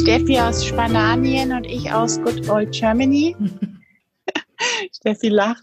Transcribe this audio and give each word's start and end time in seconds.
Steffi 0.00 0.38
aus 0.40 0.64
Spanien 0.64 1.52
und 1.52 1.64
ich 1.64 1.92
aus 1.92 2.18
Good 2.22 2.48
Old 2.48 2.72
Germany. 2.72 3.36
Steffi 4.96 5.28
lacht. 5.28 5.62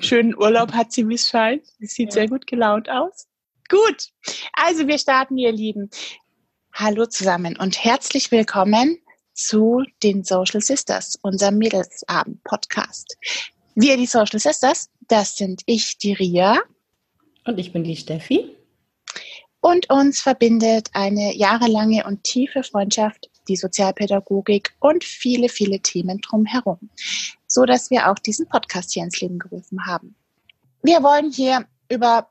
Schönen 0.00 0.34
Urlaub 0.34 0.72
hat 0.72 0.92
sie, 0.92 1.06
wie 1.06 1.14
es 1.14 1.28
scheint. 1.28 1.66
Sie 1.78 1.86
sieht 1.86 2.08
ja. 2.08 2.12
sehr 2.12 2.28
gut 2.28 2.46
gelaunt 2.46 2.88
aus. 2.88 3.28
Gut, 3.68 4.08
also 4.54 4.86
wir 4.88 4.98
starten, 4.98 5.36
ihr 5.36 5.52
Lieben. 5.52 5.90
Hallo 6.72 7.04
zusammen 7.04 7.54
und 7.58 7.84
herzlich 7.84 8.30
willkommen 8.32 8.98
zu 9.34 9.84
den 10.02 10.24
Social 10.24 10.62
Sisters, 10.62 11.18
unserem 11.20 11.58
Mädelsabend-Podcast. 11.58 13.18
Wir, 13.74 13.98
die 13.98 14.06
Social 14.06 14.40
Sisters, 14.40 14.88
das 15.06 15.36
sind 15.36 15.60
ich, 15.66 15.98
die 15.98 16.14
Ria. 16.14 16.58
Und 17.44 17.58
ich 17.58 17.74
bin 17.74 17.84
die 17.84 17.96
Steffi. 17.96 18.56
Und 19.60 19.90
uns 19.90 20.22
verbindet 20.22 20.88
eine 20.94 21.36
jahrelange 21.36 22.06
und 22.06 22.24
tiefe 22.24 22.62
Freundschaft, 22.62 23.28
die 23.50 23.56
Sozialpädagogik 23.56 24.72
und 24.78 25.02
viele, 25.04 25.48
viele 25.48 25.80
Themen 25.80 26.20
drumherum, 26.20 26.78
so 27.46 27.64
dass 27.64 27.90
wir 27.90 28.10
auch 28.10 28.18
diesen 28.18 28.48
Podcast 28.48 28.92
hier 28.92 29.02
ins 29.02 29.20
Leben 29.20 29.38
gerufen 29.38 29.86
haben. 29.86 30.14
Wir 30.82 31.02
wollen 31.02 31.30
hier 31.32 31.66
über 31.90 32.28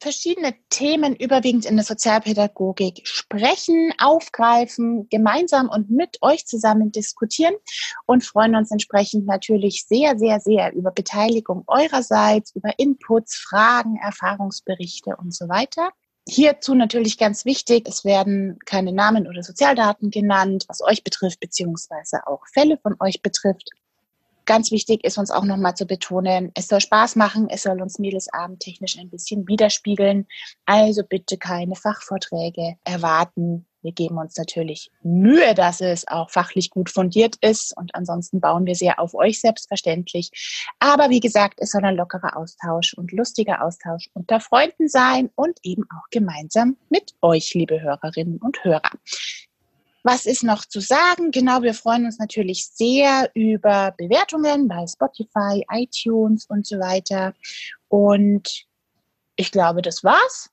verschiedene 0.00 0.54
Themen 0.70 1.14
überwiegend 1.16 1.66
in 1.66 1.76
der 1.76 1.84
Sozialpädagogik 1.84 3.00
sprechen, 3.04 3.92
aufgreifen, 3.98 5.08
gemeinsam 5.10 5.68
und 5.68 5.90
mit 5.90 6.18
euch 6.22 6.46
zusammen 6.46 6.92
diskutieren 6.92 7.54
und 8.06 8.24
freuen 8.24 8.54
uns 8.54 8.70
entsprechend 8.70 9.26
natürlich 9.26 9.84
sehr, 9.86 10.18
sehr, 10.18 10.40
sehr 10.40 10.72
über 10.72 10.92
Beteiligung 10.92 11.64
eurerseits, 11.66 12.54
über 12.54 12.78
Inputs, 12.78 13.36
Fragen, 13.36 13.96
Erfahrungsberichte 13.96 15.16
und 15.16 15.34
so 15.34 15.48
weiter. 15.48 15.90
Hierzu 16.30 16.74
natürlich 16.74 17.16
ganz 17.16 17.46
wichtig, 17.46 17.88
es 17.88 18.04
werden 18.04 18.58
keine 18.66 18.92
Namen 18.92 19.26
oder 19.26 19.42
Sozialdaten 19.42 20.10
genannt, 20.10 20.66
was 20.68 20.82
euch 20.82 21.02
betrifft, 21.02 21.40
beziehungsweise 21.40 22.26
auch 22.26 22.42
Fälle 22.52 22.76
von 22.82 22.96
euch 23.00 23.22
betrifft. 23.22 23.70
Ganz 24.44 24.70
wichtig 24.70 25.04
ist 25.04 25.16
uns 25.16 25.30
auch 25.30 25.44
nochmal 25.44 25.74
zu 25.74 25.86
betonen, 25.86 26.52
es 26.54 26.68
soll 26.68 26.80
Spaß 26.80 27.16
machen, 27.16 27.48
es 27.48 27.62
soll 27.62 27.80
uns 27.80 27.98
Mädelsabend 27.98 28.60
technisch 28.60 28.98
ein 28.98 29.08
bisschen 29.08 29.48
widerspiegeln. 29.48 30.26
Also 30.66 31.02
bitte 31.02 31.38
keine 31.38 31.74
Fachvorträge 31.74 32.76
erwarten, 32.84 33.66
wir 33.82 33.92
geben 33.92 34.18
uns 34.18 34.36
natürlich 34.36 34.90
Mühe, 35.02 35.54
dass 35.54 35.80
es 35.80 36.06
auch 36.08 36.30
fachlich 36.30 36.70
gut 36.70 36.90
fundiert 36.90 37.36
ist 37.40 37.76
und 37.76 37.94
ansonsten 37.94 38.40
bauen 38.40 38.66
wir 38.66 38.74
sehr 38.74 38.98
auf 38.98 39.14
euch 39.14 39.40
selbstverständlich. 39.40 40.30
Aber 40.80 41.10
wie 41.10 41.20
gesagt, 41.20 41.60
es 41.60 41.70
soll 41.70 41.84
ein 41.84 41.96
lockerer 41.96 42.36
Austausch 42.36 42.94
und 42.94 43.12
lustiger 43.12 43.62
Austausch 43.64 44.08
unter 44.14 44.40
Freunden 44.40 44.88
sein 44.88 45.30
und 45.36 45.58
eben 45.62 45.84
auch 45.90 46.08
gemeinsam 46.10 46.76
mit 46.88 47.14
euch, 47.22 47.54
liebe 47.54 47.80
Hörerinnen 47.80 48.38
und 48.38 48.64
Hörer. 48.64 48.90
Was 50.02 50.26
ist 50.26 50.42
noch 50.42 50.64
zu 50.64 50.80
sagen? 50.80 51.30
Genau, 51.32 51.62
wir 51.62 51.74
freuen 51.74 52.06
uns 52.06 52.18
natürlich 52.18 52.66
sehr 52.68 53.30
über 53.34 53.92
Bewertungen 53.96 54.66
bei 54.66 54.86
Spotify, 54.86 55.64
iTunes 55.70 56.46
und 56.46 56.66
so 56.66 56.78
weiter. 56.78 57.34
Und 57.88 58.64
ich 59.36 59.52
glaube, 59.52 59.82
das 59.82 60.02
war's. 60.04 60.50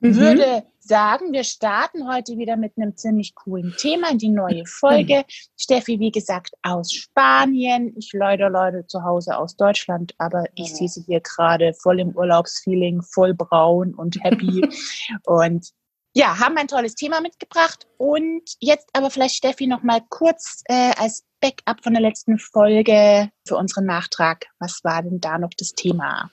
Mhm. 0.00 0.16
Würde 0.16 0.71
sagen, 0.82 1.32
wir 1.32 1.44
starten 1.44 2.08
heute 2.08 2.36
wieder 2.38 2.56
mit 2.56 2.72
einem 2.76 2.96
ziemlich 2.96 3.34
coolen 3.34 3.74
Thema 3.76 4.10
in 4.10 4.18
die 4.18 4.30
neue 4.30 4.64
Folge. 4.66 5.24
Steffi, 5.56 6.00
wie 6.00 6.10
gesagt, 6.10 6.54
aus 6.62 6.92
Spanien. 6.92 7.94
Ich 7.96 8.10
leider 8.12 8.50
Leute 8.50 8.86
zu 8.86 9.02
Hause 9.04 9.38
aus 9.38 9.56
Deutschland, 9.56 10.14
aber 10.18 10.44
ich 10.54 10.74
sehe 10.74 10.88
sie 10.88 11.02
hier 11.02 11.20
gerade 11.20 11.72
voll 11.74 12.00
im 12.00 12.16
Urlaubsfeeling, 12.16 13.02
voll 13.02 13.34
braun 13.34 13.94
und 13.94 14.22
happy. 14.22 14.68
und 15.24 15.68
ja, 16.14 16.38
haben 16.38 16.58
ein 16.58 16.68
tolles 16.68 16.94
Thema 16.94 17.20
mitgebracht. 17.20 17.86
Und 17.96 18.42
jetzt 18.60 18.88
aber 18.92 19.10
vielleicht 19.10 19.36
Steffi 19.36 19.66
noch 19.66 19.82
mal 19.82 20.00
kurz 20.10 20.62
äh, 20.66 20.92
als 20.98 21.24
Backup 21.40 21.82
von 21.82 21.94
der 21.94 22.02
letzten 22.02 22.38
Folge 22.38 23.30
für 23.46 23.56
unseren 23.56 23.86
Nachtrag. 23.86 24.46
Was 24.58 24.84
war 24.84 25.02
denn 25.02 25.20
da 25.20 25.38
noch 25.38 25.50
das 25.56 25.72
Thema? 25.72 26.30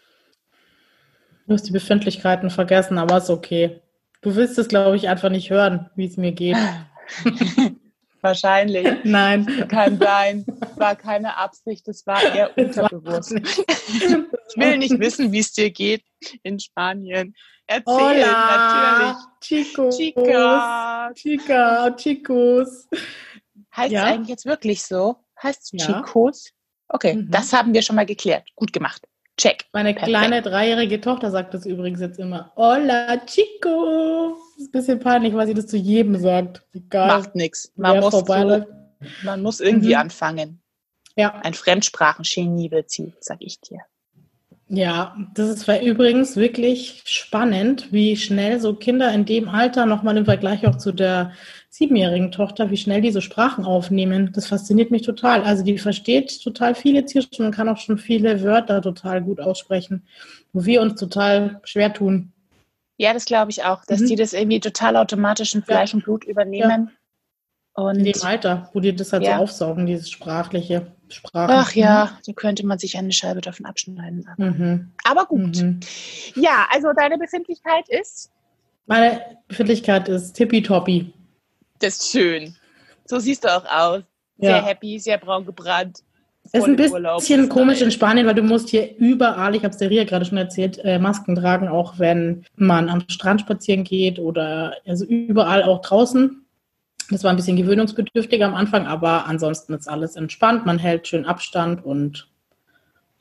Du 1.48 1.54
hast 1.54 1.64
die 1.64 1.72
Befindlichkeiten 1.72 2.50
vergessen, 2.50 2.98
aber 2.98 3.18
ist 3.18 3.30
okay. 3.30 3.82
Du 4.22 4.36
willst 4.36 4.58
es, 4.58 4.68
glaube 4.68 4.96
ich, 4.96 5.08
einfach 5.08 5.30
nicht 5.30 5.50
hören, 5.50 5.90
wie 5.96 6.06
es 6.06 6.18
mir 6.18 6.32
geht. 6.32 6.58
Wahrscheinlich. 8.22 8.86
Nein. 9.04 9.46
Kann 9.70 9.98
sein. 9.98 10.46
War 10.76 10.96
keine 10.96 11.38
Absicht, 11.38 11.88
das 11.88 12.06
war 12.06 12.22
eher 12.22 12.52
unterbewusst. 12.58 13.34
ich 13.34 14.58
will 14.58 14.78
nicht 14.78 15.00
wissen, 15.00 15.32
wie 15.32 15.40
es 15.40 15.54
dir 15.54 15.72
geht 15.72 16.04
in 16.44 16.60
Spanien. 16.60 17.34
Erzähl, 17.66 17.94
Hola, 17.94 19.14
natürlich. 19.14 19.26
Chicos. 19.42 19.98
Chica. 19.98 21.12
Chica, 21.16 21.92
Chicos. 21.96 22.88
Heißt 23.76 23.92
ja? 23.92 24.06
es 24.06 24.14
eigentlich 24.14 24.30
jetzt 24.30 24.46
wirklich 24.46 24.82
so? 24.82 25.18
Heißt 25.42 25.74
es 25.74 25.80
ja. 25.80 25.86
Chicos? 25.86 26.50
Okay, 26.90 27.14
mhm. 27.14 27.32
das 27.32 27.54
haben 27.54 27.74
wir 27.74 27.82
schon 27.84 27.96
mal 27.96 28.06
geklärt. 28.06 28.50
Gut 28.56 28.74
gemacht. 28.74 29.08
Check. 29.40 29.66
Meine 29.72 29.94
Perfekt. 29.94 30.10
kleine 30.10 30.42
dreijährige 30.42 31.00
Tochter 31.00 31.32
sagt 31.32 31.54
das 31.54 31.66
übrigens 31.66 32.02
jetzt 32.02 32.20
immer. 32.20 32.52
Hola, 32.58 33.18
Chico. 33.26 34.36
Das 34.56 34.64
ist 34.64 34.68
ein 34.68 34.72
bisschen 34.72 35.00
peinlich, 35.00 35.34
weil 35.34 35.48
sie 35.48 35.54
das 35.54 35.68
zu 35.68 35.78
jedem 35.78 36.18
sagt. 36.18 36.62
Egal. 36.74 37.08
Macht 37.08 37.36
nichts. 37.36 37.72
Man, 37.78 38.02
muss 38.02 38.12
so, 38.12 38.26
man 39.24 39.42
muss 39.42 39.62
irgendwie 39.62 39.96
mhm. 39.96 40.02
anfangen. 40.02 40.62
Ja. 41.16 41.40
Ein 41.44 41.54
Fremdsprachengenie 41.54 42.70
wird 42.72 42.90
sie, 42.90 43.14
sag 43.22 43.38
ich 43.40 43.62
dir. 43.62 43.80
Ja, 44.72 45.18
das 45.34 45.50
ist 45.50 45.68
übrigens 45.82 46.36
wirklich 46.36 47.02
spannend, 47.06 47.92
wie 47.92 48.16
schnell 48.16 48.60
so 48.60 48.76
Kinder 48.76 49.12
in 49.12 49.26
dem 49.26 49.50
Alter, 49.50 49.88
nochmal 49.88 50.16
im 50.16 50.26
Vergleich 50.26 50.68
auch 50.68 50.78
zu 50.78 50.92
der 50.92 51.32
siebenjährigen 51.72 52.32
Tochter, 52.32 52.70
wie 52.70 52.78
schnell 52.78 53.02
diese 53.02 53.22
Sprachen 53.22 53.66
aufnehmen. 53.66 54.32
Das 54.32 54.46
fasziniert 54.46 54.92
mich 54.92 55.02
total. 55.02 55.44
Also 55.44 55.64
die 55.64 55.80
versteht 55.80 56.44
total 56.44 56.76
viele 56.76 57.00
jetzt 57.00 57.14
hier 57.14 57.24
schon 57.34 57.48
und 57.48 57.56
kann 57.56 57.68
auch 57.68 57.78
schon 57.78 57.98
viele 57.98 58.44
Wörter 58.44 58.80
total 58.84 59.24
gut 59.24 59.40
aussprechen, 59.40 60.06
wo 60.54 60.66
wir 60.66 60.82
uns 60.82 61.00
total 61.00 61.60
schwer 61.64 61.92
tun. 61.92 62.32
Ja, 62.98 63.14
das 63.14 63.26
glaube 63.26 63.50
ich 63.50 63.64
auch, 63.64 63.86
dass 63.86 64.02
mhm. 64.02 64.08
die 64.08 64.16
das 64.18 64.34
irgendwie 64.34 64.60
total 64.60 64.98
automatisch 64.98 65.56
in 65.56 65.64
Fleisch 65.64 65.94
ja. 65.94 65.96
und 65.96 66.04
Blut 66.04 66.26
übernehmen. 66.26 66.90
Ja. 66.92 66.99
Und 67.86 67.98
in 67.98 68.06
dem 68.06 68.22
Alter, 68.22 68.70
wo 68.74 68.80
die 68.80 68.96
das 68.96 69.14
halt 69.14 69.24
ja. 69.24 69.38
so 69.38 69.44
aufsaugen, 69.44 69.86
dieses 69.86 70.10
sprachliche. 70.10 70.88
Sprachen. 71.12 71.56
Ach 71.56 71.74
ja, 71.74 72.20
so 72.22 72.34
könnte 72.34 72.66
man 72.66 72.78
sich 72.78 72.96
eine 72.96 73.12
Scheibe 73.12 73.42
davon 73.42 73.66
abschneiden. 73.66 74.28
Aber, 74.32 74.52
mhm. 74.52 74.92
aber 75.04 75.26
gut. 75.26 75.58
Mhm. 75.58 75.80
Ja, 76.36 76.68
also 76.72 76.90
deine 76.96 77.18
Befindlichkeit 77.18 77.90
ist? 77.90 78.32
Meine 78.86 79.22
Befindlichkeit 79.48 80.08
ist 80.08 80.34
tippitoppi. 80.34 81.12
Das 81.80 81.98
ist 81.98 82.12
schön. 82.12 82.56
So 83.06 83.20
siehst 83.20 83.44
du 83.44 83.48
auch 83.48 83.66
aus. 83.66 84.04
Sehr 84.38 84.52
ja. 84.52 84.64
happy, 84.64 85.00
sehr 85.00 85.18
braun 85.18 85.46
gebrannt. 85.46 86.04
Es 86.52 86.62
ist 86.62 86.68
ein 86.68 86.76
bisschen 86.76 86.94
Urlaub. 86.94 87.50
komisch 87.50 87.82
in 87.82 87.92
Spanien, 87.92 88.26
weil 88.26 88.34
du 88.34 88.42
musst 88.42 88.70
hier 88.70 88.98
überall, 88.98 89.56
ich 89.56 89.64
habe 89.64 89.72
es 89.72 89.78
der 89.78 89.90
Ria 89.90 90.04
gerade 90.04 90.26
schon 90.26 90.38
erzählt, 90.38 90.80
äh, 90.84 90.98
Masken 90.98 91.36
tragen, 91.36 91.68
auch 91.68 92.00
wenn 92.00 92.46
man 92.56 92.90
am 92.90 93.04
Strand 93.10 93.42
spazieren 93.42 93.84
geht 93.84 94.18
oder 94.18 94.74
also 94.88 95.06
überall 95.06 95.64
auch 95.64 95.82
draußen. 95.82 96.46
Das 97.10 97.24
war 97.24 97.32
ein 97.32 97.36
bisschen 97.36 97.58
gewöhnungsbedürftiger 97.58 98.46
am 98.46 98.56
Anfang, 98.56 98.86
aber 98.86 99.26
ansonsten 99.26 99.74
ist 99.74 99.88
alles 99.88 100.16
entspannt. 100.16 100.66
Man 100.66 100.78
hält 100.78 101.08
schön 101.08 101.26
Abstand 101.26 101.84
und 101.84 102.30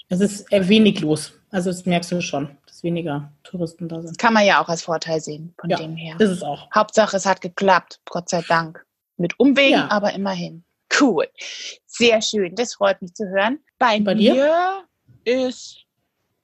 es 0.08 0.20
ist 0.20 0.50
wenig 0.50 1.00
los. 1.00 1.32
Also 1.50 1.70
das 1.70 1.86
merkst 1.86 2.12
du 2.12 2.20
schon, 2.20 2.50
dass 2.66 2.82
weniger 2.82 3.32
Touristen 3.42 3.88
da 3.88 4.02
sind. 4.02 4.18
Kann 4.18 4.34
man 4.34 4.44
ja 4.44 4.62
auch 4.62 4.68
als 4.68 4.82
Vorteil 4.82 5.20
sehen, 5.20 5.54
von 5.58 5.70
ja, 5.70 5.78
dem 5.78 5.96
her. 5.96 6.16
Ist 6.18 6.30
es 6.30 6.42
auch. 6.42 6.70
Hauptsache, 6.74 7.16
es 7.16 7.24
hat 7.24 7.40
geklappt, 7.40 8.00
Gott 8.04 8.28
sei 8.28 8.42
Dank. 8.46 8.84
Mit 9.16 9.38
Umwegen, 9.38 9.72
ja. 9.72 9.90
aber 9.90 10.12
immerhin. 10.12 10.64
Cool. 11.00 11.26
Sehr 11.86 12.20
schön, 12.22 12.54
das 12.54 12.74
freut 12.74 13.00
mich 13.00 13.14
zu 13.14 13.26
hören. 13.28 13.58
Bei, 13.78 14.00
Bei 14.00 14.14
mir 14.14 14.34
dir? 14.34 14.84
ist 15.24 15.84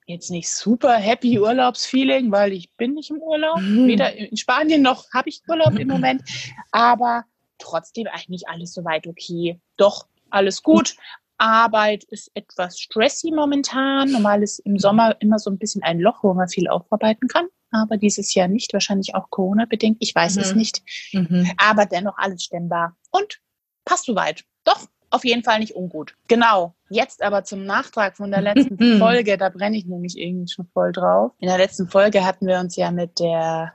jetzt 0.07 0.31
nicht 0.31 0.51
super 0.51 0.95
happy 0.95 1.39
Urlaubsfeeling, 1.39 2.31
weil 2.31 2.53
ich 2.53 2.71
bin 2.77 2.95
nicht 2.95 3.11
im 3.11 3.19
Urlaub. 3.19 3.61
Mhm. 3.61 3.87
Weder 3.87 4.15
in 4.15 4.37
Spanien 4.37 4.83
noch 4.83 5.11
habe 5.13 5.29
ich 5.29 5.43
Urlaub 5.49 5.79
im 5.79 5.89
Moment. 5.95 6.23
Aber 6.71 7.25
trotzdem 7.59 8.07
eigentlich 8.07 8.49
alles 8.49 8.73
soweit 8.73 9.07
okay. 9.07 9.61
Doch, 9.77 10.07
alles 10.31 10.63
gut. 10.63 10.97
Arbeit 11.39 12.05
ist 12.05 12.31
etwas 12.35 12.79
stressy 12.79 13.31
momentan. 13.31 14.11
Normal 14.13 14.43
ist 14.43 14.61
im 14.61 14.79
Sommer 14.79 15.17
immer 15.21 15.39
so 15.39 15.51
ein 15.51 15.59
bisschen 15.59 15.83
ein 15.83 15.99
Loch, 15.99 16.23
wo 16.23 16.33
man 16.35 16.49
viel 16.49 16.69
aufarbeiten 16.69 17.29
kann. 17.29 17.47
Aber 17.71 17.97
dieses 17.97 18.35
Jahr 18.35 18.47
nicht, 18.47 18.73
wahrscheinlich 18.73 19.15
auch 19.15 19.31
Corona-bedingt. 19.31 19.97
Ich 20.01 20.15
weiß 20.15 20.37
mhm. 20.37 20.43
es 20.43 20.55
nicht. 20.55 20.83
Mhm. 21.13 21.51
Aber 21.57 21.87
dennoch 21.87 22.17
alles 22.19 22.45
stemmbar. 22.45 22.97
Und 23.11 23.41
passt 23.85 24.07
soweit. 24.07 24.45
Doch, 24.63 24.87
auf 25.11 25.25
jeden 25.25 25.43
Fall 25.43 25.59
nicht 25.59 25.75
ungut. 25.75 26.15
Genau. 26.29 26.75
Jetzt 26.89 27.23
aber 27.23 27.45
zum 27.45 27.65
Nachtrag 27.65 28.17
von 28.17 28.31
der 28.31 28.41
letzten 28.41 28.79
Folge. 28.99 29.37
Da 29.37 29.49
brenne 29.49 29.77
ich 29.77 29.87
nämlich 29.87 30.17
irgendwie 30.17 30.53
schon 30.53 30.67
voll 30.73 30.93
drauf. 30.93 31.33
In 31.39 31.49
der 31.49 31.59
letzten 31.59 31.89
Folge 31.89 32.25
hatten 32.25 32.47
wir 32.47 32.59
uns 32.61 32.77
ja 32.77 32.91
mit 32.91 33.19
der 33.19 33.75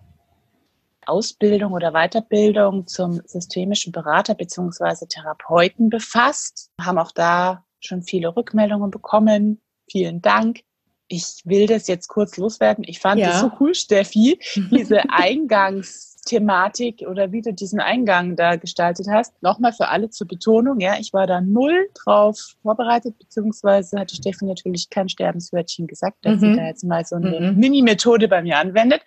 Ausbildung 1.10 1.74
oder 1.74 1.92
Weiterbildung 1.92 2.88
zum 2.88 3.22
systemischen 3.26 3.92
Berater 3.92 4.36
beziehungsweise 4.36 5.08
Therapeuten 5.08 5.90
befasst, 5.90 6.70
haben 6.80 6.98
auch 6.98 7.12
da 7.12 7.66
schon 7.80 8.04
viele 8.04 8.36
Rückmeldungen 8.36 8.92
bekommen. 8.92 9.62
Vielen 9.90 10.22
Dank. 10.22 10.62
Ich 11.08 11.42
will 11.44 11.66
das 11.66 11.88
jetzt 11.88 12.08
kurz 12.08 12.38
loswerden. 12.38 12.84
Ich 12.88 13.00
fand 13.00 13.20
ja. 13.20 13.30
das 13.30 13.40
so 13.42 13.52
cool, 13.60 13.74
Steffi, 13.74 14.40
diese 14.72 15.10
Eingangs 15.10 16.10
Thematik 16.30 17.04
oder 17.08 17.32
wie 17.32 17.42
du 17.42 17.54
diesen 17.54 17.80
Eingang 17.80 18.36
da 18.36 18.56
gestaltet 18.56 19.08
hast. 19.10 19.42
Nochmal 19.42 19.74
für 19.74 19.88
alle 19.88 20.10
zur 20.10 20.28
Betonung, 20.28 20.80
ja, 20.80 20.94
ich 21.00 21.12
war 21.12 21.26
da 21.26 21.42
null 21.42 21.90
drauf 21.96 22.56
vorbereitet, 22.62 23.18
beziehungsweise 23.18 24.00
hatte 24.00 24.16
Steffi 24.16 24.46
natürlich 24.46 24.90
kein 24.90 25.10
Sterbenswörtchen 25.10 25.88
gesagt, 25.88 26.18
dass 26.22 26.36
mhm. 26.36 26.40
sie 26.40 26.56
da 26.56 26.68
jetzt 26.68 26.84
mal 26.84 27.04
so 27.06 27.16
eine 27.16 27.52
mhm. 27.52 27.60
Mini-Methode 27.60 28.28
bei 28.28 28.42
mir 28.44 28.58
anwendet. 28.58 29.02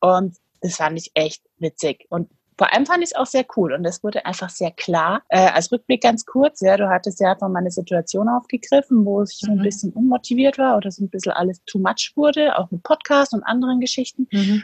Und 0.00 0.36
das 0.66 0.76
fand 0.76 0.98
ich 0.98 1.10
echt 1.14 1.42
witzig. 1.58 2.06
Und 2.08 2.28
vor 2.58 2.72
allem 2.72 2.86
fand 2.86 3.02
ich 3.02 3.10
es 3.10 3.16
auch 3.16 3.26
sehr 3.26 3.44
cool 3.56 3.74
und 3.74 3.84
es 3.84 4.02
wurde 4.02 4.24
einfach 4.24 4.48
sehr 4.48 4.70
klar. 4.70 5.22
Äh, 5.28 5.50
als 5.50 5.70
Rückblick 5.70 6.02
ganz 6.02 6.24
kurz, 6.24 6.60
ja, 6.60 6.76
du 6.76 6.88
hattest 6.88 7.20
ja 7.20 7.32
einfach 7.32 7.48
mal 7.48 7.58
eine 7.58 7.70
Situation 7.70 8.28
aufgegriffen, 8.28 9.04
wo 9.04 9.22
ich 9.22 9.38
so 9.38 9.50
ein 9.50 9.58
mhm. 9.58 9.62
bisschen 9.62 9.92
unmotiviert 9.92 10.56
war 10.56 10.76
oder 10.76 10.90
so 10.90 11.04
ein 11.04 11.10
bisschen 11.10 11.32
alles 11.32 11.62
too 11.64 11.78
much 11.78 12.12
wurde, 12.14 12.58
auch 12.58 12.70
mit 12.70 12.82
Podcast 12.82 13.34
und 13.34 13.42
anderen 13.42 13.80
Geschichten. 13.80 14.26
Mhm. 14.30 14.62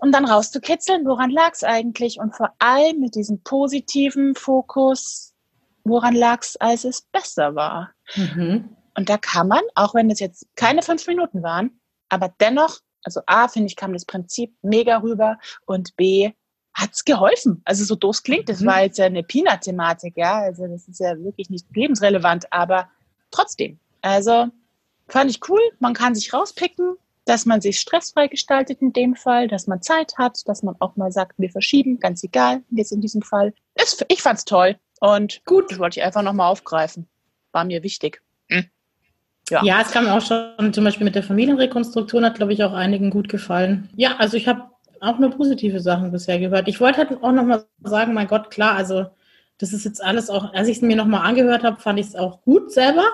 Um 0.00 0.10
dann 0.10 0.24
rauszukitzeln, 0.24 1.04
woran 1.04 1.30
lag 1.30 1.52
es 1.52 1.62
eigentlich? 1.62 2.18
Und 2.18 2.34
vor 2.34 2.50
allem 2.58 3.00
mit 3.00 3.14
diesem 3.14 3.42
positiven 3.42 4.34
Fokus, 4.34 5.34
woran 5.84 6.14
lag 6.14 6.40
es, 6.42 6.56
als 6.56 6.84
es 6.84 7.02
besser 7.12 7.54
war? 7.54 7.90
Mhm. 8.16 8.70
Und 8.96 9.08
da 9.08 9.18
kann 9.18 9.48
man, 9.48 9.62
auch 9.74 9.94
wenn 9.94 10.10
es 10.10 10.18
jetzt 10.18 10.46
keine 10.56 10.82
fünf 10.82 11.06
Minuten 11.06 11.42
waren, 11.42 11.78
aber 12.08 12.32
dennoch, 12.40 12.78
also 13.04 13.20
A, 13.26 13.48
finde 13.48 13.68
ich, 13.68 13.76
kam 13.76 13.92
das 13.92 14.04
Prinzip 14.04 14.54
mega 14.62 14.98
rüber 14.98 15.38
und 15.66 15.96
B, 15.96 16.32
hat's 16.74 17.04
geholfen. 17.04 17.62
Also 17.64 17.84
so 17.84 17.94
doof 17.94 18.22
klingt, 18.22 18.48
das 18.48 18.60
mhm. 18.60 18.66
war 18.66 18.82
jetzt 18.82 18.98
ja 18.98 19.06
eine 19.06 19.22
Peanut-Thematik, 19.22 20.16
ja, 20.16 20.40
also 20.40 20.66
das 20.66 20.88
ist 20.88 21.00
ja 21.00 21.16
wirklich 21.18 21.50
nicht 21.50 21.66
lebensrelevant, 21.74 22.52
aber 22.52 22.88
trotzdem. 23.30 23.78
Also 24.02 24.48
fand 25.08 25.30
ich 25.30 25.40
cool, 25.48 25.60
man 25.78 25.94
kann 25.94 26.14
sich 26.14 26.32
rauspicken, 26.32 26.96
dass 27.24 27.46
man 27.46 27.60
sich 27.60 27.80
stressfrei 27.80 28.28
gestaltet 28.28 28.82
in 28.82 28.92
dem 28.92 29.14
Fall, 29.14 29.48
dass 29.48 29.66
man 29.66 29.80
Zeit 29.80 30.18
hat, 30.18 30.46
dass 30.46 30.62
man 30.62 30.76
auch 30.80 30.96
mal 30.96 31.10
sagt, 31.10 31.38
wir 31.38 31.50
verschieben, 31.50 31.98
ganz 31.98 32.22
egal, 32.22 32.62
jetzt 32.70 32.92
in 32.92 33.00
diesem 33.00 33.22
Fall. 33.22 33.54
Ich 34.08 34.22
fand's 34.22 34.44
toll 34.44 34.76
und 35.00 35.42
gut, 35.44 35.70
das 35.70 35.78
wollte 35.78 36.00
ich 36.00 36.04
einfach 36.04 36.22
nochmal 36.22 36.50
aufgreifen. 36.50 37.08
War 37.52 37.64
mir 37.64 37.82
wichtig. 37.82 38.20
Hm. 38.48 38.68
Ja. 39.50 39.62
ja, 39.62 39.80
es 39.82 39.90
kam 39.90 40.06
auch 40.06 40.22
schon 40.22 40.72
zum 40.72 40.84
Beispiel 40.84 41.04
mit 41.04 41.14
der 41.14 41.22
Familienrekonstruktion, 41.22 42.24
hat, 42.24 42.36
glaube 42.36 42.52
ich, 42.52 42.64
auch 42.64 42.72
einigen 42.72 43.10
gut 43.10 43.28
gefallen. 43.28 43.90
Ja, 43.94 44.16
also 44.18 44.36
ich 44.36 44.48
habe 44.48 44.62
auch 45.00 45.18
nur 45.18 45.30
positive 45.30 45.80
Sachen 45.80 46.10
bisher 46.12 46.38
gehört. 46.38 46.66
Ich 46.66 46.80
wollte 46.80 46.98
halt 46.98 47.22
auch 47.22 47.32
nochmal 47.32 47.64
sagen, 47.82 48.14
mein 48.14 48.26
Gott, 48.26 48.50
klar, 48.50 48.74
also 48.74 49.06
das 49.58 49.72
ist 49.72 49.84
jetzt 49.84 50.02
alles 50.02 50.30
auch, 50.30 50.52
als 50.54 50.68
ich 50.68 50.78
es 50.78 50.82
mir 50.82 50.96
nochmal 50.96 51.26
angehört 51.26 51.62
habe, 51.62 51.80
fand 51.80 52.00
ich 52.00 52.06
es 52.06 52.16
auch 52.16 52.42
gut 52.42 52.72
selber. 52.72 53.04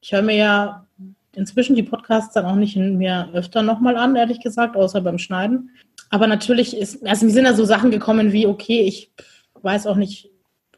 Ich 0.00 0.12
höre 0.12 0.22
mir 0.22 0.36
ja 0.36 0.86
inzwischen 1.34 1.74
die 1.74 1.82
Podcasts 1.82 2.34
dann 2.34 2.44
auch 2.44 2.54
nicht 2.54 2.76
mehr 2.76 3.28
öfter 3.32 3.62
nochmal 3.62 3.96
an, 3.96 4.14
ehrlich 4.16 4.40
gesagt, 4.40 4.76
außer 4.76 5.00
beim 5.00 5.18
Schneiden. 5.18 5.70
Aber 6.10 6.26
natürlich 6.26 6.76
ist, 6.76 7.06
also 7.06 7.26
mir 7.26 7.32
sind 7.32 7.44
da 7.44 7.54
so 7.54 7.64
Sachen 7.64 7.90
gekommen 7.90 8.32
wie, 8.32 8.46
okay, 8.46 8.82
ich 8.82 9.10
weiß 9.62 9.86
auch 9.86 9.96
nicht, 9.96 10.30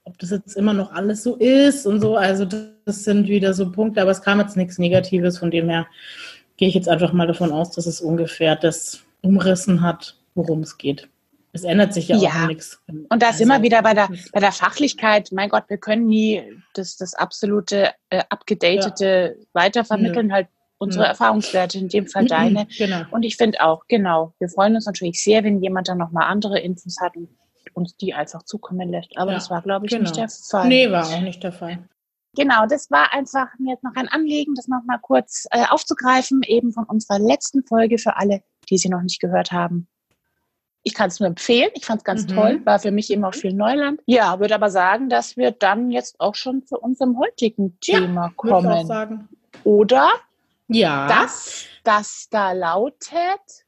ob 0.04 0.18
das 0.18 0.30
jetzt 0.30 0.56
immer 0.56 0.72
noch 0.72 0.92
alles 0.92 1.22
so 1.22 1.36
ist 1.36 1.86
und 1.86 2.00
so. 2.00 2.16
Also 2.16 2.44
das 2.44 2.68
sind 2.92 3.28
wieder 3.28 3.54
so 3.54 3.70
Punkte, 3.70 4.02
aber 4.02 4.10
es 4.10 4.22
kam 4.22 4.40
jetzt 4.40 4.56
nichts 4.56 4.78
Negatives, 4.78 5.38
von 5.38 5.50
dem 5.50 5.68
her 5.68 5.86
gehe 6.56 6.68
ich 6.68 6.74
jetzt 6.74 6.88
einfach 6.88 7.12
mal 7.12 7.26
davon 7.26 7.52
aus, 7.52 7.70
dass 7.70 7.86
es 7.86 8.00
ungefähr 8.00 8.56
das 8.56 9.02
umrissen 9.22 9.82
hat, 9.82 10.16
worum 10.34 10.60
es 10.60 10.78
geht. 10.78 11.08
Es 11.52 11.64
ändert 11.64 11.92
sich 11.92 12.08
ja, 12.08 12.16
ja. 12.16 12.30
auch 12.30 12.46
nichts. 12.46 12.80
Und 12.86 13.22
da 13.22 13.30
ist 13.30 13.40
immer 13.40 13.62
wieder 13.62 13.82
bei 13.82 13.94
der, 13.94 14.08
bei 14.32 14.40
der 14.40 14.52
Fachlichkeit, 14.52 15.30
mein 15.32 15.48
Gott, 15.48 15.64
wir 15.68 15.78
können 15.78 16.06
nie 16.06 16.42
das, 16.74 16.96
das 16.96 17.14
absolute, 17.14 17.90
äh, 18.10 18.22
abgedatete 18.28 19.36
ja. 19.36 19.44
weitervermitteln, 19.52 20.28
Nö. 20.28 20.32
halt 20.32 20.48
unsere 20.78 21.04
ja. 21.04 21.10
Erfahrungswerte, 21.10 21.78
in 21.78 21.88
dem 21.88 22.06
Fall 22.06 22.26
deine. 22.26 22.66
Genau. 22.78 23.02
Und 23.10 23.24
ich 23.24 23.36
finde 23.36 23.60
auch, 23.62 23.82
genau, 23.88 24.34
wir 24.38 24.48
freuen 24.48 24.76
uns 24.76 24.86
natürlich 24.86 25.22
sehr, 25.22 25.42
wenn 25.42 25.60
jemand 25.60 25.88
dann 25.88 25.98
nochmal 25.98 26.30
andere 26.30 26.60
Infos 26.60 26.98
hat 27.00 27.16
und 27.16 27.28
uns 27.74 27.96
die 27.96 28.14
einfach 28.14 28.44
zukommen 28.44 28.88
lässt. 28.90 29.16
Aber 29.16 29.32
ja. 29.32 29.38
das 29.38 29.50
war, 29.50 29.62
glaube 29.62 29.86
ich, 29.86 29.90
genau. 29.90 30.02
nicht 30.02 30.16
der 30.16 30.28
Fall. 30.28 30.68
Nee, 30.68 30.90
war 30.90 31.06
auch 31.06 31.20
nicht 31.20 31.42
der 31.42 31.52
Fall. 31.52 31.78
Genau, 32.36 32.66
das 32.66 32.90
war 32.90 33.12
einfach 33.12 33.48
mir 33.58 33.72
jetzt 33.72 33.84
noch 33.84 33.96
ein 33.96 34.08
Anliegen, 34.08 34.54
das 34.54 34.68
nochmal 34.68 34.98
kurz 35.00 35.46
äh, 35.50 35.64
aufzugreifen, 35.68 36.42
eben 36.46 36.72
von 36.72 36.84
unserer 36.84 37.18
letzten 37.18 37.64
Folge 37.64 37.98
für 37.98 38.16
alle, 38.16 38.42
die 38.68 38.78
sie 38.78 38.88
noch 38.88 39.02
nicht 39.02 39.20
gehört 39.20 39.50
haben 39.52 39.88
ich 40.82 40.94
kann 40.94 41.08
es 41.08 41.20
nur 41.20 41.26
empfehlen. 41.26 41.70
Ich 41.74 41.84
fand 41.84 42.00
es 42.00 42.04
ganz 42.04 42.22
mhm. 42.24 42.34
toll, 42.34 42.60
war 42.64 42.78
für 42.78 42.90
mich 42.90 43.10
eben 43.10 43.24
auch 43.24 43.34
viel 43.34 43.52
Neuland. 43.52 44.00
Ja, 44.06 44.40
würde 44.40 44.54
aber 44.54 44.70
sagen, 44.70 45.08
dass 45.08 45.36
wir 45.36 45.50
dann 45.50 45.90
jetzt 45.90 46.18
auch 46.20 46.34
schon 46.34 46.66
zu 46.66 46.78
unserem 46.78 47.18
heutigen 47.18 47.78
Thema 47.80 48.26
ja, 48.26 48.32
kommen. 48.36 48.64
Würde 48.64 48.76
ich 48.76 48.84
auch 48.84 48.86
sagen. 48.86 49.28
Oder? 49.64 50.08
Ja. 50.68 51.06
Das, 51.06 51.64
das 51.84 52.28
da 52.30 52.52
lautet. 52.52 53.66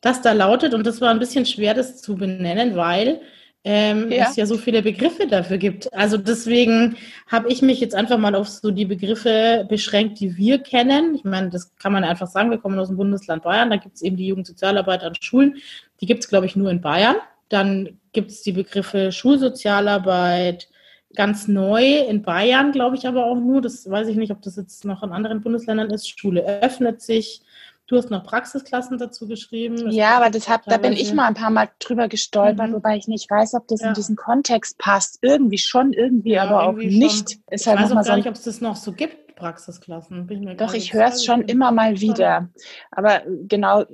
Das 0.00 0.20
da 0.20 0.32
lautet, 0.32 0.74
und 0.74 0.86
das 0.86 1.00
war 1.00 1.10
ein 1.10 1.20
bisschen 1.20 1.46
schwer, 1.46 1.74
das 1.74 2.02
zu 2.02 2.16
benennen, 2.16 2.76
weil 2.76 3.20
ähm, 3.64 4.10
ja. 4.10 4.26
es 4.28 4.36
ja 4.36 4.46
so 4.46 4.56
viele 4.56 4.82
Begriffe 4.82 5.26
dafür 5.26 5.58
gibt. 5.58 5.92
Also 5.94 6.16
deswegen 6.16 6.96
habe 7.28 7.48
ich 7.48 7.62
mich 7.62 7.80
jetzt 7.80 7.94
einfach 7.94 8.18
mal 8.18 8.34
auf 8.34 8.48
so 8.48 8.70
die 8.70 8.86
Begriffe 8.86 9.66
beschränkt, 9.68 10.18
die 10.20 10.36
wir 10.36 10.58
kennen. 10.58 11.14
Ich 11.14 11.24
meine, 11.24 11.50
das 11.50 11.74
kann 11.76 11.92
man 11.92 12.04
einfach 12.04 12.26
sagen, 12.26 12.50
wir 12.50 12.58
kommen 12.58 12.78
aus 12.78 12.88
dem 12.88 12.96
Bundesland 12.96 13.42
Bayern, 13.42 13.70
da 13.70 13.76
gibt 13.76 13.96
es 13.96 14.02
eben 14.02 14.16
die 14.16 14.26
Jugendsozialarbeit 14.26 15.04
an 15.04 15.14
Schulen, 15.20 15.56
die 16.00 16.06
gibt 16.06 16.24
es, 16.24 16.28
glaube 16.28 16.46
ich, 16.46 16.56
nur 16.56 16.70
in 16.70 16.80
Bayern. 16.80 17.16
Dann 17.48 17.98
gibt 18.12 18.30
es 18.30 18.42
die 18.42 18.52
Begriffe 18.52 19.12
Schulsozialarbeit, 19.12 20.68
ganz 21.14 21.46
neu 21.46 21.98
in 22.00 22.22
Bayern, 22.22 22.72
glaube 22.72 22.96
ich 22.96 23.06
aber 23.06 23.26
auch 23.26 23.36
nur, 23.36 23.60
das 23.60 23.88
weiß 23.88 24.08
ich 24.08 24.16
nicht, 24.16 24.32
ob 24.32 24.42
das 24.42 24.56
jetzt 24.56 24.84
noch 24.84 25.02
in 25.02 25.12
anderen 25.12 25.42
Bundesländern 25.42 25.90
ist, 25.90 26.08
Schule 26.08 26.42
öffnet 26.62 27.02
sich, 27.02 27.42
Du 27.86 27.96
hast 27.96 28.10
noch 28.10 28.24
Praxisklassen 28.24 28.96
dazu 28.96 29.26
geschrieben. 29.26 29.90
Ja, 29.90 30.16
aber 30.16 30.30
das 30.30 30.48
hab, 30.48 30.64
da 30.64 30.78
bin 30.78 30.92
ich 30.92 31.12
mal 31.12 31.26
ein 31.26 31.34
paar 31.34 31.50
Mal 31.50 31.68
drüber 31.78 32.08
gestolpert, 32.08 32.70
mhm. 32.70 32.74
wobei 32.74 32.96
ich 32.96 33.08
nicht 33.08 33.28
weiß, 33.28 33.54
ob 33.54 33.66
das 33.68 33.80
ja. 33.80 33.88
in 33.88 33.94
diesen 33.94 34.16
Kontext 34.16 34.78
passt. 34.78 35.18
Irgendwie 35.20 35.58
schon, 35.58 35.92
irgendwie, 35.92 36.32
ja, 36.32 36.44
aber 36.44 36.64
irgendwie 36.64 36.96
auch 36.96 37.08
nicht. 37.08 37.30
Schon. 37.32 37.42
Ist 37.50 37.66
halt 37.66 37.80
ich 37.80 37.84
weiß 37.84 37.92
auch 37.92 38.04
gar 38.04 38.16
nicht, 38.16 38.28
ob 38.28 38.34
es 38.34 38.42
das 38.42 38.60
noch 38.60 38.76
so 38.76 38.92
gibt, 38.92 39.34
Praxisklassen. 39.34 40.56
Doch, 40.56 40.74
ich 40.74 40.94
höre 40.94 41.08
es 41.08 41.24
schon 41.24 41.42
immer 41.42 41.72
mal 41.72 42.00
wieder. 42.00 42.48
Aber 42.92 43.22
genau, 43.48 43.84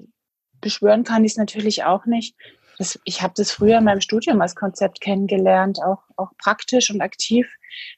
beschwören 0.60 1.04
kann 1.04 1.24
ich 1.24 1.32
es 1.32 1.38
natürlich 1.38 1.84
auch 1.84 2.04
nicht. 2.06 2.36
Das, 2.78 3.00
ich 3.04 3.22
habe 3.22 3.34
das 3.36 3.50
früher 3.50 3.78
in 3.78 3.84
meinem 3.84 4.00
Studium 4.00 4.40
als 4.40 4.54
Konzept 4.54 5.00
kennengelernt, 5.00 5.80
auch, 5.82 6.02
auch 6.16 6.30
praktisch 6.38 6.90
und 6.90 7.00
aktiv, 7.00 7.48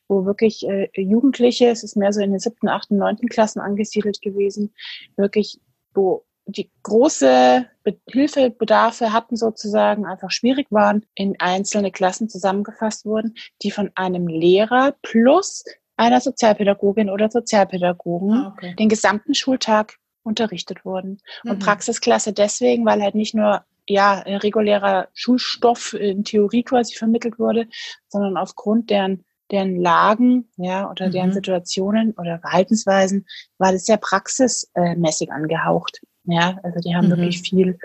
wo 0.09 0.25
wirklich 0.25 0.67
äh, 0.67 0.88
Jugendliche, 0.95 1.69
es 1.69 1.83
ist 1.83 1.97
mehr 1.97 2.12
so 2.12 2.21
in 2.23 2.31
den 2.31 2.41
siebten, 2.41 2.69
achten, 2.69 2.97
neunten 2.97 3.29
Klassen 3.29 3.61
angesiedelt 3.61 4.23
gewesen, 4.23 4.73
wirklich 5.17 5.61
wo 5.94 6.25
die 6.47 6.70
große 6.82 7.66
Hilfebedarfe 8.09 9.12
hatten 9.12 9.37
sozusagen, 9.37 10.06
einfach 10.06 10.30
schwierig 10.30 10.66
waren, 10.70 11.06
in 11.14 11.37
einzelne 11.38 11.90
Klassen 11.90 12.28
zusammengefasst 12.28 13.04
wurden, 13.04 13.35
die 13.62 13.70
von 13.70 13.90
einem 13.94 14.26
Lehrer 14.26 14.94
plus 15.02 15.64
einer 15.97 16.20
Sozialpädagogin 16.20 17.11
oder 17.11 17.30
Sozialpädagogen 17.30 18.32
ah, 18.32 18.54
okay. 18.56 18.75
den 18.76 18.88
gesamten 18.88 19.35
Schultag 19.35 19.97
unterrichtet 20.23 20.85
wurden. 20.85 21.18
Mhm. 21.44 21.50
Und 21.50 21.59
Praxisklasse 21.61 22.32
deswegen, 22.32 22.85
weil 22.87 23.02
halt 23.02 23.14
nicht 23.14 23.35
nur 23.35 23.64
ja, 23.87 24.20
regulärer 24.20 25.09
Schulstoff 25.14 25.94
in 25.94 26.25
Theorie 26.25 26.62
quasi 26.62 26.94
vermittelt 26.94 27.38
wurde, 27.38 27.66
sondern 28.09 28.37
aufgrund 28.37 28.88
deren 28.90 29.25
deren 29.50 29.80
Lagen, 29.80 30.49
ja, 30.57 30.90
oder 30.90 31.09
mhm. 31.09 31.12
deren 31.12 31.33
Situationen 31.33 32.12
oder 32.12 32.38
Verhaltensweisen 32.38 33.26
war 33.59 33.73
das 33.73 33.85
sehr 33.85 33.97
praxismäßig 33.97 35.33
angehaucht. 35.33 36.00
Ja, 36.25 36.59
also 36.62 36.80
die 36.80 36.95
haben 36.95 37.07
mhm. 37.07 37.11
wirklich 37.11 37.42
viel, 37.42 37.78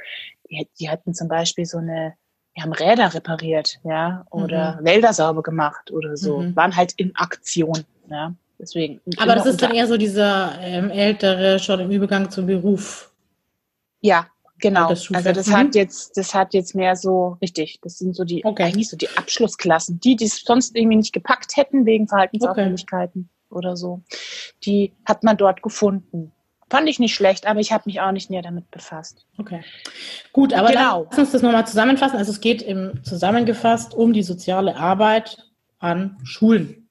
die, 0.49 0.67
die, 0.79 0.89
hatten 0.89 1.13
zum 1.13 1.27
Beispiel 1.27 1.65
so 1.65 1.77
eine, 1.77 2.13
die 2.55 2.61
haben 2.61 2.73
Räder 2.73 3.13
repariert, 3.13 3.79
ja, 3.83 4.25
oder 4.29 4.79
mhm. 4.79 4.85
Wälder 4.85 5.13
sauber 5.13 5.43
gemacht 5.43 5.91
oder 5.91 6.15
so, 6.17 6.39
mhm. 6.39 6.55
waren 6.55 6.75
halt 6.75 6.93
in 6.97 7.15
Aktion, 7.15 7.85
ja. 8.09 8.33
Deswegen. 8.57 9.01
Aber 9.17 9.35
das 9.35 9.45
ist 9.47 9.61
dann 9.61 9.73
eher 9.73 9.85
so 9.85 9.97
dieser 9.97 10.57
ähm, 10.61 10.89
ältere, 10.89 11.59
schon 11.59 11.81
im 11.81 11.91
Übergang 11.91 12.31
zum 12.31 12.45
Beruf. 12.45 13.11
Ja, 13.99 14.27
Genau. 14.65 14.89
Das 14.89 15.11
also 15.13 15.31
das 15.31 15.51
hat 15.51 15.67
mhm. 15.67 15.71
jetzt, 15.73 16.17
das 16.17 16.33
hat 16.33 16.55
jetzt 16.55 16.73
mehr 16.73 16.95
so 16.95 17.37
richtig. 17.39 17.79
Das 17.83 17.99
sind 17.99 18.15
so 18.15 18.23
die 18.23 18.43
okay. 18.43 18.63
eigentlich 18.63 18.89
so 18.89 18.97
die 18.97 19.09
Abschlussklassen, 19.15 19.99
die, 19.99 20.15
die 20.15 20.25
es 20.25 20.41
sonst 20.41 20.75
irgendwie 20.75 20.95
nicht 20.95 21.13
gepackt 21.13 21.55
hätten 21.55 21.85
wegen 21.85 22.07
Verhaltensauffälligkeiten 22.07 23.29
okay. 23.49 23.57
oder 23.59 23.77
so. 23.77 24.01
Die 24.63 24.91
hat 25.05 25.23
man 25.23 25.37
dort 25.37 25.61
gefunden. 25.61 26.31
Fand 26.67 26.89
ich 26.89 26.97
nicht 26.97 27.13
schlecht, 27.13 27.45
aber 27.45 27.59
ich 27.59 27.71
habe 27.71 27.83
mich 27.85 28.01
auch 28.01 28.11
nicht 28.11 28.31
näher 28.31 28.41
damit 28.41 28.71
befasst. 28.71 29.27
Okay. 29.37 29.63
Gut, 30.33 30.51
aber 30.51 30.69
genau. 30.69 31.05
lass 31.11 31.19
uns 31.19 31.31
das 31.31 31.43
nochmal 31.43 31.67
zusammenfassen. 31.67 32.17
Also 32.17 32.31
es 32.31 32.41
geht 32.41 32.63
im 32.63 33.03
zusammengefasst 33.03 33.93
um 33.93 34.13
die 34.13 34.23
soziale 34.23 34.77
Arbeit 34.77 35.45
an 35.77 36.17
Schulen. 36.23 36.89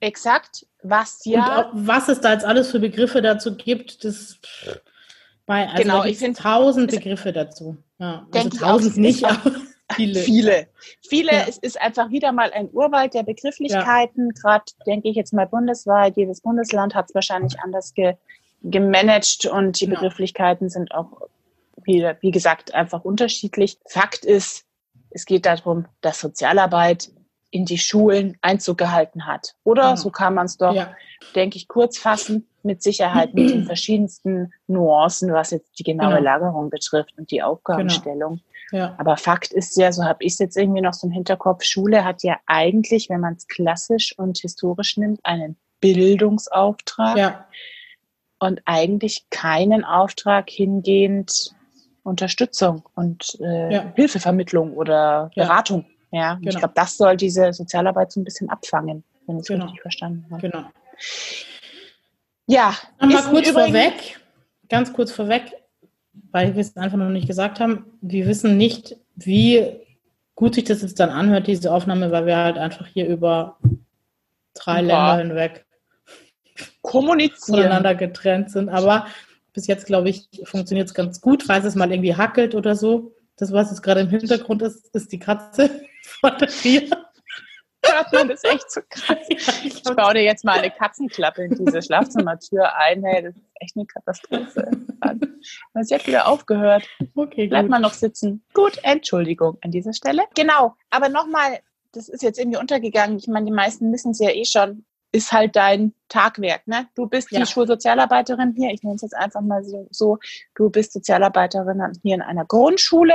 Exakt. 0.00 0.66
Was 0.82 1.26
ja. 1.26 1.68
Und 1.72 1.86
was 1.86 2.08
es 2.08 2.22
da 2.22 2.32
jetzt 2.32 2.46
alles 2.46 2.70
für 2.70 2.80
Begriffe 2.80 3.20
dazu 3.20 3.54
gibt, 3.54 4.02
das 4.02 4.38
bei, 5.46 5.68
also 5.68 5.82
genau, 5.82 6.04
ich 6.04 6.18
finde 6.18 6.40
tausend 6.40 6.90
Begriffe 6.90 7.32
dazu. 7.32 7.76
Ja, 7.98 8.26
also 8.32 8.48
tausend 8.48 8.96
nicht, 8.96 9.24
aber 9.24 9.52
viele. 9.94 10.20
Viele. 10.20 10.68
Viele. 11.08 11.32
Ja. 11.32 11.44
Es 11.48 11.58
ist 11.58 11.80
einfach 11.80 12.10
wieder 12.10 12.32
mal 12.32 12.50
ein 12.52 12.70
Urwald 12.72 13.14
der 13.14 13.22
Begrifflichkeiten. 13.22 14.32
Ja. 14.34 14.40
Gerade 14.40 14.64
denke 14.86 15.08
ich 15.08 15.16
jetzt 15.16 15.32
mal 15.32 15.46
bundesweit. 15.46 16.16
Jedes 16.16 16.40
Bundesland 16.40 16.94
hat 16.94 17.06
es 17.08 17.14
wahrscheinlich 17.14 17.60
anders 17.60 17.94
ge, 17.94 18.14
gemanagt 18.62 19.46
und 19.46 19.80
die 19.80 19.86
Begrifflichkeiten 19.86 20.70
sind 20.70 20.92
auch 20.92 21.28
wie, 21.84 22.02
wie 22.20 22.30
gesagt, 22.30 22.74
einfach 22.74 23.04
unterschiedlich. 23.04 23.78
Fakt 23.86 24.24
ist, 24.24 24.64
es 25.10 25.26
geht 25.26 25.46
darum, 25.46 25.86
dass 26.00 26.20
Sozialarbeit 26.20 27.10
in 27.50 27.64
die 27.64 27.78
Schulen 27.78 28.36
Einzug 28.40 28.78
gehalten 28.78 29.26
hat. 29.26 29.54
Oder 29.62 29.92
mhm. 29.92 29.96
so 29.96 30.10
kann 30.10 30.34
man 30.34 30.46
es 30.46 30.56
doch, 30.56 30.74
ja. 30.74 30.94
denke 31.34 31.56
ich, 31.56 31.68
kurz 31.68 31.98
fassen, 31.98 32.48
mit 32.64 32.82
Sicherheit 32.82 33.34
mit 33.34 33.50
den 33.50 33.64
verschiedensten 33.66 34.52
Nuancen, 34.66 35.32
was 35.32 35.50
jetzt 35.50 35.78
die 35.78 35.84
genaue 35.84 36.16
genau. 36.16 36.22
Lagerung 36.22 36.70
betrifft 36.70 37.14
und 37.16 37.30
die 37.30 37.42
Aufgabenstellung. 37.42 38.40
Genau. 38.70 38.84
Ja. 38.84 38.94
Aber 38.98 39.16
Fakt 39.16 39.52
ist 39.52 39.76
ja, 39.76 39.92
so 39.92 40.04
habe 40.04 40.24
ich 40.24 40.32
es 40.32 40.38
jetzt 40.38 40.56
irgendwie 40.56 40.80
noch 40.80 40.94
so 40.94 41.06
im 41.06 41.12
Hinterkopf, 41.12 41.62
Schule 41.64 42.04
hat 42.04 42.22
ja 42.22 42.38
eigentlich, 42.46 43.08
wenn 43.08 43.20
man 43.20 43.34
es 43.34 43.46
klassisch 43.46 44.18
und 44.18 44.38
historisch 44.38 44.96
nimmt, 44.96 45.20
einen 45.22 45.56
Bildungsauftrag 45.80 47.16
ja. 47.16 47.46
und 48.38 48.62
eigentlich 48.64 49.26
keinen 49.30 49.84
Auftrag 49.84 50.48
hingehend 50.50 51.54
Unterstützung 52.02 52.82
und 52.94 53.38
äh, 53.40 53.72
ja. 53.72 53.92
Hilfevermittlung 53.94 54.72
oder 54.72 55.30
Beratung. 55.34 55.86
Ja, 56.10 56.34
genau. 56.34 56.50
ich 56.50 56.58
glaube, 56.58 56.74
das 56.74 56.96
soll 56.96 57.16
diese 57.16 57.52
Sozialarbeit 57.52 58.12
so 58.12 58.20
ein 58.20 58.24
bisschen 58.24 58.48
abfangen, 58.50 59.04
wenn 59.26 59.36
ich 59.36 59.42
es 59.42 59.48
genau. 59.48 59.64
richtig 59.64 59.82
verstanden 59.82 60.26
habe. 60.30 60.48
Genau. 60.48 60.64
Ja. 62.46 62.74
Mal 63.00 63.22
kurz 63.22 63.50
vorweg, 63.50 64.20
ganz 64.68 64.92
kurz 64.92 65.12
vorweg, 65.12 65.52
weil 66.30 66.54
wir 66.54 66.60
es 66.60 66.76
einfach 66.76 66.98
noch 66.98 67.08
nicht 67.08 67.26
gesagt 67.26 67.60
haben, 67.60 67.86
wir 68.00 68.26
wissen 68.26 68.56
nicht, 68.56 68.96
wie 69.16 69.64
gut 70.34 70.54
sich 70.54 70.64
das 70.64 70.82
jetzt 70.82 71.00
dann 71.00 71.10
anhört, 71.10 71.46
diese 71.46 71.72
Aufnahme, 71.72 72.10
weil 72.10 72.26
wir 72.26 72.36
halt 72.36 72.58
einfach 72.58 72.86
hier 72.86 73.06
über 73.06 73.58
drei. 74.54 74.80
Länder 74.80 75.18
hinweg 75.18 75.64
kommunizieren. 76.82 77.58
voneinander 77.58 77.94
getrennt 77.94 78.50
sind. 78.50 78.68
Aber 78.68 79.06
bis 79.52 79.66
jetzt, 79.66 79.86
glaube 79.86 80.10
ich, 80.10 80.28
funktioniert 80.44 80.88
es 80.88 80.94
ganz 80.94 81.20
gut. 81.20 81.42
Falls 81.42 81.64
es 81.64 81.74
mal 81.74 81.90
irgendwie 81.90 82.14
hackelt 82.14 82.54
oder 82.54 82.76
so, 82.76 83.12
das, 83.36 83.52
was 83.52 83.70
jetzt 83.70 83.82
gerade 83.82 84.00
im 84.00 84.08
Hintergrund 84.08 84.62
ist, 84.62 84.94
ist 84.94 85.12
die 85.12 85.18
Katze 85.18 85.70
von 86.02 86.32
der 86.38 86.48
Tür. 86.48 86.82
Man 88.12 88.28
das 88.28 88.44
echt 88.44 88.70
so 88.70 88.80
krass? 88.88 89.18
ich 89.28 89.82
baue 89.82 90.14
dir 90.14 90.22
jetzt 90.22 90.44
mal 90.44 90.58
eine 90.58 90.70
Katzenklappe 90.70 91.44
in 91.44 91.54
diese 91.64 91.82
Schlafzimmertür 91.82 92.74
ein. 92.76 93.04
Hey, 93.04 93.22
das 93.22 93.36
ist 93.36 93.42
echt 93.60 93.76
eine 93.76 93.86
Katastrophe. 93.86 94.70
Aber 95.00 95.84
sie 95.84 95.94
hat 95.94 96.06
wieder 96.06 96.26
aufgehört. 96.28 96.88
Okay, 97.14 97.48
Bleibt 97.48 97.68
mal 97.68 97.80
noch 97.80 97.92
sitzen. 97.92 98.44
Gut, 98.54 98.78
Entschuldigung 98.82 99.58
an 99.62 99.70
dieser 99.70 99.92
Stelle. 99.92 100.22
Genau, 100.34 100.74
aber 100.90 101.08
nochmal, 101.08 101.60
das 101.92 102.08
ist 102.08 102.22
jetzt 102.22 102.38
irgendwie 102.38 102.58
untergegangen. 102.58 103.18
Ich 103.18 103.28
meine, 103.28 103.46
die 103.46 103.52
meisten 103.52 103.92
wissen 103.92 104.12
es 104.12 104.18
ja 104.18 104.30
eh 104.30 104.44
schon 104.44 104.84
ist 105.14 105.32
halt 105.32 105.54
dein 105.54 105.94
Tagwerk. 106.08 106.66
Ne? 106.66 106.88
Du 106.96 107.06
bist 107.06 107.30
ja. 107.30 107.38
die 107.38 107.46
Schulsozialarbeiterin 107.46 108.52
hier, 108.56 108.70
ich 108.70 108.82
nenne 108.82 108.96
es 108.96 109.02
jetzt 109.02 109.16
einfach 109.16 109.42
mal 109.42 109.62
so, 109.64 109.86
so. 109.92 110.18
du 110.56 110.70
bist 110.70 110.92
Sozialarbeiterin 110.92 111.92
hier 112.02 112.16
in 112.16 112.22
einer 112.22 112.44
Grundschule. 112.44 113.14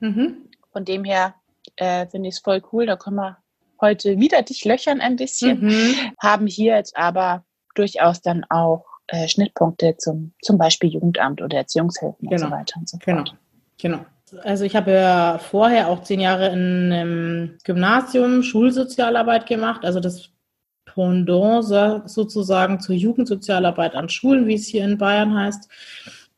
Mhm. 0.00 0.48
Von 0.72 0.86
dem 0.86 1.04
her 1.04 1.34
äh, 1.76 2.06
finde 2.06 2.30
ich 2.30 2.36
es 2.36 2.40
voll 2.40 2.62
cool, 2.72 2.86
da 2.86 2.96
können 2.96 3.16
wir 3.16 3.36
heute 3.80 4.18
wieder 4.18 4.42
dich 4.42 4.64
löchern 4.64 5.00
ein 5.00 5.16
bisschen, 5.16 5.66
mhm. 5.66 5.94
haben 6.22 6.46
hier 6.46 6.76
jetzt 6.76 6.96
aber 6.96 7.44
durchaus 7.74 8.20
dann 8.20 8.44
auch 8.48 8.84
äh, 9.08 9.28
Schnittpunkte 9.28 9.96
zum, 9.98 10.32
zum 10.42 10.58
Beispiel 10.58 10.90
Jugendamt 10.90 11.42
oder 11.42 11.58
Erziehungshilfen 11.58 12.28
genau. 12.28 12.32
und 12.32 12.38
so 12.38 12.44
genau. 12.46 12.56
weiter 12.56 12.76
und 12.78 12.88
so 12.88 12.98
fort. 12.98 13.36
Genau, 13.78 13.98
genau. 13.98 14.06
Also 14.42 14.64
ich 14.64 14.74
habe 14.74 14.92
ja 14.92 15.38
vorher 15.38 15.88
auch 15.88 16.02
zehn 16.02 16.20
Jahre 16.20 16.48
in 16.48 16.92
einem 16.92 17.58
Gymnasium 17.64 18.42
Schulsozialarbeit 18.42 19.46
gemacht. 19.46 19.84
Also 19.84 20.00
das 20.00 20.30
Pendant 20.84 21.64
sozusagen 22.08 22.80
zur 22.80 22.94
Jugendsozialarbeit 22.94 23.94
an 23.94 24.08
Schulen, 24.08 24.46
wie 24.46 24.54
es 24.54 24.66
hier 24.66 24.84
in 24.84 24.98
Bayern 24.98 25.34
heißt. 25.34 25.68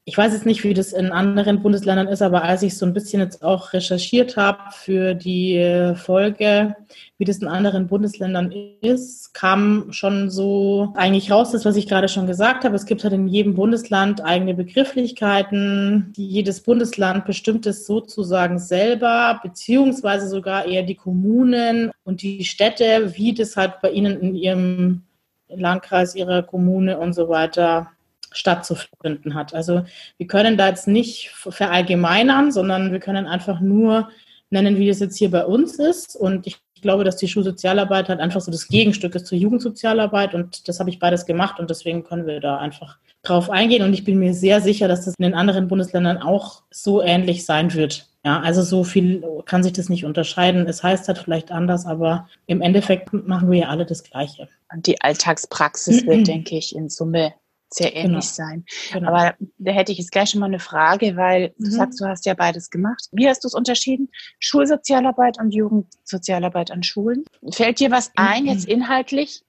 Ich 0.08 0.16
weiß 0.16 0.34
jetzt 0.34 0.46
nicht, 0.46 0.62
wie 0.62 0.72
das 0.72 0.92
in 0.92 1.10
anderen 1.10 1.62
Bundesländern 1.62 2.06
ist, 2.06 2.22
aber 2.22 2.44
als 2.44 2.62
ich 2.62 2.78
so 2.78 2.86
ein 2.86 2.92
bisschen 2.92 3.18
jetzt 3.18 3.42
auch 3.42 3.72
recherchiert 3.72 4.36
habe 4.36 4.60
für 4.70 5.14
die 5.14 5.94
Folge, 5.96 6.76
wie 7.18 7.24
das 7.24 7.38
in 7.38 7.48
anderen 7.48 7.88
Bundesländern 7.88 8.54
ist, 8.82 9.34
kam 9.34 9.90
schon 9.90 10.30
so 10.30 10.92
eigentlich 10.94 11.32
raus, 11.32 11.50
das, 11.50 11.64
was 11.64 11.74
ich 11.74 11.88
gerade 11.88 12.06
schon 12.06 12.28
gesagt 12.28 12.64
habe. 12.64 12.76
Es 12.76 12.86
gibt 12.86 13.02
halt 13.02 13.14
in 13.14 13.26
jedem 13.26 13.56
Bundesland 13.56 14.24
eigene 14.24 14.54
Begrifflichkeiten. 14.54 16.12
Jedes 16.16 16.60
Bundesland 16.60 17.24
bestimmt 17.24 17.66
es 17.66 17.84
sozusagen 17.84 18.60
selber, 18.60 19.40
beziehungsweise 19.42 20.28
sogar 20.28 20.66
eher 20.66 20.84
die 20.84 20.94
Kommunen 20.94 21.90
und 22.04 22.22
die 22.22 22.44
Städte, 22.44 23.16
wie 23.16 23.34
das 23.34 23.56
halt 23.56 23.80
bei 23.82 23.90
ihnen 23.90 24.20
in 24.20 24.36
ihrem 24.36 25.02
Landkreis, 25.48 26.14
ihrer 26.14 26.44
Kommune 26.44 26.96
und 26.96 27.12
so 27.12 27.28
weiter 27.28 27.90
stattzufinden 28.36 29.34
hat. 29.34 29.54
Also 29.54 29.84
wir 30.18 30.26
können 30.26 30.56
da 30.56 30.68
jetzt 30.68 30.88
nicht 30.88 31.30
verallgemeinern, 31.30 32.52
sondern 32.52 32.92
wir 32.92 33.00
können 33.00 33.26
einfach 33.26 33.60
nur 33.60 34.08
nennen, 34.50 34.76
wie 34.76 34.88
das 34.88 35.00
jetzt 35.00 35.16
hier 35.16 35.30
bei 35.30 35.44
uns 35.44 35.78
ist. 35.78 36.16
Und 36.16 36.46
ich 36.46 36.58
glaube, 36.82 37.04
dass 37.04 37.16
die 37.16 37.28
Schulsozialarbeit 37.28 38.08
halt 38.08 38.20
einfach 38.20 38.40
so 38.40 38.52
das 38.52 38.68
Gegenstück 38.68 39.14
ist 39.14 39.26
zur 39.26 39.38
Jugendsozialarbeit 39.38 40.34
und 40.34 40.68
das 40.68 40.78
habe 40.78 40.90
ich 40.90 40.98
beides 40.98 41.26
gemacht 41.26 41.58
und 41.58 41.70
deswegen 41.70 42.04
können 42.04 42.26
wir 42.26 42.40
da 42.40 42.58
einfach 42.58 42.98
drauf 43.22 43.50
eingehen 43.50 43.82
und 43.82 43.92
ich 43.92 44.04
bin 44.04 44.18
mir 44.18 44.34
sehr 44.34 44.60
sicher, 44.60 44.86
dass 44.86 45.06
das 45.06 45.14
in 45.18 45.24
den 45.24 45.34
anderen 45.34 45.68
Bundesländern 45.68 46.18
auch 46.18 46.62
so 46.70 47.02
ähnlich 47.02 47.44
sein 47.44 47.72
wird. 47.74 48.08
Ja, 48.24 48.40
also 48.40 48.62
so 48.62 48.82
viel 48.82 49.24
kann 49.46 49.62
sich 49.62 49.72
das 49.72 49.88
nicht 49.88 50.04
unterscheiden. 50.04 50.66
Es 50.66 50.82
heißt 50.82 51.06
halt 51.06 51.18
vielleicht 51.18 51.52
anders, 51.52 51.86
aber 51.86 52.28
im 52.46 52.60
Endeffekt 52.60 53.12
machen 53.12 53.50
wir 53.50 53.60
ja 53.60 53.68
alle 53.68 53.86
das 53.86 54.02
Gleiche. 54.02 54.48
Und 54.72 54.86
die 54.86 55.00
Alltagspraxis 55.00 56.06
wird, 56.06 56.26
denke 56.26 56.56
ich, 56.56 56.74
in 56.74 56.88
Summe 56.88 57.34
sehr 57.70 57.94
ähnlich 57.94 58.24
genau. 58.36 58.48
sein. 58.48 58.64
Genau. 58.92 59.08
Aber 59.08 59.34
da 59.58 59.72
hätte 59.72 59.92
ich 59.92 59.98
jetzt 59.98 60.12
gleich 60.12 60.30
schon 60.30 60.40
mal 60.40 60.46
eine 60.46 60.58
Frage, 60.58 61.16
weil 61.16 61.54
mhm. 61.56 61.64
du 61.64 61.70
sagst, 61.70 62.00
du 62.00 62.06
hast 62.06 62.26
ja 62.26 62.34
beides 62.34 62.70
gemacht. 62.70 63.08
Wie 63.12 63.28
hast 63.28 63.44
du 63.44 63.48
es 63.48 63.54
unterschieden? 63.54 64.08
Schulsozialarbeit 64.38 65.38
und 65.38 65.52
Jugendsozialarbeit 65.52 66.70
an 66.70 66.82
Schulen. 66.82 67.24
Fällt 67.50 67.80
dir 67.80 67.90
was 67.90 68.12
ein, 68.16 68.44
mhm. 68.44 68.50
jetzt 68.50 68.66
inhaltlich? 68.66 69.42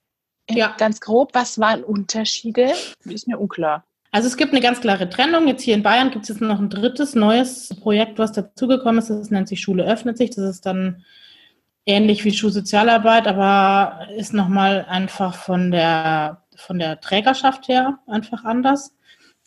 Ja. 0.49 0.75
Ganz 0.77 1.01
grob, 1.01 1.33
was 1.33 1.59
waren 1.59 1.83
Unterschiede? 1.83 2.73
Ist 3.03 3.27
mir 3.27 3.37
unklar. 3.37 3.83
Also 4.11 4.27
es 4.27 4.37
gibt 4.37 4.53
eine 4.53 4.61
ganz 4.61 4.79
klare 4.79 5.09
Trennung. 5.09 5.47
Jetzt 5.47 5.63
hier 5.63 5.75
in 5.75 5.83
Bayern 5.83 6.11
gibt 6.11 6.23
es 6.23 6.29
jetzt 6.29 6.41
noch 6.41 6.59
ein 6.59 6.69
drittes 6.69 7.13
neues 7.15 7.69
Projekt, 7.81 8.17
was 8.17 8.31
dazugekommen 8.31 8.99
ist. 8.99 9.09
Das 9.09 9.29
nennt 9.29 9.49
sich 9.49 9.61
Schule 9.61 9.85
öffnet 9.85 10.17
sich. 10.17 10.29
Das 10.29 10.45
ist 10.45 10.65
dann 10.65 11.03
ähnlich 11.85 12.25
wie 12.25 12.33
Schulsozialarbeit, 12.33 13.27
aber 13.27 14.07
ist 14.15 14.33
nochmal 14.33 14.85
einfach 14.87 15.35
von 15.35 15.71
der 15.71 16.43
von 16.57 16.79
der 16.79 16.99
Trägerschaft 16.99 17.67
her 17.67 17.99
einfach 18.07 18.43
anders. 18.43 18.93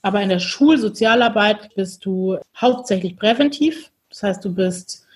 Aber 0.03 0.23
in 0.23 0.31
der 0.31 0.39
Schulsozialarbeit 0.39 1.75
bist 1.75 2.05
du 2.07 2.39
hauptsächlich 2.57 3.17
präventiv. 3.17 3.91
Das 4.09 4.23
heißt, 4.23 4.45
du 4.45 4.55
bist, 4.55 5.07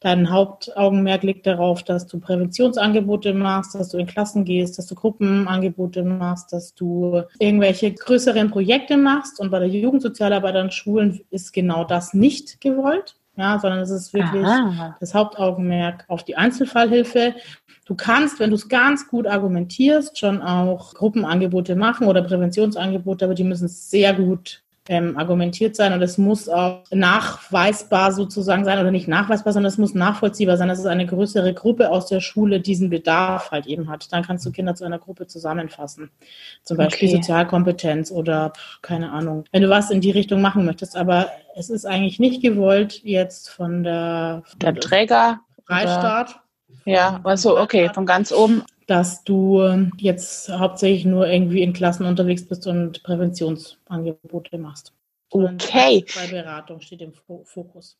dein 0.00 0.30
Hauptaugenmerk 0.30 1.22
liegt 1.22 1.46
darauf, 1.46 1.82
dass 1.82 2.06
du 2.06 2.20
Präventionsangebote 2.20 3.32
machst, 3.32 3.74
dass 3.74 3.88
du 3.88 3.96
in 3.96 4.06
Klassen 4.06 4.44
gehst, 4.44 4.76
dass 4.76 4.86
du 4.86 4.94
Gruppenangebote 4.94 6.02
machst, 6.02 6.52
dass 6.52 6.74
du 6.74 7.22
irgendwelche 7.38 7.92
größeren 7.92 8.50
Projekte 8.50 8.98
machst. 8.98 9.40
Und 9.40 9.50
bei 9.50 9.60
der 9.60 9.68
Jugendsozialarbeit 9.68 10.56
an 10.56 10.70
Schulen 10.70 11.20
ist 11.30 11.52
genau 11.52 11.84
das 11.84 12.12
nicht 12.12 12.60
gewollt. 12.60 13.16
Ja, 13.36 13.58
sondern 13.58 13.80
es 13.80 13.90
ist 13.90 14.12
wirklich 14.12 14.44
Aha. 14.44 14.96
das 15.00 15.14
Hauptaugenmerk 15.14 16.04
auf 16.08 16.22
die 16.22 16.36
Einzelfallhilfe. 16.36 17.34
Du 17.84 17.94
kannst, 17.94 18.40
wenn 18.40 18.50
du 18.50 18.56
es 18.56 18.68
ganz 18.68 19.08
gut 19.08 19.26
argumentierst, 19.26 20.18
schon 20.18 20.40
auch 20.40 20.94
Gruppenangebote 20.94 21.76
machen 21.76 22.06
oder 22.06 22.22
Präventionsangebote, 22.22 23.24
aber 23.24 23.34
die 23.34 23.44
müssen 23.44 23.68
sehr 23.68 24.14
gut 24.14 24.63
ähm, 24.88 25.16
argumentiert 25.16 25.76
sein 25.76 25.92
und 25.94 26.02
es 26.02 26.18
muss 26.18 26.48
auch 26.48 26.82
nachweisbar 26.90 28.12
sozusagen 28.12 28.64
sein 28.64 28.78
oder 28.78 28.90
nicht 28.90 29.08
nachweisbar, 29.08 29.52
sondern 29.52 29.70
es 29.70 29.78
muss 29.78 29.94
nachvollziehbar 29.94 30.56
sein, 30.56 30.68
dass 30.68 30.78
es 30.78 30.86
eine 30.86 31.06
größere 31.06 31.54
Gruppe 31.54 31.90
aus 31.90 32.06
der 32.06 32.20
Schule 32.20 32.60
diesen 32.60 32.90
Bedarf 32.90 33.50
halt 33.50 33.66
eben 33.66 33.88
hat. 33.88 34.12
Dann 34.12 34.24
kannst 34.24 34.44
du 34.44 34.52
Kinder 34.52 34.74
zu 34.74 34.84
einer 34.84 34.98
Gruppe 34.98 35.26
zusammenfassen. 35.26 36.10
Zum 36.64 36.76
Beispiel 36.76 37.08
okay. 37.08 37.16
Sozialkompetenz 37.16 38.10
oder 38.10 38.52
keine 38.82 39.10
Ahnung. 39.12 39.44
Wenn 39.52 39.62
du 39.62 39.70
was 39.70 39.90
in 39.90 40.02
die 40.02 40.10
Richtung 40.10 40.42
machen 40.42 40.66
möchtest, 40.66 40.96
aber 40.96 41.28
es 41.56 41.70
ist 41.70 41.86
eigentlich 41.86 42.18
nicht 42.18 42.42
gewollt 42.42 43.02
jetzt 43.04 43.48
von 43.48 43.84
der, 43.84 44.42
von 44.46 44.58
der 44.60 44.74
Träger 44.74 45.40
Freistaat 45.66 46.40
ja, 46.84 47.20
also 47.24 47.58
okay, 47.58 47.90
von 47.92 48.06
ganz 48.06 48.32
oben. 48.32 48.62
Dass 48.86 49.24
du 49.24 49.88
jetzt 49.96 50.50
hauptsächlich 50.50 51.04
nur 51.04 51.26
irgendwie 51.26 51.62
in 51.62 51.72
Klassen 51.72 52.04
unterwegs 52.04 52.46
bist 52.46 52.66
und 52.66 53.02
Präventionsangebote 53.02 54.58
machst. 54.58 54.92
Okay. 55.30 56.04
Bei 56.14 56.26
Beratung 56.28 56.80
steht 56.80 57.00
im 57.00 57.12
Fokus. 57.12 57.96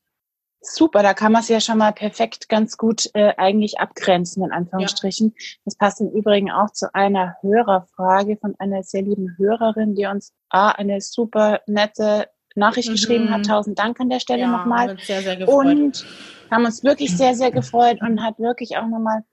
Super, 0.67 1.03
da 1.03 1.12
kann 1.12 1.33
man 1.33 1.43
es 1.43 1.49
ja 1.49 1.61
schon 1.61 1.79
mal 1.79 1.93
perfekt 1.93 2.49
ganz 2.49 2.79
gut 2.79 3.11
äh, 3.12 3.35
eigentlich 3.37 3.81
abgrenzen, 3.81 4.43
in 4.43 4.50
Anführungsstrichen. 4.50 5.35
Ja. 5.37 5.45
Das 5.67 5.76
passt 5.76 6.00
im 6.00 6.11
Übrigen 6.11 6.50
auch 6.50 6.71
zu 6.71 6.95
einer 6.95 7.37
Hörerfrage 7.43 8.37
von 8.37 8.55
einer 8.59 8.83
sehr 8.83 9.03
lieben 9.03 9.35
Hörerin, 9.37 9.95
die 9.95 10.07
uns 10.07 10.33
ah, 10.49 10.71
eine 10.71 11.00
super 11.00 11.61
nette 11.67 12.29
Nachricht 12.55 12.88
mhm. 12.88 12.93
geschrieben 12.93 13.31
hat. 13.31 13.47
Tausend 13.47 13.79
Dank 13.79 14.00
an 14.00 14.09
der 14.09 14.21
Stelle 14.21 14.43
ja, 14.43 14.49
nochmal. 14.49 14.97
Sehr, 15.00 15.23
sehr 15.23 15.37
gefreut. 15.37 15.67
Und 15.67 16.07
haben 16.50 16.64
uns 16.64 16.83
wirklich 16.83 17.14
sehr, 17.14 17.35
sehr 17.35 17.50
gefreut 17.50 18.00
und 18.00 18.23
hat 18.23 18.38
wirklich 18.38 18.76
auch 18.79 18.87
nochmal 18.87 19.25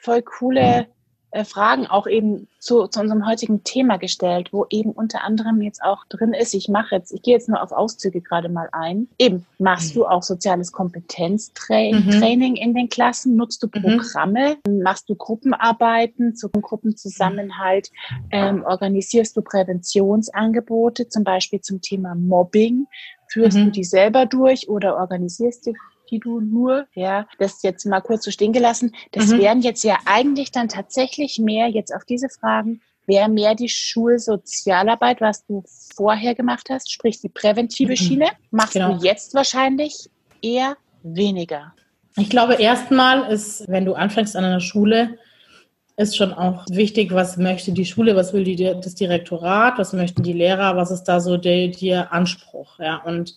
voll 0.00 0.22
coole 0.22 0.88
äh, 1.34 1.44
Fragen 1.44 1.88
auch 1.88 2.06
eben 2.06 2.46
zu, 2.60 2.86
zu 2.86 3.00
unserem 3.00 3.26
heutigen 3.26 3.64
Thema 3.64 3.96
gestellt, 3.96 4.52
wo 4.52 4.66
eben 4.70 4.92
unter 4.92 5.24
anderem 5.24 5.60
jetzt 5.62 5.82
auch 5.82 6.04
drin 6.08 6.32
ist, 6.32 6.54
ich 6.54 6.68
mache 6.68 6.94
jetzt, 6.94 7.12
ich 7.12 7.22
gehe 7.22 7.34
jetzt 7.34 7.48
nur 7.48 7.60
auf 7.60 7.72
Auszüge 7.72 8.20
gerade 8.20 8.48
mal 8.48 8.68
ein. 8.70 9.08
Eben, 9.18 9.44
machst 9.58 9.96
du 9.96 10.06
auch 10.06 10.22
soziales 10.22 10.70
Kompetenztraining 10.70 12.52
mhm. 12.52 12.56
in 12.56 12.74
den 12.74 12.88
Klassen? 12.88 13.34
Nutzt 13.34 13.64
du 13.64 13.66
mhm. 13.66 13.82
Programme? 13.82 14.58
Mhm. 14.64 14.82
Machst 14.82 15.08
du 15.08 15.16
Gruppenarbeiten 15.16 16.36
zum 16.36 16.52
Gruppenzusammenhalt? 16.52 17.90
Ähm, 18.30 18.62
organisierst 18.64 19.36
du 19.36 19.42
Präventionsangebote, 19.42 21.08
zum 21.08 21.24
Beispiel 21.24 21.60
zum 21.60 21.80
Thema 21.80 22.14
Mobbing? 22.14 22.86
Führst 23.26 23.58
mhm. 23.58 23.64
du 23.64 23.70
die 23.72 23.84
selber 23.84 24.26
durch 24.26 24.68
oder 24.68 24.96
organisierst 24.96 25.66
du 25.66 25.72
die 26.10 26.20
du 26.20 26.40
nur, 26.40 26.86
ja, 26.94 27.26
das 27.38 27.62
jetzt 27.62 27.84
mal 27.86 28.00
kurz 28.00 28.24
so 28.24 28.30
stehen 28.30 28.52
gelassen, 28.52 28.94
das 29.12 29.28
mhm. 29.28 29.38
wären 29.38 29.62
jetzt 29.62 29.84
ja 29.84 29.98
eigentlich 30.04 30.50
dann 30.50 30.68
tatsächlich 30.68 31.38
mehr 31.38 31.68
jetzt 31.68 31.94
auf 31.94 32.04
diese 32.04 32.28
Fragen, 32.28 32.80
wäre 33.06 33.28
mehr 33.28 33.54
die 33.54 33.68
Schulsozialarbeit, 33.68 35.20
was 35.20 35.44
du 35.46 35.62
vorher 35.94 36.34
gemacht 36.34 36.68
hast, 36.70 36.90
sprich 36.90 37.20
die 37.20 37.28
präventive 37.28 37.92
mhm. 37.92 37.96
Schiene, 37.96 38.26
machst 38.50 38.74
genau. 38.74 38.94
du 38.94 39.04
jetzt 39.04 39.34
wahrscheinlich 39.34 40.10
eher 40.42 40.76
weniger. 41.02 41.74
Ich 42.16 42.30
glaube, 42.30 42.54
erstmal 42.54 43.30
ist, 43.30 43.68
wenn 43.68 43.84
du 43.84 43.94
anfängst 43.94 44.36
an 44.36 44.44
einer 44.44 44.60
Schule, 44.60 45.18
ist 45.96 46.16
schon 46.16 46.32
auch 46.32 46.64
wichtig, 46.70 47.12
was 47.12 47.36
möchte 47.36 47.72
die 47.72 47.84
Schule, 47.84 48.16
was 48.16 48.32
will 48.32 48.44
die, 48.44 48.56
das 48.56 48.94
Direktorat, 48.94 49.78
was 49.78 49.92
möchten 49.92 50.22
die 50.22 50.32
Lehrer, 50.32 50.76
was 50.76 50.90
ist 50.90 51.04
da 51.04 51.20
so 51.20 51.36
der, 51.36 51.68
der 51.68 52.12
Anspruch. 52.12 52.78
Ja? 52.78 52.96
Und 53.04 53.36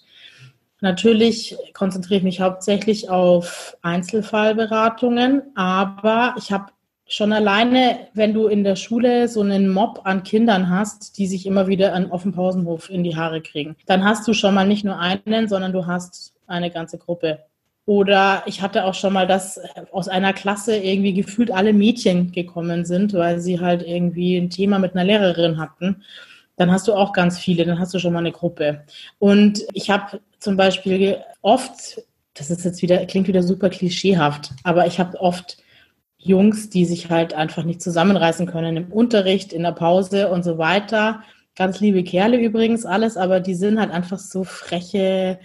natürlich 0.81 1.57
konzentriere 1.74 2.19
ich 2.19 2.24
mich 2.24 2.41
hauptsächlich 2.41 3.10
auf 3.10 3.77
Einzelfallberatungen, 3.81 5.43
aber 5.55 6.36
ich 6.38 6.51
habe 6.51 6.72
schon 7.07 7.31
alleine, 7.31 8.00
wenn 8.13 8.34
du 8.34 8.48
in 8.48 8.63
der 8.63 8.75
Schule 8.75 9.27
so 9.27 9.41
einen 9.41 9.69
Mob 9.69 10.01
an 10.03 10.24
Kindern 10.24 10.69
hast, 10.69 11.17
die 11.17 11.27
sich 11.27 11.46
immer 11.46 11.67
wieder 11.67 11.93
an, 11.93 12.12
auf 12.12 12.24
dem 12.24 12.34
Pausenhof 12.34 12.89
in 12.89 13.03
die 13.03 13.15
Haare 13.15 13.41
kriegen, 13.41 13.75
dann 13.86 14.03
hast 14.03 14.27
du 14.27 14.34
schon 14.34 14.53
mal 14.53 14.67
nicht 14.67 14.84
nur 14.84 15.00
einen, 15.00 15.48
sondern 15.48 15.72
du 15.72 15.86
hast 15.86 16.34
eine 16.48 16.69
ganze 16.69 16.98
Gruppe. 16.98 17.39
Oder 17.86 18.43
ich 18.46 18.62
hatte 18.62 18.84
auch 18.84 18.93
schon 18.93 19.13
mal, 19.13 19.27
dass 19.27 19.62
aus 19.93 20.10
einer 20.10 20.34
Klasse 20.34 20.75
irgendwie 20.75 21.13
gefühlt 21.13 21.51
alle 21.51 21.72
Mädchen 21.72 22.34
gekommen 22.34 22.84
sind, 22.84 23.13
weil 23.13 23.39
sie 23.39 23.62
halt 23.62 23.81
irgendwie 23.81 24.36
ein 24.36 24.50
Thema 24.50 24.77
mit 24.77 24.93
einer 24.93 25.05
Lehrerin 25.05 25.57
hatten. 25.57 26.03
Dann 26.57 26.69
hast 26.69 26.89
du 26.89 26.93
auch 26.93 27.13
ganz 27.13 27.39
viele, 27.39 27.63
dann 27.65 27.79
hast 27.79 27.93
du 27.93 28.00
schon 28.00 28.12
mal 28.12 28.19
eine 28.19 28.34
Gruppe. 28.34 28.84
Und 29.19 29.63
ich 29.72 29.89
habe 29.89 30.19
zum 30.39 30.58
Beispiel 30.58 31.17
oft, 31.41 32.01
das 32.34 32.50
ist 32.50 32.65
jetzt 32.65 32.82
wieder, 32.82 33.06
klingt 33.06 33.27
wieder 33.27 33.44
super 33.44 33.70
klischeehaft, 33.70 34.51
aber 34.63 34.88
ich 34.88 35.00
habe 35.00 35.20
oft 35.20 35.58
Jungs, 36.17 36.70
die 36.70 36.86
sich 36.86 37.10
halt 37.10 37.34
einfach 37.34 37.63
nicht 37.63 37.82
zusammenreißen 37.82 38.48
können 38.48 38.77
im 38.77 38.91
Unterricht, 38.91 39.53
in 39.53 39.63
der 39.63 39.72
Pause 39.72 40.29
und 40.29 40.44
so 40.44 40.58
weiter. 40.58 41.24
Ganz 41.56 41.79
liebe 41.79 42.03
Kerle 42.03 42.38
übrigens 42.38 42.86
alles, 42.86 43.17
aber 43.17 43.39
die 43.39 43.56
sind 43.56 43.79
halt 43.79 43.91
einfach 43.91 44.20
so 44.20 44.44
freche 44.44 45.39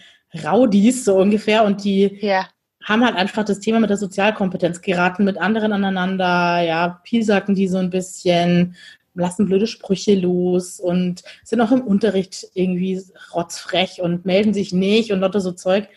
Raudis 0.45 1.05
so 1.05 1.17
ungefähr 1.17 1.65
und 1.65 1.85
die 1.85 2.19
ja. 2.21 2.47
haben 2.85 3.05
halt 3.05 3.17
einfach 3.17 3.45
das 3.45 3.61
Thema 3.61 3.81
mit 3.81 3.91
der 3.91 3.97
Sozialkompetenz 3.97 4.81
geraten 4.81 5.25
mit 5.25 5.39
anderen 5.39 5.73
aneinander, 5.73 6.63
ja, 6.63 7.01
piesacken 7.05 7.55
die 7.55 7.69
so 7.69 7.79
ein 7.79 7.91
bisschen, 7.91 8.75
lassen 9.15 9.47
blöde 9.47 9.67
Sprüche 9.67 10.15
los 10.15 10.81
und 10.81 11.23
sind 11.45 11.61
auch 11.61 11.73
im 11.73 11.83
Unterricht 11.83 12.47
irgendwie 12.55 13.03
rotzfrech 13.35 14.01
und 14.01 14.25
melden 14.25 14.55
sich 14.55 14.73
nicht 14.73 15.13
und 15.13 15.21
lauter 15.21 15.41
so 15.41 15.53
Zeug. 15.53 15.89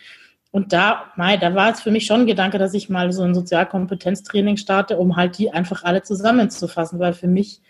Und 0.51 0.71
da, 0.71 1.11
mei, 1.17 1.35
da 1.37 1.53
war 1.53 1.71
es 1.73 1.81
für 1.81 1.91
mich 1.91 2.05
schon 2.05 2.21
ein 2.21 2.27
Gedanke, 2.27 2.57
dass 2.57 2.73
ich 2.73 2.89
mal 2.89 3.11
so 3.11 3.23
ein 3.23 3.35
Sozialkompetenztraining 3.35 4.57
starte, 4.57 4.97
um 4.97 5.17
halt 5.17 5.37
die 5.37 5.51
einfach 5.51 5.83
alle 5.83 6.01
zusammenzufassen, 6.01 6.97
weil 6.99 7.13
für 7.13 7.27
mich 7.27 7.61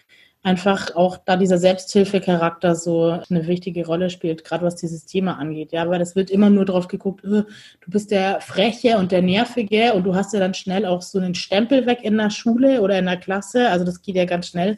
einfach 0.46 0.96
auch 0.96 1.17
da 1.17 1.38
dieser 1.38 1.58
Selbsthilfecharakter 1.58 2.76
so 2.76 3.19
eine 3.28 3.48
wichtige 3.48 3.88
Rolle 3.88 4.12
spielt, 4.12 4.43
gerade 4.43 4.63
was 4.63 4.76
dieses 4.76 5.06
Thema 5.06 5.39
angeht. 5.39 5.72
Ja, 5.72 5.89
weil 5.89 5.98
das 5.98 6.15
wird 6.15 6.30
immer 6.30 6.52
nur 6.52 6.65
drauf 6.65 6.88
geguckt, 6.88 7.24
du 7.24 7.46
bist 7.88 8.12
der 8.12 8.39
Freche 8.41 9.00
und 9.00 9.12
der 9.12 9.24
Nervige 9.24 9.93
und 9.96 10.04
du 10.04 10.13
hast 10.13 10.34
ja 10.34 10.39
dann 10.39 10.54
schnell 10.54 10.86
auch 10.86 11.02
so 11.02 11.17
einen 11.17 11.34
Stempel 11.34 11.88
weg 11.88 12.00
in 12.04 12.17
der 12.17 12.30
Schule 12.30 12.82
oder 12.82 13.00
in 13.00 13.06
der 13.06 13.17
Klasse. 13.17 13.69
Also 13.69 13.84
das 13.84 14.04
geht 14.04 14.15
ja 14.15 14.26
ganz 14.26 14.50
schnell 14.50 14.78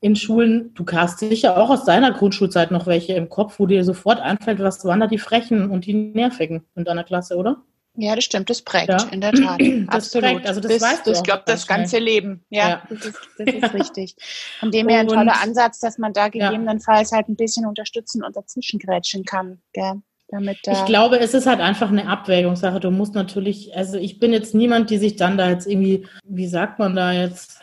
in 0.00 0.16
Schulen. 0.16 0.74
Du 0.74 0.84
hast 0.92 1.18
sicher 1.20 1.56
auch 1.56 1.70
aus 1.70 1.84
deiner 1.84 2.12
Grundschulzeit 2.12 2.70
noch 2.70 2.86
welche 2.86 3.14
im 3.14 3.28
Kopf, 3.28 3.58
wo 3.58 3.66
dir 3.66 3.84
sofort 3.84 4.20
einfällt, 4.20 4.58
was 4.60 4.84
waren 4.84 5.00
da 5.00 5.06
die 5.06 5.18
Frechen 5.18 5.70
und 5.70 5.86
die 5.86 5.94
Nervigen 5.94 6.64
in 6.74 6.84
deiner 6.84 7.04
Klasse, 7.04 7.36
oder? 7.36 7.62
Ja, 7.98 8.14
das 8.14 8.24
stimmt, 8.24 8.50
das 8.50 8.60
prägt, 8.60 8.88
ja. 8.88 8.98
in 9.10 9.20
der 9.22 9.32
Tat. 9.32 9.60
Das 9.86 10.06
Absolut. 10.06 10.30
Prägt, 10.30 10.46
also 10.46 10.60
das, 10.60 10.72
das 10.72 10.82
weißt 10.82 11.06
du. 11.06 11.12
Ich 11.12 11.22
glaube, 11.22 11.42
das 11.46 11.66
ganze 11.66 11.98
Leben. 11.98 12.44
Ja, 12.50 12.68
ja. 12.68 12.82
Das, 12.90 13.06
ist, 13.06 13.18
das, 13.38 13.54
ist, 13.54 13.74
richtig. 13.74 14.16
Von 14.60 14.70
dem 14.70 14.88
her 14.88 15.00
ein 15.00 15.08
toller 15.08 15.40
Ansatz, 15.42 15.80
dass 15.80 15.96
man 15.96 16.12
da 16.12 16.28
gegebenenfalls 16.28 17.12
halt 17.12 17.28
ein 17.28 17.36
bisschen 17.36 17.66
unterstützen 17.66 18.22
und 18.22 18.36
dazwischen 18.36 18.78
grätschen 18.78 19.24
kann. 19.24 19.60
Gell? 19.72 20.02
Damit 20.28 20.58
ich 20.66 20.84
glaube, 20.86 21.20
es 21.20 21.34
ist 21.34 21.46
halt 21.46 21.60
einfach 21.60 21.88
eine 21.88 22.08
Abwägungssache. 22.08 22.80
Du 22.80 22.90
musst 22.90 23.14
natürlich, 23.14 23.76
also 23.76 23.96
ich 23.96 24.18
bin 24.18 24.32
jetzt 24.32 24.54
niemand, 24.54 24.90
die 24.90 24.98
sich 24.98 25.16
dann 25.16 25.38
da 25.38 25.48
jetzt 25.48 25.66
irgendwie, 25.66 26.06
wie 26.24 26.48
sagt 26.48 26.80
man 26.80 26.96
da 26.96 27.12
jetzt, 27.12 27.60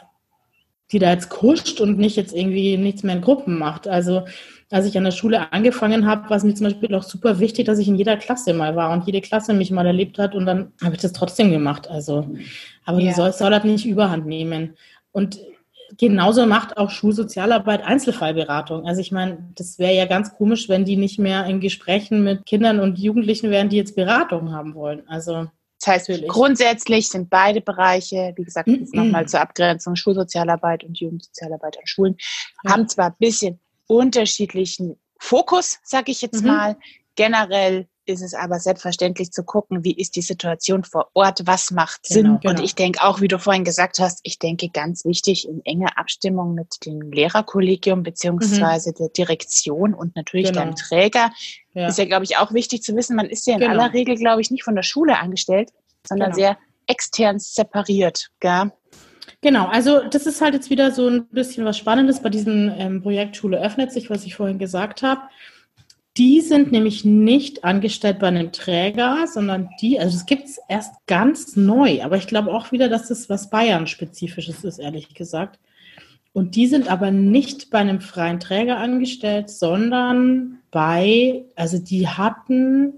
die 0.94 1.00
da 1.00 1.12
jetzt 1.12 1.30
kuscht 1.30 1.82
und 1.82 1.98
nicht 1.98 2.16
jetzt 2.16 2.34
irgendwie 2.34 2.78
nichts 2.78 3.04
mehr 3.04 3.16
in 3.16 3.22
Gruppen 3.22 3.58
macht. 3.58 3.88
Also 3.88 4.24
als 4.72 4.86
ich 4.86 4.98
an 4.98 5.04
der 5.04 5.12
Schule 5.12 5.52
angefangen 5.52 6.08
habe, 6.08 6.30
war 6.30 6.38
es 6.38 6.44
mir 6.44 6.54
zum 6.54 6.68
Beispiel 6.68 6.94
auch 6.96 7.04
super 7.04 7.40
wichtig, 7.40 7.66
dass 7.66 7.80
ich 7.80 7.88
in 7.88 7.96
jeder 7.96 8.18
Klasse 8.18 8.54
mal 8.54 8.76
war 8.76 8.92
und 8.92 9.06
jede 9.06 9.22
Klasse 9.22 9.54
mich 9.54 9.72
mal 9.72 9.86
erlebt 9.86 10.18
hat 10.20 10.36
und 10.36 10.46
dann 10.46 10.72
habe 10.82 10.96
ich 10.96 11.02
das 11.02 11.14
trotzdem 11.14 11.52
gemacht. 11.52 11.90
Also, 11.90 12.28
aber 12.86 13.00
ja. 13.00 13.10
du 13.10 13.16
sollst 13.16 13.42
halt 13.42 13.66
nicht 13.66 13.86
überhand 13.86 14.26
nehmen. 14.26 14.76
Und 15.12 15.40
genauso 15.98 16.46
macht 16.46 16.78
auch 16.78 16.90
Schulsozialarbeit 16.90 17.84
Einzelfallberatung. 17.84 18.86
Also 18.88 19.02
ich 19.02 19.12
meine, 19.12 19.38
das 19.56 19.80
wäre 19.80 19.96
ja 19.96 20.06
ganz 20.06 20.34
komisch, 20.34 20.70
wenn 20.70 20.86
die 20.86 20.98
nicht 20.98 21.20
mehr 21.20 21.46
in 21.46 21.60
Gesprächen 21.60 22.24
mit 22.24 22.46
Kindern 22.46 22.80
und 22.80 23.00
Jugendlichen 23.00 23.52
wären, 23.52 23.70
die 23.70 23.78
jetzt 23.78 23.96
Beratung 23.96 24.52
haben 24.52 24.76
wollen. 24.76 25.04
Also 25.08 25.48
das 25.84 25.88
heißt, 25.88 26.10
Natürlich. 26.10 26.30
grundsätzlich 26.30 27.10
sind 27.10 27.30
beide 27.30 27.60
Bereiche, 27.60 28.34
wie 28.38 28.44
gesagt, 28.44 28.70
jetzt 28.70 28.94
nochmal 28.94 29.28
zur 29.28 29.42
Abgrenzung, 29.42 29.98
Schulsozialarbeit 29.98 30.84
und 30.86 30.98
Jugendsozialarbeit 30.98 31.78
an 31.78 31.86
Schulen, 31.86 32.16
ja. 32.64 32.72
haben 32.72 32.88
zwar 32.88 33.08
ein 33.08 33.16
bisschen 33.20 33.60
unterschiedlichen 33.88 34.98
Fokus, 35.20 35.80
sage 35.84 36.12
ich 36.12 36.22
jetzt 36.22 36.42
mhm. 36.42 36.48
mal. 36.48 36.78
Generell 37.16 37.88
ist 38.06 38.22
es 38.22 38.34
aber 38.34 38.60
selbstverständlich 38.60 39.32
zu 39.32 39.44
gucken, 39.44 39.84
wie 39.84 39.94
ist 39.94 40.16
die 40.16 40.22
Situation 40.22 40.84
vor 40.84 41.10
Ort, 41.14 41.42
was 41.46 41.72
macht 41.72 42.06
Sinn. 42.06 42.24
Genau, 42.24 42.40
genau. 42.40 42.54
Und 42.54 42.64
ich 42.64 42.76
denke 42.76 43.02
auch, 43.04 43.22
wie 43.22 43.28
du 43.28 43.40
vorhin 43.40 43.64
gesagt 43.64 44.00
hast, 44.00 44.20
ich 44.24 44.40
denke 44.40 44.70
ganz 44.70 45.06
wichtig 45.06 45.48
in 45.48 45.62
enger 45.66 45.98
Abstimmung 45.98 46.54
mit 46.54 46.86
dem 46.86 47.02
Lehrerkollegium 47.12 48.04
beziehungsweise 48.04 48.92
mhm. 48.92 48.96
der 48.96 49.10
Direktion 49.10 49.94
und 49.94 50.16
natürlich 50.16 50.48
genau. 50.48 50.62
deinem 50.62 50.76
Träger. 50.76 51.32
Ja. 51.74 51.88
Ist 51.88 51.98
ja, 51.98 52.06
glaube 52.06 52.26
ich, 52.26 52.38
auch 52.38 52.54
wichtig 52.54 52.84
zu 52.84 52.96
wissen, 52.96 53.16
man 53.16 53.28
ist 53.28 53.48
ja 53.48 53.56
in 53.56 53.62
genau. 53.62 53.72
aller 53.72 53.94
Regel, 53.94 54.16
glaube 54.16 54.42
ich, 54.42 54.52
nicht 54.52 54.64
von 54.64 54.76
der 54.76 54.84
Schule 54.84 55.18
angestellt, 55.18 55.72
sondern 56.06 56.32
genau. 56.32 56.40
sehr 56.40 56.58
extern 56.88 57.40
separiert. 57.40 58.30
Gell? 58.40 58.72
Genau, 59.42 59.68
also 59.68 60.02
das 60.08 60.26
ist 60.26 60.42
halt 60.42 60.54
jetzt 60.54 60.70
wieder 60.70 60.92
so 60.92 61.08
ein 61.08 61.28
bisschen 61.28 61.66
was 61.66 61.78
Spannendes 61.78 62.22
bei 62.22 62.30
diesem 62.30 62.72
ähm, 62.78 63.02
Projekt 63.02 63.36
Schule 63.36 63.62
öffnet 63.62 63.92
sich, 63.92 64.10
was 64.10 64.26
ich 64.26 64.36
vorhin 64.36 64.60
gesagt 64.60 65.04
habe. 65.04 65.22
Die 66.18 66.42
sind 66.42 66.72
nämlich 66.72 67.04
nicht 67.06 67.64
angestellt 67.64 68.20
bei 68.20 68.28
einem 68.28 68.52
Träger, 68.52 69.26
sondern 69.26 69.70
die, 69.82 70.00
also 70.00 70.16
es 70.16 70.28
gibt 70.28 70.46
es 70.46 70.60
erst 70.70 70.94
ganz 71.08 71.56
neu, 71.56 72.04
aber 72.04 72.18
ich 72.18 72.28
glaube 72.28 72.54
auch 72.54 72.72
wieder, 72.72 72.88
dass 72.88 73.08
das 73.08 73.30
was 73.30 73.50
Bayern-spezifisches 73.50 74.64
ist, 74.64 74.78
ehrlich 74.78 75.16
gesagt. 75.16 75.60
Und 76.32 76.56
die 76.56 76.68
sind 76.68 76.88
aber 76.88 77.10
nicht 77.10 77.72
bei 77.72 77.80
einem 77.80 78.00
freien 78.02 78.40
Träger 78.40 78.78
angestellt, 78.78 79.50
sondern 79.50 80.60
bei, 80.70 81.46
also 81.56 81.80
die 81.80 82.08
hatten 82.08 82.94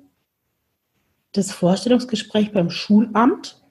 das 1.31 1.51
Vorstellungsgespräch 1.51 2.51
beim 2.51 2.69
Schulamt 2.69 3.61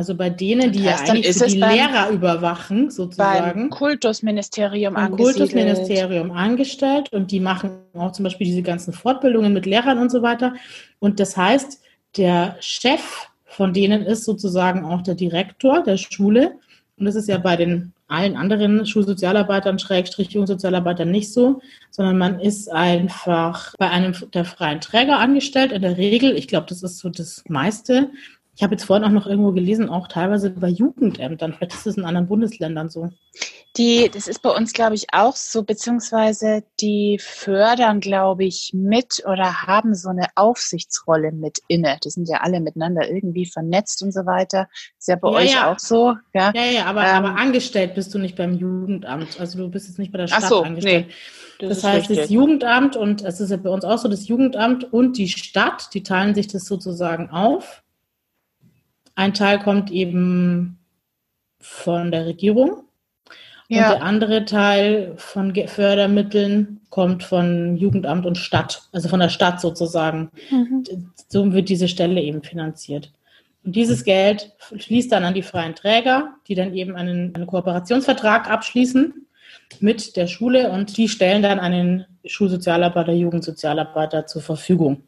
also 0.00 0.14
bei 0.14 0.30
denen, 0.30 0.72
die 0.72 0.82
das 0.82 0.92
heißt, 1.02 1.08
ja 1.08 1.12
eigentlich 1.12 1.36
so 1.36 1.44
die 1.44 1.58
Lehrer 1.58 2.08
überwachen, 2.08 2.90
sozusagen. 2.90 3.60
Beim 3.60 3.68
Kultusministerium 3.68 4.94
beim 4.94 5.14
Kultusministerium 5.14 6.30
angestellt 6.30 7.12
und 7.12 7.30
die 7.30 7.38
machen 7.38 7.72
auch 7.92 8.12
zum 8.12 8.22
Beispiel 8.22 8.46
diese 8.46 8.62
ganzen 8.62 8.94
Fortbildungen 8.94 9.52
mit 9.52 9.66
Lehrern 9.66 9.98
und 9.98 10.10
so 10.10 10.22
weiter. 10.22 10.54
Und 11.00 11.20
das 11.20 11.36
heißt, 11.36 11.82
der 12.16 12.56
Chef 12.60 13.28
von 13.44 13.74
denen 13.74 14.00
ist 14.00 14.24
sozusagen 14.24 14.86
auch 14.86 15.02
der 15.02 15.16
Direktor 15.16 15.82
der 15.82 15.98
Schule. 15.98 16.52
Und 16.96 17.04
das 17.04 17.14
ist 17.14 17.28
ja 17.28 17.36
bei 17.36 17.56
den 17.56 17.92
allen 18.08 18.38
anderen 18.38 18.86
Schulsozialarbeitern, 18.86 19.78
Schrägstrich 19.78 20.30
Jugendsozialarbeitern 20.30 21.10
nicht 21.10 21.30
so, 21.30 21.60
sondern 21.90 22.16
man 22.16 22.40
ist 22.40 22.72
einfach 22.72 23.74
bei 23.78 23.90
einem 23.90 24.14
der 24.32 24.46
freien 24.46 24.80
Träger 24.80 25.18
angestellt. 25.18 25.72
In 25.72 25.82
der 25.82 25.98
Regel, 25.98 26.38
ich 26.38 26.48
glaube, 26.48 26.68
das 26.70 26.82
ist 26.82 27.00
so 27.00 27.10
das 27.10 27.44
meiste, 27.48 28.08
ich 28.60 28.62
habe 28.62 28.74
jetzt 28.74 28.84
vorhin 28.84 29.06
auch 29.06 29.10
noch 29.10 29.26
irgendwo 29.26 29.52
gelesen, 29.52 29.88
auch 29.88 30.06
teilweise 30.06 30.50
bei 30.50 30.68
Jugendämtern. 30.68 31.54
Vielleicht 31.54 31.72
ist 31.72 31.86
es 31.86 31.96
in 31.96 32.04
anderen 32.04 32.28
Bundesländern 32.28 32.90
so. 32.90 33.08
Die, 33.78 34.10
das 34.12 34.28
ist 34.28 34.42
bei 34.42 34.50
uns, 34.50 34.74
glaube 34.74 34.96
ich, 34.96 35.06
auch 35.14 35.34
so, 35.34 35.62
beziehungsweise 35.62 36.62
die 36.78 37.18
fördern, 37.18 38.00
glaube 38.00 38.44
ich, 38.44 38.72
mit 38.74 39.22
oder 39.24 39.62
haben 39.66 39.94
so 39.94 40.10
eine 40.10 40.26
Aufsichtsrolle 40.34 41.32
mit 41.32 41.60
inne. 41.68 41.96
Die 42.04 42.10
sind 42.10 42.28
ja 42.28 42.42
alle 42.42 42.60
miteinander 42.60 43.10
irgendwie 43.10 43.46
vernetzt 43.46 44.02
und 44.02 44.12
so 44.12 44.26
weiter. 44.26 44.68
Ist 44.98 45.08
ja 45.08 45.16
bei 45.16 45.30
ja, 45.30 45.36
euch 45.36 45.52
ja. 45.54 45.72
auch 45.72 45.78
so. 45.78 46.16
Ja, 46.34 46.52
ja, 46.54 46.64
ja 46.64 46.84
aber, 46.84 47.00
ähm, 47.04 47.24
aber 47.24 47.36
angestellt 47.36 47.94
bist 47.94 48.12
du 48.12 48.18
nicht 48.18 48.36
beim 48.36 48.52
Jugendamt. 48.52 49.40
Also 49.40 49.56
du 49.56 49.70
bist 49.70 49.88
jetzt 49.88 49.98
nicht 49.98 50.12
bei 50.12 50.18
der 50.18 50.26
Stadt 50.26 50.42
so, 50.42 50.64
angestellt. 50.64 51.06
Nee. 51.06 51.66
Das, 51.66 51.80
das 51.80 51.84
heißt, 51.84 52.10
richtig. 52.10 52.18
das 52.18 52.28
Jugendamt 52.28 52.94
und 52.96 53.22
es 53.22 53.40
ist 53.40 53.48
ja 53.48 53.56
bei 53.56 53.70
uns 53.70 53.86
auch 53.86 53.96
so, 53.96 54.08
das 54.08 54.28
Jugendamt 54.28 54.92
und 54.92 55.16
die 55.16 55.28
Stadt, 55.28 55.94
die 55.94 56.02
teilen 56.02 56.34
sich 56.34 56.46
das 56.46 56.66
sozusagen 56.66 57.30
auf. 57.30 57.82
Ein 59.20 59.34
Teil 59.34 59.58
kommt 59.58 59.90
eben 59.90 60.78
von 61.58 62.10
der 62.10 62.24
Regierung 62.24 62.84
ja. 63.68 63.90
und 63.90 63.98
der 63.98 64.02
andere 64.02 64.46
Teil 64.46 65.12
von 65.18 65.54
Fördermitteln 65.54 66.80
kommt 66.88 67.22
von 67.22 67.76
Jugendamt 67.76 68.24
und 68.24 68.38
Stadt, 68.38 68.88
also 68.92 69.10
von 69.10 69.20
der 69.20 69.28
Stadt 69.28 69.60
sozusagen. 69.60 70.30
Mhm. 70.50 70.84
So 71.28 71.52
wird 71.52 71.68
diese 71.68 71.86
Stelle 71.86 72.18
eben 72.22 72.42
finanziert. 72.42 73.12
Und 73.62 73.76
dieses 73.76 74.04
Geld 74.04 74.54
fließt 74.58 75.12
dann 75.12 75.24
an 75.24 75.34
die 75.34 75.42
freien 75.42 75.74
Träger, 75.74 76.32
die 76.48 76.54
dann 76.54 76.72
eben 76.72 76.96
einen, 76.96 77.34
einen 77.34 77.46
Kooperationsvertrag 77.46 78.50
abschließen 78.50 79.26
mit 79.80 80.16
der 80.16 80.28
Schule 80.28 80.70
und 80.70 80.96
die 80.96 81.10
stellen 81.10 81.42
dann 81.42 81.60
einen 81.60 82.06
Schulsozialarbeiter, 82.24 83.12
Jugendsozialarbeiter 83.12 84.24
zur 84.24 84.40
Verfügung. 84.40 85.02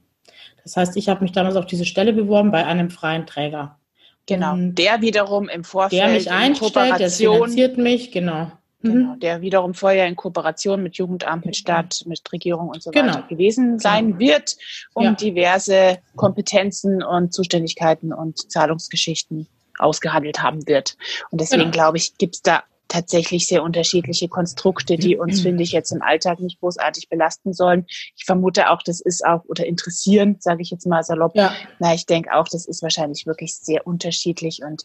Das 0.65 0.77
heißt, 0.77 0.99
ich 0.99 1.09
habe 1.09 1.23
mich 1.23 1.33
damals 1.33 1.57
auf 1.57 1.65
diese 1.65 1.87
Stelle 1.87 2.13
beworben 2.13 2.51
bei 2.51 2.67
einem 2.67 2.91
freien 2.91 3.25
Träger. 3.25 3.79
Genau, 4.27 4.55
der 4.57 5.01
wiederum 5.01 5.49
im 5.49 5.65
Vorfeld 5.65 6.01
der 6.01 6.09
mich 6.09 6.31
einstellt, 6.31 6.99
der 6.99 7.11
finanziert 7.11 7.77
mich, 7.79 8.13
genau. 8.13 8.53
Genau, 8.83 9.15
mhm. 9.15 9.21
der 9.21 9.41
wiederum 9.41 9.75
vorher 9.75 10.07
in 10.07 10.17
Kooperation 10.17 10.83
mit 10.83 10.97
Jugendamt, 10.97 11.47
mit 11.47 11.57
Stadt, 11.57 12.03
mit 12.07 12.21
Regierung 12.33 12.69
und 12.69 12.83
so 12.83 12.91
genau. 12.91 13.15
weiter 13.15 13.27
gewesen 13.29 13.79
sein 13.79 14.07
genau. 14.07 14.19
wird, 14.19 14.57
um 14.95 15.05
ja. 15.05 15.13
diverse 15.13 15.99
Kompetenzen 16.17 17.03
und 17.03 17.33
Zuständigkeiten 17.33 18.13
und 18.13 18.51
Zahlungsgeschichten 18.51 19.47
ausgehandelt 19.79 20.43
haben 20.43 20.67
wird. 20.67 20.97
Und 21.31 21.41
deswegen 21.41 21.63
genau. 21.63 21.73
glaube 21.73 21.99
ich, 21.99 22.19
gibt 22.19 22.37
es 22.37 22.43
da 22.43 22.65
tatsächlich 22.93 23.47
sehr 23.47 23.63
unterschiedliche 23.63 24.29
Konstrukte, 24.29 24.97
die 24.97 25.17
uns, 25.17 25.41
finde 25.43 25.63
ich, 25.63 25.73
jetzt 25.73 25.93
im 25.93 26.03
Alltag 26.03 26.41
nicht 26.41 26.61
großartig 26.61 27.09
belasten 27.09 27.53
sollen. 27.53 27.87
Ich 28.17 28.25
vermute 28.27 28.71
auch, 28.71 28.83
das 28.83 29.01
ist 29.01 29.25
auch, 29.25 29.45
oder 29.47 29.67
interessieren, 29.67 30.37
sage 30.41 30.63
ich 30.63 30.71
jetzt 30.71 30.87
mal 30.87 31.03
salopp. 31.03 31.35
Ja. 31.35 31.55
Na, 31.79 31.95
ich 31.95 32.07
denke 32.07 32.33
auch, 32.35 32.49
das 32.49 32.67
ist 32.67 32.83
wahrscheinlich 32.83 33.27
wirklich 33.27 33.57
sehr 33.57 33.87
unterschiedlich 33.87 34.61
und 34.63 34.85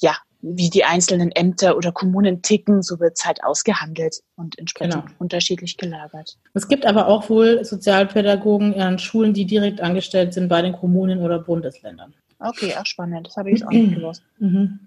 ja, 0.00 0.16
wie 0.42 0.68
die 0.68 0.84
einzelnen 0.84 1.30
Ämter 1.30 1.76
oder 1.76 1.92
Kommunen 1.92 2.42
ticken, 2.42 2.82
so 2.82 3.00
wird 3.00 3.14
es 3.16 3.24
halt 3.24 3.42
ausgehandelt 3.44 4.20
und 4.36 4.58
entsprechend 4.58 5.06
genau. 5.06 5.16
unterschiedlich 5.18 5.78
gelagert. 5.78 6.36
Es 6.52 6.68
gibt 6.68 6.84
aber 6.84 7.06
auch 7.06 7.30
wohl 7.30 7.64
Sozialpädagogen 7.64 8.78
an 8.78 8.98
Schulen, 8.98 9.32
die 9.32 9.46
direkt 9.46 9.80
angestellt 9.80 10.34
sind 10.34 10.48
bei 10.48 10.60
den 10.60 10.74
Kommunen 10.74 11.20
oder 11.20 11.38
Bundesländern. 11.38 12.12
Okay, 12.40 12.74
auch 12.78 12.84
spannend. 12.84 13.28
Das 13.28 13.36
habe 13.36 13.50
ich 13.50 13.60
jetzt 13.60 13.66
auch 13.66 13.72
nicht 13.72 13.94
gewusst. 13.94 14.22
Mhm 14.38 14.80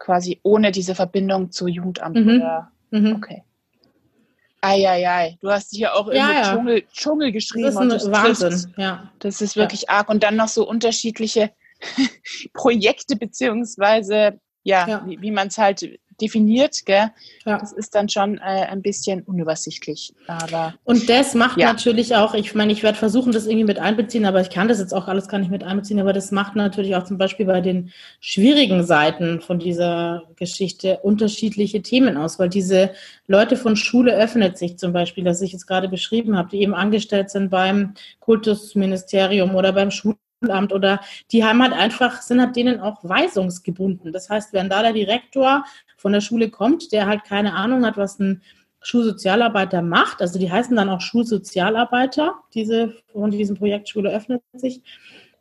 quasi 0.00 0.40
ohne 0.42 0.72
diese 0.72 0.96
Verbindung 0.96 1.52
zu 1.52 1.68
Jugendamt 1.68 2.16
mhm. 2.16 2.36
oder 2.36 2.72
mhm. 2.90 3.14
okay. 3.14 3.44
Eieiei, 4.62 5.38
du 5.40 5.50
hast 5.50 5.70
hier 5.70 5.94
auch 5.94 6.12
ja, 6.12 6.32
ja. 6.32 6.42
Dschungel, 6.52 6.82
Dschungel 6.92 7.32
geschrieben. 7.32 7.66
Das 7.66 7.74
ist 7.74 7.80
ein 7.80 7.88
das 7.88 8.10
Wahnsinn, 8.10 8.50
trifft, 8.50 8.78
ja. 8.78 9.10
Das 9.20 9.40
ist 9.40 9.56
wirklich 9.56 9.82
ja. 9.82 9.88
arg. 9.90 10.08
Und 10.10 10.22
dann 10.22 10.36
noch 10.36 10.48
so 10.48 10.68
unterschiedliche 10.68 11.50
Projekte, 12.52 13.16
beziehungsweise 13.16 14.38
ja, 14.62 14.86
ja. 14.86 15.02
wie, 15.06 15.20
wie 15.22 15.30
man 15.30 15.48
es 15.48 15.56
halt 15.56 15.98
definiert, 16.20 16.84
gell? 16.84 17.10
Ja. 17.44 17.58
Das 17.58 17.72
ist 17.72 17.94
dann 17.94 18.08
schon 18.08 18.38
äh, 18.38 18.66
ein 18.68 18.82
bisschen 18.82 19.22
unübersichtlich. 19.22 20.14
Aber 20.26 20.74
und 20.84 21.08
das 21.08 21.34
macht 21.34 21.58
ja. 21.58 21.72
natürlich 21.72 22.16
auch, 22.16 22.34
ich 22.34 22.54
meine, 22.54 22.72
ich 22.72 22.82
werde 22.82 22.98
versuchen, 22.98 23.32
das 23.32 23.46
irgendwie 23.46 23.64
mit 23.64 23.78
einbeziehen, 23.78 24.26
aber 24.26 24.40
ich 24.40 24.50
kann 24.50 24.68
das 24.68 24.78
jetzt 24.78 24.92
auch 24.92 25.08
alles 25.08 25.28
gar 25.28 25.38
nicht 25.38 25.50
mit 25.50 25.64
einbeziehen, 25.64 26.00
aber 26.00 26.12
das 26.12 26.30
macht 26.30 26.56
natürlich 26.56 26.96
auch 26.96 27.04
zum 27.04 27.18
Beispiel 27.18 27.46
bei 27.46 27.60
den 27.60 27.92
schwierigen 28.20 28.84
Seiten 28.84 29.40
von 29.40 29.58
dieser 29.58 30.24
Geschichte 30.36 30.98
unterschiedliche 31.02 31.82
Themen 31.82 32.16
aus, 32.16 32.38
weil 32.38 32.48
diese 32.48 32.90
Leute 33.26 33.56
von 33.56 33.76
Schule 33.76 34.14
öffnet 34.16 34.58
sich 34.58 34.78
zum 34.78 34.92
Beispiel, 34.92 35.24
das 35.24 35.40
ich 35.40 35.52
jetzt 35.52 35.66
gerade 35.66 35.88
beschrieben 35.88 36.36
habe, 36.36 36.50
die 36.50 36.62
eben 36.62 36.74
angestellt 36.74 37.30
sind 37.30 37.50
beim 37.50 37.94
Kultusministerium 38.20 39.54
oder 39.54 39.72
beim 39.72 39.90
Schul 39.90 40.16
Amt 40.48 40.72
oder 40.72 41.00
die 41.32 41.44
haben 41.44 41.62
halt 41.62 41.74
einfach, 41.74 42.22
sind 42.22 42.40
halt 42.40 42.56
denen 42.56 42.80
auch 42.80 42.98
weisungsgebunden. 43.02 44.10
Das 44.10 44.30
heißt, 44.30 44.54
wenn 44.54 44.70
da 44.70 44.80
der 44.82 44.94
Direktor 44.94 45.64
von 46.00 46.12
der 46.12 46.22
Schule 46.22 46.48
kommt, 46.48 46.92
der 46.92 47.06
halt 47.06 47.24
keine 47.24 47.52
Ahnung 47.52 47.84
hat, 47.84 47.98
was 47.98 48.18
ein 48.18 48.42
Schulsozialarbeiter 48.82 49.82
macht, 49.82 50.22
also 50.22 50.38
die 50.38 50.50
heißen 50.50 50.74
dann 50.74 50.88
auch 50.88 51.02
Schulsozialarbeiter, 51.02 52.36
diese 52.54 52.94
von 53.12 53.30
diesem 53.30 53.56
Projekt 53.56 53.90
Schule 53.90 54.10
öffnet 54.10 54.40
sich, 54.54 54.80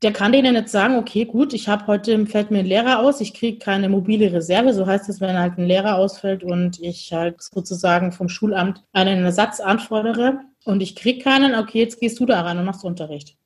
der 0.01 0.11
kann 0.11 0.33
denen 0.33 0.55
jetzt 0.55 0.73
sagen, 0.73 0.97
okay, 0.97 1.23
gut, 1.23 1.53
ich 1.53 1.69
habe 1.69 1.87
heute, 1.87 2.25
fällt 2.25 2.51
mir 2.51 2.59
ein 2.59 2.65
Lehrer 2.65 2.99
aus, 2.99 3.21
ich 3.21 3.33
kriege 3.33 3.57
keine 3.57 3.87
mobile 3.87 4.33
Reserve, 4.33 4.73
so 4.73 4.85
heißt 4.85 5.07
es, 5.07 5.21
wenn 5.21 5.39
halt 5.39 5.57
ein 5.57 5.65
Lehrer 5.65 5.95
ausfällt 5.95 6.43
und 6.43 6.81
ich 6.81 7.13
halt 7.13 7.41
sozusagen 7.41 8.11
vom 8.11 8.27
Schulamt 8.27 8.83
einen 8.91 9.23
Ersatz 9.23 9.61
anfordere 9.61 10.39
und 10.65 10.81
ich 10.81 10.97
kriege 10.97 11.23
keinen, 11.23 11.55
okay, 11.55 11.79
jetzt 11.79 12.01
gehst 12.01 12.19
du 12.19 12.25
da 12.25 12.41
ran 12.41 12.59
und 12.59 12.65
machst 12.65 12.83
Unterricht. 12.83 13.37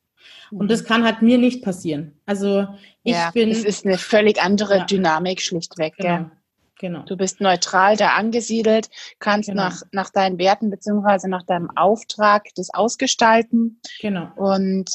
Und 0.51 0.69
das 0.69 0.83
kann 0.83 1.03
halt 1.03 1.21
mir 1.21 1.37
nicht 1.37 1.63
passieren. 1.63 2.13
Also 2.25 2.67
ich 3.03 3.13
ja, 3.13 3.31
bin. 3.31 3.49
Es 3.49 3.63
ist 3.63 3.85
eine 3.85 3.97
völlig 3.97 4.41
andere 4.41 4.77
ja. 4.77 4.85
Dynamik 4.85 5.41
schlichtweg. 5.41 5.95
Genau. 5.97 6.17
Gell? 6.17 6.31
Genau. 6.83 7.03
Du 7.03 7.15
bist 7.15 7.39
neutral 7.39 7.95
da 7.95 8.09
angesiedelt, 8.09 8.89
kannst 9.19 9.47
genau. 9.47 9.63
nach, 9.63 9.83
nach 9.93 10.09
deinen 10.09 10.37
Werten 10.37 10.69
beziehungsweise 10.69 11.29
nach 11.29 11.43
deinem 11.43 11.69
Auftrag 11.77 12.47
das 12.57 12.73
ausgestalten. 12.73 13.79
Genau. 14.01 14.29
Und 14.35 14.91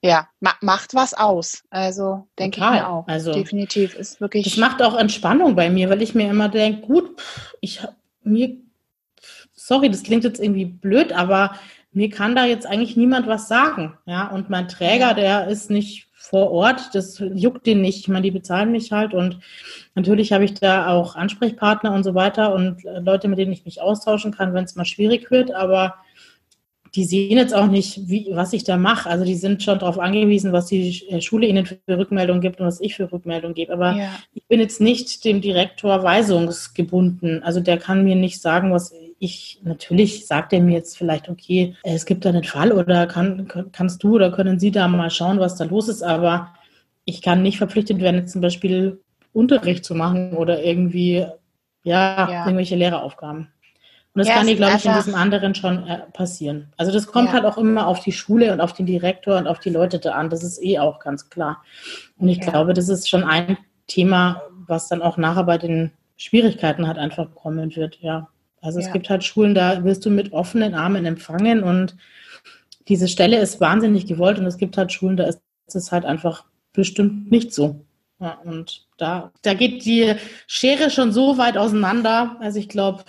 ja, 0.00 0.30
ma 0.40 0.54
macht 0.62 0.94
was 0.94 1.12
aus. 1.12 1.62
Also 1.68 2.26
denke 2.38 2.60
ich 2.60 2.70
mir 2.70 2.88
auch. 2.88 3.06
Also 3.06 3.34
definitiv 3.34 3.96
ist 3.96 4.22
wirklich. 4.22 4.44
Das 4.44 4.56
macht 4.56 4.80
auch 4.80 4.96
Entspannung 4.96 5.54
bei 5.56 5.68
mir, 5.68 5.90
weil 5.90 6.00
ich 6.00 6.14
mir 6.14 6.30
immer 6.30 6.48
denke, 6.48 6.86
gut, 6.86 7.20
ich 7.60 7.82
mir, 8.22 8.56
sorry, 9.52 9.90
das 9.90 10.02
klingt 10.02 10.24
jetzt 10.24 10.40
irgendwie 10.40 10.64
blöd, 10.64 11.12
aber 11.12 11.54
mir 11.92 12.08
kann 12.08 12.34
da 12.34 12.46
jetzt 12.46 12.64
eigentlich 12.64 12.96
niemand 12.96 13.26
was 13.26 13.46
sagen. 13.46 13.98
Ja, 14.06 14.28
und 14.28 14.48
mein 14.48 14.68
Träger, 14.68 15.12
der 15.12 15.48
ist 15.48 15.70
nicht 15.70 16.09
vor 16.22 16.50
Ort, 16.50 16.94
das 16.94 17.18
juckt 17.18 17.66
den 17.66 17.80
nicht. 17.80 18.00
Ich 18.00 18.08
meine, 18.08 18.22
die 18.22 18.30
bezahlen 18.30 18.72
mich 18.72 18.92
halt 18.92 19.14
und 19.14 19.38
natürlich 19.94 20.32
habe 20.32 20.44
ich 20.44 20.52
da 20.52 20.88
auch 20.88 21.16
Ansprechpartner 21.16 21.94
und 21.94 22.04
so 22.04 22.14
weiter 22.14 22.54
und 22.54 22.84
Leute, 22.84 23.26
mit 23.26 23.38
denen 23.38 23.52
ich 23.52 23.64
mich 23.64 23.80
austauschen 23.80 24.30
kann, 24.30 24.52
wenn 24.52 24.64
es 24.64 24.76
mal 24.76 24.84
schwierig 24.84 25.30
wird, 25.30 25.50
aber 25.50 25.94
die 26.94 27.04
sehen 27.04 27.38
jetzt 27.38 27.54
auch 27.54 27.68
nicht, 27.68 28.08
wie, 28.08 28.28
was 28.32 28.52
ich 28.52 28.64
da 28.64 28.76
mache. 28.76 29.08
Also 29.08 29.24
die 29.24 29.34
sind 29.36 29.62
schon 29.62 29.78
darauf 29.78 29.98
angewiesen, 29.98 30.52
was 30.52 30.66
die 30.66 31.08
äh, 31.08 31.22
Schule 31.22 31.46
ihnen 31.46 31.64
für 31.64 31.78
Rückmeldungen 31.88 32.42
gibt 32.42 32.60
und 32.60 32.66
was 32.66 32.80
ich 32.80 32.96
für 32.96 33.10
Rückmeldungen 33.10 33.54
gebe. 33.54 33.72
Aber 33.72 33.96
ja. 33.96 34.10
ich 34.34 34.44
bin 34.46 34.60
jetzt 34.60 34.80
nicht 34.80 35.24
dem 35.24 35.40
Direktor 35.40 36.02
weisungsgebunden. 36.02 37.42
Also 37.42 37.60
der 37.60 37.78
kann 37.78 38.04
mir 38.04 38.16
nicht 38.16 38.42
sagen, 38.42 38.72
was 38.72 38.92
ich, 39.22 39.60
natürlich 39.62 40.26
sagt 40.26 40.54
er 40.54 40.62
mir 40.62 40.72
jetzt 40.72 40.96
vielleicht, 40.96 41.28
okay, 41.28 41.76
es 41.82 42.06
gibt 42.06 42.24
da 42.24 42.30
einen 42.30 42.42
Fall 42.42 42.72
oder 42.72 43.06
kann, 43.06 43.70
kannst 43.70 44.02
du 44.02 44.14
oder 44.14 44.32
können 44.32 44.58
Sie 44.58 44.70
da 44.70 44.88
mal 44.88 45.10
schauen, 45.10 45.38
was 45.38 45.56
da 45.56 45.64
los 45.64 45.88
ist, 45.88 46.02
aber 46.02 46.54
ich 47.04 47.20
kann 47.20 47.42
nicht 47.42 47.58
verpflichtet 47.58 48.00
werden, 48.00 48.16
jetzt 48.16 48.32
zum 48.32 48.40
Beispiel 48.40 48.98
Unterricht 49.34 49.84
zu 49.84 49.94
machen 49.94 50.32
oder 50.32 50.62
irgendwie, 50.64 51.26
ja, 51.82 52.30
ja. 52.30 52.44
irgendwelche 52.46 52.76
Lehreraufgaben. 52.76 53.48
Und 54.12 54.18
das 54.18 54.26
ja, 54.26 54.34
kann 54.34 54.46
dir, 54.46 54.56
glaube 54.56 54.76
ich, 54.76 54.86
in 54.86 54.94
diesem 54.94 55.14
anderen 55.14 55.54
schon 55.54 55.86
äh, 55.86 55.98
passieren. 56.14 56.72
Also 56.78 56.90
das 56.90 57.06
kommt 57.06 57.28
ja. 57.28 57.34
halt 57.34 57.44
auch 57.44 57.58
immer 57.58 57.86
auf 57.86 58.00
die 58.00 58.12
Schule 58.12 58.52
und 58.54 58.60
auf 58.62 58.72
den 58.72 58.86
Direktor 58.86 59.36
und 59.36 59.46
auf 59.46 59.60
die 59.60 59.70
Leute 59.70 59.98
da 59.98 60.12
an. 60.12 60.30
Das 60.30 60.42
ist 60.42 60.64
eh 60.64 60.78
auch 60.78 60.98
ganz 60.98 61.28
klar. 61.28 61.62
Und 62.18 62.28
ich 62.28 62.40
glaube, 62.40 62.72
das 62.72 62.88
ist 62.88 63.08
schon 63.08 63.22
ein 63.22 63.58
Thema, 63.86 64.42
was 64.66 64.88
dann 64.88 65.02
auch 65.02 65.18
nachher 65.18 65.44
bei 65.44 65.58
den 65.58 65.92
Schwierigkeiten 66.16 66.88
halt 66.88 66.98
einfach 66.98 67.34
kommen 67.34 67.76
wird, 67.76 67.98
ja. 68.00 68.28
Also 68.60 68.78
es 68.78 68.86
ja. 68.86 68.92
gibt 68.92 69.08
halt 69.08 69.24
Schulen, 69.24 69.54
da 69.54 69.84
wirst 69.84 70.04
du 70.04 70.10
mit 70.10 70.32
offenen 70.32 70.74
Armen 70.74 71.06
empfangen 71.06 71.62
und 71.62 71.96
diese 72.88 73.08
Stelle 73.08 73.38
ist 73.38 73.60
wahnsinnig 73.60 74.06
gewollt 74.06 74.38
und 74.38 74.46
es 74.46 74.58
gibt 74.58 74.76
halt 74.76 74.92
Schulen, 74.92 75.16
da 75.16 75.24
ist 75.24 75.40
es 75.72 75.92
halt 75.92 76.04
einfach 76.04 76.44
bestimmt 76.72 77.30
nicht 77.30 77.54
so. 77.54 77.84
Ja, 78.18 78.38
und 78.44 78.86
da, 78.98 79.32
da 79.42 79.54
geht 79.54 79.84
die 79.84 80.14
Schere 80.46 80.90
schon 80.90 81.12
so 81.12 81.38
weit 81.38 81.56
auseinander. 81.56 82.36
Also 82.40 82.58
ich 82.58 82.68
glaube, 82.68 83.04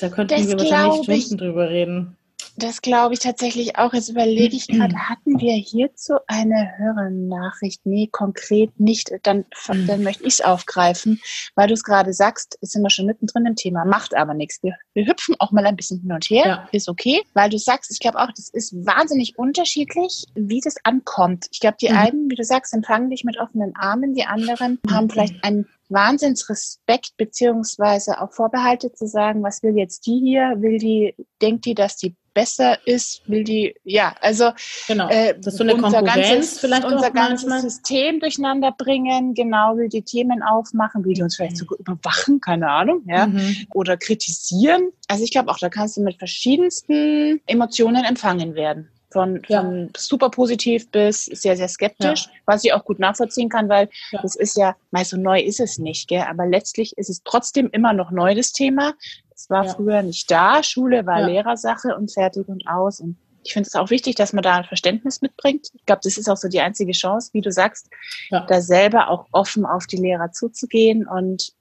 da 0.00 0.08
könnten 0.08 0.34
das 0.34 0.46
wir 0.46 0.58
wahrscheinlich 0.58 1.04
Stunden 1.04 1.38
drüber 1.38 1.68
reden. 1.68 2.16
Das 2.56 2.82
glaube 2.82 3.14
ich 3.14 3.20
tatsächlich 3.20 3.76
auch. 3.76 3.92
Jetzt 3.92 4.08
überlege 4.08 4.56
ich 4.56 4.66
gerade, 4.66 4.94
hatten 5.08 5.40
wir 5.40 5.54
hierzu 5.54 6.14
eine 6.26 6.72
Hörernachricht? 6.76 7.84
Nee, 7.84 8.08
konkret 8.10 8.78
nicht. 8.78 9.12
Dann, 9.22 9.44
dann 9.66 10.02
möchte 10.02 10.24
ich 10.24 10.34
es 10.34 10.40
aufgreifen, 10.40 11.20
weil 11.54 11.68
du 11.68 11.74
es 11.74 11.84
gerade 11.84 12.12
sagst, 12.12 12.58
sind 12.60 12.82
wir 12.82 12.90
schon 12.90 13.06
mittendrin 13.06 13.46
im 13.46 13.56
Thema, 13.56 13.84
macht 13.84 14.14
aber 14.14 14.34
nichts. 14.34 14.62
Wir, 14.62 14.76
wir 14.94 15.06
hüpfen 15.06 15.34
auch 15.38 15.52
mal 15.52 15.66
ein 15.66 15.76
bisschen 15.76 16.00
hin 16.00 16.12
und 16.12 16.24
her, 16.24 16.46
ja. 16.46 16.68
ist 16.72 16.88
okay, 16.88 17.22
weil 17.34 17.50
du 17.50 17.58
sagst, 17.58 17.90
ich 17.90 18.00
glaube 18.00 18.18
auch, 18.18 18.30
das 18.36 18.48
ist 18.48 18.74
wahnsinnig 18.86 19.38
unterschiedlich, 19.38 20.26
wie 20.34 20.60
das 20.60 20.76
ankommt. 20.84 21.46
Ich 21.50 21.60
glaube, 21.60 21.76
die 21.80 21.88
mhm. 21.88 21.96
einen, 21.96 22.30
wie 22.30 22.36
du 22.36 22.44
sagst, 22.44 22.74
empfangen 22.74 23.10
dich 23.10 23.24
mit 23.24 23.38
offenen 23.38 23.74
Armen, 23.76 24.14
die 24.14 24.24
anderen 24.24 24.78
haben 24.90 25.08
vielleicht 25.08 25.42
einen 25.44 25.66
Wahnsinnsrespekt 25.88 27.16
beziehungsweise 27.16 28.20
auch 28.20 28.32
Vorbehalte 28.32 28.92
zu 28.92 29.06
sagen, 29.06 29.42
was 29.42 29.62
will 29.62 29.76
jetzt 29.76 30.06
die 30.06 30.18
hier? 30.18 30.56
Will 30.58 30.78
die, 30.78 31.14
denkt 31.40 31.66
die, 31.66 31.74
dass 31.74 31.96
die 31.96 32.16
besser 32.34 32.78
ist? 32.86 33.22
Will 33.28 33.44
die, 33.44 33.74
ja, 33.84 34.14
also 34.20 34.50
genau. 34.88 35.08
Äh, 35.08 35.34
das 35.36 35.54
ist 35.54 35.58
so 35.58 35.64
eine 35.64 35.74
unser 35.74 36.02
ganzes, 36.02 36.58
vielleicht 36.58 36.84
unser 36.84 37.10
ganzes 37.10 37.48
manchmal. 37.48 37.70
System 37.70 38.20
durcheinander 38.20 38.72
bringen, 38.72 39.34
genau, 39.34 39.76
will 39.76 39.88
die 39.88 40.02
Themen 40.02 40.42
aufmachen, 40.42 41.04
will 41.04 41.14
die 41.14 41.22
uns 41.22 41.36
vielleicht 41.36 41.56
sogar 41.56 41.78
überwachen, 41.78 42.40
keine 42.40 42.70
Ahnung, 42.70 43.02
ja, 43.06 43.26
mhm. 43.26 43.66
oder 43.74 43.96
kritisieren. 43.96 44.92
Also 45.08 45.24
ich 45.24 45.30
glaube 45.30 45.50
auch, 45.50 45.58
da 45.58 45.68
kannst 45.68 45.96
du 45.96 46.02
mit 46.02 46.16
verschiedensten 46.16 47.40
Emotionen 47.46 48.04
empfangen 48.04 48.54
werden. 48.54 48.88
Von, 49.10 49.42
ja. 49.48 49.60
von 49.60 49.90
super 49.94 50.30
positiv 50.30 50.90
bis 50.90 51.26
sehr, 51.26 51.54
sehr 51.54 51.68
skeptisch, 51.68 52.24
ja. 52.24 52.32
was 52.46 52.64
ich 52.64 52.72
auch 52.72 52.82
gut 52.82 52.98
nachvollziehen 52.98 53.50
kann, 53.50 53.68
weil 53.68 53.90
ja. 54.10 54.22
das 54.22 54.36
ist 54.36 54.56
ja, 54.56 54.74
mal 54.90 55.04
so 55.04 55.18
neu 55.18 55.38
ist 55.38 55.60
es 55.60 55.76
nicht, 55.76 56.08
gell? 56.08 56.24
aber 56.26 56.46
letztlich 56.46 56.96
ist 56.96 57.10
es 57.10 57.22
trotzdem 57.22 57.68
immer 57.72 57.92
noch 57.92 58.10
neu, 58.10 58.34
das 58.34 58.52
Thema. 58.52 58.94
Es 59.42 59.50
war 59.50 59.64
früher 59.64 60.02
nicht 60.02 60.30
da, 60.30 60.62
Schule 60.62 61.04
war 61.04 61.26
Lehrersache 61.26 61.96
und 61.96 62.12
fertig 62.12 62.46
und 62.46 62.64
aus. 62.68 63.00
Und 63.00 63.16
ich 63.42 63.52
finde 63.52 63.66
es 63.66 63.74
auch 63.74 63.90
wichtig, 63.90 64.14
dass 64.14 64.32
man 64.32 64.44
da 64.44 64.54
ein 64.54 64.64
Verständnis 64.64 65.20
mitbringt. 65.20 65.66
Ich 65.74 65.84
glaube, 65.84 66.00
das 66.04 66.16
ist 66.16 66.28
auch 66.28 66.36
so 66.36 66.48
die 66.48 66.60
einzige 66.60 66.92
Chance, 66.92 67.30
wie 67.32 67.40
du 67.40 67.50
sagst, 67.50 67.90
da 68.30 68.60
selber 68.60 69.08
auch 69.08 69.26
offen 69.32 69.66
auf 69.66 69.88
die 69.88 69.96
Lehrer 69.96 70.30
zuzugehen 70.30 71.08
und 71.08 71.52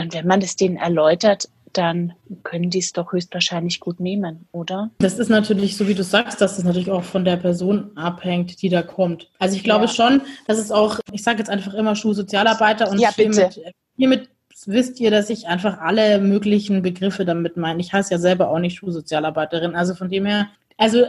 und 0.00 0.14
wenn 0.14 0.28
man 0.28 0.38
das 0.38 0.54
denen 0.54 0.76
erläutert, 0.76 1.48
dann 1.72 2.12
können 2.44 2.70
die 2.70 2.78
es 2.78 2.92
doch 2.92 3.12
höchstwahrscheinlich 3.12 3.80
gut 3.80 3.98
nehmen, 4.00 4.46
oder? 4.52 4.90
Das 5.00 5.18
ist 5.18 5.28
natürlich, 5.28 5.76
so 5.76 5.88
wie 5.88 5.94
du 5.94 6.04
sagst, 6.04 6.40
dass 6.40 6.56
es 6.56 6.64
natürlich 6.64 6.90
auch 6.90 7.02
von 7.02 7.24
der 7.24 7.36
Person 7.36 7.90
abhängt, 7.96 8.62
die 8.62 8.68
da 8.68 8.82
kommt. 8.82 9.28
Also 9.40 9.56
ich 9.56 9.64
glaube 9.64 9.86
ja. 9.86 9.90
schon, 9.90 10.22
dass 10.46 10.58
es 10.58 10.70
auch, 10.70 11.00
ich 11.12 11.24
sage 11.24 11.38
jetzt 11.38 11.50
einfach 11.50 11.74
immer 11.74 11.96
Schulsozialarbeiter 11.96 12.88
und 12.88 13.00
ja, 13.00 13.10
bitte. 13.14 13.50
Hiermit 13.96 14.28
wisst 14.66 14.98
ihr, 14.98 15.10
dass 15.10 15.30
ich 15.30 15.46
einfach 15.46 15.78
alle 15.78 16.20
möglichen 16.20 16.82
Begriffe 16.82 17.24
damit 17.24 17.56
meine. 17.56 17.80
Ich 17.80 17.92
heiße 17.92 18.12
ja 18.12 18.18
selber 18.18 18.50
auch 18.50 18.58
nicht 18.58 18.78
Schulsozialarbeiterin. 18.78 19.76
Also 19.76 19.94
von 19.94 20.08
dem 20.08 20.26
her, 20.26 20.48
also 20.76 21.04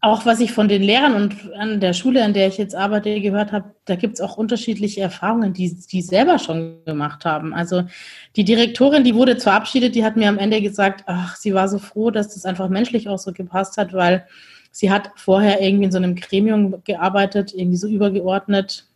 auch 0.00 0.24
was 0.24 0.40
ich 0.40 0.52
von 0.52 0.68
den 0.68 0.82
Lehrern 0.82 1.14
und 1.14 1.52
an 1.54 1.80
der 1.80 1.92
Schule, 1.92 2.22
an 2.22 2.32
der 2.32 2.48
ich 2.48 2.58
jetzt 2.58 2.74
arbeite, 2.76 3.20
gehört 3.20 3.50
habe, 3.50 3.74
da 3.86 3.96
gibt 3.96 4.14
es 4.14 4.20
auch 4.20 4.36
unterschiedliche 4.36 5.00
Erfahrungen, 5.00 5.52
die 5.52 5.76
die 5.90 6.02
selber 6.02 6.38
schon 6.38 6.84
gemacht 6.84 7.24
haben. 7.24 7.52
Also 7.52 7.82
die 8.36 8.44
Direktorin, 8.44 9.04
die 9.04 9.14
wurde 9.14 9.36
zwar 9.36 9.54
verabschiedet, 9.54 9.94
die 9.94 10.04
hat 10.04 10.16
mir 10.16 10.28
am 10.28 10.38
Ende 10.38 10.60
gesagt, 10.60 11.04
ach, 11.06 11.36
sie 11.36 11.54
war 11.54 11.68
so 11.68 11.78
froh, 11.78 12.10
dass 12.10 12.34
das 12.34 12.44
einfach 12.44 12.68
menschlich 12.68 13.08
auch 13.08 13.18
so 13.18 13.32
gepasst 13.32 13.78
hat, 13.78 13.92
weil 13.94 14.26
sie 14.70 14.90
hat 14.90 15.10
vorher 15.16 15.60
irgendwie 15.60 15.86
in 15.86 15.92
so 15.92 15.98
einem 15.98 16.14
Gremium 16.14 16.82
gearbeitet, 16.84 17.52
irgendwie 17.54 17.78
so 17.78 17.88
übergeordnet 17.88 18.86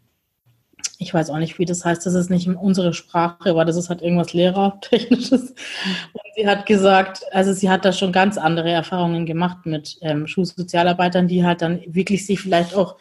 ich 0.98 1.14
weiß 1.14 1.30
auch 1.30 1.38
nicht, 1.38 1.58
wie 1.58 1.64
das 1.64 1.84
heißt, 1.84 2.04
das 2.04 2.14
ist 2.14 2.30
nicht 2.30 2.46
unsere 2.46 2.92
Sprache, 2.92 3.50
aber 3.50 3.64
das 3.64 3.76
ist 3.76 3.88
halt 3.88 4.02
irgendwas 4.02 4.34
Lehrertechnisches. 4.34 5.50
Und 6.12 6.34
sie 6.36 6.46
hat 6.46 6.66
gesagt, 6.66 7.22
also 7.32 7.52
sie 7.52 7.70
hat 7.70 7.84
da 7.84 7.92
schon 7.92 8.12
ganz 8.12 8.36
andere 8.36 8.70
Erfahrungen 8.70 9.24
gemacht 9.24 9.64
mit 9.64 9.96
ähm, 10.02 10.26
Schulsozialarbeitern, 10.26 11.26
die 11.26 11.44
halt 11.44 11.62
dann 11.62 11.80
wirklich 11.86 12.26
sich 12.26 12.40
vielleicht 12.40 12.74
auch 12.74 12.96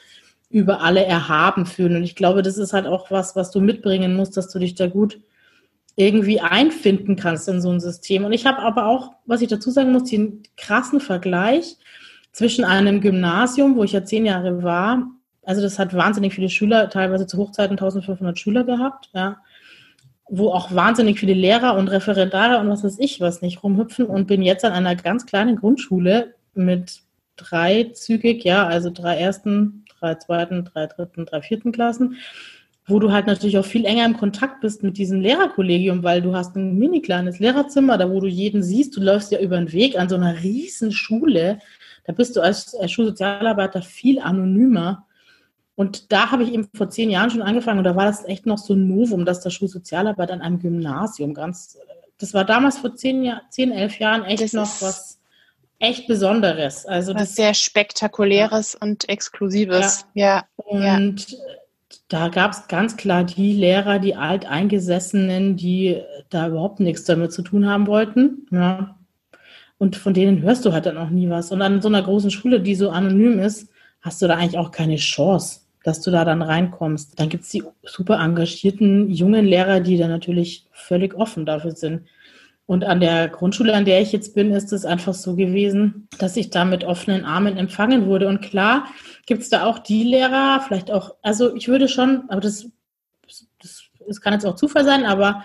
über 0.49 0.81
alle 0.81 1.05
erhaben 1.05 1.65
fühlen. 1.65 1.97
Und 1.97 2.03
ich 2.03 2.15
glaube, 2.15 2.41
das 2.41 2.57
ist 2.57 2.73
halt 2.73 2.87
auch 2.87 3.11
was, 3.11 3.35
was 3.35 3.51
du 3.51 3.59
mitbringen 3.59 4.15
musst, 4.15 4.37
dass 4.37 4.49
du 4.49 4.59
dich 4.59 4.75
da 4.75 4.87
gut 4.87 5.19
irgendwie 5.95 6.39
einfinden 6.39 7.17
kannst 7.17 7.49
in 7.49 7.61
so 7.61 7.69
ein 7.69 7.81
System. 7.81 8.23
Und 8.23 8.31
ich 8.31 8.45
habe 8.45 8.59
aber 8.59 8.87
auch, 8.87 9.11
was 9.25 9.41
ich 9.41 9.49
dazu 9.49 9.69
sagen 9.69 9.91
muss, 9.91 10.09
den 10.09 10.43
krassen 10.55 11.01
Vergleich 11.01 11.75
zwischen 12.31 12.63
einem 12.63 13.01
Gymnasium, 13.01 13.75
wo 13.75 13.83
ich 13.83 13.91
ja 13.91 14.05
zehn 14.05 14.25
Jahre 14.25 14.63
war, 14.63 15.11
also 15.49 15.63
das 15.63 15.79
hat 15.79 15.95
wahnsinnig 15.95 16.35
viele 16.35 16.47
Schüler, 16.47 16.91
teilweise 16.91 17.25
zu 17.25 17.39
Hochzeiten 17.39 17.71
1500 17.71 18.38
Schüler 18.38 18.63
gehabt, 18.63 19.09
ja, 19.15 19.38
wo 20.29 20.51
auch 20.51 20.75
wahnsinnig 20.75 21.19
viele 21.19 21.33
Lehrer 21.33 21.75
und 21.75 21.88
Referendare 21.88 22.59
und 22.59 22.69
was 22.69 22.83
weiß 22.83 22.99
ich 22.99 23.19
was 23.19 23.41
nicht 23.41 23.63
rumhüpfen 23.63 24.05
und 24.05 24.27
bin 24.27 24.43
jetzt 24.43 24.63
an 24.63 24.73
einer 24.73 24.95
ganz 24.95 25.25
kleinen 25.25 25.55
Grundschule 25.55 26.35
mit 26.53 27.01
dreizügig, 27.35 28.43
ja, 28.43 28.67
also 28.67 28.91
drei 28.91 29.17
ersten, 29.17 29.85
drei 29.99 30.13
zweiten, 30.15 30.65
drei 30.65 30.85
dritten, 30.85 31.25
drei 31.25 31.41
vierten 31.41 31.71
Klassen, 31.71 32.17
wo 32.85 32.99
du 32.99 33.12
halt 33.12 33.25
natürlich 33.25 33.57
auch 33.57 33.65
viel 33.65 33.85
enger 33.85 34.05
im 34.05 34.17
Kontakt 34.17 34.62
bist 34.62 34.83
mit 34.83 34.99
diesem 34.99 35.19
Lehrerkollegium, 35.19 36.03
weil 36.03 36.21
du 36.21 36.35
hast 36.35 36.55
ein 36.55 36.77
mini 36.77 37.01
kleines 37.01 37.39
Lehrerzimmer, 37.39 37.97
da 37.97 38.07
wo 38.12 38.19
du 38.19 38.27
jeden 38.27 38.62
siehst, 38.62 38.95
du 38.95 39.01
läufst 39.01 39.31
ja 39.31 39.39
über 39.39 39.57
den 39.57 39.71
Weg 39.71 39.97
an 39.97 40.09
so 40.09 40.15
einer 40.15 40.43
riesen 40.43 40.91
Schule, 40.91 41.57
da 42.05 42.13
bist 42.13 42.35
du 42.35 42.41
als 42.41 42.75
Schulsozialarbeiter 42.85 43.81
viel 43.81 44.19
anonymer 44.19 45.07
und 45.79 46.11
da 46.11 46.29
habe 46.29 46.43
ich 46.43 46.51
eben 46.51 46.67
vor 46.75 46.89
zehn 46.89 47.09
Jahren 47.09 47.31
schon 47.31 47.41
angefangen 47.41 47.77
und 47.77 47.85
da 47.85 47.95
war 47.95 48.03
das 48.03 48.25
echt 48.25 48.45
noch 48.45 48.57
so 48.57 48.73
ein 48.73 48.89
Novum, 48.89 49.23
dass 49.23 49.39
der 49.39 49.49
Schulsozialarbeit 49.49 50.29
an 50.29 50.41
einem 50.41 50.59
Gymnasium 50.59 51.33
ganz, 51.33 51.77
das 52.17 52.33
war 52.33 52.43
damals 52.43 52.79
vor 52.79 52.97
zehn, 52.97 53.23
Jahr, 53.23 53.43
zehn 53.49 53.71
elf 53.71 53.97
Jahren 53.97 54.25
echt 54.25 54.43
das 54.43 54.51
noch 54.51 54.81
was 54.81 55.21
echt 55.79 56.05
Besonderes. 56.05 56.85
Also 56.85 57.13
was 57.13 57.21
das, 57.21 57.35
sehr 57.37 57.53
Spektakuläres 57.53 58.73
ja. 58.73 58.79
und 58.81 59.07
Exklusives. 59.07 60.05
Ja. 60.15 60.43
ja. 60.67 60.97
Und 60.97 61.29
ja. 61.29 61.37
da 62.09 62.27
gab 62.27 62.51
es 62.51 62.67
ganz 62.67 62.97
klar 62.97 63.23
die 63.23 63.53
Lehrer, 63.53 63.99
die 63.99 64.15
Alteingesessenen, 64.15 65.55
die 65.55 66.01
da 66.29 66.49
überhaupt 66.49 66.81
nichts 66.81 67.05
damit 67.05 67.31
zu 67.31 67.41
tun 67.41 67.65
haben 67.69 67.87
wollten. 67.87 68.47
Ja. 68.51 68.97
Und 69.77 69.95
von 69.95 70.13
denen 70.13 70.41
hörst 70.41 70.65
du 70.65 70.73
halt 70.73 70.87
dann 70.87 70.97
auch 70.97 71.09
nie 71.09 71.29
was. 71.29 71.53
Und 71.53 71.61
an 71.61 71.81
so 71.81 71.87
einer 71.87 72.03
großen 72.03 72.31
Schule, 72.31 72.59
die 72.59 72.75
so 72.75 72.89
anonym 72.89 73.39
ist, 73.39 73.69
hast 74.01 74.21
du 74.21 74.27
da 74.27 74.35
eigentlich 74.35 74.57
auch 74.57 74.71
keine 74.71 74.97
Chance 74.97 75.61
dass 75.83 76.01
du 76.01 76.11
da 76.11 76.25
dann 76.25 76.41
reinkommst. 76.41 77.19
Dann 77.19 77.29
gibt 77.29 77.43
es 77.43 77.49
die 77.49 77.63
super 77.83 78.19
engagierten 78.19 79.09
jungen 79.09 79.45
Lehrer, 79.45 79.79
die 79.79 79.97
dann 79.97 80.09
natürlich 80.09 80.67
völlig 80.71 81.15
offen 81.15 81.45
dafür 81.45 81.71
sind. 81.71 82.01
Und 82.65 82.83
an 82.83 82.99
der 82.99 83.29
Grundschule, 83.29 83.73
an 83.73 83.85
der 83.85 83.99
ich 83.99 84.11
jetzt 84.11 84.35
bin, 84.35 84.51
ist 84.51 84.71
es 84.73 84.85
einfach 84.85 85.15
so 85.15 85.35
gewesen, 85.35 86.07
dass 86.19 86.37
ich 86.37 86.51
da 86.51 86.65
mit 86.65 86.83
offenen 86.83 87.25
Armen 87.25 87.57
empfangen 87.57 88.05
wurde. 88.05 88.27
Und 88.27 88.41
klar 88.41 88.85
gibt 89.25 89.41
es 89.41 89.49
da 89.49 89.65
auch 89.65 89.79
die 89.79 90.03
Lehrer, 90.03 90.61
vielleicht 90.67 90.91
auch, 90.91 91.15
also 91.23 91.55
ich 91.55 91.67
würde 91.67 91.87
schon, 91.87 92.25
aber 92.27 92.41
das, 92.41 92.67
das, 93.59 93.85
das 94.07 94.21
kann 94.21 94.33
jetzt 94.33 94.45
auch 94.45 94.55
Zufall 94.55 94.85
sein, 94.85 95.05
aber 95.05 95.43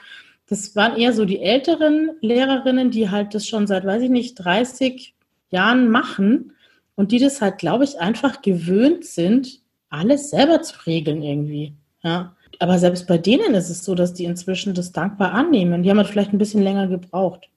das 0.50 0.76
waren 0.76 0.98
eher 0.98 1.14
so 1.14 1.24
die 1.24 1.40
älteren 1.40 2.10
Lehrerinnen, 2.20 2.90
die 2.90 3.08
halt 3.10 3.34
das 3.34 3.46
schon 3.46 3.66
seit, 3.66 3.86
weiß 3.86 4.02
ich 4.02 4.10
nicht, 4.10 4.34
30 4.34 5.14
Jahren 5.50 5.88
machen 5.88 6.52
und 6.94 7.10
die 7.10 7.20
das 7.20 7.40
halt, 7.40 7.56
glaube 7.56 7.84
ich, 7.84 7.98
einfach 7.98 8.42
gewöhnt 8.42 9.06
sind, 9.06 9.62
alles 9.94 10.30
selber 10.30 10.62
zu 10.62 10.76
regeln 10.86 11.22
irgendwie. 11.22 11.74
Ja. 12.02 12.36
Aber 12.60 12.78
selbst 12.78 13.06
bei 13.06 13.18
denen 13.18 13.54
ist 13.54 13.70
es 13.70 13.84
so, 13.84 13.94
dass 13.94 14.14
die 14.14 14.24
inzwischen 14.24 14.74
das 14.74 14.92
dankbar 14.92 15.32
annehmen. 15.32 15.82
Die 15.82 15.90
haben 15.90 15.98
halt 15.98 16.08
vielleicht 16.08 16.32
ein 16.32 16.38
bisschen 16.38 16.62
länger 16.62 16.86
gebraucht 16.86 17.48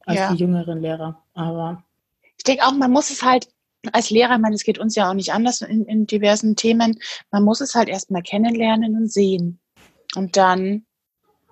als 0.00 0.18
ja. 0.18 0.32
die 0.32 0.38
jüngeren 0.38 0.80
Lehrer. 0.80 1.22
Aber 1.34 1.82
ich 2.36 2.44
denke 2.44 2.64
auch, 2.64 2.72
man 2.72 2.92
muss 2.92 3.10
es 3.10 3.22
halt 3.22 3.48
als 3.92 4.10
Lehrer, 4.10 4.34
ich 4.34 4.40
meine, 4.40 4.54
es 4.54 4.64
geht 4.64 4.78
uns 4.78 4.94
ja 4.94 5.08
auch 5.08 5.14
nicht 5.14 5.32
anders 5.32 5.60
in, 5.60 5.84
in 5.86 6.06
diversen 6.06 6.56
Themen, 6.56 6.98
man 7.30 7.44
muss 7.44 7.60
es 7.60 7.74
halt 7.74 7.88
erstmal 7.88 8.22
kennenlernen 8.22 8.96
und 8.96 9.12
sehen. 9.12 9.60
Und 10.14 10.36
dann, 10.36 10.86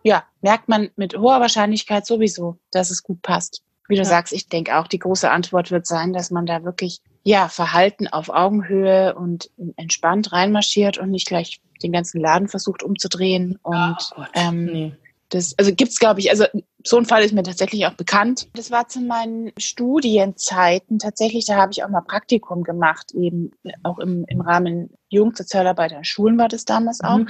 ja, 0.03 0.25
merkt 0.41 0.69
man 0.69 0.91
mit 0.97 1.17
hoher 1.17 1.41
Wahrscheinlichkeit 1.41 2.07
sowieso, 2.07 2.59
dass 2.71 2.91
es 2.91 3.03
gut 3.03 3.23
passt. 3.23 3.64
Wie 3.89 3.97
du 3.97 4.03
ja. 4.03 4.07
sagst, 4.07 4.33
ich 4.33 4.49
denke 4.49 4.79
auch, 4.79 4.89
die 4.89 4.99
große 4.99 5.31
Antwort 5.31 5.71
wird 5.71 5.87
sein, 5.87 6.13
dass 6.13 6.31
man 6.31 6.47
da 6.47 6.65
wirklich 6.65 7.01
ja, 7.23 7.49
Verhalten 7.49 8.07
auf 8.07 8.29
Augenhöhe 8.29 9.15
und 9.15 9.51
entspannt 9.77 10.33
reinmarschiert 10.33 10.99
und 10.99 11.11
nicht 11.11 11.27
gleich 11.27 11.61
den 11.83 11.93
ganzen 11.93 12.21
Laden 12.21 12.49
versucht 12.49 12.83
umzudrehen. 12.83 13.59
Und 13.63 13.97
oh 14.17 14.25
ähm, 14.35 14.65
nee. 14.67 14.93
das, 15.31 15.55
also 15.59 15.75
gibt's, 15.75 15.99
glaube 15.99 16.21
ich, 16.21 16.31
also 16.31 16.45
so 16.87 16.99
ein 16.99 17.07
Fall 17.07 17.23
ist 17.23 17.33
mir 17.33 17.43
tatsächlich 17.43 17.87
auch 17.87 17.95
bekannt. 17.95 18.49
Das 18.55 18.71
war 18.71 18.89
zu 18.89 19.01
meinen 19.01 19.53
Studienzeiten 19.59 20.99
tatsächlich, 20.99 21.47
da 21.47 21.57
habe 21.57 21.73
ich 21.73 21.83
auch 21.83 21.89
mal 21.89 22.03
Praktikum 22.03 22.63
gemacht, 22.63 23.13
eben 23.13 23.53
auch 23.83 23.99
im, 23.99 24.27
im 24.29 24.43
Rahmen 24.43 24.91
Jugendsozialarbeit 25.09 25.95
an 25.95 26.05
Schulen 26.05 26.37
war 26.37 26.49
das 26.49 26.67
damals 26.67 27.01
auch. 27.03 27.19
Mhm. 27.19 27.29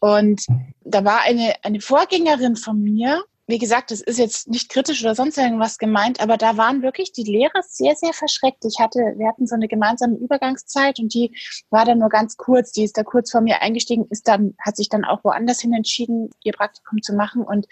Und 0.00 0.46
da 0.84 1.04
war 1.04 1.22
eine, 1.22 1.54
eine 1.62 1.80
Vorgängerin 1.80 2.56
von 2.56 2.80
mir, 2.82 3.22
wie 3.50 3.58
gesagt, 3.58 3.90
es 3.90 4.00
ist 4.00 4.18
jetzt 4.18 4.48
nicht 4.48 4.70
kritisch 4.70 5.02
oder 5.02 5.14
sonst 5.14 5.36
irgendwas 5.36 5.78
gemeint, 5.78 6.20
aber 6.20 6.36
da 6.36 6.56
waren 6.56 6.82
wirklich 6.82 7.12
die 7.12 7.24
Lehrer 7.24 7.62
sehr, 7.66 7.94
sehr 7.96 8.12
verschreckt. 8.12 8.64
Ich 8.64 8.78
hatte, 8.78 9.00
wir 9.16 9.28
hatten 9.28 9.46
so 9.46 9.54
eine 9.54 9.68
gemeinsame 9.68 10.16
Übergangszeit 10.16 10.98
und 10.98 11.12
die 11.12 11.34
war 11.70 11.84
dann 11.84 11.98
nur 11.98 12.08
ganz 12.08 12.36
kurz. 12.36 12.72
Die 12.72 12.84
ist 12.84 12.96
da 12.96 13.02
kurz 13.02 13.30
vor 13.30 13.40
mir 13.40 13.62
eingestiegen, 13.62 14.06
ist 14.10 14.28
dann, 14.28 14.54
hat 14.58 14.76
sich 14.76 14.88
dann 14.88 15.04
auch 15.04 15.24
woanders 15.24 15.60
hin 15.60 15.72
entschieden, 15.72 16.30
ihr 16.44 16.52
Praktikum 16.52 17.02
zu 17.02 17.14
machen 17.14 17.42
und 17.42 17.66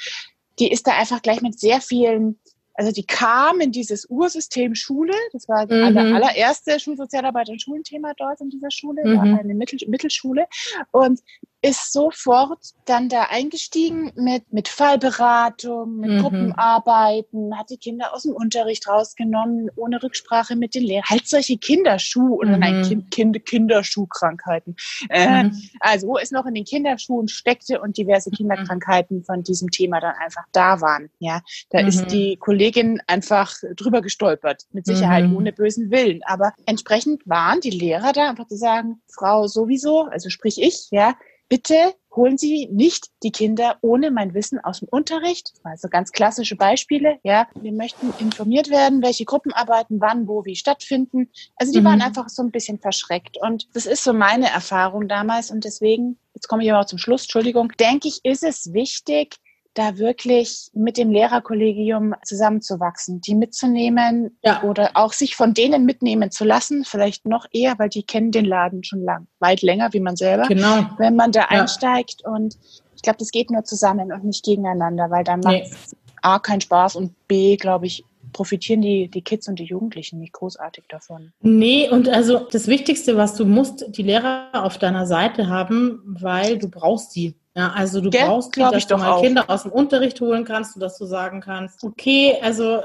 die 0.59 0.71
ist 0.71 0.87
da 0.87 0.93
einfach 0.93 1.23
gleich 1.23 1.41
mit 1.41 1.59
sehr 1.59 1.81
vielen 1.81 2.41
Also 2.75 2.93
die 2.93 3.07
kam 3.07 3.61
in 3.61 3.73
dieses 3.73 4.09
Ursystem 4.09 4.75
Schule. 4.75 5.12
Das 5.33 5.49
war 5.49 5.67
mhm. 5.67 5.85
aller, 5.85 6.14
allererste 6.14 6.79
Schulsozialarbeit 6.79 7.49
und 7.49 7.61
Schulenthema 7.61 8.12
dort 8.17 8.41
in 8.41 8.51
dieser 8.51 8.71
Schule, 8.71 9.03
mhm. 9.05 9.17
war 9.17 9.38
eine 9.41 9.55
Mittel, 9.55 9.79
Mittelschule. 9.88 10.47
Und 10.93 11.21
ist 11.61 11.92
sofort 11.92 12.59
dann 12.85 13.09
da 13.09 13.25
eingestiegen 13.25 14.12
mit, 14.14 14.53
mit 14.53 14.68
Fallberatung, 14.68 15.97
mit 15.97 16.11
mhm. 16.11 16.18
Gruppenarbeiten, 16.21 17.59
hat 17.59 17.71
die 17.71 17.79
Kinder 17.79 18.14
aus 18.14 18.23
dem 18.23 18.33
Unterricht 18.33 18.87
rausgenommen, 18.87 19.68
ohne 19.75 20.01
Rücksprache 20.03 20.55
mit 20.55 20.75
den 20.75 20.85
Lehrern. 20.85 21.09
Halt 21.11 21.29
solche 21.29 21.59
Kinderschuh 21.59 22.37
oder 22.37 22.55
mhm. 22.55 22.61
nein, 22.61 22.83
kind, 22.83 23.11
kind, 23.11 23.44
Kinderschuhkrankheiten. 23.44 24.77
Äh, 25.09 25.44
mhm. 25.44 25.62
Also 25.81 26.09
wo 26.09 26.18
es 26.18 26.31
noch 26.31 26.47
in 26.47 26.55
den 26.55 26.64
Kinderschuhen 26.64 27.29
steckte 27.29 27.81
und 27.81 27.97
diverse 27.97 28.31
Kinderkrankheiten 28.31 29.25
von 29.25 29.42
diesem 29.42 29.71
Thema 29.71 30.01
dann 30.01 30.14
einfach 30.14 30.44
da 30.53 30.81
waren. 30.81 31.11
Ja, 31.18 31.42
da 31.71 31.81
ist 31.81 32.03
mhm. 32.05 32.09
die 32.09 32.37
Kollegin 32.37 33.01
einfach 33.09 33.53
drüber 33.77 34.01
gestolpert. 34.01 34.66
Mit 34.73 34.87
Sicherheit 34.87 35.27
mhm. 35.27 35.37
ohne 35.37 35.53
bösen 35.53 35.90
Willen. 35.90 36.21
Aber 36.25 36.53
entsprechend 36.66 37.27
waren 37.27 37.61
die 37.61 37.71
Lehrer 37.71 38.12
da 38.12 38.31
einfach 38.31 38.47
zu 38.47 38.57
sagen, 38.57 39.03
Frau 39.12 39.49
sowieso, 39.49 40.05
also 40.05 40.31
sprich 40.31 40.62
ich, 40.62 40.88
ja, 40.90 41.14
bitte 41.49 41.95
holen 42.15 42.37
Sie 42.37 42.69
nicht 42.73 43.09
die 43.23 43.31
Kinder 43.31 43.77
ohne 43.81 44.11
mein 44.11 44.35
Wissen 44.35 44.59
aus 44.59 44.81
dem 44.81 44.89
Unterricht. 44.89 45.53
Also 45.63 45.89
ganz 45.89 46.11
klassische 46.11 46.57
Beispiele. 46.57 47.19
Ja, 47.23 47.47
wir 47.55 47.73
möchten 47.73 48.13
informiert 48.19 48.71
werden, 48.71 49.03
welche 49.03 49.25
Gruppenarbeiten 49.25 50.01
wann, 50.01 50.27
wo, 50.27 50.45
wie 50.45 50.57
stattfinden. 50.57 51.31
Also 51.57 51.73
die 51.73 51.81
mhm. 51.81 51.85
waren 51.85 52.03
einfach 52.03 52.29
so 52.29 52.43
ein 52.43 52.51
bisschen 52.51 52.79
verschreckt. 52.79 53.39
Und 53.41 53.69
das 53.75 53.87
ist 53.87 54.03
so 54.03 54.13
meine 54.13 54.51
Erfahrung 54.51 55.09
damals. 55.09 55.51
Und 55.51 55.65
deswegen, 55.65 56.19
jetzt 56.35 56.49
komme 56.49 56.65
ich 56.65 56.73
aber 56.73 56.81
auch 56.81 56.87
zum 56.87 56.99
Schluss, 56.99 57.23
Entschuldigung, 57.23 57.73
denke 57.79 58.09
ich, 58.09 58.21
ist 58.25 58.43
es 58.43 58.73
wichtig, 58.73 59.37
da 59.79 59.97
wirklich 59.99 60.71
mit 60.75 60.97
dem 60.97 61.11
Lehrerkollegium 61.11 62.14
zusammenzuwachsen, 62.25 63.21
die 63.21 63.35
mitzunehmen 63.35 64.37
ja. 64.45 64.62
oder 64.64 64.91
auch 64.95 65.12
sich 65.12 65.37
von 65.37 65.55
denen 65.55 65.85
mitnehmen 65.85 66.31
zu 66.31 66.45
lassen, 66.45 66.85
vielleicht 66.85 67.27
noch 67.27 67.47
eher, 67.53 67.79
weil 67.79 67.88
die 67.88 68.03
kennen 68.03 68.33
den 68.33 68.45
Laden 68.45 68.83
schon 68.83 69.03
lang, 69.03 69.29
weit 69.38 69.62
länger 69.62 69.93
wie 69.93 70.01
man 70.01 70.17
selber. 70.17 70.49
Genau. 70.49 70.87
Wenn 70.99 71.14
man 71.14 71.31
da 71.31 71.43
ja. 71.43 71.49
einsteigt 71.49 72.25
und 72.25 72.59
ich 72.97 73.03
glaube, 73.03 73.19
das 73.21 73.31
geht 73.31 73.51
nur 73.51 73.62
zusammen 73.62 74.12
und 74.12 74.25
nicht 74.25 74.45
gegeneinander, 74.45 75.11
weil 75.11 75.23
dann 75.23 75.41
macht 75.41 75.62
es 75.71 75.97
A 76.21 76.41
keinen 76.41 76.61
Spaß 76.61 76.97
und 76.97 77.14
B, 77.29 77.57
glaube 77.57 77.87
ich, 77.87 78.05
profitieren 78.33 78.83
die, 78.83 79.09
die 79.09 79.23
Kids 79.23 79.49
und 79.49 79.59
die 79.59 79.64
Jugendlichen 79.64 80.19
nicht 80.19 80.33
großartig 80.33 80.85
davon. 80.88 81.33
Nee, 81.41 81.88
und 81.88 82.09
also 82.09 82.41
das 82.51 82.67
Wichtigste, 82.67 83.17
was 83.17 83.35
du 83.35 83.45
musst, 83.45 83.97
die 83.97 84.03
Lehrer 84.03 84.49
auf 84.53 84.79
deiner 84.79 85.07
Seite 85.07 85.49
haben, 85.49 86.03
weil 86.05 86.59
du 86.59 86.69
brauchst 86.69 87.12
sie. 87.12 87.37
Ja, 87.59 87.73
also 87.73 88.01
du 88.01 88.11
Gell? 88.11 88.25
brauchst 88.25 88.55
die, 88.55 88.61
dass 88.61 88.87
du 88.87 88.97
mal 88.97 89.11
auch. 89.11 89.21
Kinder 89.21 89.51
aus 89.51 89.64
dem 89.64 89.73
Unterricht 89.73 90.21
holen 90.21 90.44
kannst 90.44 90.77
und 90.77 90.81
dass 90.81 90.97
du 90.97 91.07
sagen 91.07 91.40
kannst, 91.40 91.83
okay, 91.83 92.37
also, 92.40 92.83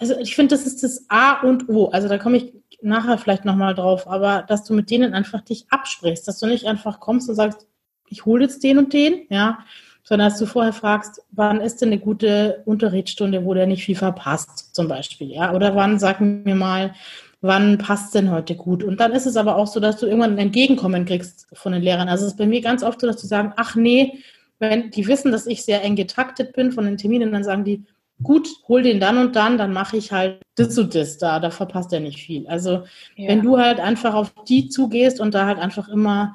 also 0.00 0.18
ich 0.18 0.34
finde, 0.34 0.56
das 0.56 0.66
ist 0.66 0.82
das 0.82 1.04
A 1.08 1.40
und 1.42 1.68
O. 1.68 1.90
Also 1.90 2.08
da 2.08 2.18
komme 2.18 2.38
ich 2.38 2.52
nachher 2.82 3.16
vielleicht 3.18 3.44
nochmal 3.44 3.76
drauf, 3.76 4.08
aber 4.08 4.42
dass 4.42 4.64
du 4.64 4.74
mit 4.74 4.90
denen 4.90 5.14
einfach 5.14 5.42
dich 5.42 5.66
absprichst, 5.70 6.26
dass 6.26 6.40
du 6.40 6.46
nicht 6.46 6.66
einfach 6.66 6.98
kommst 6.98 7.28
und 7.28 7.36
sagst, 7.36 7.68
ich 8.08 8.26
hole 8.26 8.42
jetzt 8.42 8.64
den 8.64 8.78
und 8.78 8.92
den, 8.92 9.22
ja, 9.30 9.60
sondern 10.02 10.30
dass 10.30 10.40
du 10.40 10.46
vorher 10.46 10.72
fragst, 10.72 11.22
wann 11.30 11.60
ist 11.60 11.80
denn 11.80 11.90
eine 11.90 12.00
gute 12.00 12.62
Unterrichtsstunde, 12.64 13.44
wo 13.44 13.54
der 13.54 13.68
nicht 13.68 13.84
viel 13.84 13.94
verpasst, 13.94 14.74
zum 14.74 14.88
Beispiel, 14.88 15.30
ja, 15.30 15.54
oder 15.54 15.76
wann, 15.76 16.00
sag 16.00 16.20
mir 16.20 16.56
mal, 16.56 16.92
wann 17.40 17.78
passt 17.78 18.14
denn 18.14 18.30
heute 18.30 18.56
gut? 18.56 18.82
Und 18.82 19.00
dann 19.00 19.12
ist 19.12 19.26
es 19.26 19.36
aber 19.36 19.56
auch 19.56 19.66
so, 19.66 19.80
dass 19.80 19.98
du 19.98 20.06
irgendwann 20.06 20.32
ein 20.32 20.38
Entgegenkommen 20.38 21.04
kriegst 21.04 21.46
von 21.52 21.72
den 21.72 21.82
Lehrern. 21.82 22.08
Also 22.08 22.26
es 22.26 22.32
ist 22.32 22.38
bei 22.38 22.46
mir 22.46 22.60
ganz 22.60 22.82
oft 22.82 23.00
so, 23.00 23.06
dass 23.06 23.20
sie 23.20 23.28
sagen, 23.28 23.52
ach 23.56 23.74
nee, 23.76 24.18
wenn 24.58 24.90
die 24.90 25.06
wissen, 25.06 25.30
dass 25.30 25.46
ich 25.46 25.64
sehr 25.64 25.82
eng 25.84 25.94
getaktet 25.94 26.52
bin 26.52 26.72
von 26.72 26.84
den 26.84 26.96
Terminen, 26.96 27.32
dann 27.32 27.44
sagen 27.44 27.64
die, 27.64 27.84
gut, 28.22 28.48
hol 28.66 28.82
den 28.82 28.98
dann 28.98 29.18
und 29.18 29.36
dann, 29.36 29.58
dann 29.58 29.72
mache 29.72 29.96
ich 29.96 30.10
halt 30.10 30.42
das 30.56 30.76
und 30.76 30.94
das 30.94 31.18
da, 31.18 31.38
da 31.38 31.50
verpasst 31.50 31.92
er 31.92 32.00
nicht 32.00 32.18
viel. 32.18 32.46
Also 32.48 32.84
ja. 33.16 33.28
wenn 33.28 33.42
du 33.42 33.58
halt 33.58 33.78
einfach 33.78 34.14
auf 34.14 34.34
die 34.48 34.68
zugehst 34.68 35.20
und 35.20 35.34
da 35.34 35.46
halt 35.46 35.58
einfach 35.58 35.88
immer, 35.88 36.34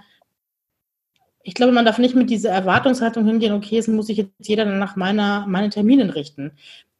ich 1.43 1.53
glaube, 1.53 1.73
man 1.73 1.83
darf 1.83 1.97
nicht 1.97 2.15
mit 2.15 2.29
dieser 2.29 2.51
Erwartungshaltung 2.51 3.25
hingehen, 3.25 3.53
okay, 3.53 3.77
es 3.77 3.89
muss 3.89 4.07
sich 4.07 4.17
jetzt 4.17 4.31
jeder 4.39 4.63
dann 4.63 4.79
nach 4.79 4.95
meiner, 4.95 5.45
meinen 5.47 5.71
Terminen 5.71 6.09
richten. 6.09 6.53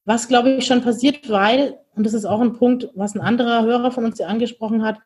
Was, 0.06 0.28
glaube 0.28 0.52
ich, 0.52 0.66
schon 0.66 0.82
passiert, 0.82 1.30
weil, 1.30 1.80
und 1.96 2.06
das 2.06 2.14
ist 2.14 2.26
auch 2.26 2.42
ein 2.42 2.54
Punkt, 2.54 2.90
was 2.94 3.16
ein 3.16 3.22
anderer 3.22 3.64
Hörer 3.64 3.92
von 3.92 4.06
uns 4.06 4.20
ja 4.20 4.28
angesprochen 4.28 4.84
hat, 4.84 4.98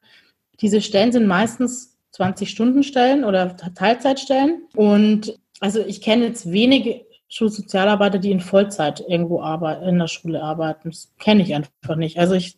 diese 0.60 0.82
Stellen 0.82 1.12
sind 1.12 1.28
meistens 1.28 1.98
20-Stunden-Stellen 2.16 3.24
oder 3.24 3.56
Teilzeitstellen. 3.58 4.64
Und 4.76 5.38
also 5.60 5.80
ich 5.80 6.02
kenne 6.02 6.26
jetzt 6.26 6.52
wenige 6.52 7.06
Schulsozialarbeiter, 7.30 8.20
die 8.20 8.32
in 8.32 8.40
Vollzeit 8.40 9.04
irgendwo 9.08 9.42
arbeiten, 9.42 9.86
in 9.88 10.00
der 10.00 10.08
Schule 10.08 10.42
arbeiten. 10.42 10.90
Das 10.90 11.14
kenne 11.20 11.44
ich 11.44 11.54
einfach 11.54 11.96
nicht. 11.96 12.18
Also 12.18 12.36
ich, 12.36 12.58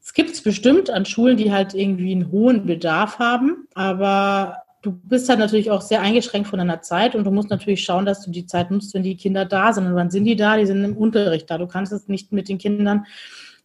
es 0.00 0.12
gibt 0.12 0.30
es 0.30 0.42
bestimmt 0.42 0.90
an 0.90 1.06
Schulen, 1.06 1.36
die 1.36 1.52
halt 1.52 1.74
irgendwie 1.74 2.12
einen 2.12 2.30
hohen 2.30 2.66
Bedarf 2.66 3.18
haben, 3.18 3.68
aber 3.74 4.58
du 4.82 4.92
bist 4.92 5.28
halt 5.28 5.38
natürlich 5.38 5.70
auch 5.70 5.80
sehr 5.80 6.02
eingeschränkt 6.02 6.48
von 6.48 6.58
deiner 6.58 6.82
Zeit 6.82 7.14
und 7.14 7.24
du 7.24 7.30
musst 7.30 7.50
natürlich 7.50 7.82
schauen, 7.82 8.04
dass 8.04 8.24
du 8.24 8.30
die 8.30 8.46
Zeit 8.46 8.70
nutzt, 8.70 8.92
wenn 8.94 9.02
die 9.02 9.16
Kinder 9.16 9.44
da 9.44 9.72
sind. 9.72 9.86
Und 9.86 9.94
wann 9.94 10.10
sind 10.10 10.24
die 10.24 10.36
da? 10.36 10.56
Die 10.56 10.66
sind 10.66 10.84
im 10.84 10.96
Unterricht 10.96 11.50
da. 11.50 11.58
Du 11.58 11.66
kannst 11.66 11.92
es 11.92 12.08
nicht 12.08 12.32
mit 12.32 12.48
den 12.48 12.58
Kindern 12.58 13.06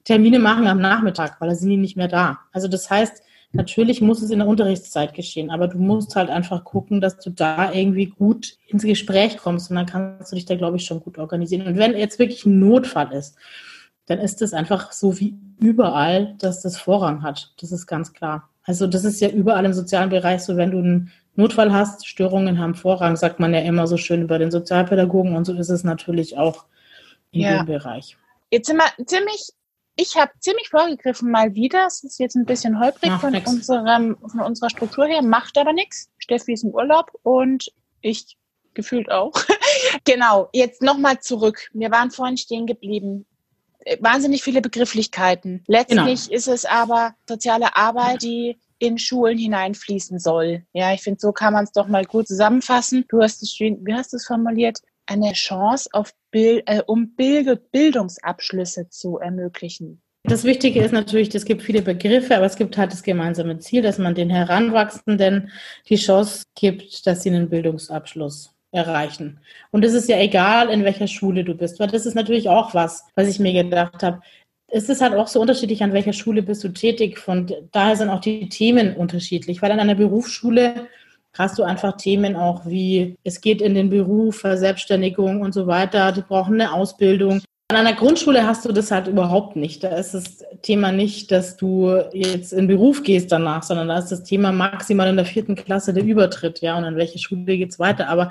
Termine 0.04 0.40
machen 0.40 0.68
am 0.68 0.80
Nachmittag, 0.80 1.42
weil 1.42 1.50
da 1.50 1.56
sind 1.56 1.70
die 1.70 1.78
nicht 1.78 1.98
mehr 1.98 2.08
da. 2.08 2.40
Also 2.54 2.70
das 2.70 2.90
heißt, 2.90 3.22
natürlich 3.52 4.00
muss 4.00 4.22
es 4.22 4.30
in 4.30 4.40
der 4.40 4.48
Unterrichtszeit 4.48 5.14
geschehen, 5.14 5.50
aber 5.50 5.68
du 5.68 5.80
musst 5.80 6.16
halt 6.16 6.30
einfach 6.30 6.64
gucken, 6.64 7.02
dass 7.02 7.20
du 7.20 7.30
da 7.30 7.74
irgendwie 7.74 8.06
gut 8.06 8.58
ins 8.68 8.84
Gespräch 8.84 9.38
kommst 9.38 9.70
und 9.70 9.76
dann 9.76 9.86
kannst 9.86 10.32
du 10.32 10.36
dich 10.36 10.46
da, 10.46 10.56
glaube 10.56 10.78
ich, 10.78 10.86
schon 10.86 11.02
gut 11.02 11.18
organisieren. 11.18 11.68
Und 11.68 11.78
wenn 11.78 11.98
jetzt 11.98 12.20
wirklich 12.20 12.46
ein 12.46 12.60
Notfall 12.60 13.12
ist, 13.12 13.36
dann 14.06 14.20
ist 14.20 14.42
es 14.42 14.54
einfach 14.54 14.94
so 14.94 15.20
wie 15.20 15.38
überall, 15.60 16.36
dass 16.40 16.62
das 16.62 16.78
Vorrang 16.78 17.24
hat. 17.24 17.54
Das 17.60 17.74
ist 17.74 17.88
ganz 17.88 18.14
klar. 18.14 18.50
Also 18.68 18.86
das 18.86 19.06
ist 19.06 19.22
ja 19.22 19.30
überall 19.30 19.64
im 19.64 19.74
sozialen 19.74 20.10
Bereich 20.10 20.42
so, 20.42 20.58
wenn 20.58 20.72
du 20.72 20.80
einen 20.80 21.12
Notfall 21.36 21.72
hast, 21.72 22.06
Störungen 22.06 22.60
haben 22.60 22.76
Vorrang, 22.76 23.16
sagt 23.16 23.40
man 23.40 23.54
ja 23.54 23.62
immer 23.62 23.88
so 23.88 23.96
schön 23.96 24.22
über 24.22 24.38
den 24.38 24.52
Sozialpädagogen 24.52 25.36
und 25.36 25.46
so 25.46 25.54
ist 25.54 25.70
es 25.70 25.86
natürlich 25.86 26.38
auch 26.38 26.66
in 27.32 27.42
ja. 27.42 27.58
dem 27.58 27.66
Bereich. 27.66 28.18
Jetzt 28.52 28.68
sind 28.68 28.78
wir 28.78 29.06
ziemlich, 29.06 29.52
ich 29.96 30.18
habe 30.18 30.32
ziemlich 30.40 30.68
vorgegriffen 30.70 31.32
mal 31.32 31.56
wieder, 31.56 31.86
es 31.88 32.04
ist 32.04 32.20
jetzt 32.20 32.36
ein 32.36 32.46
bisschen 32.46 32.78
holprig 32.80 33.14
von, 33.22 33.34
unserem, 33.34 34.18
von 34.28 34.42
unserer 34.42 34.70
Struktur 34.70 35.06
her, 35.06 35.22
macht 35.22 35.58
aber 35.58 35.72
nichts. 35.72 36.10
Steffi 36.18 36.52
ist 36.52 36.66
im 36.66 36.72
Urlaub 36.72 37.12
und 37.24 37.72
ich 38.02 38.38
gefühlt 38.74 39.10
auch. 39.10 39.32
genau, 40.04 40.50
jetzt 40.52 40.82
nochmal 40.82 41.22
zurück. 41.22 41.70
Wir 41.72 41.90
waren 41.90 42.12
vorhin 42.12 42.38
stehen 42.38 42.68
geblieben 42.68 43.26
wahnsinnig 44.00 44.44
viele 44.44 44.62
Begrifflichkeiten. 44.62 45.64
Letztlich 45.68 46.26
genau. 46.26 46.36
ist 46.36 46.48
es 46.48 46.66
aber 46.66 47.16
soziale 47.28 47.76
Arbeit, 47.76 48.22
die 48.22 48.58
in 48.80 48.98
Schulen 48.98 49.38
hineinfließen 49.38 50.20
soll. 50.20 50.64
Ja, 50.74 50.94
ich 50.94 51.02
finde, 51.02 51.20
so 51.20 51.32
kann 51.32 51.54
man 51.54 51.64
es 51.64 51.72
doch 51.72 51.88
mal 51.88 52.06
gut 52.06 52.28
zusammenfassen. 52.28 53.06
Du 53.10 53.22
hast 53.22 53.42
es 53.42 53.60
wie 53.60 53.94
hast 53.94 54.14
du 54.14 54.18
es 54.18 54.26
formuliert? 54.26 54.80
Eine 55.06 55.34
Chance 55.34 55.90
auf 55.94 56.12
Bild, 56.32 56.64
äh, 56.68 56.82
um 56.86 57.16
Bild 57.16 57.72
Bildungsabschlüsse 57.72 58.90
zu 58.90 59.18
ermöglichen. 59.18 60.02
Das 60.24 60.44
Wichtige 60.44 60.82
ist 60.82 60.92
natürlich, 60.92 61.34
es 61.34 61.46
gibt 61.46 61.62
viele 61.62 61.82
Begriffe, 61.82 62.36
aber 62.36 62.46
es 62.46 62.58
gibt 62.58 62.78
halt 62.78 62.92
das 62.92 63.02
gemeinsame 63.02 63.60
Ziel, 63.60 63.82
dass 63.82 63.98
man 63.98 64.14
den 64.14 64.30
Heranwachsenden 64.30 65.52
die 65.88 65.96
Chance 65.96 66.44
gibt, 66.54 67.08
dass 67.08 67.24
sie 67.24 67.30
einen 67.30 67.50
Bildungsabschluss 67.50 68.57
erreichen. 68.78 69.40
Und 69.72 69.84
es 69.84 69.94
ist 69.94 70.08
ja 70.08 70.18
egal, 70.20 70.70
in 70.70 70.84
welcher 70.86 71.08
Schule 71.08 71.44
du 71.44 71.54
bist, 71.56 71.80
weil 71.80 71.88
das 71.88 72.06
ist 72.06 72.16
natürlich 72.16 72.48
auch 72.48 72.74
was, 72.74 73.06
was 73.16 73.28
ich 73.28 73.40
mir 73.40 73.52
gedacht 73.64 74.02
habe. 74.04 74.22
Es 74.70 74.90
ist 74.90 75.02
halt 75.02 75.14
auch 75.14 75.28
so 75.28 75.42
unterschiedlich, 75.42 75.84
an 75.84 75.94
welcher 75.94 76.14
Schule 76.14 76.44
bist 76.44 76.64
du 76.64 76.70
tätig. 76.70 77.20
Von 77.20 77.52
daher 77.72 77.96
sind 77.96 78.10
auch 78.10 78.22
die 78.22 78.50
Themen 78.50 78.96
unterschiedlich, 78.96 79.62
weil 79.62 79.72
an 79.72 79.80
einer 79.80 79.96
Berufsschule 79.96 80.88
hast 81.38 81.60
du 81.60 81.64
einfach 81.64 81.98
Themen 81.98 82.36
auch 82.36 82.66
wie, 82.66 83.18
es 83.24 83.42
geht 83.42 83.62
in 83.62 83.76
den 83.76 83.90
Beruf, 83.90 84.40
Verselbstständigung 84.40 85.42
und 85.42 85.54
so 85.54 85.68
weiter. 85.68 86.12
Die 86.12 86.22
brauchen 86.22 86.56
eine 86.56 86.74
Ausbildung. 86.74 87.42
An 87.70 87.76
einer 87.76 87.94
Grundschule 87.94 88.48
hast 88.48 88.64
du 88.64 88.72
das 88.72 88.92
halt 88.92 89.08
überhaupt 89.08 89.58
nicht. 89.58 89.84
Da 89.84 89.90
ist 89.98 90.14
das 90.14 90.46
Thema 90.62 90.94
nicht, 90.94 91.32
dass 91.32 91.58
du 91.58 92.02
jetzt 92.14 92.54
in 92.54 92.68
Beruf 92.68 93.04
gehst 93.04 93.32
danach, 93.32 93.64
sondern 93.64 93.90
da 93.90 94.00
ist 94.00 94.10
das 94.10 94.24
Thema 94.24 94.54
maximal 94.54 95.10
in 95.10 95.18
der 95.18 95.26
vierten 95.26 95.56
Klasse 95.56 95.94
der 95.94 96.06
Übertritt, 96.06 96.62
ja, 96.62 96.78
und 96.78 96.86
an 96.86 96.96
welche 96.96 97.20
Schule 97.20 97.58
geht's 97.58 97.78
weiter. 97.78 98.08
Aber 98.08 98.30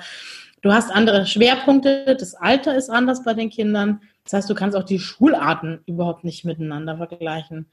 Du 0.61 0.73
hast 0.73 0.91
andere 0.91 1.25
Schwerpunkte, 1.25 2.15
das 2.19 2.33
Alter 2.33 2.75
ist 2.75 2.89
anders 2.89 3.23
bei 3.23 3.33
den 3.33 3.49
Kindern. 3.49 4.01
Das 4.23 4.33
heißt, 4.33 4.49
du 4.49 4.55
kannst 4.55 4.75
auch 4.75 4.83
die 4.83 4.99
Schularten 4.99 5.79
überhaupt 5.85 6.23
nicht 6.23 6.45
miteinander 6.45 6.97
vergleichen. 6.97 7.67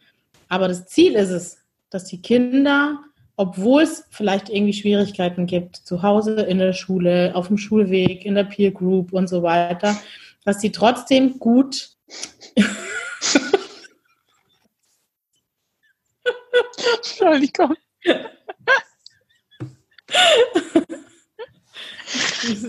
Aber 0.49 0.69
das 0.69 0.87
Ziel 0.87 1.15
ist 1.15 1.31
es, 1.31 1.59
dass 1.89 2.05
die 2.05 2.21
Kinder, 2.21 3.01
obwohl 3.37 3.83
es 3.83 4.07
vielleicht 4.11 4.51
irgendwie 4.51 4.75
Schwierigkeiten 4.75 5.47
gibt, 5.47 5.77
zu 5.77 6.03
Hause, 6.03 6.43
in 6.43 6.59
der 6.59 6.75
Schule, 6.75 7.33
auf 7.35 7.49
dem 7.49 7.57
Schulweg, 7.57 8.27
in 8.27 8.35
der 8.35 8.45
Peer 8.45 8.71
Group 8.71 9.13
und 9.13 9.29
so 9.29 9.43
weiter, 9.43 9.97
dass 10.45 10.61
sie 10.61 10.73
trotzdem 10.73 11.39
gut 11.39 11.95
Entschuldigung. 16.97 17.75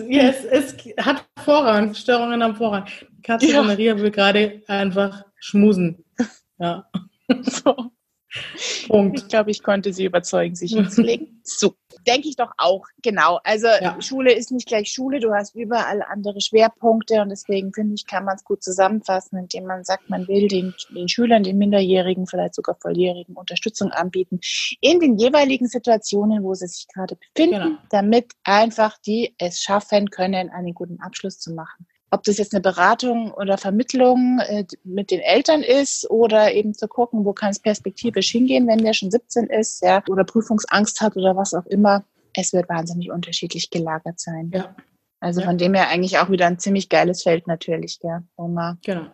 yes, 0.07 0.43
es 0.45 0.75
hat 0.97 1.25
Vorrang. 1.43 1.93
Störungen 1.93 2.41
am 2.41 2.55
Vorrang. 2.55 2.87
Katze 3.23 3.51
ja. 3.51 3.63
Maria 3.63 3.97
will 3.97 4.11
gerade 4.11 4.63
einfach 4.67 5.25
schmusen. 5.39 6.03
Ja. 6.57 6.89
So. 7.41 7.91
Punkt. 8.87 9.19
Ich 9.19 9.27
glaube, 9.27 9.51
ich 9.51 9.63
konnte 9.63 9.93
sie 9.93 10.05
überzeugen, 10.05 10.55
sich 10.55 10.73
hinzulegen. 10.73 11.39
so, 11.43 11.75
denke 12.05 12.27
ich 12.27 12.35
doch 12.35 12.51
auch, 12.57 12.85
genau. 13.01 13.39
Also 13.43 13.67
ja. 13.67 13.99
Schule 14.01 14.33
ist 14.33 14.51
nicht 14.51 14.67
gleich 14.67 14.91
Schule, 14.91 15.19
du 15.19 15.33
hast 15.33 15.55
überall 15.55 16.01
andere 16.01 16.41
Schwerpunkte 16.41 17.21
und 17.21 17.29
deswegen 17.29 17.73
finde 17.73 17.95
ich, 17.95 18.05
kann 18.05 18.25
man 18.25 18.35
es 18.35 18.43
gut 18.43 18.63
zusammenfassen, 18.63 19.37
indem 19.37 19.65
man 19.65 19.83
sagt, 19.83 20.09
man 20.09 20.27
will 20.27 20.47
den, 20.47 20.73
den 20.95 21.07
Schülern, 21.07 21.43
den 21.43 21.57
Minderjährigen, 21.57 22.27
vielleicht 22.27 22.55
sogar 22.55 22.75
Volljährigen 22.75 23.35
Unterstützung 23.35 23.91
anbieten 23.91 24.39
in 24.81 24.99
den 24.99 25.17
jeweiligen 25.17 25.67
Situationen, 25.67 26.43
wo 26.43 26.53
sie 26.53 26.67
sich 26.67 26.87
gerade 26.93 27.15
befinden, 27.15 27.61
genau. 27.61 27.77
damit 27.89 28.33
einfach 28.43 28.97
die 29.05 29.35
es 29.37 29.61
schaffen 29.61 30.09
können, 30.09 30.49
einen 30.49 30.73
guten 30.73 30.99
Abschluss 30.99 31.39
zu 31.39 31.53
machen 31.53 31.87
ob 32.11 32.23
das 32.23 32.37
jetzt 32.37 32.53
eine 32.53 32.61
Beratung 32.61 33.31
oder 33.31 33.57
Vermittlung 33.57 34.39
äh, 34.47 34.65
mit 34.83 35.11
den 35.11 35.19
Eltern 35.19 35.63
ist 35.63 36.09
oder 36.09 36.53
eben 36.53 36.73
zu 36.73 36.87
gucken, 36.87 37.25
wo 37.25 37.33
kann 37.33 37.49
es 37.49 37.59
perspektivisch 37.59 38.29
hingehen, 38.31 38.67
wenn 38.67 38.79
der 38.79 38.93
schon 38.93 39.11
17 39.11 39.47
ist, 39.47 39.81
ja, 39.83 40.03
oder 40.07 40.23
Prüfungsangst 40.23 41.01
hat 41.01 41.15
oder 41.15 41.35
was 41.35 41.53
auch 41.53 41.65
immer. 41.65 42.03
Es 42.33 42.53
wird 42.53 42.69
wahnsinnig 42.69 43.11
unterschiedlich 43.11 43.69
gelagert 43.69 44.19
sein. 44.19 44.51
Ja. 44.53 44.75
Also 45.19 45.41
ja. 45.41 45.47
von 45.47 45.57
dem 45.57 45.73
her 45.73 45.89
eigentlich 45.89 46.19
auch 46.19 46.29
wieder 46.29 46.45
ein 46.47 46.59
ziemlich 46.59 46.89
geiles 46.89 47.23
Feld 47.23 47.47
natürlich, 47.47 47.99
ja, 48.03 48.21
wo 48.37 48.47
man 48.47 48.77
genau. 48.83 49.07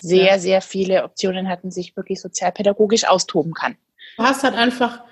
sehr, 0.00 0.24
ja. 0.24 0.38
sehr 0.38 0.60
viele 0.62 1.04
Optionen 1.04 1.48
hatten, 1.48 1.70
sich 1.70 1.96
wirklich 1.96 2.20
sozialpädagogisch 2.20 3.06
austoben 3.06 3.52
kann. 3.52 3.76
Du 4.16 4.22
hast 4.22 4.42
halt 4.42 4.54
einfach 4.54 5.02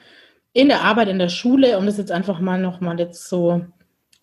in 0.52 0.68
der 0.68 0.82
Arbeit 0.82 1.08
in 1.08 1.18
der 1.18 1.28
Schule, 1.28 1.78
um 1.78 1.86
das 1.86 1.98
jetzt 1.98 2.10
einfach 2.10 2.40
mal 2.40 2.60
nochmal 2.60 2.98
jetzt 2.98 3.28
so 3.28 3.64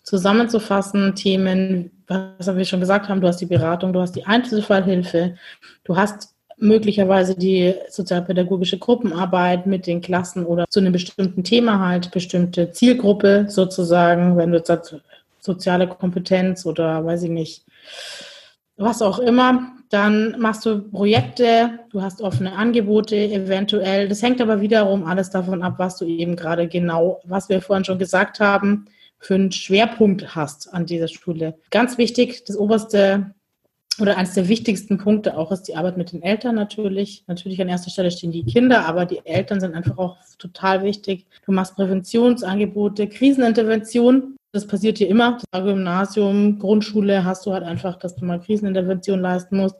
zusammenzufassen, 0.06 1.16
Themen, 1.16 1.90
was 2.06 2.56
wir 2.56 2.64
schon 2.64 2.80
gesagt 2.80 3.08
haben, 3.08 3.20
du 3.20 3.26
hast 3.26 3.40
die 3.40 3.46
Beratung, 3.46 3.92
du 3.92 4.00
hast 4.00 4.12
die 4.12 4.24
Einzelfallhilfe, 4.24 5.34
du 5.82 5.96
hast 5.96 6.32
möglicherweise 6.58 7.34
die 7.36 7.74
sozialpädagogische 7.90 8.78
Gruppenarbeit 8.78 9.66
mit 9.66 9.86
den 9.86 10.00
Klassen 10.00 10.46
oder 10.46 10.64
zu 10.70 10.78
einem 10.78 10.92
bestimmten 10.92 11.42
Thema 11.42 11.84
halt, 11.84 12.12
bestimmte 12.12 12.70
Zielgruppe 12.70 13.46
sozusagen, 13.48 14.36
wenn 14.36 14.52
du 14.52 14.58
jetzt 14.58 14.68
sagst, 14.68 14.96
soziale 15.40 15.88
Kompetenz 15.88 16.64
oder 16.64 17.04
weiß 17.04 17.24
ich 17.24 17.30
nicht, 17.30 17.64
was 18.76 19.02
auch 19.02 19.18
immer. 19.18 19.72
Dann 19.90 20.36
machst 20.38 20.66
du 20.66 20.82
Projekte, 20.82 21.78
du 21.90 22.02
hast 22.02 22.20
offene 22.20 22.52
Angebote 22.52 23.16
eventuell. 23.16 24.08
Das 24.08 24.22
hängt 24.22 24.40
aber 24.40 24.60
wiederum 24.60 25.04
alles 25.04 25.30
davon 25.30 25.62
ab, 25.62 25.74
was 25.78 25.96
du 25.96 26.04
eben 26.04 26.36
gerade 26.36 26.68
genau, 26.68 27.20
was 27.24 27.48
wir 27.48 27.60
vorhin 27.60 27.84
schon 27.84 27.98
gesagt 27.98 28.40
haben, 28.40 28.86
für 29.18 29.34
einen 29.34 29.52
Schwerpunkt 29.52 30.34
hast 30.34 30.72
an 30.72 30.86
dieser 30.86 31.08
Schule. 31.08 31.58
Ganz 31.70 31.98
wichtig, 31.98 32.44
das 32.44 32.56
oberste 32.56 33.34
oder 34.00 34.18
eines 34.18 34.34
der 34.34 34.48
wichtigsten 34.48 34.98
Punkte 34.98 35.36
auch 35.36 35.50
ist 35.52 35.62
die 35.62 35.76
Arbeit 35.76 35.96
mit 35.96 36.12
den 36.12 36.22
Eltern 36.22 36.54
natürlich. 36.54 37.24
Natürlich 37.26 37.60
an 37.62 37.68
erster 37.68 37.90
Stelle 37.90 38.10
stehen 38.10 38.30
die 38.30 38.44
Kinder, 38.44 38.86
aber 38.86 39.06
die 39.06 39.24
Eltern 39.24 39.60
sind 39.60 39.74
einfach 39.74 39.96
auch 39.96 40.18
total 40.38 40.82
wichtig. 40.82 41.26
Du 41.46 41.52
machst 41.52 41.76
Präventionsangebote, 41.76 43.08
Krisenintervention. 43.08 44.36
Das 44.52 44.66
passiert 44.66 44.98
hier 44.98 45.08
immer. 45.08 45.38
Das 45.50 45.64
Gymnasium, 45.64 46.58
Grundschule 46.58 47.24
hast 47.24 47.46
du 47.46 47.52
halt 47.52 47.64
einfach, 47.64 47.96
dass 47.96 48.16
du 48.16 48.24
mal 48.24 48.40
Krisenintervention 48.40 49.20
leisten 49.20 49.56
musst. 49.56 49.76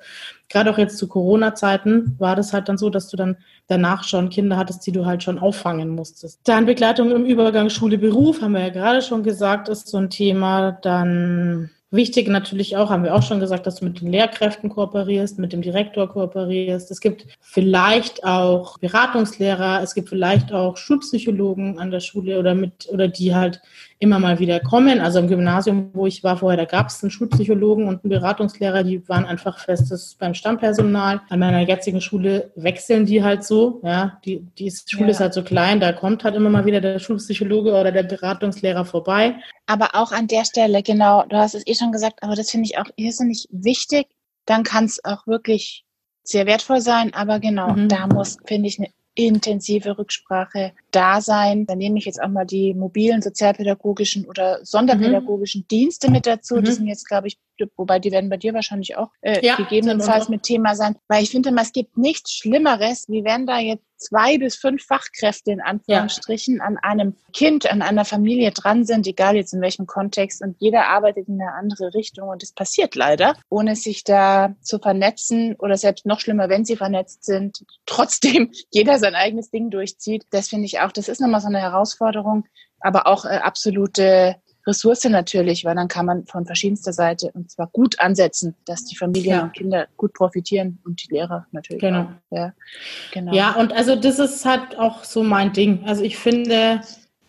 Gerade 0.49 0.70
auch 0.70 0.78
jetzt 0.78 0.99
zu 0.99 1.09
Corona-Zeiten 1.09 2.16
war 2.18 2.36
das 2.36 2.53
halt 2.53 2.68
dann 2.68 2.78
so, 2.78 2.90
dass 2.90 3.09
du 3.09 3.16
dann 3.16 3.36
danach 3.66 4.05
schon 4.05 4.28
Kinder 4.28 4.57
hattest, 4.57 4.86
die 4.86 4.92
du 4.92 5.05
halt 5.05 5.22
schon 5.22 5.38
auffangen 5.38 5.90
musstest. 5.90 6.40
Dann 6.44 6.66
Begleitung 6.66 7.11
im 7.11 7.24
Übergang 7.24 7.70
Schule-Beruf, 7.70 8.40
haben 8.40 8.53
wir 8.53 8.61
ja 8.61 8.68
gerade 8.68 9.03
schon 9.03 9.22
gesagt, 9.22 9.68
ist 9.68 9.88
so 9.88 9.99
ein 9.99 10.11
Thema. 10.11 10.72
Dann 10.72 11.70
Wichtig 11.92 12.26
natürlich 12.26 12.76
auch, 12.76 12.90
haben 12.90 13.05
wir 13.05 13.14
auch 13.14 13.22
schon 13.22 13.38
gesagt, 13.38 13.64
dass 13.64 13.76
du 13.76 13.84
mit 13.84 14.01
den 14.01 14.11
Lehrkräften 14.11 14.70
kooperierst, 14.70 15.38
mit 15.38 15.53
dem 15.53 15.62
Direktor 15.62 16.09
kooperierst. 16.09 16.90
Es 16.90 17.01
gibt 17.01 17.26
vielleicht 17.40 18.24
auch 18.24 18.76
Beratungslehrer, 18.78 19.80
es 19.82 19.94
gibt 19.94 20.09
vielleicht 20.09 20.53
auch 20.53 20.76
Schulpsychologen 20.76 21.78
an 21.78 21.92
der 21.92 22.01
Schule 22.01 22.40
oder 22.40 22.57
mit, 22.57 22.88
oder 22.90 23.07
die 23.07 23.36
halt 23.36 23.62
immer 23.99 24.18
mal 24.18 24.38
wieder 24.38 24.61
kommen. 24.61 25.01
Also 25.01 25.18
im 25.18 25.28
Gymnasium, 25.28 25.90
wo 25.94 26.07
ich 26.07 26.22
war 26.22 26.36
vorher, 26.36 26.57
da 26.57 26.64
gab 26.64 26.88
es 26.88 27.03
einen 27.03 27.11
Schulpsychologen 27.11 27.88
und 27.88 28.05
einen 28.05 28.11
Beratungslehrer, 28.11 28.82
die 28.82 29.09
waren 29.09 29.24
einfach 29.24 29.59
festes 29.59 30.16
beim 30.18 30.34
Stammpersonal. 30.34 31.22
An 31.28 31.38
meiner 31.38 31.61
jetzigen 31.61 32.01
Schule 32.01 32.51
wechseln 32.57 33.07
die 33.07 33.22
halt 33.22 33.44
so. 33.44 33.80
Ja, 33.82 34.18
die, 34.24 34.40
die 34.59 34.70
Schule 34.70 35.07
ja. 35.07 35.11
ist 35.11 35.20
halt 35.20 35.34
so 35.34 35.42
klein, 35.42 35.80
da 35.80 35.92
kommt 35.92 36.24
halt 36.24 36.34
immer 36.34 36.51
mal 36.51 36.66
wieder 36.66 36.80
der 36.80 36.99
Schulpsychologe 36.99 37.72
oder 37.72 37.92
der 37.92 38.03
Beratungslehrer 38.03 38.84
vorbei. 38.84 39.36
Aber 39.66 39.90
auch 39.94 40.12
an 40.12 40.26
der 40.26 40.44
Stelle, 40.44 40.82
genau, 40.82 41.24
du 41.28 41.36
hast 41.36 41.55
es 41.55 41.66
eh 41.66 41.74
schon 41.74 41.92
gesagt, 41.92 42.22
aber 42.22 42.34
das 42.34 42.51
finde 42.51 42.66
ich 42.66 42.78
auch 42.78 42.90
irrsinnig 42.97 43.49
wichtig. 43.51 44.09
Dann 44.44 44.62
kann 44.62 44.84
es 44.84 45.05
auch 45.05 45.26
wirklich 45.26 45.84
sehr 46.22 46.47
wertvoll 46.47 46.80
sein, 46.80 47.14
aber 47.14 47.40
genau, 47.40 47.72
mhm. 47.72 47.88
da 47.88 48.07
muss, 48.07 48.36
finde 48.47 48.68
ich, 48.68 48.78
eine 48.78 48.88
intensive 49.16 49.98
Rücksprache 49.98 50.72
da 50.92 51.20
sein. 51.20 51.66
Dann 51.66 51.78
nehme 51.78 51.98
ich 51.98 52.04
jetzt 52.04 52.22
auch 52.22 52.28
mal 52.28 52.44
die 52.44 52.74
mobilen 52.74 53.22
sozialpädagogischen 53.22 54.26
oder 54.26 54.64
sonderpädagogischen 54.64 55.62
mhm. 55.62 55.68
Dienste 55.68 56.10
mit 56.10 56.26
dazu. 56.26 56.56
Mhm. 56.56 56.64
Die 56.64 56.72
sind 56.72 56.86
jetzt, 56.86 57.08
glaube 57.08 57.26
ich, 57.26 57.38
wobei 57.76 57.98
die 57.98 58.12
werden 58.12 58.30
bei 58.30 58.36
dir 58.36 58.54
wahrscheinlich 58.54 58.96
auch 58.96 59.11
äh, 59.20 59.44
ja, 59.44 59.57
gegebenenfalls 59.57 60.28
mit 60.28 60.42
Thema 60.42 60.74
sein. 60.74 60.96
Weil 61.09 61.22
ich 61.22 61.30
finde, 61.30 61.54
es 61.61 61.72
gibt 61.72 61.96
nichts 61.96 62.32
Schlimmeres, 62.32 63.09
wie 63.09 63.24
wenn 63.24 63.46
da 63.46 63.59
jetzt 63.59 63.84
zwei 63.96 64.38
bis 64.38 64.57
fünf 64.57 64.84
Fachkräfte 64.84 65.50
in 65.50 65.61
Anführungsstrichen 65.61 66.57
ja. 66.57 66.64
an 66.64 66.78
einem 66.78 67.16
Kind, 67.32 67.70
an 67.70 67.82
einer 67.82 68.04
Familie 68.04 68.50
dran 68.50 68.84
sind, 68.84 69.07
egal 69.07 69.36
jetzt 69.36 69.54
in 69.54 69.61
welchem 69.61 69.86
Kontext, 69.86 70.42
und 70.42 70.57
jeder 70.59 70.88
arbeitet 70.88 71.28
in 71.28 71.40
eine 71.40 71.54
andere 71.54 71.94
Richtung 71.94 72.28
und 72.28 72.42
es 72.42 72.52
passiert 72.52 72.94
leider, 72.94 73.36
ohne 73.48 73.76
sich 73.76 74.04
da 74.04 74.54
zu 74.61 74.78
vernetzen 74.78 75.57
oder 75.59 75.76
selbst 75.76 76.07
noch 76.07 76.20
schlimmer, 76.20 76.48
wenn 76.48 76.64
sie 76.64 76.76
vernetzt 76.76 77.24
sind, 77.24 77.64
trotzdem 77.86 78.52
jeder 78.70 78.98
sein 78.98 79.14
eigenes 79.14 79.50
Ding 79.50 79.70
durchzieht. 79.70 80.26
Das 80.30 80.48
finde 80.48 80.66
ich 80.66 80.80
auch, 80.80 80.92
das 80.92 81.09
ist 81.09 81.20
nochmal 81.20 81.40
so 81.40 81.48
eine 81.48 81.61
Herausforderung, 81.61 82.44
aber 82.80 83.07
auch 83.07 83.24
äh, 83.24 83.38
absolute 83.38 84.36
Ressource 84.66 85.04
natürlich, 85.04 85.64
weil 85.64 85.76
dann 85.76 85.88
kann 85.88 86.06
man 86.06 86.26
von 86.26 86.44
verschiedenster 86.44 86.92
Seite 86.92 87.30
und 87.34 87.50
zwar 87.50 87.68
gut 87.68 88.00
ansetzen, 88.00 88.54
dass 88.64 88.84
die 88.84 88.96
Familien 88.96 89.36
ja. 89.36 89.42
und 89.44 89.52
Kinder 89.52 89.86
gut 89.96 90.12
profitieren 90.12 90.78
und 90.84 91.02
die 91.04 91.14
Lehrer 91.14 91.46
natürlich 91.52 91.80
genau. 91.80 92.02
auch. 92.02 92.36
Ja, 92.36 92.52
genau. 93.12 93.34
Ja, 93.34 93.52
und 93.52 93.72
also 93.72 93.96
das 93.96 94.18
ist 94.18 94.44
halt 94.44 94.76
auch 94.78 95.04
so 95.04 95.22
mein 95.22 95.52
Ding. 95.52 95.84
Also 95.86 96.02
ich 96.02 96.16
finde, 96.16 96.80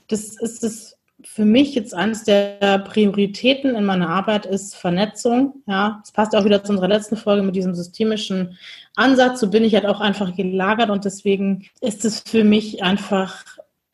das 0.07 0.39
ist 0.39 0.63
es 0.63 0.97
für 1.23 1.45
mich 1.45 1.75
jetzt 1.75 1.93
eines 1.93 2.23
der 2.23 2.79
Prioritäten 2.79 3.75
in 3.75 3.85
meiner 3.85 4.09
Arbeit 4.09 4.45
ist 4.45 4.75
Vernetzung. 4.75 5.61
Ja, 5.67 6.01
es 6.03 6.11
passt 6.11 6.35
auch 6.35 6.45
wieder 6.45 6.63
zu 6.63 6.71
unserer 6.71 6.87
letzten 6.87 7.17
Folge 7.17 7.43
mit 7.43 7.55
diesem 7.55 7.75
systemischen 7.75 8.57
Ansatz. 8.95 9.39
So 9.39 9.49
bin 9.49 9.63
ich 9.63 9.73
halt 9.73 9.85
auch 9.85 9.99
einfach 9.99 10.35
gelagert 10.35 10.89
und 10.89 11.05
deswegen 11.05 11.67
ist 11.81 12.05
es 12.05 12.21
für 12.21 12.43
mich 12.43 12.83
einfach 12.83 13.43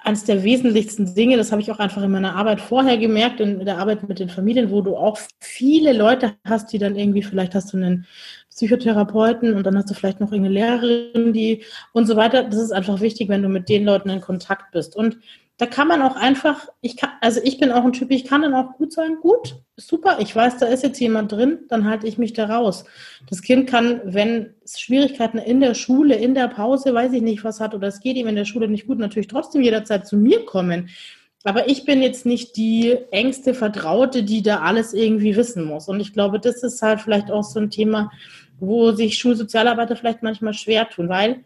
eines 0.04 0.26
der 0.26 0.44
wesentlichsten 0.44 1.16
Dinge, 1.16 1.38
das 1.38 1.52
habe 1.52 1.62
ich 1.62 1.72
auch 1.72 1.80
einfach 1.80 2.04
in 2.04 2.12
meiner 2.12 2.36
Arbeit 2.36 2.60
vorher 2.60 2.98
gemerkt, 2.98 3.40
in 3.40 3.64
der 3.64 3.78
Arbeit 3.78 4.08
mit 4.08 4.20
den 4.20 4.30
Familien, 4.30 4.70
wo 4.70 4.82
du 4.82 4.98
auch 4.98 5.18
viele 5.40 5.94
Leute 5.94 6.34
hast, 6.44 6.74
die 6.74 6.78
dann 6.78 6.98
irgendwie, 6.98 7.24
vielleicht 7.24 7.56
hast 7.56 7.72
du 7.72 7.78
einen 7.78 8.06
Psychotherapeuten 8.50 9.54
und 9.56 9.66
dann 9.66 9.78
hast 9.78 9.90
du 9.90 9.94
vielleicht 9.94 10.20
noch 10.20 10.32
irgendeine 10.32 10.56
Lehrerin, 10.56 11.32
die 11.34 11.64
und 11.94 12.06
so 12.06 12.18
weiter. 12.18 12.44
Das 12.44 12.62
ist 12.62 12.72
einfach 12.72 13.00
wichtig, 13.00 13.30
wenn 13.30 13.42
du 13.42 13.50
mit 13.50 13.70
den 13.70 13.86
Leuten 13.86 14.10
in 14.10 14.22
Kontakt 14.22 14.72
bist. 14.72 14.96
Und 14.96 15.18
da 15.58 15.68
kann 15.68 15.88
man 15.88 16.02
auch 16.02 16.16
einfach, 16.16 16.68
ich 16.82 16.98
kann, 16.98 17.12
also 17.22 17.40
ich 17.44 17.60
bin 17.60 17.72
auch 17.72 17.84
ein 17.84 17.94
Typ, 17.94 18.10
ich 18.10 18.26
kann 18.26 18.42
dann 18.42 18.56
auch 18.56 18.74
gut 18.74 18.92
sagen, 18.92 19.18
gut, 19.22 19.58
super, 19.78 20.18
ich 20.20 20.36
weiß, 20.36 20.58
da 20.58 20.66
ist 20.66 20.84
jetzt 20.84 21.00
jemand 21.00 21.32
drin, 21.32 21.60
dann 21.70 21.88
halte 21.88 22.08
ich 22.08 22.18
mich 22.18 22.34
da 22.34 22.46
raus. 22.46 22.86
Das 23.30 23.44
Kind 23.44 23.70
kann, 23.70 24.02
wenn 24.04 24.56
es 24.64 24.80
Schwierigkeiten 24.80 25.38
in 25.38 25.60
der 25.60 25.76
Schule, 25.76 26.16
in 26.16 26.34
der 26.34 26.48
Pause, 26.48 26.94
weiß 26.94 27.14
ich 27.14 27.22
nicht, 27.22 27.44
was 27.44 27.60
hat, 27.60 27.76
oder 27.76 27.88
es 27.88 28.00
geht 28.00 28.18
ihm 28.18 28.28
in 28.28 28.36
der 28.36 28.46
Schule 28.46 28.68
nicht 28.68 28.88
gut, 28.88 28.98
natürlich 28.98 29.28
trotzdem 29.28 29.62
jederzeit 29.62 30.08
zu 30.08 30.18
mir 30.18 30.44
kommen. 30.46 30.90
Aber 31.44 31.70
ich 31.70 31.86
bin 31.86 32.02
jetzt 32.02 32.26
nicht 32.26 32.56
die 32.56 32.98
engste 33.12 33.54
Vertraute, 33.54 34.24
die 34.24 34.42
da 34.42 34.62
alles 34.62 34.94
irgendwie 34.94 35.36
wissen 35.36 35.66
muss. 35.66 35.88
Und 35.88 36.00
ich 36.00 36.14
glaube, 36.14 36.40
das 36.40 36.64
ist 36.64 36.82
halt 36.82 37.02
vielleicht 37.02 37.30
auch 37.30 37.44
so 37.44 37.60
ein 37.60 37.70
Thema, 37.70 38.12
wo 38.60 38.92
sich 38.92 39.18
Schulsozialarbeiter 39.18 39.96
vielleicht 39.96 40.24
manchmal 40.24 40.54
schwer 40.54 40.90
tun, 40.90 41.10
weil 41.10 41.44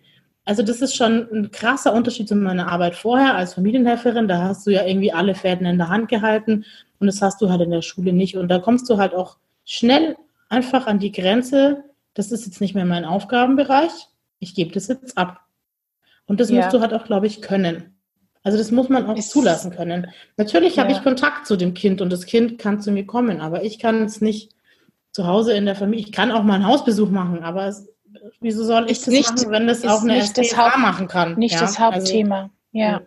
also 0.47 0.63
das 0.63 0.81
ist 0.81 0.95
schon 0.95 1.27
ein 1.29 1.51
krasser 1.51 1.93
Unterschied 1.93 2.29
zu 2.29 2.35
meiner 2.35 2.71
Arbeit 2.71 2.95
vorher 2.95 3.35
als 3.35 3.55
Familienhelferin. 3.55 4.29
Da 4.29 4.43
hast 4.43 4.65
du 4.65 4.71
ja 4.71 4.85
irgendwie 4.85 5.11
alle 5.11 5.35
Fäden 5.35 5.67
in 5.67 5.77
der 5.77 5.89
Hand 5.89 6.07
gehalten 6.07 6.63
und 6.99 7.07
das 7.07 7.21
hast 7.21 7.41
du 7.41 7.49
halt 7.49 7.59
in 7.59 7.69
der 7.69 7.81
Schule 7.81 8.13
nicht. 8.13 8.37
Und 8.37 8.47
da 8.47 8.59
kommst 8.59 8.89
du 8.89 8.97
halt 8.97 9.13
auch 9.13 9.35
schnell 9.65 10.15
einfach 10.47 10.87
an 10.87 10.99
die 10.99 11.11
Grenze, 11.11 11.83
das 12.13 12.31
ist 12.31 12.45
jetzt 12.45 12.61
nicht 12.61 12.75
mehr 12.75 12.85
mein 12.85 13.03
Aufgabenbereich, 13.03 13.91
ich 14.39 14.55
gebe 14.55 14.71
das 14.71 14.87
jetzt 14.87 15.17
ab. 15.17 15.41
Und 16.27 16.39
das 16.39 16.49
ja. 16.49 16.61
musst 16.61 16.73
du 16.73 16.79
halt 16.79 16.93
auch, 16.93 17.03
glaube 17.03 17.27
ich, 17.27 17.41
können. 17.41 17.97
Also 18.41 18.57
das 18.57 18.71
muss 18.71 18.87
man 18.87 19.05
auch 19.05 19.17
ist, 19.17 19.31
zulassen 19.31 19.71
können. 19.71 20.07
Natürlich 20.37 20.77
ja. 20.77 20.83
habe 20.83 20.93
ich 20.93 21.03
Kontakt 21.03 21.45
zu 21.45 21.57
dem 21.57 21.73
Kind 21.73 21.99
und 21.99 22.09
das 22.09 22.25
Kind 22.25 22.57
kann 22.57 22.79
zu 22.79 22.91
mir 22.91 23.05
kommen, 23.05 23.41
aber 23.41 23.65
ich 23.65 23.79
kann 23.79 24.03
es 24.03 24.21
nicht 24.21 24.53
zu 25.11 25.27
Hause 25.27 25.51
in 25.51 25.65
der 25.65 25.75
Familie. 25.75 26.05
Ich 26.05 26.13
kann 26.13 26.31
auch 26.31 26.43
mal 26.43 26.53
einen 26.53 26.67
Hausbesuch 26.67 27.09
machen, 27.09 27.43
aber 27.43 27.67
es, 27.67 27.89
wieso 28.39 28.63
soll 28.63 28.89
ich 28.89 28.99
das 28.99 29.07
nicht, 29.07 29.31
machen, 29.31 29.51
wenn 29.51 29.67
das 29.67 29.85
auch 29.85 30.01
eine 30.01 30.21
SPA 30.21 30.77
machen 30.77 31.07
kann? 31.07 31.37
Nicht 31.37 31.55
ja? 31.55 31.61
das 31.61 31.79
Hauptthema. 31.79 32.41
Also, 32.41 32.51
ja. 32.71 33.01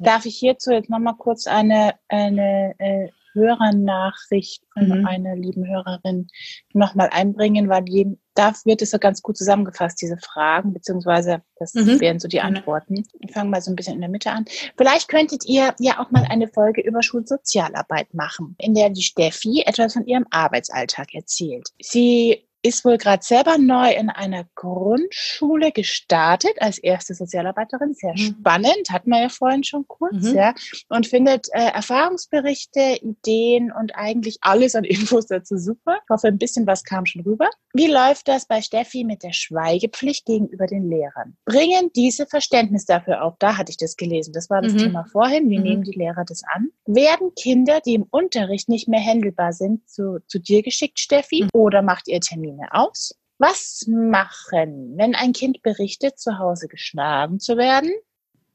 Darf 0.00 0.26
ich 0.26 0.36
hierzu 0.36 0.70
jetzt 0.70 0.90
nochmal 0.90 1.14
kurz 1.16 1.46
eine, 1.46 1.94
eine 2.08 2.74
äh, 2.78 3.08
Hörernachricht 3.34 4.62
von 4.72 5.00
mhm. 5.00 5.06
einer 5.06 5.36
lieben 5.36 5.66
Hörerin 5.66 6.28
nochmal 6.72 7.08
einbringen, 7.10 7.68
weil 7.68 7.84
jeden, 7.88 8.20
da 8.34 8.52
wird 8.64 8.82
es 8.82 8.90
so 8.90 8.98
ganz 8.98 9.22
gut 9.22 9.36
zusammengefasst, 9.36 10.00
diese 10.00 10.16
Fragen, 10.18 10.72
beziehungsweise 10.72 11.42
das 11.56 11.74
mhm. 11.74 12.00
wären 12.00 12.20
so 12.20 12.28
die 12.28 12.40
Antworten. 12.40 13.04
Wir 13.18 13.32
fangen 13.32 13.50
mal 13.50 13.62
so 13.62 13.70
ein 13.70 13.76
bisschen 13.76 13.94
in 13.94 14.00
der 14.00 14.10
Mitte 14.10 14.30
an. 14.30 14.44
Vielleicht 14.76 15.08
könntet 15.08 15.44
ihr 15.46 15.74
ja 15.78 16.00
auch 16.00 16.10
mal 16.10 16.24
eine 16.28 16.48
Folge 16.48 16.80
über 16.80 17.02
Schulsozialarbeit 17.02 18.14
machen, 18.14 18.56
in 18.58 18.74
der 18.74 18.90
die 18.90 19.02
Steffi 19.02 19.62
etwas 19.66 19.94
von 19.94 20.06
ihrem 20.06 20.26
Arbeitsalltag 20.30 21.14
erzählt. 21.14 21.68
Sie 21.80 22.47
ist 22.62 22.84
wohl 22.84 22.98
gerade 22.98 23.22
selber 23.22 23.56
neu 23.58 23.92
in 23.92 24.10
einer 24.10 24.44
Grundschule 24.54 25.70
gestartet 25.72 26.52
als 26.58 26.78
erste 26.78 27.14
Sozialarbeiterin. 27.14 27.94
Sehr 27.94 28.12
mhm. 28.12 28.38
spannend, 28.40 28.90
hatten 28.90 29.10
wir 29.10 29.22
ja 29.22 29.28
vorhin 29.28 29.64
schon 29.64 29.86
kurz, 29.86 30.24
mhm. 30.24 30.36
ja. 30.36 30.54
Und 30.88 31.06
findet 31.06 31.48
äh, 31.52 31.70
Erfahrungsberichte, 31.70 32.98
Ideen 33.02 33.72
und 33.72 33.94
eigentlich 33.94 34.38
alles 34.40 34.74
an 34.74 34.84
Infos 34.84 35.26
dazu 35.26 35.56
super. 35.56 35.98
Ich 36.04 36.10
hoffe, 36.10 36.28
ein 36.28 36.38
bisschen 36.38 36.66
was 36.66 36.84
kam 36.84 37.06
schon 37.06 37.22
rüber. 37.22 37.48
Wie 37.74 37.86
läuft 37.86 38.28
das 38.28 38.46
bei 38.46 38.60
Steffi 38.60 39.04
mit 39.04 39.22
der 39.22 39.32
Schweigepflicht 39.32 40.26
gegenüber 40.26 40.66
den 40.66 40.88
Lehrern? 40.88 41.36
Bringen 41.44 41.90
diese 41.94 42.26
Verständnis 42.26 42.86
dafür 42.86 43.22
auf? 43.22 43.34
Da 43.38 43.56
hatte 43.56 43.70
ich 43.70 43.76
das 43.76 43.96
gelesen. 43.96 44.32
Das 44.32 44.50
war 44.50 44.62
das 44.62 44.72
mhm. 44.72 44.78
Thema 44.78 45.04
vorhin. 45.04 45.48
Wie 45.48 45.58
mhm. 45.58 45.64
nehmen 45.64 45.82
die 45.84 45.96
Lehrer 45.96 46.24
das 46.26 46.42
an? 46.52 46.70
Werden 46.86 47.32
Kinder, 47.40 47.80
die 47.84 47.94
im 47.94 48.06
Unterricht 48.10 48.68
nicht 48.68 48.88
mehr 48.88 49.00
händelbar 49.00 49.52
sind, 49.52 49.88
zu, 49.88 50.18
zu 50.26 50.40
dir 50.40 50.62
geschickt, 50.62 50.98
Steffi? 50.98 51.44
Mhm. 51.44 51.50
Oder 51.52 51.82
macht 51.82 52.08
ihr 52.08 52.20
Termin? 52.20 52.47
Termine 52.48 52.68
aus. 52.72 53.14
Was 53.38 53.86
machen, 53.86 54.94
wenn 54.96 55.14
ein 55.14 55.32
Kind 55.32 55.62
berichtet, 55.62 56.18
zu 56.18 56.38
Hause 56.38 56.66
geschlagen 56.66 57.38
zu 57.38 57.56
werden? 57.56 57.92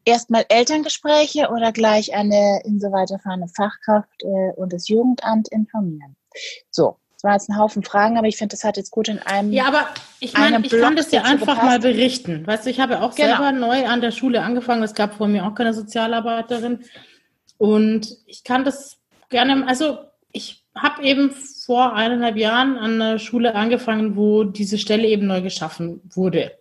Erstmal 0.05 0.45
Elterngespräche 0.49 1.49
oder 1.49 1.71
gleich 1.71 2.13
eine 2.13 2.61
insoweit 2.65 3.09
erfahrene 3.11 3.47
Fachkraft 3.47 4.21
äh, 4.21 4.51
und 4.57 4.73
das 4.73 4.89
Jugendamt 4.89 5.47
informieren. 5.47 6.17
So, 6.69 6.97
das 7.13 7.23
war 7.23 7.33
jetzt 7.33 7.49
ein 7.49 7.57
Haufen 7.57 7.83
Fragen, 7.83 8.17
aber 8.17 8.27
ich 8.27 8.35
finde, 8.35 8.53
das 8.53 8.65
hat 8.65 8.75
jetzt 8.75 8.91
gut 8.91 9.07
in 9.07 9.19
einem. 9.19 9.53
Ja, 9.53 9.67
aber 9.67 9.87
ich 10.19 10.33
meine, 10.33 10.59
ich 10.65 10.71
kann 10.71 10.97
das 10.97 11.07
dir 11.07 11.23
einfach 11.23 11.55
gepasst. 11.55 11.63
mal 11.63 11.79
berichten. 11.79 12.45
Weißt 12.45 12.65
du, 12.65 12.69
ich 12.69 12.81
habe 12.81 13.01
auch 13.01 13.15
genau. 13.15 13.29
selber 13.29 13.53
neu 13.53 13.87
an 13.87 14.01
der 14.01 14.11
Schule 14.11 14.41
angefangen. 14.41 14.83
Es 14.83 14.93
gab 14.93 15.15
vor 15.15 15.29
mir 15.29 15.45
auch 15.45 15.55
keine 15.55 15.73
Sozialarbeiterin. 15.73 16.83
Und 17.57 18.17
ich 18.25 18.43
kann 18.43 18.65
das 18.65 18.97
gerne, 19.29 19.65
also 19.65 19.99
ich 20.33 20.62
habe 20.75 21.03
eben 21.03 21.31
vor 21.31 21.93
eineinhalb 21.93 22.37
Jahren 22.37 22.77
an 22.77 23.01
einer 23.01 23.19
Schule 23.19 23.55
angefangen, 23.55 24.15
wo 24.15 24.43
diese 24.43 24.77
Stelle 24.77 25.07
eben 25.07 25.27
neu 25.27 25.41
geschaffen 25.41 26.01
wurde. 26.13 26.51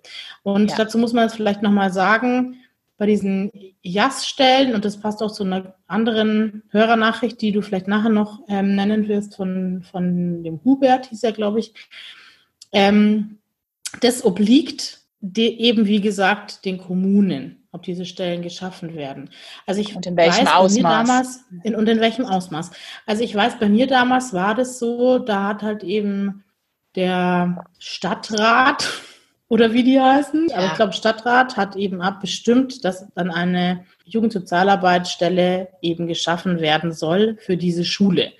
Und 0.42 0.70
ja. 0.70 0.76
dazu 0.76 0.98
muss 0.98 1.12
man 1.12 1.24
jetzt 1.24 1.36
vielleicht 1.36 1.62
nochmal 1.62 1.92
sagen, 1.92 2.56
bei 2.98 3.06
diesen 3.06 3.50
JAS-Stellen, 3.82 4.74
und 4.74 4.84
das 4.84 5.00
passt 5.00 5.22
auch 5.22 5.32
zu 5.32 5.44
einer 5.44 5.74
anderen 5.86 6.62
Hörernachricht, 6.68 7.40
die 7.40 7.50
du 7.50 7.62
vielleicht 7.62 7.88
nachher 7.88 8.10
noch 8.10 8.42
ähm, 8.48 8.76
nennen 8.76 9.08
wirst, 9.08 9.34
von, 9.34 9.82
von 9.90 10.44
dem 10.44 10.60
Hubert, 10.64 11.06
hieß 11.06 11.22
er, 11.24 11.32
glaube 11.32 11.60
ich, 11.60 11.74
ähm, 12.72 13.38
das 14.00 14.24
obliegt 14.24 15.00
eben, 15.20 15.86
wie 15.86 16.00
gesagt, 16.00 16.64
den 16.64 16.78
Kommunen 16.78 17.61
ob 17.72 17.82
diese 17.82 18.04
Stellen 18.04 18.42
geschaffen 18.42 18.94
werden. 18.94 19.30
Also 19.66 19.80
ich 19.80 19.96
und 19.96 20.06
in 20.06 20.16
welchem 20.16 20.46
weiß, 20.46 20.54
Ausmaß? 20.54 21.06
damals 21.06 21.44
in, 21.64 21.74
und 21.74 21.88
in 21.88 22.00
welchem 22.00 22.26
Ausmaß. 22.26 22.70
Also 23.06 23.24
ich 23.24 23.34
weiß, 23.34 23.58
bei 23.58 23.68
mir 23.68 23.86
damals 23.86 24.34
war 24.34 24.54
das 24.54 24.78
so, 24.78 25.18
da 25.18 25.48
hat 25.48 25.62
halt 25.62 25.82
eben 25.82 26.44
der 26.94 27.64
Stadtrat 27.78 29.00
oder 29.48 29.72
wie 29.72 29.82
die 29.82 29.98
heißen, 29.98 30.48
ja. 30.50 30.56
aber 30.56 30.66
ich 30.66 30.74
glaube 30.74 30.92
Stadtrat 30.92 31.56
hat 31.56 31.74
eben 31.76 32.02
abbestimmt, 32.02 32.84
dass 32.84 33.06
dann 33.14 33.30
eine 33.30 33.86
Jugendsozialarbeitsstelle 34.04 35.68
eben 35.80 36.06
geschaffen 36.06 36.60
werden 36.60 36.92
soll 36.92 37.38
für 37.40 37.56
diese 37.56 37.84
Schule. 37.84 38.32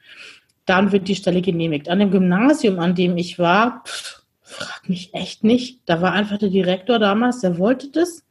dann 0.65 0.91
wird 0.91 1.07
die 1.07 1.15
Stelle 1.15 1.41
genehmigt. 1.41 1.87
An 1.87 1.99
dem 1.99 2.11
Gymnasium, 2.11 2.79
an 2.79 2.95
dem 2.95 3.15
ich 3.15 3.39
war, 3.39 3.83
pff, 3.87 4.23
frag 4.41 4.89
mich 4.89 5.13
echt 5.13 5.45
nicht. 5.45 5.83
Da 5.85 6.01
war 6.01 6.11
einfach 6.11 6.37
der 6.37 6.49
Direktor 6.49 6.99
damals, 6.99 7.39
der 7.39 7.57
wollte 7.57 7.89
das. 7.91 8.25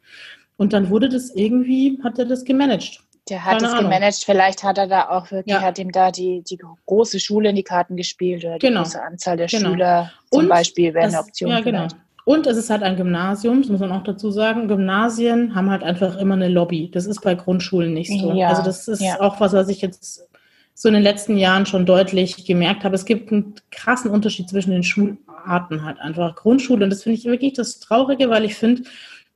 Und 0.59 0.75
dann 0.75 0.91
wurde 0.91 1.09
das 1.09 1.35
irgendwie, 1.35 1.99
hat 2.05 2.19
er 2.19 2.27
das 2.27 2.45
gemanagt. 2.45 3.01
Der 3.31 3.47
hat 3.47 3.63
es 3.63 3.75
gemanagt, 3.75 4.25
vielleicht 4.27 4.63
hat 4.63 4.77
er 4.77 4.89
da 4.89 5.09
auch 5.09 5.31
wirklich, 5.31 5.55
ja. 5.55 5.63
hat 5.63 5.79
ihm 5.79 5.91
da 5.91 6.11
die, 6.11 6.43
die 6.43 6.59
große 6.85 7.19
Schule 7.19 7.49
in 7.49 7.57
die 7.57 7.63
Karten 7.63 7.97
gespielt 7.97 8.45
oder 8.45 8.59
die 8.59 8.67
genau. 8.67 8.83
große 8.83 9.03
Anzahl 9.03 9.39
der 9.39 9.47
genau. 9.47 9.71
Schüler 9.71 10.13
zum 10.31 10.43
und 10.43 10.49
Beispiel 10.51 10.93
wäre 10.93 11.07
eine 11.07 11.19
Option. 11.19 11.51
Ja, 11.51 11.61
genau. 11.61 11.89
Und 12.25 12.47
es 12.47 12.57
ist 12.57 12.71
halt 12.71 12.83
ein 12.83 12.97
Gymnasium, 12.97 13.63
das 13.63 13.71
muss 13.71 13.81
man 13.81 13.91
auch 13.91 14.05
dazu 14.05 14.31
sagen. 14.31 14.69
Gymnasien 14.69 15.55
haben 15.55 15.71
halt 15.71 15.83
einfach 15.83 16.17
immer 16.19 16.35
eine 16.35 16.49
Lobby. 16.49 16.91
Das 16.93 17.07
ist 17.07 17.21
bei 17.21 17.35
Grundschulen 17.35 17.93
nicht 17.93 18.13
so. 18.21 18.33
Ja, 18.33 18.49
also 18.49 18.63
das 18.63 18.87
ist 18.87 19.03
ja. 19.03 19.21
auch 19.21 19.41
was, 19.41 19.53
was 19.53 19.69
ich 19.69 19.81
jetzt 19.81 20.29
so 20.75 20.89
in 20.89 20.95
den 20.95 21.03
letzten 21.03 21.37
Jahren 21.37 21.67
schon 21.67 21.85
deutlich 21.85 22.45
gemerkt 22.45 22.85
habe. 22.85 22.95
Es 22.95 23.05
gibt 23.05 23.33
einen 23.33 23.55
krassen 23.71 24.11
Unterschied 24.11 24.49
zwischen 24.49 24.71
den 24.71 24.85
Schularten 24.85 25.85
halt 25.85 25.99
einfach. 25.99 26.37
Grundschule, 26.37 26.85
und 26.85 26.91
das 26.91 27.03
finde 27.03 27.19
ich 27.19 27.25
wirklich 27.25 27.55
das 27.55 27.81
Traurige, 27.81 28.31
weil 28.31 28.45
ich 28.45 28.55
finde, 28.55 28.83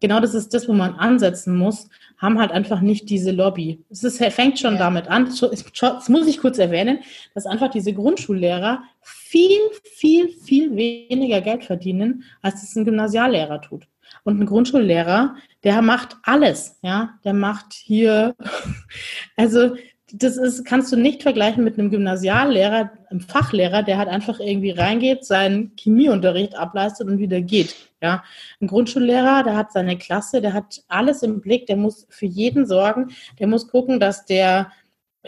genau 0.01 0.21
das 0.21 0.35
ist 0.35 0.55
das, 0.55 0.69
wo 0.69 0.73
man 0.73 0.95
ansetzen 0.95 1.57
muss, 1.57 1.89
haben 2.19 2.39
halt 2.39 2.53
einfach 2.53 2.81
nicht 2.81 3.11
diese 3.11 3.33
Lobby. 3.33 3.85
Es 3.91 4.05
ist, 4.05 4.23
fängt 4.33 4.59
schon 4.59 4.75
ja. 4.75 4.79
damit 4.79 5.09
an, 5.09 5.27
das 5.27 6.09
muss 6.09 6.27
ich 6.27 6.39
kurz 6.39 6.59
erwähnen, 6.59 7.01
dass 7.35 7.47
einfach 7.47 7.71
diese 7.71 7.93
Grundschullehrer 7.93 8.83
viel, 9.29 9.59
viel, 9.83 10.29
viel 10.29 10.77
weniger 10.77 11.41
Geld 11.41 11.65
verdienen, 11.65 12.25
als 12.43 12.63
es 12.63 12.77
ein 12.77 12.85
Gymnasiallehrer 12.85 13.61
tut. 13.61 13.89
Und 14.23 14.41
ein 14.41 14.47
Grundschullehrer, 14.47 15.37
der 15.65 15.83
macht 15.83 16.17
alles, 16.23 16.79
ja, 16.83 17.19
der 17.25 17.35
macht 17.35 17.73
hier, 17.73 18.37
also 19.37 19.75
das 20.13 20.37
ist, 20.37 20.65
kannst 20.65 20.93
du 20.93 20.97
nicht 20.97 21.25
vergleichen 21.25 21.65
mit 21.65 21.77
einem 21.77 21.91
Gymnasiallehrer, 21.91 22.93
einem 23.11 23.21
Fachlehrer, 23.21 23.83
der 23.83 23.99
halt 23.99 24.09
einfach 24.09 24.39
irgendwie 24.39 24.71
reingeht, 24.71 25.25
seinen 25.25 25.73
Chemieunterricht 25.77 26.57
ableistet 26.57 27.09
und 27.09 27.19
wieder 27.19 27.41
geht. 27.41 27.75
Ja, 28.01 28.23
ein 28.61 28.69
Grundschullehrer, 28.69 29.43
der 29.43 29.57
hat 29.57 29.73
seine 29.73 29.99
Klasse, 29.99 30.41
der 30.41 30.53
hat 30.53 30.85
alles 30.87 31.25
im 31.25 31.41
Blick, 31.41 31.67
der 31.67 31.77
muss 31.77 32.07
für 32.11 32.27
jeden 32.27 32.67
sorgen, 32.67 33.09
der 33.41 33.49
muss 33.49 33.67
gucken, 33.67 33.99
dass 33.99 34.25
der 34.25 34.71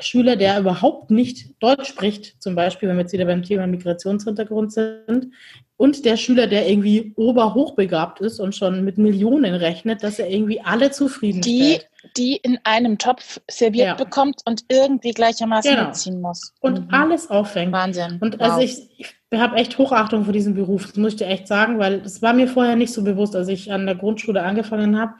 Schüler, 0.00 0.36
der 0.36 0.58
überhaupt 0.58 1.10
nicht 1.10 1.50
Deutsch 1.60 1.88
spricht, 1.88 2.42
zum 2.42 2.54
Beispiel, 2.54 2.88
wenn 2.88 2.96
wir 2.96 3.02
jetzt 3.02 3.12
wieder 3.12 3.24
beim 3.24 3.42
Thema 3.42 3.66
Migrationshintergrund 3.66 4.72
sind, 4.72 5.32
und 5.78 6.04
der 6.04 6.16
Schüler, 6.16 6.48
der 6.48 6.68
irgendwie 6.68 7.12
oberhochbegabt 7.16 8.20
ist 8.20 8.40
und 8.40 8.54
schon 8.54 8.84
mit 8.84 8.98
Millionen 8.98 9.54
rechnet, 9.54 10.02
dass 10.02 10.18
er 10.18 10.28
irgendwie 10.28 10.60
alle 10.60 10.90
zufrieden 10.90 11.40
die, 11.40 11.78
die 12.16 12.36
in 12.36 12.58
einem 12.64 12.98
Topf 12.98 13.40
serviert 13.48 13.86
ja. 13.86 13.94
bekommt 13.94 14.42
und 14.44 14.64
irgendwie 14.68 15.12
gleichermaßen 15.12 15.70
genau. 15.70 15.86
mitziehen 15.86 16.20
muss. 16.20 16.52
Und 16.60 16.80
mhm. 16.80 16.94
alles 16.94 17.30
auffängt. 17.30 17.72
Wahnsinn. 17.72 18.18
Und 18.20 18.40
also 18.40 18.56
wow. 18.56 18.60
also 18.60 18.88
ich, 18.98 19.14
ich 19.30 19.38
habe 19.38 19.56
echt 19.56 19.78
Hochachtung 19.78 20.24
vor 20.24 20.32
diesem 20.32 20.54
Beruf, 20.54 20.86
das 20.86 20.96
muss 20.96 21.12
ich 21.12 21.18
dir 21.18 21.28
echt 21.28 21.46
sagen, 21.46 21.78
weil 21.78 22.02
es 22.04 22.20
war 22.22 22.32
mir 22.32 22.48
vorher 22.48 22.74
nicht 22.74 22.92
so 22.92 23.04
bewusst, 23.04 23.36
als 23.36 23.46
ich 23.46 23.70
an 23.70 23.86
der 23.86 23.94
Grundschule 23.94 24.42
angefangen 24.42 24.98
habe 24.98 25.14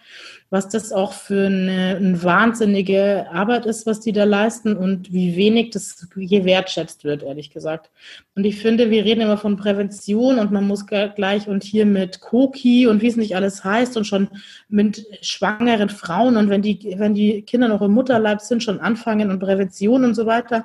was 0.51 0.68
das 0.68 0.92
auch 0.92 1.12
für 1.12 1.46
eine, 1.46 1.96
eine, 1.96 2.22
wahnsinnige 2.22 3.26
Arbeit 3.30 3.66
ist, 3.66 3.86
was 3.86 4.01
die 4.01 4.12
da 4.12 4.24
leisten 4.24 4.76
und 4.76 5.12
wie 5.12 5.36
wenig 5.36 5.70
das 5.70 6.07
hier 6.16 6.44
wertschätzt 6.46 7.05
wird, 7.05 7.22
ehrlich 7.22 7.51
gesagt. 7.51 7.90
Und 8.34 8.44
ich 8.44 8.61
finde, 8.61 8.90
wir 8.90 9.05
reden 9.05 9.20
immer 9.20 9.36
von 9.36 9.57
Prävention 9.57 10.38
und 10.38 10.51
man 10.51 10.66
muss 10.66 10.86
gleich 10.86 11.49
und 11.49 11.64
hier 11.64 11.84
mit 11.84 12.20
Koki 12.20 12.86
und 12.86 13.03
wie 13.03 13.09
es 13.09 13.16
nicht 13.16 13.36
alles 13.36 13.62
heißt 13.62 13.96
und 13.99 14.07
schon 14.07 14.28
mit 14.68 15.07
schwangeren 15.20 15.90
Frauen 15.90 16.38
und 16.38 16.49
wenn 16.49 16.62
die, 16.62 16.94
wenn 16.96 17.14
die 17.14 17.42
Kinder 17.42 17.68
noch 17.68 17.82
im 17.82 17.92
Mutterleib 17.92 18.40
sind, 18.40 18.62
schon 18.62 18.80
anfangen 18.80 19.30
und 19.30 19.40
Prävention 19.40 20.05
und 20.05 20.14
so 20.14 20.24
weiter. 20.24 20.64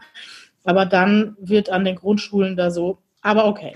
Aber 0.63 0.85
dann 0.85 1.35
wird 1.41 1.69
an 1.69 1.83
den 1.83 1.95
Grundschulen 1.95 2.55
da 2.55 2.71
so, 2.71 2.99
aber 3.21 3.45
okay. 3.45 3.73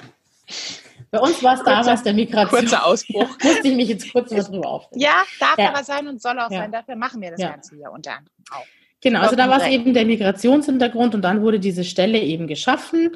Bei 1.18 1.28
uns 1.28 1.44
war 1.44 1.56
es 1.56 1.64
damals 1.64 2.04
der 2.04 2.14
Migration. 2.14 2.60
Kurzer 2.62 2.86
Ausbruch. 2.86 3.30
Ja, 3.42 3.50
musste 3.50 3.68
ich 3.68 3.76
mich 3.76 3.90
jetzt 3.90 4.12
kurz 4.12 4.32
mal 4.32 4.44
drüber 4.44 4.68
aufregen. 4.68 5.02
Ja, 5.02 5.24
darf 5.40 5.58
ja. 5.58 5.70
aber 5.70 5.84
sein 5.84 6.08
und 6.08 6.22
soll 6.22 6.40
auch 6.40 6.52
ja. 6.52 6.60
sein. 6.60 6.72
Dafür 6.72 6.96
machen 6.96 7.22
wir 7.22 7.32
das 7.32 7.40
Ganze 7.40 7.76
hier 7.76 7.92
unter 7.92 8.12
anderem 8.12 8.36
auch. 8.52 8.66
Genau, 9.02 9.22
also 9.22 9.36
da 9.36 9.48
war 9.50 9.62
es 9.62 9.68
eben 9.68 9.94
der 9.94 10.06
Migrationshintergrund 10.06 11.14
und 11.14 11.22
dann 11.22 11.42
wurde 11.42 11.60
diese 11.60 11.84
Stelle 11.84 12.20
eben 12.20 12.48
geschaffen, 12.48 13.12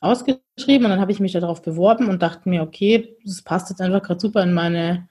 ausgeschrieben 0.00 0.84
und 0.84 0.90
dann 0.90 1.00
habe 1.00 1.12
ich 1.12 1.20
mich 1.20 1.32
darauf 1.32 1.62
beworben 1.62 2.08
und 2.08 2.22
dachte 2.22 2.48
mir, 2.48 2.62
okay, 2.62 3.16
das 3.24 3.40
passt 3.42 3.70
jetzt 3.70 3.80
einfach 3.80 4.02
gerade 4.02 4.20
super 4.20 4.42
in 4.42 4.52
meine 4.52 5.08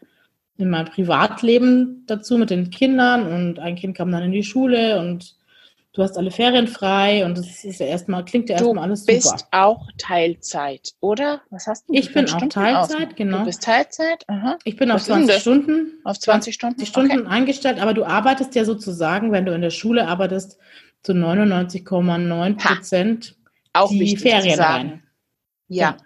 in 0.57 0.69
mein 0.69 0.85
Privatleben 0.85 2.03
dazu 2.05 2.37
mit 2.37 2.51
den 2.51 2.69
Kindern 2.69 3.25
und 3.25 3.57
ein 3.57 3.75
Kind 3.75 3.97
kam 3.97 4.11
dann 4.11 4.23
in 4.23 4.31
die 4.31 4.43
Schule 4.43 4.99
und 4.99 5.35
du 5.93 6.01
hast 6.01 6.17
alle 6.17 6.31
Ferien 6.31 6.67
frei 6.67 7.25
und 7.25 7.37
das 7.37 7.63
ist 7.63 7.79
ja 7.79 7.85
erstmal, 7.85 8.23
klingt 8.23 8.49
ja 8.49 8.55
erstmal 8.55 8.85
alles 8.85 9.01
super. 9.01 9.13
Du 9.13 9.17
bist 9.17 9.45
auch 9.51 9.87
Teilzeit, 9.97 10.93
oder? 10.99 11.41
Was 11.49 11.67
hast 11.67 11.89
du? 11.89 11.93
Ich 11.93 12.13
bin 12.13 12.29
auch 12.29 12.47
Teilzeit, 12.47 13.09
aus? 13.09 13.15
genau. 13.15 13.39
Du 13.39 13.45
bist 13.45 13.63
Teilzeit? 13.63 14.23
Aha. 14.27 14.57
Ich 14.63 14.77
bin 14.77 14.89
Was 14.89 15.01
auf 15.01 15.07
20 15.07 15.41
Stunden. 15.41 16.01
Auf 16.03 16.19
20 16.19 16.53
Stunden? 16.53 16.77
20 16.77 16.89
Stunden 16.89 17.19
okay. 17.21 17.29
eingestellt, 17.29 17.79
aber 17.79 17.93
du 17.93 18.05
arbeitest 18.05 18.55
ja 18.55 18.65
sozusagen, 18.65 19.31
wenn 19.31 19.45
du 19.45 19.53
in 19.53 19.61
der 19.61 19.71
Schule 19.71 20.07
arbeitest, 20.07 20.57
zu 21.03 21.13
99,9 21.13 22.57
Prozent 22.57 23.35
die 23.89 24.17
Ferien 24.17 24.59
rein. 24.59 25.03
Ja, 25.67 25.91
genau. 25.91 26.03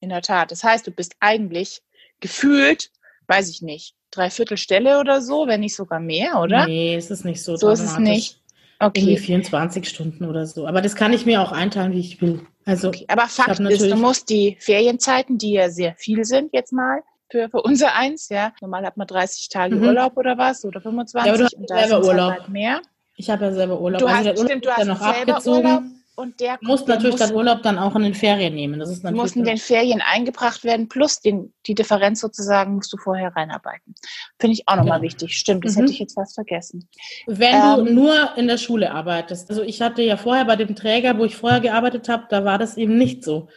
in 0.00 0.08
der 0.08 0.22
Tat. 0.22 0.50
Das 0.50 0.64
heißt, 0.64 0.86
du 0.86 0.90
bist 0.90 1.14
eigentlich 1.20 1.82
gefühlt, 2.20 2.90
weiß 3.26 3.48
ich 3.50 3.62
nicht, 3.62 3.94
dreiviertel 4.10 4.56
Stelle 4.56 4.98
oder 4.98 5.20
so, 5.20 5.46
wenn 5.46 5.60
nicht 5.60 5.76
sogar 5.76 6.00
mehr, 6.00 6.40
oder? 6.40 6.66
Nee, 6.66 6.96
es 6.96 7.10
ist 7.10 7.24
nicht 7.24 7.42
so. 7.42 7.56
So 7.56 7.70
ist 7.70 7.80
es 7.80 7.98
nicht. 7.98 8.40
Okay. 8.80 9.00
Irgendwie 9.00 9.16
24 9.16 9.88
Stunden 9.88 10.24
oder 10.24 10.46
so. 10.46 10.66
Aber 10.66 10.82
das 10.82 10.96
kann 10.96 11.12
ich 11.12 11.26
mir 11.26 11.40
auch 11.40 11.52
einteilen, 11.52 11.92
wie 11.92 12.00
ich 12.00 12.20
will. 12.20 12.40
Also, 12.64 12.88
okay. 12.88 13.06
Aber 13.08 13.28
Fakt 13.28 13.60
ist, 13.60 13.82
du 13.82 13.96
musst 13.96 14.30
die 14.30 14.56
Ferienzeiten, 14.60 15.38
die 15.38 15.52
ja 15.52 15.70
sehr 15.70 15.94
viel 15.94 16.24
sind 16.24 16.52
jetzt 16.52 16.72
mal, 16.72 17.02
für, 17.30 17.48
für 17.48 17.62
unser 17.62 17.94
eins, 17.94 18.28
ja. 18.28 18.52
Normal 18.60 18.84
hat 18.84 18.96
man 18.96 19.06
30 19.06 19.48
Tage 19.48 19.76
mhm. 19.76 19.84
Urlaub 19.84 20.16
oder 20.16 20.38
was 20.38 20.64
oder 20.64 20.80
25 20.80 21.26
ja, 21.26 21.32
aber 21.32 21.38
du 21.38 21.44
hast 21.44 21.54
und 21.54 21.70
da 21.70 21.78
selber 21.78 22.06
Urlaub. 22.06 22.32
Halt 22.32 22.48
mehr. 22.48 22.80
Ich 23.16 23.30
habe 23.30 23.44
ja 23.44 23.52
selber 23.52 23.80
Urlaub. 23.80 24.00
Du 24.00 24.06
also 24.06 24.18
hast, 24.18 24.26
also 24.28 24.44
stimmt, 24.44 24.64
du 24.64 24.70
hast 24.70 24.78
ja 24.78 24.84
noch 24.84 25.00
abgezogen. 25.00 25.66
Urlaub 25.66 25.82
und 26.16 26.40
der 26.40 26.58
muss 26.60 26.86
natürlich 26.86 27.16
dann 27.16 27.34
Urlaub 27.34 27.62
dann 27.62 27.78
auch 27.78 27.96
in 27.96 28.02
den 28.02 28.14
Ferien 28.14 28.54
nehmen. 28.54 28.78
Das 28.78 28.90
ist 28.90 29.02
natürlich 29.02 29.20
muss 29.20 29.36
in 29.36 29.44
den 29.44 29.58
Ferien 29.58 30.00
eingebracht 30.00 30.62
werden, 30.62 30.88
plus 30.88 31.20
den, 31.20 31.52
die 31.66 31.74
Differenz 31.74 32.20
sozusagen 32.20 32.74
musst 32.76 32.92
du 32.92 32.96
vorher 32.96 33.34
reinarbeiten. 33.34 33.94
Finde 34.38 34.54
ich 34.54 34.68
auch 34.68 34.76
nochmal 34.76 35.00
genau. 35.00 35.10
wichtig. 35.10 35.36
Stimmt, 35.36 35.64
das 35.64 35.74
mhm. 35.74 35.80
hätte 35.80 35.92
ich 35.92 35.98
jetzt 35.98 36.14
fast 36.14 36.34
vergessen. 36.34 36.88
Wenn 37.26 37.54
ähm, 37.54 37.86
du 37.86 37.92
nur 37.92 38.36
in 38.36 38.46
der 38.46 38.58
Schule 38.58 38.92
arbeitest, 38.92 39.50
also 39.50 39.62
ich 39.62 39.82
hatte 39.82 40.02
ja 40.02 40.16
vorher 40.16 40.44
bei 40.44 40.56
dem 40.56 40.76
Träger, 40.76 41.18
wo 41.18 41.24
ich 41.24 41.36
vorher 41.36 41.60
gearbeitet 41.60 42.08
habe, 42.08 42.26
da 42.28 42.44
war 42.44 42.58
das 42.58 42.76
eben 42.76 42.96
nicht 42.96 43.24
so. 43.24 43.48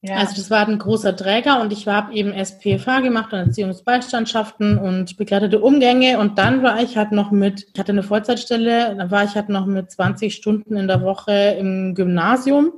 Ja. 0.00 0.16
Also 0.16 0.36
das 0.36 0.48
war 0.48 0.66
ein 0.66 0.78
großer 0.78 1.16
Träger 1.16 1.60
und 1.60 1.72
ich 1.72 1.88
habe 1.88 2.14
eben 2.14 2.32
SPFA 2.32 3.00
gemacht 3.00 3.32
und 3.32 3.40
Erziehungsbeistandschaften 3.40 4.78
und 4.78 5.16
begleitete 5.16 5.60
Umgänge 5.60 6.20
und 6.20 6.38
dann 6.38 6.62
war 6.62 6.80
ich 6.80 6.96
halt 6.96 7.10
noch 7.10 7.32
mit, 7.32 7.66
ich 7.72 7.80
hatte 7.80 7.90
eine 7.90 8.04
Vollzeitstelle, 8.04 8.94
dann 8.94 9.10
war 9.10 9.24
ich 9.24 9.34
halt 9.34 9.48
noch 9.48 9.66
mit 9.66 9.90
20 9.90 10.32
Stunden 10.34 10.76
in 10.76 10.86
der 10.86 11.02
Woche 11.02 11.56
im 11.58 11.96
Gymnasium 11.96 12.74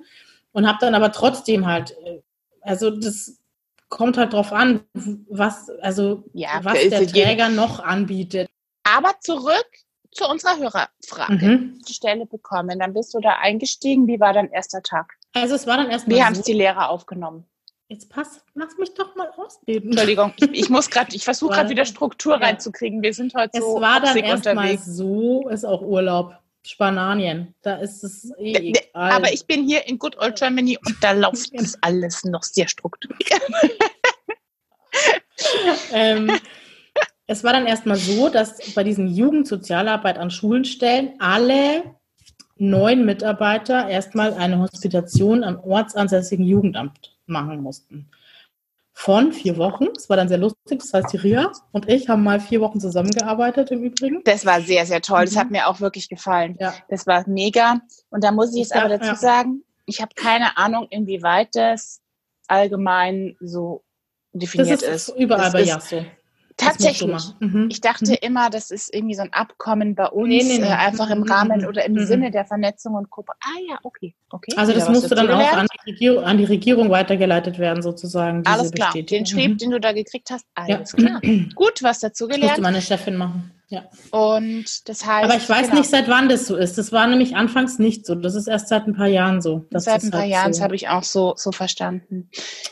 und 0.52 0.66
habe 0.66 0.78
dann 0.80 0.94
aber 0.94 1.12
trotzdem 1.12 1.66
halt, 1.66 1.94
also 2.62 2.90
das 2.90 3.38
kommt 3.90 4.16
halt 4.16 4.32
drauf 4.32 4.52
an, 4.52 4.80
was, 5.28 5.68
also 5.82 6.24
ja, 6.32 6.60
was 6.62 6.88
der 6.88 7.06
Träger 7.06 7.50
noch 7.50 7.80
anbietet. 7.80 8.48
Aber 8.84 9.12
zurück 9.20 9.68
zu 10.10 10.26
unserer 10.26 10.58
Hörerfrage. 10.58 11.32
Mhm. 11.34 11.82
Die 11.86 11.92
Stelle 11.92 12.24
bekommen, 12.24 12.78
dann 12.78 12.94
bist 12.94 13.12
du 13.12 13.20
da 13.20 13.36
eingestiegen. 13.40 14.06
Wie 14.06 14.18
war 14.18 14.32
dein 14.32 14.50
erster 14.50 14.82
Tag? 14.82 15.19
Also 15.32 15.54
es 15.54 15.66
war 15.66 15.76
dann 15.76 15.90
erstmal. 15.90 16.16
Wie 16.16 16.22
haben 16.22 16.32
es 16.34 16.42
die 16.42 16.52
Lehrer 16.52 16.90
aufgenommen? 16.90 17.44
Jetzt 17.88 18.08
pass, 18.08 18.44
lass 18.54 18.78
mich 18.78 18.94
doch 18.94 19.16
mal 19.16 19.28
ausreden. 19.36 19.90
Entschuldigung, 19.90 20.32
ich, 20.36 20.50
ich 20.52 20.70
muss 20.70 20.90
gerade, 20.90 21.14
ich 21.14 21.24
versuche 21.24 21.54
gerade 21.54 21.70
wieder 21.70 21.84
Struktur 21.84 22.34
ja. 22.34 22.46
reinzukriegen. 22.46 23.02
Wir 23.02 23.12
sind 23.12 23.34
heute 23.34 23.50
es 23.54 23.64
so. 23.64 23.76
Es 23.76 23.82
war 23.82 24.00
dann 24.00 24.16
erstmal 24.16 24.78
so, 24.78 25.48
ist 25.48 25.64
auch 25.64 25.82
Urlaub. 25.82 26.36
Spanien, 26.62 27.54
da 27.62 27.76
ist 27.76 28.04
es 28.04 28.32
eh 28.38 28.54
egal. 28.54 28.82
Aber 28.92 29.32
ich 29.32 29.46
bin 29.46 29.66
hier 29.66 29.88
in 29.88 29.98
Good 29.98 30.18
Old 30.18 30.36
Germany 30.38 30.78
und 30.84 31.02
da 31.02 31.12
läuft 31.12 31.58
das 31.58 31.78
alles 31.80 32.24
noch 32.24 32.42
sehr 32.42 32.68
strukturiert. 32.68 33.40
ähm, 35.92 36.30
es 37.26 37.44
war 37.44 37.54
dann 37.54 37.66
erstmal 37.66 37.96
so, 37.96 38.28
dass 38.28 38.74
bei 38.74 38.84
diesen 38.84 39.08
Jugendsozialarbeit 39.08 40.18
an 40.18 40.30
Schulen 40.30 40.64
stellen 40.64 41.14
alle 41.18 41.96
neun 42.60 43.06
Mitarbeiter 43.06 43.88
erstmal 43.88 44.34
eine 44.34 44.58
Hospitation 44.58 45.42
am 45.44 45.58
ortsansässigen 45.60 46.44
Jugendamt 46.44 47.16
machen 47.26 47.62
mussten. 47.62 48.10
Von 48.92 49.32
vier 49.32 49.56
Wochen. 49.56 49.86
Das 49.94 50.10
war 50.10 50.18
dann 50.18 50.28
sehr 50.28 50.36
lustig. 50.36 50.80
Das 50.80 50.92
heißt, 50.92 51.12
die 51.12 51.16
Ria 51.16 51.50
und 51.72 51.88
ich 51.88 52.10
haben 52.10 52.22
mal 52.22 52.38
vier 52.38 52.60
Wochen 52.60 52.78
zusammengearbeitet 52.78 53.70
im 53.70 53.82
Übrigen. 53.82 54.20
Das 54.24 54.44
war 54.44 54.60
sehr, 54.60 54.84
sehr 54.84 55.00
toll. 55.00 55.24
Das 55.24 55.34
mhm. 55.34 55.38
hat 55.38 55.50
mir 55.50 55.68
auch 55.68 55.80
wirklich 55.80 56.10
gefallen. 56.10 56.56
Ja. 56.60 56.74
Das 56.90 57.06
war 57.06 57.26
mega. 57.26 57.80
Und 58.10 58.24
da 58.24 58.30
muss 58.30 58.52
ich 58.52 58.58
jetzt 58.58 58.76
aber 58.76 58.90
dazu 58.90 59.06
ja. 59.06 59.16
sagen, 59.16 59.64
ich 59.86 60.02
habe 60.02 60.14
keine 60.14 60.58
Ahnung, 60.58 60.86
inwieweit 60.90 61.48
das 61.54 62.02
allgemein 62.46 63.36
so 63.40 63.82
definiert 64.32 64.82
das 64.82 64.88
ist. 64.88 65.08
ist. 65.08 65.18
Überall 65.18 65.44
das 65.44 65.52
bei 65.52 65.62
Jasso. 65.62 66.04
Tatsächlich. 66.56 67.34
Mhm. 67.40 67.68
Ich 67.70 67.80
dachte 67.80 68.12
mhm. 68.12 68.18
immer, 68.20 68.50
das 68.50 68.70
ist 68.70 68.92
irgendwie 68.94 69.14
so 69.14 69.22
ein 69.22 69.32
Abkommen 69.32 69.94
bei 69.94 70.06
uns, 70.06 70.28
nee, 70.28 70.42
nee, 70.42 70.58
nee. 70.58 70.66
Äh, 70.66 70.72
einfach 70.72 71.10
im 71.10 71.20
mhm. 71.20 71.30
Rahmen 71.30 71.66
oder 71.66 71.84
im 71.84 71.94
mhm. 71.94 72.06
Sinne 72.06 72.30
der 72.30 72.44
Vernetzung 72.44 72.94
und 72.94 73.10
Gruppe. 73.10 73.32
Ah 73.40 73.58
ja, 73.68 73.78
okay. 73.82 74.14
okay. 74.30 74.52
Also 74.56 74.72
das 74.72 74.88
musste 74.88 75.14
dann 75.14 75.30
auch 75.30 75.52
an 75.52 75.66
die, 75.72 75.90
Regierung, 75.90 76.24
an 76.24 76.38
die, 76.38 76.44
Regierung, 76.44 76.90
weitergeleitet 76.90 77.58
werden, 77.58 77.82
sozusagen. 77.82 78.44
Alles 78.46 78.72
klar. 78.72 78.92
Den 78.92 79.26
Schrieb, 79.26 79.52
mhm. 79.52 79.58
den 79.58 79.70
du 79.70 79.80
da 79.80 79.92
gekriegt 79.92 80.30
hast, 80.30 80.46
alles 80.54 80.92
ja. 80.92 80.98
klar. 80.98 81.20
Gut, 81.54 81.82
was 81.82 82.00
dazu 82.00 82.26
gelernt. 82.26 82.44
Das 82.44 82.50
musste 82.50 82.62
meine 82.62 82.82
Chefin 82.82 83.16
machen. 83.16 83.50
Ja. 83.70 83.84
Und 84.10 84.88
das 84.88 85.06
heißt. 85.06 85.24
Aber 85.24 85.36
ich 85.36 85.48
weiß 85.48 85.68
genau. 85.68 85.78
nicht, 85.78 85.90
seit 85.90 86.08
wann 86.08 86.28
das 86.28 86.46
so 86.46 86.56
ist. 86.56 86.76
Das 86.76 86.90
war 86.90 87.06
nämlich 87.06 87.36
anfangs 87.36 87.78
nicht 87.78 88.04
so. 88.04 88.16
Das 88.16 88.34
ist 88.34 88.48
erst 88.48 88.66
seit 88.66 88.88
ein 88.88 88.96
paar 88.96 89.06
Jahren 89.06 89.40
so. 89.40 89.64
seit 89.70 90.02
ein 90.02 90.10
paar 90.10 90.22
halt 90.22 90.30
Jahren 90.30 90.52
so. 90.52 90.62
habe 90.64 90.74
ich 90.74 90.88
auch 90.88 91.04
so, 91.04 91.34
so 91.36 91.52
verstanden. 91.52 92.30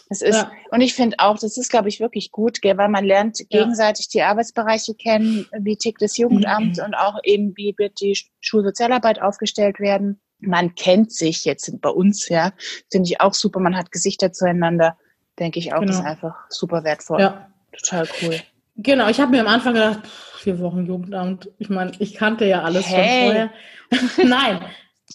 Das 0.09 0.22
ist, 0.22 0.34
ja. 0.34 0.51
und 0.72 0.80
ich 0.80 0.94
finde 0.94 1.20
auch, 1.20 1.38
das 1.38 1.57
ist, 1.57 1.70
glaube 1.70 1.88
ich, 1.88 2.01
wirklich 2.01 2.32
gut, 2.32 2.61
gell, 2.62 2.76
weil 2.76 2.88
man 2.88 3.05
lernt 3.05 3.38
gegenseitig 3.49 4.09
die 4.09 4.22
Arbeitsbereiche 4.22 4.94
kennen, 4.94 5.46
wie 5.61 5.76
tickt 5.76 6.03
das 6.03 6.16
Jugendamt 6.16 6.78
mhm. 6.78 6.84
und 6.84 6.94
auch 6.94 7.20
eben, 7.22 7.57
wie 7.57 7.74
wird 7.78 8.01
die 8.01 8.18
Schulsozialarbeit 8.40 9.22
aufgestellt 9.22 9.78
werden. 9.78 10.20
Man 10.40 10.74
kennt 10.74 11.12
sich 11.12 11.44
jetzt 11.44 11.80
bei 11.80 11.90
uns, 11.90 12.28
ja, 12.28 12.53
finde 12.90 13.09
ich 13.09 13.20
auch 13.20 13.34
super. 13.34 13.61
Man 13.61 13.76
hat 13.76 13.92
Gesichter 13.92 14.32
zueinander, 14.32 14.99
denke 15.38 15.61
ich 15.61 15.74
auch, 15.74 15.80
genau. 15.80 15.92
das 15.92 16.01
ist 16.01 16.07
einfach 16.07 16.34
super 16.49 16.82
wertvoll. 16.82 17.20
Ja. 17.20 17.53
Total 17.72 18.09
cool. 18.22 18.40
Genau, 18.78 19.08
ich 19.08 19.20
habe 19.20 19.32
mir 19.32 19.40
am 19.40 19.48
Anfang 19.48 19.74
gedacht, 19.74 20.00
vier 20.36 20.60
Wochen 20.60 20.86
Jugendamt. 20.86 21.50
Ich 21.58 21.68
meine, 21.68 21.92
ich 21.98 22.14
kannte 22.14 22.44
ja 22.44 22.62
alles 22.62 22.86
hey. 22.88 23.26
schon 23.26 23.26
vorher. 23.26 23.50
Nein, 24.24 24.60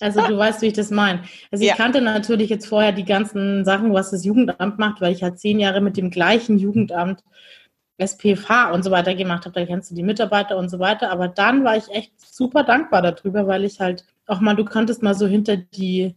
also 0.02 0.22
du 0.22 0.38
weißt, 0.38 0.62
wie 0.62 0.68
ich 0.68 0.74
das 0.74 0.92
meine. 0.92 1.24
Also 1.50 1.64
ja. 1.64 1.72
ich 1.72 1.78
kannte 1.78 2.02
natürlich 2.02 2.50
jetzt 2.50 2.68
vorher 2.68 2.92
die 2.92 3.06
ganzen 3.06 3.64
Sachen, 3.64 3.94
was 3.94 4.12
das 4.12 4.26
Jugendamt 4.26 4.80
macht, 4.80 5.00
weil 5.00 5.14
ich 5.14 5.24
halt 5.24 5.40
zehn 5.40 5.60
Jahre 5.60 5.80
mit 5.80 5.96
dem 5.96 6.10
gleichen 6.10 6.58
Jugendamt 6.58 7.24
SPFH 7.98 8.72
und 8.72 8.84
so 8.84 8.92
weiter 8.92 9.16
gemacht 9.16 9.46
habe. 9.46 9.58
Da 9.58 9.66
kennst 9.66 9.92
du 9.92 9.96
die 9.96 10.04
Mitarbeiter 10.04 10.58
und 10.58 10.70
so 10.70 10.80
weiter. 10.80 11.10
Aber 11.10 11.30
dann 11.30 11.64
war 11.64 11.78
ich 11.78 11.90
echt 11.90 12.20
super 12.20 12.64
dankbar 12.64 13.02
darüber, 13.02 13.48
weil 13.48 13.64
ich 13.64 13.80
halt 13.80 14.06
auch 14.26 14.42
mal, 14.42 14.56
du 14.56 14.66
kanntest 14.66 15.04
mal 15.04 15.14
so 15.14 15.26
hinter 15.26 15.56
die, 15.56 16.16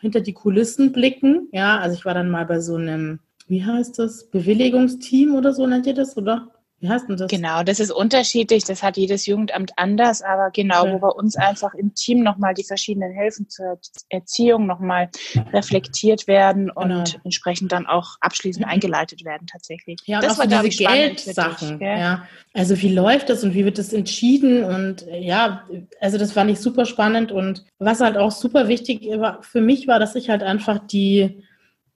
hinter 0.00 0.20
die 0.20 0.32
Kulissen 0.32 0.92
blicken. 0.92 1.48
Ja, 1.50 1.78
also 1.78 1.96
ich 1.96 2.04
war 2.04 2.14
dann 2.14 2.30
mal 2.30 2.46
bei 2.46 2.60
so 2.60 2.76
einem, 2.76 3.18
wie 3.48 3.64
heißt 3.64 3.98
das, 3.98 4.30
Bewilligungsteam 4.30 5.34
oder 5.34 5.52
so 5.52 5.66
nennt 5.66 5.86
ihr 5.86 5.94
das, 5.94 6.16
oder? 6.16 6.53
Wie 6.84 6.90
heißt 6.90 7.08
denn 7.08 7.16
das? 7.16 7.30
Genau, 7.30 7.62
das 7.62 7.80
ist 7.80 7.90
unterschiedlich. 7.90 8.64
Das 8.64 8.82
hat 8.82 8.98
jedes 8.98 9.24
Jugendamt 9.24 9.72
anders, 9.76 10.20
aber 10.20 10.50
genau, 10.50 10.82
okay. 10.82 10.92
wo 10.92 10.98
bei 10.98 11.08
uns 11.08 11.34
einfach 11.34 11.72
im 11.72 11.94
Team 11.94 12.22
nochmal 12.22 12.52
die 12.52 12.62
verschiedenen 12.62 13.10
Hilfen 13.10 13.48
zur 13.48 13.80
Erziehung 14.10 14.66
nochmal 14.66 15.08
reflektiert 15.54 16.26
werden 16.26 16.70
und 16.70 16.88
genau. 16.88 17.04
entsprechend 17.24 17.72
dann 17.72 17.86
auch 17.86 18.16
abschließend 18.20 18.66
eingeleitet 18.66 19.24
werden 19.24 19.46
tatsächlich. 19.46 19.98
Ja, 20.04 20.20
das 20.20 20.38
war 20.38 20.46
diese 20.46 20.68
Geldsachen. 20.68 21.80
Ja. 21.80 22.28
Also 22.52 22.78
wie 22.82 22.92
läuft 22.92 23.30
das 23.30 23.42
und 23.44 23.54
wie 23.54 23.64
wird 23.64 23.78
das 23.78 23.94
entschieden? 23.94 24.62
Und 24.62 25.06
ja, 25.10 25.64
also 26.02 26.18
das 26.18 26.32
fand 26.32 26.50
ich 26.50 26.60
super 26.60 26.84
spannend 26.84 27.32
und 27.32 27.64
was 27.78 28.00
halt 28.00 28.18
auch 28.18 28.30
super 28.30 28.68
wichtig 28.68 29.08
war, 29.16 29.42
für 29.42 29.62
mich 29.62 29.88
war, 29.88 29.98
dass 29.98 30.16
ich 30.16 30.28
halt 30.28 30.42
einfach 30.42 30.86
die 30.86 31.44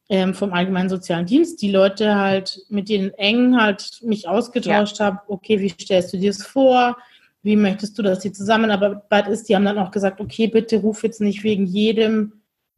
ähm, 0.09 0.35
vom 0.35 0.53
Allgemeinen 0.53 0.89
Sozialen 0.89 1.27
Dienst, 1.27 1.61
die 1.61 1.71
Leute 1.71 2.15
halt, 2.17 2.61
mit 2.69 2.89
denen 2.89 3.13
eng 3.15 3.61
halt 3.61 4.01
mich 4.03 4.29
ausgetauscht 4.29 4.99
ja. 4.99 5.07
habe, 5.07 5.21
okay, 5.29 5.61
wie 5.61 5.69
stellst 5.69 6.13
du 6.13 6.17
dir 6.17 6.31
das 6.31 6.45
vor? 6.45 6.97
Wie 7.43 7.57
möchtest 7.57 7.99
du, 7.99 8.03
dass 8.03 8.21
die 8.21 8.33
Zusammenarbeit 8.33 9.29
ist? 9.29 9.49
Die 9.49 9.55
haben 9.55 9.65
dann 9.65 9.79
auch 9.79 9.91
gesagt, 9.91 10.21
okay, 10.21 10.47
bitte 10.47 10.79
ruf 10.79 11.03
jetzt 11.03 11.21
nicht 11.21 11.45
wegen 11.45 11.67
jedem 11.67 12.33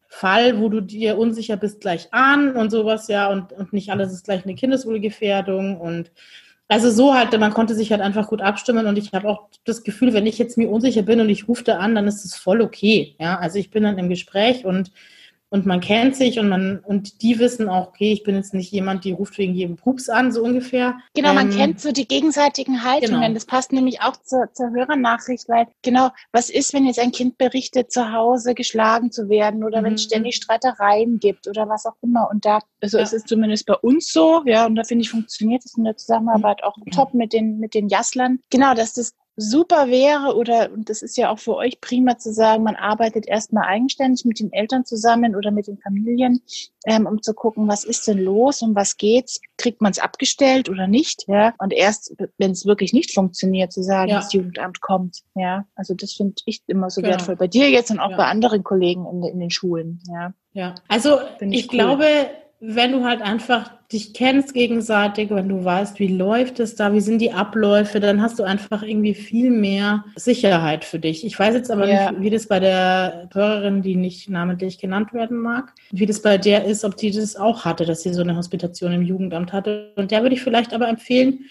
Fall, 0.09 0.61
wo 0.61 0.69
du 0.69 0.81
dir 0.81 1.19
unsicher 1.19 1.57
bist, 1.57 1.81
gleich 1.81 2.13
an 2.13 2.57
und 2.57 2.71
sowas, 2.71 3.07
ja, 3.07 3.31
und, 3.31 3.53
und 3.53 3.73
nicht 3.73 3.91
alles 3.91 4.13
ist 4.13 4.25
gleich 4.25 4.45
eine 4.45 4.57
Kindeswohlgefährdung 4.57 5.81
und 5.81 6.11
also 6.67 6.91
so 6.91 7.15
halt, 7.15 7.37
man 7.39 7.53
konnte 7.53 7.75
sich 7.75 7.91
halt 7.91 8.01
einfach 8.01 8.29
gut 8.29 8.43
abstimmen 8.43 8.87
und 8.87 8.97
ich 8.97 9.13
habe 9.13 9.29
auch 9.29 9.49
das 9.65 9.83
Gefühl, 9.83 10.13
wenn 10.13 10.27
ich 10.27 10.39
jetzt 10.39 10.57
mir 10.57 10.69
unsicher 10.69 11.03
bin 11.03 11.21
und 11.21 11.29
ich 11.29 11.49
rufe 11.49 11.65
da 11.65 11.79
an, 11.79 11.97
dann 11.97 12.07
ist 12.07 12.25
es 12.25 12.37
voll 12.37 12.61
okay. 12.61 13.17
Ja, 13.19 13.39
also 13.39 13.59
ich 13.59 13.71
bin 13.71 13.83
dann 13.83 13.99
im 13.99 14.09
Gespräch 14.09 14.65
und 14.65 14.93
und 15.51 15.67
man 15.67 15.81
kennt 15.81 16.17
sich 16.17 16.39
und 16.39 16.49
man 16.49 16.79
und 16.79 17.23
die 17.23 17.39
wissen 17.39 17.69
auch, 17.69 17.89
okay, 17.89 18.13
ich 18.13 18.23
bin 18.23 18.37
jetzt 18.37 18.55
nicht 18.55 18.71
jemand, 18.71 19.05
die 19.05 19.13
ruft 19.13 19.37
wegen 19.37 19.55
jedem 19.55 19.77
Pups 19.77 20.09
an, 20.09 20.33
so 20.33 20.43
ungefähr. 20.43 20.99
Genau, 21.15 21.35
man 21.35 21.51
ähm, 21.51 21.57
kennt 21.57 21.81
so 21.81 21.91
die 21.91 22.07
gegenseitigen 22.07 22.85
Haltungen. 22.85 23.21
Genau. 23.21 23.35
Das 23.35 23.47
passt 23.47 23.73
nämlich 23.73 24.01
auch 24.01 24.17
zur, 24.17 24.53
zur 24.53 24.71
Hörernachricht, 24.71 25.49
weil 25.49 25.67
genau, 25.83 26.11
was 26.33 26.51
ist, 26.51 26.73
wenn 26.73 26.87
jetzt 26.87 27.01
ein 27.01 27.11
Kind 27.11 27.37
berichtet, 27.37 27.91
zu 27.91 28.13
Hause 28.13 28.55
geschlagen 28.55 29.11
zu 29.11 29.29
werden 29.29 29.65
oder 29.65 29.81
mhm. 29.81 29.87
wenn 29.87 29.95
es 29.95 30.05
ständig 30.05 30.37
Streitereien 30.37 31.19
gibt 31.19 31.49
oder 31.49 31.69
was 31.69 31.85
auch 31.85 31.97
immer. 32.01 32.29
Und 32.31 32.45
da, 32.45 32.61
also 32.81 32.99
ja. 32.99 33.03
es 33.03 33.13
ist 33.13 33.29
zumindest 33.29 33.67
bei 33.67 33.75
uns 33.75 34.13
so, 34.13 34.43
ja, 34.47 34.67
und 34.67 34.77
da 34.77 34.85
finde 34.85 35.03
ich, 35.03 35.11
funktioniert 35.11 35.65
es 35.65 35.77
in 35.77 35.85
der 35.85 35.97
Zusammenarbeit 35.97 36.63
auch 36.63 36.77
mhm. 36.77 36.93
top 36.93 37.13
mit 37.13 37.33
den, 37.33 37.59
mit 37.59 37.75
den 37.75 37.89
Jasslern. 37.89 38.39
Genau, 38.51 38.75
dass 38.75 38.93
das 38.93 39.15
super 39.37 39.89
wäre 39.89 40.37
oder, 40.37 40.71
und 40.73 40.91
das 40.91 41.03
ist 41.03 41.17
ja 41.17 41.31
auch 41.31 41.39
für 41.39 41.57
euch 41.57 41.81
prima 41.81 42.19
zu 42.19 42.33
sagen, 42.33 42.63
man 42.63 42.77
arbeitet 42.77 43.27
erstmal 43.27 43.65
eigenständig 43.65 44.25
mit 44.25 44.41
den 44.41 44.53
Eltern 44.53 44.85
zusammen 44.85 45.35
oder 45.35 45.51
mit 45.51 45.67
den 45.67 45.79
Familien, 45.79 46.43
ähm, 46.87 47.07
um 47.07 47.23
zu 47.23 47.35
gucken, 47.35 47.69
was 47.69 47.85
ist 47.85 48.07
denn 48.07 48.19
los, 48.19 48.63
um 48.63 48.75
was 48.75 48.97
geht's, 48.97 49.41
kriegt 49.57 49.81
man 49.81 49.93
es 49.93 49.99
abgestellt 49.99 50.69
oder 50.69 50.87
nicht, 50.87 51.25
ja, 51.29 51.55
und 51.59 51.73
erst, 51.73 52.15
wenn 52.39 52.51
es 52.51 52.67
wirklich 52.67 52.93
nicht 52.93 53.13
funktioniert, 53.13 53.73
zu 53.73 53.83
sagen, 53.83 54.11
ja. 54.11 54.17
das 54.17 54.33
Jugendamt 54.33 54.81
kommt, 54.81 55.21
ja, 55.35 55.65
also 55.75 55.95
das 55.95 56.13
finde 56.13 56.35
ich 56.47 56.63
immer 56.67 56.91
so 56.91 57.01
genau. 57.01 57.13
wertvoll 57.13 57.37
bei 57.37 57.49
dir 57.49 57.71
jetzt 57.71 57.91
und 57.91 58.01
auch 58.01 58.11
ja. 58.11 58.17
bei 58.17 58.25
anderen 58.25 58.63
Kollegen 58.63 59.07
in, 59.07 59.23
in 59.23 59.41
den 59.41 59.51
Schulen, 59.51 60.03
ja. 60.09 60.33
Ja, 60.53 60.75
also 60.89 61.21
ich, 61.39 61.53
ich 61.53 61.73
cool. 61.73 61.79
glaube, 61.79 62.05
wenn 62.61 62.93
du 62.93 63.05
halt 63.05 63.23
einfach 63.23 63.71
dich 63.91 64.13
kennst 64.13 64.55
gegenseitig, 64.55 65.31
wenn 65.31 65.49
du 65.49 65.65
weißt, 65.65 65.99
wie 65.99 66.09
läuft 66.09 66.61
es 66.61 66.77
da, 66.77 66.93
wie 66.93 67.01
sind 67.01 67.19
die 67.19 67.33
Abläufe, 67.33 67.99
dann 67.99 68.21
hast 68.21 68.39
du 68.39 68.45
einfach 68.45 68.83
irgendwie 68.83 69.15
viel 69.15 69.51
mehr 69.51 70.05
Sicherheit 70.15 70.85
für 70.85 70.99
dich. 70.99 71.25
Ich 71.25 71.37
weiß 71.37 71.55
jetzt 71.55 71.71
aber 71.71 71.89
yeah. 71.89 72.13
nicht, 72.13 72.21
wie 72.21 72.31
das 72.31 72.47
bei 72.47 72.61
der 72.61 73.29
Hörerin, 73.33 73.83
die 73.83 73.97
nicht 73.97 74.29
namentlich 74.29 74.79
genannt 74.79 75.13
werden 75.13 75.39
mag, 75.39 75.73
wie 75.91 76.07
das 76.07 76.23
bei 76.23 76.39
der 76.39 76.67
ist, 76.67 76.85
ob 76.85 76.97
die 76.99 77.11
das 77.11 77.35
auch 77.35 77.65
hatte, 77.65 77.87
dass 77.87 78.03
sie 78.03 78.13
so 78.13 78.21
eine 78.21 78.37
Hospitation 78.37 78.93
im 78.93 79.03
Jugendamt 79.03 79.53
hatte. 79.53 79.93
Und 79.97 80.11
der 80.11 80.23
würde 80.23 80.37
ich 80.37 80.43
vielleicht 80.43 80.75
aber 80.75 80.89
empfehlen, 80.89 81.47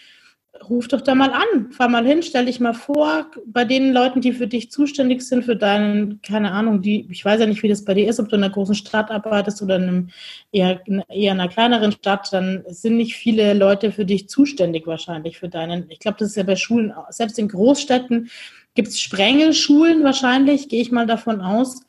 ruf 0.68 0.88
doch 0.88 1.00
da 1.00 1.14
mal 1.14 1.32
an, 1.32 1.70
fahr 1.72 1.88
mal 1.88 2.04
hin, 2.04 2.22
stell 2.22 2.46
dich 2.46 2.60
mal 2.60 2.74
vor, 2.74 3.26
bei 3.46 3.64
den 3.64 3.92
Leuten, 3.92 4.20
die 4.20 4.32
für 4.32 4.46
dich 4.46 4.70
zuständig 4.70 5.22
sind, 5.22 5.44
für 5.44 5.56
deinen, 5.56 6.20
keine 6.22 6.52
Ahnung, 6.52 6.82
die, 6.82 7.06
ich 7.10 7.24
weiß 7.24 7.40
ja 7.40 7.46
nicht, 7.46 7.62
wie 7.62 7.68
das 7.68 7.84
bei 7.84 7.94
dir 7.94 8.08
ist, 8.08 8.18
ob 8.18 8.28
du 8.28 8.36
in 8.36 8.42
einer 8.42 8.52
großen 8.52 8.74
Stadt 8.74 9.10
arbeitest 9.10 9.62
oder 9.62 9.76
in 9.76 9.82
einem 9.82 10.08
eher, 10.52 10.80
eher 11.08 11.32
einer 11.32 11.48
kleineren 11.48 11.92
Stadt, 11.92 12.32
dann 12.32 12.64
sind 12.68 12.96
nicht 12.96 13.14
viele 13.14 13.54
Leute 13.54 13.92
für 13.92 14.04
dich 14.04 14.28
zuständig 14.28 14.86
wahrscheinlich 14.86 15.38
für 15.38 15.48
deinen, 15.48 15.88
ich 15.90 16.00
glaube, 16.00 16.18
das 16.18 16.30
ist 16.30 16.36
ja 16.36 16.42
bei 16.42 16.56
Schulen, 16.56 16.92
selbst 17.10 17.38
in 17.38 17.48
Großstädten 17.48 18.28
gibt 18.74 18.88
es 18.88 19.00
Sprengelschulen 19.00 20.04
wahrscheinlich, 20.04 20.68
gehe 20.68 20.82
ich 20.82 20.92
mal 20.92 21.06
davon 21.06 21.40
aus. 21.40 21.82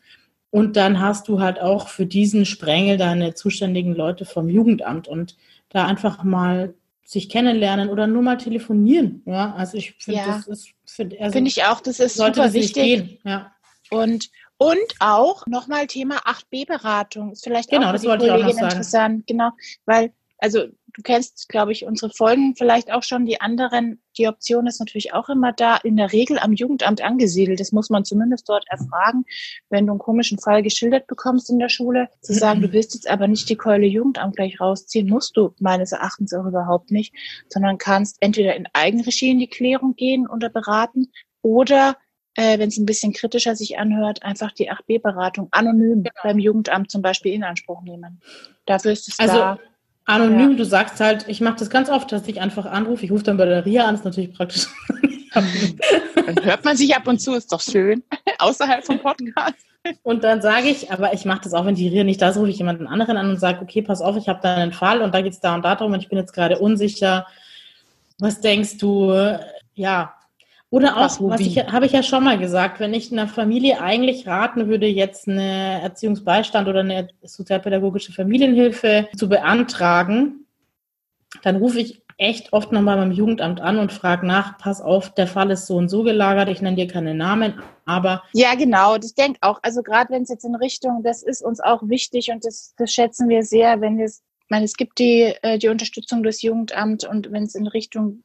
Und 0.50 0.76
dann 0.76 1.00
hast 1.00 1.30
du 1.30 1.40
halt 1.40 1.62
auch 1.62 1.88
für 1.88 2.06
diesen 2.06 2.46
Sprengel 2.46 2.98
deine 2.98 3.34
zuständigen 3.36 3.96
Leute 3.96 4.26
vom 4.26 4.50
Jugendamt 4.50 5.08
und 5.08 5.38
da 5.70 5.86
einfach 5.86 6.26
mal 6.26 6.74
sich 7.04 7.30
kennenlernen 7.30 7.90
oder 7.90 8.08
nur 8.08 8.22
mal 8.22 8.38
telefonieren. 8.38 9.24
Ja, 9.26 9.54
also 9.56 9.78
ich 9.78 9.96
finde, 10.00 10.20
ja. 10.22 10.28
das 10.28 10.48
ist, 10.48 10.70
finde 10.86 11.20
also 11.20 11.34
find 11.34 11.48
ich 11.48 11.64
auch, 11.64 11.82
das 11.82 12.00
ist 12.00 12.16
super 12.16 12.54
wichtig. 12.54 13.20
Ja. 13.24 13.52
Und, 13.90 14.30
und 14.58 14.96
auch 15.00 15.46
nochmal 15.48 15.88
Thema 15.88 16.20
8b-Beratung. 16.20 17.32
Ist 17.34 17.44
vielleicht 17.44 17.70
genau, 17.70 17.90
auch 17.90 18.00
für 18.00 18.18
die 18.18 18.28
Kollegin 18.28 18.58
interessant. 18.58 19.28
Genau, 19.28 19.52
weil 19.86 20.14
also 20.42 20.66
du 20.94 21.02
kennst, 21.02 21.50
glaube 21.50 21.72
ich, 21.72 21.86
unsere 21.86 22.12
Folgen 22.12 22.56
vielleicht 22.56 22.92
auch 22.92 23.04
schon. 23.04 23.26
Die 23.26 23.42
anderen, 23.42 24.02
die 24.18 24.28
Option 24.28 24.68
ist 24.68 24.80
natürlich 24.80 25.14
auch 25.14 25.30
immer 25.30 25.54
da, 25.54 25.78
in 25.78 25.98
der 25.98 26.12
Regel 26.12 26.40
am 26.40 26.54
Jugendamt 26.54 27.02
angesiedelt. 27.02 27.60
Das 27.60 27.72
muss 27.72 27.90
man 27.90 28.06
zumindest 28.06 28.48
dort 28.50 28.66
erfragen, 28.68 29.26
wenn 29.70 29.86
du 29.86 29.94
einen 29.94 30.00
komischen 30.00 30.40
Fall 30.40 30.64
geschildert 30.64 31.08
bekommst 31.08 31.50
in 31.50 31.60
der 31.60 31.70
Schule. 31.70 32.10
Zu 32.22 32.34
sagen, 32.34 32.62
du 32.62 32.72
willst 32.72 32.94
jetzt 32.94 33.10
aber 33.10 33.28
nicht 33.28 33.50
die 33.50 33.56
Keule 33.56 33.86
Jugendamt 33.86 34.36
gleich 34.36 34.60
rausziehen, 34.60 35.10
musst 35.10 35.38
du 35.38 35.54
meines 35.60 35.92
Erachtens 35.92 36.34
auch 36.34 36.46
überhaupt 36.46 36.92
nicht, 36.92 37.14
sondern 37.50 37.78
kannst 37.78 38.18
entweder 38.20 38.56
in 38.56 38.68
Eigenregie 38.74 39.32
in 39.32 39.40
die 39.40 39.48
Klärung 39.48 39.96
gehen 39.96 40.28
oder 40.28 40.50
beraten 40.50 41.12
oder 41.42 41.98
äh, 42.36 42.60
wenn 42.60 42.70
es 42.70 42.78
ein 42.78 42.86
bisschen 42.86 43.14
kritischer 43.14 43.56
sich 43.56 43.78
anhört, 43.78 44.24
einfach 44.24 44.52
die 44.52 44.72
8b-Beratung 44.72 45.50
anonym 45.52 46.04
genau. 46.04 46.16
beim 46.24 46.40
Jugendamt 46.40 46.90
zum 46.90 47.02
Beispiel 47.02 47.34
in 47.34 47.44
Anspruch 47.44 47.82
nehmen. 47.82 48.22
Dafür 48.66 48.92
ist 48.92 49.08
es 49.10 49.20
also, 49.20 49.38
da 49.38 49.60
Anonym, 50.12 50.52
ja. 50.52 50.58
du 50.58 50.66
sagst 50.66 51.00
halt, 51.00 51.26
ich 51.28 51.42
mache 51.42 51.58
das 51.60 51.70
ganz 51.70 51.90
oft, 51.90 52.12
dass 52.12 52.28
ich 52.28 52.42
einfach 52.42 52.66
anrufe. 52.66 53.06
Ich 53.06 53.12
rufe 53.12 53.24
dann 53.24 53.38
bei 53.38 53.46
der 53.46 53.66
RIA 53.66 53.86
an, 53.86 53.96
ist 53.96 54.06
natürlich 54.06 54.34
praktisch. 54.34 54.68
dann 55.34 55.46
hört 56.44 56.66
man 56.66 56.76
sich 56.76 56.96
ab 56.96 57.08
und 57.08 57.20
zu, 57.20 57.34
ist 57.34 57.52
doch 57.52 57.62
schön, 57.62 58.04
außerhalb 58.40 58.86
vom 58.86 59.00
Podcast. 59.00 59.56
Und 60.04 60.24
dann 60.24 60.42
sage 60.42 60.68
ich, 60.68 60.92
aber 60.92 61.14
ich 61.14 61.26
mache 61.26 61.42
das 61.44 61.54
auch, 61.54 61.66
wenn 61.66 61.76
die 61.76 61.88
RIA 61.88 62.04
nicht 62.04 62.22
da 62.22 62.30
ist, 62.30 62.38
rufe 62.38 62.50
ich 62.50 62.58
jemanden 62.58 62.88
anderen 62.88 63.18
an 63.18 63.30
und 63.30 63.40
sage, 63.40 63.62
okay, 63.62 63.82
pass 63.82 64.02
auf, 64.02 64.16
ich 64.18 64.28
habe 64.28 64.40
da 64.44 64.56
einen 64.56 64.74
Fall 64.74 65.02
und 65.02 65.14
da 65.14 65.22
geht 65.22 65.34
es 65.34 65.40
da 65.40 65.56
und 65.56 65.64
da 65.64 65.76
drum 65.76 65.94
und 65.94 66.02
ich 66.02 66.10
bin 66.10 66.20
jetzt 66.20 66.34
gerade 66.34 66.60
unsicher. 66.60 67.26
Was 68.20 68.42
denkst 68.42 68.78
du? 68.78 69.40
Ja, 69.74 70.14
oder 70.72 70.96
auch, 70.96 71.02
was, 71.02 71.22
was 71.22 71.42
ich, 71.42 71.58
habe 71.58 71.86
ich 71.86 71.92
ja 71.92 72.02
schon 72.02 72.24
mal 72.24 72.40
gesagt, 72.40 72.80
wenn 72.80 72.94
ich 72.94 73.12
einer 73.12 73.28
Familie 73.28 73.82
eigentlich 73.82 74.26
raten 74.26 74.70
würde, 74.70 74.88
jetzt 74.88 75.28
eine 75.28 75.82
Erziehungsbeistand 75.82 76.70
oder 76.70 76.80
eine 76.80 77.10
sozialpädagogische 77.22 78.14
Familienhilfe 78.14 79.10
zu 79.18 79.28
beantragen, 79.28 80.46
dann 81.44 81.58
rufe 81.58 81.82
ich 81.82 82.02
echt 82.18 82.54
oft 82.54 82.72
nochmal 82.72 82.96
beim 82.96 83.12
Jugendamt 83.12 83.60
an 83.60 83.80
und 83.80 83.92
frage 83.92 84.26
nach, 84.26 84.58
pass 84.60 84.80
auf, 84.80 85.14
der 85.14 85.28
Fall 85.28 85.52
ist 85.52 85.68
so 85.68 85.76
und 85.76 85.90
so 85.90 86.04
gelagert, 86.04 86.48
ich 86.48 86.62
nenne 86.62 86.78
dir 86.78 86.88
keine 86.88 87.16
Namen, 87.16 87.62
aber. 87.86 88.24
Ja, 88.32 88.56
genau, 88.56 88.96
ich 88.96 89.14
denke 89.14 89.40
auch, 89.42 89.60
also 89.64 89.84
gerade 89.84 90.14
wenn 90.14 90.24
es 90.24 90.30
jetzt 90.30 90.46
in 90.46 90.56
Richtung, 90.56 91.04
das 91.04 91.22
ist 91.22 91.44
uns 91.44 91.60
auch 91.60 91.82
wichtig 91.84 92.32
und 92.32 92.46
das, 92.46 92.76
das 92.78 92.94
schätzen 92.94 93.28
wir 93.28 93.44
sehr, 93.44 93.82
wenn 93.82 94.00
es, 94.00 94.22
ich 94.44 94.50
meine, 94.50 94.64
es 94.64 94.76
gibt 94.76 95.00
die, 95.00 95.34
äh, 95.42 95.58
die 95.58 95.68
Unterstützung 95.68 96.24
des 96.24 96.42
Jugendamts 96.42 97.06
und 97.06 97.30
wenn 97.34 97.44
es 97.44 97.56
in 97.56 97.68
Richtung 97.68 98.24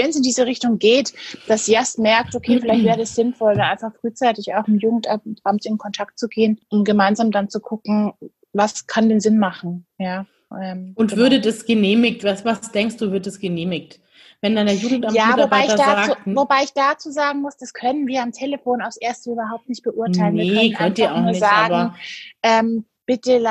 wenn 0.00 0.10
es 0.10 0.16
in 0.16 0.22
diese 0.22 0.46
Richtung 0.46 0.78
geht, 0.78 1.12
dass 1.46 1.66
Jas 1.66 1.98
merkt, 1.98 2.34
okay, 2.34 2.58
vielleicht 2.60 2.84
wäre 2.84 3.02
es 3.02 3.14
sinnvoll, 3.14 3.54
da 3.54 3.70
einfach 3.70 3.92
frühzeitig 4.00 4.54
auch 4.54 4.66
im 4.66 4.78
Jugendamt 4.78 5.66
in 5.66 5.78
Kontakt 5.78 6.18
zu 6.18 6.28
gehen, 6.28 6.60
um 6.70 6.84
gemeinsam 6.84 7.30
dann 7.30 7.50
zu 7.50 7.60
gucken, 7.60 8.12
was 8.52 8.86
kann 8.86 9.08
den 9.08 9.20
Sinn 9.20 9.38
machen, 9.38 9.86
ja. 9.98 10.26
Ähm, 10.60 10.94
und 10.96 11.10
genau. 11.10 11.22
würde 11.22 11.40
das 11.40 11.64
genehmigt? 11.64 12.24
Was, 12.24 12.44
was 12.44 12.72
denkst 12.72 12.96
du, 12.96 13.12
wird 13.12 13.26
das 13.26 13.38
genehmigt? 13.38 14.00
Wenn 14.40 14.56
dann 14.56 14.66
der 14.66 14.74
Jugendamt 14.74 15.14
ja, 15.14 15.36
wobei 15.36 15.60
ich, 15.60 15.74
dazu, 15.74 15.76
sagt, 15.76 16.16
wobei 16.24 16.62
ich 16.64 16.72
dazu 16.72 17.10
sagen 17.10 17.42
muss, 17.42 17.56
das 17.58 17.74
können 17.74 18.06
wir 18.06 18.22
am 18.22 18.32
Telefon 18.32 18.80
aufs 18.80 18.96
Erste 18.96 19.32
überhaupt 19.32 19.68
nicht 19.68 19.82
beurteilen. 19.82 20.34
Nee, 20.34 20.50
wir 20.50 20.60
können 20.60 20.74
könnt 20.74 20.98
ihr 20.98 21.14
auch 21.14 21.20
nicht, 21.20 21.40
sagen, 21.40 21.94
ähm, 22.42 22.86
bitte 23.10 23.42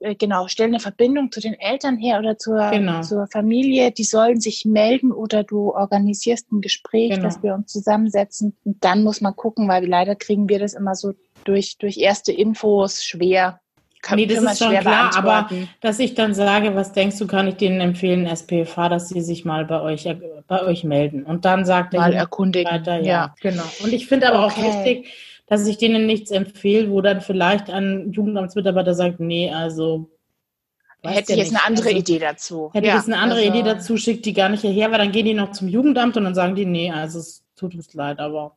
äh, 0.00 0.14
genau, 0.14 0.46
stell 0.46 0.66
eine 0.66 0.78
Verbindung 0.78 1.32
zu 1.32 1.40
den 1.40 1.54
Eltern 1.54 1.96
her 1.96 2.18
oder 2.18 2.36
zur, 2.36 2.70
genau. 2.70 3.00
zur 3.00 3.26
Familie. 3.28 3.90
Die 3.90 4.04
sollen 4.04 4.40
sich 4.40 4.66
melden 4.66 5.10
oder 5.10 5.42
du 5.42 5.74
organisierst 5.74 6.52
ein 6.52 6.60
Gespräch, 6.60 7.12
genau. 7.12 7.22
dass 7.22 7.42
wir 7.42 7.54
uns 7.54 7.72
zusammensetzen. 7.72 8.54
Und 8.64 8.84
dann 8.84 9.02
muss 9.02 9.22
man 9.22 9.34
gucken, 9.34 9.68
weil 9.68 9.86
leider 9.86 10.14
kriegen 10.14 10.50
wir 10.50 10.58
das 10.58 10.74
immer 10.74 10.94
so 10.94 11.14
durch, 11.44 11.78
durch 11.78 11.96
erste 11.96 12.30
Infos 12.30 13.02
schwer. 13.04 13.60
Kann, 14.02 14.16
nee, 14.16 14.26
das 14.26 14.42
ist 14.42 14.58
schon 14.58 14.76
klar, 14.76 15.16
aber 15.16 15.48
dass 15.80 15.98
ich 15.98 16.14
dann 16.14 16.34
sage, 16.34 16.74
was 16.74 16.92
denkst 16.92 17.16
du, 17.18 17.26
kann 17.26 17.48
ich 17.48 17.54
denen 17.54 17.80
empfehlen, 17.80 18.26
SPFH, 18.26 18.90
dass 18.90 19.08
sie 19.08 19.22
sich 19.22 19.46
mal 19.46 19.64
bei 19.64 19.80
euch, 19.80 20.04
äh, 20.04 20.16
bei 20.46 20.62
euch 20.62 20.84
melden. 20.84 21.24
Und 21.24 21.46
dann 21.46 21.64
sagt 21.64 21.94
er 21.94 22.00
mal 22.00 22.12
erkundigen. 22.12 22.70
Weiter, 22.70 22.98
ja, 22.98 23.02
ja, 23.02 23.34
genau. 23.40 23.64
Und 23.82 23.94
ich 23.94 24.06
finde 24.06 24.28
aber 24.28 24.44
okay. 24.44 24.60
auch 24.60 24.84
wichtig, 24.84 25.08
dass 25.46 25.66
ich 25.66 25.78
denen 25.78 26.06
nichts 26.06 26.30
empfehle, 26.30 26.90
wo 26.90 27.00
dann 27.00 27.20
vielleicht 27.20 27.70
ein 27.70 28.12
Jugendamtsmitarbeiter 28.12 28.94
sagt, 28.94 29.20
nee, 29.20 29.50
also 29.50 30.10
Hätte 31.04 31.32
ich 31.32 31.38
jetzt 31.38 31.50
eine 31.50 31.64
andere 31.64 31.88
also, 31.88 31.98
Idee 31.98 32.18
dazu. 32.18 32.70
Hätte 32.72 32.88
ich 32.88 32.92
jetzt 32.92 33.06
eine 33.06 33.18
andere 33.18 33.40
also, 33.40 33.50
Idee 33.50 33.62
dazu, 33.62 33.96
schickt 33.96 34.24
die 34.26 34.32
gar 34.32 34.48
nicht 34.48 34.62
hierher, 34.62 34.90
weil 34.90 34.98
dann 34.98 35.12
gehen 35.12 35.26
die 35.26 35.34
noch 35.34 35.52
zum 35.52 35.68
Jugendamt 35.68 36.16
und 36.16 36.24
dann 36.24 36.34
sagen 36.34 36.56
die, 36.56 36.66
nee, 36.66 36.90
also 36.90 37.20
es 37.20 37.44
tut 37.54 37.74
uns 37.74 37.94
leid, 37.94 38.18
aber 38.18 38.56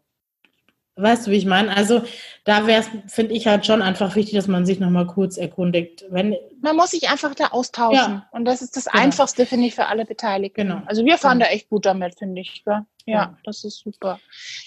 Weißt 1.02 1.28
du, 1.28 1.32
wie 1.32 1.38
ich 1.38 1.46
meine? 1.46 1.76
Also 1.76 2.02
da 2.44 2.68
wäre 2.68 2.82
es, 2.82 3.14
finde 3.14 3.34
ich 3.34 3.48
halt 3.48 3.66
schon 3.66 3.82
einfach 3.82 4.16
wichtig, 4.16 4.36
dass 4.36 4.48
man 4.48 4.66
sich 4.66 4.80
nochmal 4.80 5.08
kurz 5.08 5.38
erkundigt. 5.38 6.06
Wenn, 6.10 6.36
man 6.62 6.76
muss 6.76 6.92
sich 6.92 7.10
einfach 7.10 7.36
da 7.36 7.48
austauschen. 7.48 8.14
Ja. 8.14 8.30
Und 8.32 8.46
das 8.46 8.62
ist 8.62 8.76
das 8.76 8.86
genau. 8.86 9.04
Einfachste, 9.04 9.46
finde 9.46 9.68
ich, 9.68 9.76
für 9.76 9.86
alle 9.86 10.06
Beteiligten. 10.06 10.68
Genau. 10.68 10.82
Also 10.86 11.06
wir 11.06 11.18
fahren 11.18 11.40
genau. 11.40 11.50
da 11.50 11.56
echt 11.56 11.70
gut 11.70 11.86
damit, 11.86 12.18
finde 12.18 12.42
ich. 12.42 12.64
Ja? 12.66 12.86
ja, 13.06 13.38
das 13.44 13.64
ist 13.64 13.80
super. 13.80 14.20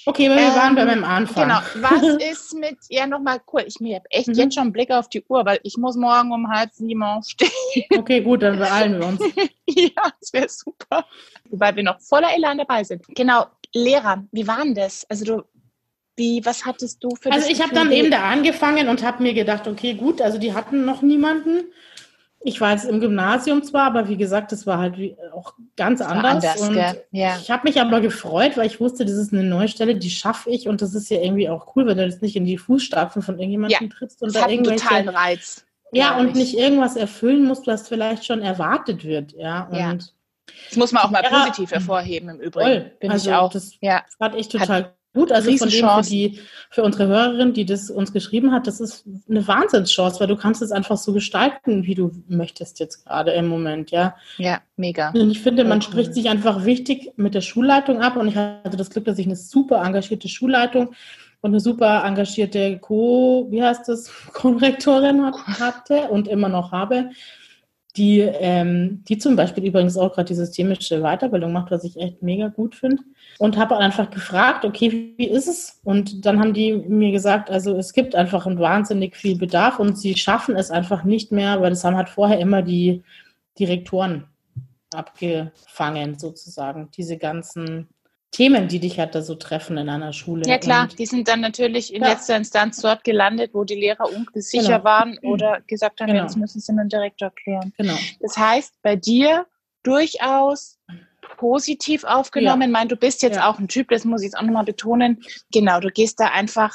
Okay, 0.07 0.29
wir 0.29 0.37
ähm, 0.37 0.55
waren 0.55 0.75
beim 0.75 1.05
Anfang. 1.05 1.49
Genau. 1.49 1.61
Was 1.77 2.03
ist 2.31 2.55
mit, 2.55 2.79
ja 2.89 3.07
nochmal 3.07 3.41
cool, 3.53 3.65
ich 3.67 3.77
habe 3.77 4.05
echt 4.11 4.29
mhm. 4.29 4.35
jetzt 4.35 4.55
schon 4.55 4.63
einen 4.63 4.73
Blick 4.73 4.91
auf 4.91 5.09
die 5.09 5.25
Uhr, 5.29 5.45
weil 5.45 5.61
ich 5.63 5.77
muss 5.77 5.97
morgen 5.97 6.33
um 6.33 6.49
halb 6.49 6.73
sieben 6.73 7.03
aufstehen. 7.03 7.51
Okay, 7.97 8.21
gut, 8.21 8.43
dann 8.43 8.59
beeilen 8.59 8.99
wir 8.99 9.07
uns. 9.07 9.21
ja, 9.67 10.13
das 10.21 10.33
wäre 10.33 10.49
super. 10.49 11.05
Weil 11.51 11.77
wir 11.77 11.83
noch 11.83 12.01
voller 12.01 12.35
Elan 12.35 12.59
dabei 12.59 12.85
sind. 12.85 13.05
Genau, 13.09 13.47
Lehrer, 13.73 14.25
wie 14.33 14.47
waren 14.47 14.75
das? 14.75 15.07
Also 15.09 15.25
du 15.25 15.43
wie, 16.17 16.45
was 16.45 16.65
hattest 16.65 17.03
du 17.03 17.11
für 17.21 17.33
Also 17.33 17.49
ich 17.49 17.63
habe 17.63 17.75
dann 17.75 17.91
eben 17.91 18.11
da 18.11 18.23
angefangen 18.31 18.89
und 18.89 19.03
habe 19.03 19.23
mir 19.23 19.35
gedacht, 19.35 19.67
okay, 19.67 19.95
gut, 19.95 20.21
also 20.21 20.39
die 20.39 20.53
hatten 20.53 20.85
noch 20.85 21.03
niemanden. 21.03 21.65
Ich 22.45 22.61
war 22.61 22.73
jetzt 22.73 22.85
im 22.87 23.01
Gymnasium 23.01 23.63
zwar, 23.63 23.87
aber 23.87 24.09
wie 24.09 24.17
gesagt, 24.17 24.51
das 24.51 24.67
war 24.67 24.79
halt 24.79 24.97
auch 25.33 25.55
ganz 25.77 26.01
anders. 26.01 26.45
anders 26.45 26.69
und 26.69 26.77
ja. 27.13 27.39
Ich 27.41 27.51
habe 27.51 27.69
mich 27.69 27.81
aber 27.81 28.01
gefreut, 28.01 28.57
weil 28.57 28.67
ich 28.67 28.81
wusste, 28.81 29.05
das 29.05 29.15
ist 29.15 29.33
eine 29.33 29.45
neue 29.45 29.69
Stelle, 29.69 29.95
die 29.95 30.11
schaffe 30.11 30.51
ich 30.51 30.67
und 30.67 30.83
das 30.83 30.95
ist 30.95 31.09
ja 31.09 31.21
irgendwie 31.21 31.49
auch 31.49 31.77
cool, 31.77 31.87
wenn 31.87 31.99
du 31.99 32.05
jetzt 32.05 32.21
nicht 32.21 32.35
in 32.35 32.45
die 32.45 32.59
Fußstapfen 32.59 33.23
von 33.23 33.39
irgendjemandem 33.39 33.89
ja, 33.89 33.97
trittst 33.97 34.23
und 34.23 34.35
da 34.35 34.49
irgendwelche 34.49 34.85
totalen 34.85 35.09
Reiz. 35.09 35.65
Ja, 35.93 36.17
und 36.19 36.35
nicht 36.35 36.59
irgendwas 36.59 36.97
erfüllen 36.97 37.45
musst, 37.45 37.67
was 37.67 37.87
vielleicht 37.87 38.25
schon 38.25 38.41
erwartet 38.41 39.05
wird. 39.05 39.33
Ja, 39.33 39.69
und 39.71 39.79
ja. 39.79 39.95
Das 40.69 40.77
muss 40.77 40.91
man 40.91 41.05
auch 41.05 41.11
mal 41.11 41.23
positiv 41.23 41.71
hervorheben 41.71 42.31
im 42.31 42.41
Übrigen. 42.41 42.83
Voll. 42.83 42.93
Bin 42.99 43.11
also 43.11 43.31
ich 43.31 43.37
auch. 43.37 43.53
Das 43.53 43.73
ja. 43.81 44.03
fand 44.19 44.35
ich 44.35 44.49
total 44.49 44.85
Hat 44.85 44.95
gut. 45.13 45.33
Also 45.33 45.57
von 45.57 45.69
dem 45.69 45.89
für, 45.89 46.03
die, 46.03 46.41
für 46.71 46.83
unsere 46.83 47.07
Hörerin, 47.07 47.53
die 47.53 47.65
das 47.65 47.91
uns 47.91 48.13
geschrieben 48.13 48.53
hat, 48.53 48.67
das 48.67 48.81
ist 48.81 49.05
eine 49.29 49.47
Wahnsinnschance, 49.47 50.21
weil 50.21 50.27
du 50.27 50.37
kannst 50.37 50.63
es 50.63 50.73
einfach 50.73 50.97
so 50.97 51.13
gestalten, 51.13 51.85
wie 51.85 51.95
du 51.95 52.11
möchtest 52.29 52.81
jetzt 52.81 53.05
gerade 53.05 53.33
im 53.33 53.47
Moment, 53.47 53.91
ja. 53.91 54.15
Ja, 54.39 54.61
mega. 54.77 55.11
Und 55.11 55.31
ich 55.31 55.41
finde, 55.41 55.65
man 55.65 55.79
okay. 55.79 55.91
spricht 55.91 56.15
sich 56.15 56.29
einfach 56.29 56.65
wichtig 56.65 57.13
mit 57.17 57.35
der 57.35 57.41
Schulleitung 57.41 58.01
ab 58.01 58.17
und 58.17 58.29
ich 58.29 58.37
hatte 58.37 58.77
das 58.77 58.91
Glück, 58.91 59.05
dass 59.05 59.19
ich 59.19 59.27
eine 59.27 59.37
super 59.37 59.83
engagierte 59.83 60.29
Schulleitung 60.29 60.95
und 61.41 61.51
eine 61.51 61.61
super 61.61 62.05
engagierte 62.05 62.79
Co, 62.79 63.49
wie 63.51 63.63
heißt 63.63 63.89
das, 63.89 64.11
Konrektorin 64.33 65.33
hatte 65.35 66.09
und 66.09 66.29
immer 66.29 66.49
noch 66.49 66.73
habe 66.73 67.11
die, 67.97 68.21
ähm, 68.21 69.05
die 69.07 69.19
zum 69.19 69.37
Beispiel 69.37 69.65
übrigens 69.65 69.99
auch 69.99 70.15
gerade 70.15 70.29
die 70.29 70.35
systemische 70.35 71.01
Weiterbildung 71.03 71.53
macht, 71.53 71.71
was 71.71 71.85
ich 71.85 71.99
echt 71.99 72.23
mega 72.23 72.49
gut 72.49 72.75
finde. 72.75 73.03
Und 73.39 73.59
habe 73.59 73.77
einfach 73.77 74.11
gefragt, 74.11 74.65
okay, 74.65 75.15
wie 75.17 75.29
ist 75.29 75.47
es? 75.47 75.81
Und 75.85 76.25
dann 76.25 76.41
haben 76.41 76.55
die 76.55 76.73
mir 76.73 77.13
gesagt, 77.13 77.51
also 77.51 77.77
es 77.77 77.93
gibt 77.93 78.15
einfach 78.15 78.47
ein 78.47 78.59
wahnsinnig 78.59 79.17
viel 79.17 79.37
Bedarf 79.37 79.79
und 79.79 79.99
sie 79.99 80.15
schaffen 80.17 80.57
es 80.57 80.71
einfach 80.71 81.05
nicht 81.05 81.33
mehr, 81.33 81.61
weil 81.61 81.71
das 81.71 81.85
haben 81.85 81.97
halt 81.97 82.09
vorher 82.09 82.39
immer 82.39 82.63
die 82.63 83.03
Direktoren 83.59 84.25
abgefangen, 84.95 86.19
sozusagen, 86.19 86.91
diese 86.97 87.19
ganzen 87.19 87.89
Themen, 88.33 88.67
die 88.67 88.81
dich 88.81 88.99
halt 88.99 89.15
da 89.15 89.21
so 89.21 89.35
treffen 89.35 89.77
in 89.77 89.91
einer 89.91 90.15
Schule. 90.15 90.43
Ja 90.47 90.57
klar, 90.57 90.85
und 90.85 90.99
die 90.99 91.05
sind 91.07 91.29
dann 91.29 91.41
natürlich 91.41 91.95
in 91.95 92.03
ja. 92.03 92.09
letzter 92.09 92.35
Instanz 92.35 92.81
dort 92.81 93.05
gelandet, 93.05 93.53
wo 93.53 93.65
die 93.65 93.75
Lehrer 93.75 94.07
unsicher 94.11 94.79
genau. 94.79 94.85
waren 94.85 95.19
oder 95.23 95.61
gesagt 95.67 96.01
haben, 96.01 96.09
genau. 96.09 96.23
das 96.25 96.37
müssen 96.37 96.59
sie 96.61 96.73
mit 96.73 96.85
dem 96.85 96.89
Direktor 96.89 97.31
klären. 97.31 97.75
Genau. 97.77 97.95
Das 98.21 98.37
heißt, 98.39 98.75
bei 98.83 98.97
dir 98.97 99.47
durchaus 99.83 100.79
positiv 101.37 102.05
aufgenommen. 102.05 102.63
Ja. 102.63 102.67
Ich 102.69 102.73
meine, 102.73 102.89
du 102.89 102.97
bist 102.97 103.23
jetzt 103.23 103.37
ja. 103.37 103.51
auch 103.51 103.59
ein 103.59 103.69
Typ, 103.69 103.89
das 103.91 104.05
muss 104.05 104.23
ich 104.23 104.27
jetzt 104.27 104.39
auch 104.39 104.43
nochmal 104.43 104.65
betonen. 104.65 105.23
Genau, 105.53 105.81
du 105.81 105.91
gehst 105.91 106.19
da 106.19 106.29
einfach, 106.29 106.75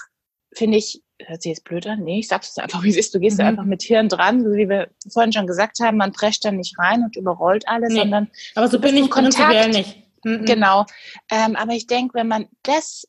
finde 0.53 0.77
ich, 0.77 1.01
hört 1.25 1.41
sich 1.41 1.51
jetzt 1.51 1.63
blöd 1.63 1.87
an? 1.87 2.03
Nee, 2.03 2.19
ich 2.19 2.27
sag's 2.27 2.51
es 2.51 2.57
einfach, 2.57 2.83
wie 2.83 2.89
es 2.89 2.97
ist. 2.97 3.15
Du 3.15 3.19
gehst 3.19 3.37
mhm. 3.37 3.41
da 3.41 3.47
einfach 3.47 3.63
mit 3.63 3.81
Hirn 3.81 4.09
dran, 4.09 4.43
so 4.43 4.51
wie 4.51 4.69
wir 4.69 4.89
vorhin 5.11 5.33
schon 5.33 5.47
gesagt 5.47 5.79
haben, 5.79 5.97
man 5.97 6.11
prescht 6.11 6.45
da 6.45 6.51
nicht 6.51 6.77
rein 6.77 7.03
und 7.03 7.15
überrollt 7.15 7.67
alles, 7.67 7.93
nee. 7.93 7.99
sondern 7.99 8.29
aber 8.53 8.67
so 8.67 8.79
bin 8.79 8.95
ich 8.95 9.09
prinzipiell 9.09 9.69
nicht. 9.69 10.06
Mhm. 10.27 10.45
Genau. 10.45 10.85
Ähm, 11.31 11.55
aber 11.55 11.73
ich 11.73 11.87
denke, 11.87 12.15
wenn 12.15 12.27
man 12.27 12.47
das 12.63 13.07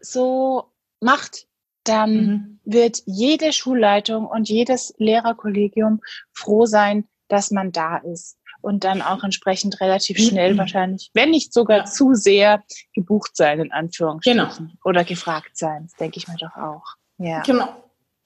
so 0.00 0.72
macht, 1.00 1.46
dann 1.84 2.12
mhm. 2.12 2.60
wird 2.64 3.02
jede 3.06 3.52
Schulleitung 3.52 4.26
und 4.26 4.48
jedes 4.48 4.94
Lehrerkollegium 4.98 6.00
froh 6.32 6.66
sein, 6.66 7.08
dass 7.28 7.50
man 7.50 7.72
da 7.72 7.98
ist 7.98 8.36
und 8.60 8.84
dann 8.84 9.02
auch 9.02 9.24
entsprechend 9.24 9.80
relativ 9.80 10.18
mhm. 10.18 10.22
schnell 10.22 10.54
mhm. 10.54 10.58
wahrscheinlich, 10.58 11.10
wenn 11.14 11.30
nicht 11.30 11.52
sogar 11.52 11.78
ja. 11.78 11.84
zu 11.84 12.14
sehr 12.14 12.62
gebucht 12.94 13.36
sein, 13.36 13.60
in 13.60 13.72
Anführungsstrichen. 13.72 14.38
Genau. 14.38 14.70
Oder 14.84 15.04
gefragt 15.04 15.56
sein, 15.56 15.88
denke 15.98 16.18
ich 16.18 16.28
mir 16.28 16.36
doch 16.36 16.56
auch. 16.56 16.84
Ja. 17.18 17.40
Genau. 17.42 17.68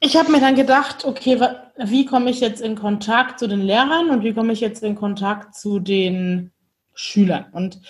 Ich 0.01 0.17
habe 0.17 0.31
mir 0.31 0.41
dann 0.41 0.55
gedacht, 0.55 1.05
okay, 1.05 1.41
wie 1.79 2.05
komme 2.05 2.31
ich 2.31 2.41
jetzt 2.41 2.61
in 2.61 2.75
Kontakt 2.75 3.39
zu 3.39 3.47
den 3.47 3.63
Lehrern 3.63 4.11
und 4.11 4.23
wie 4.23 4.35
komme 4.35 4.53
ich 4.53 4.61
jetzt 4.61 4.83
in 4.83 4.97
Kontakt 4.97 5.55
zu 5.55 5.79
den 5.79 6.53
Schülern. 6.95 7.47
Und 7.53 7.81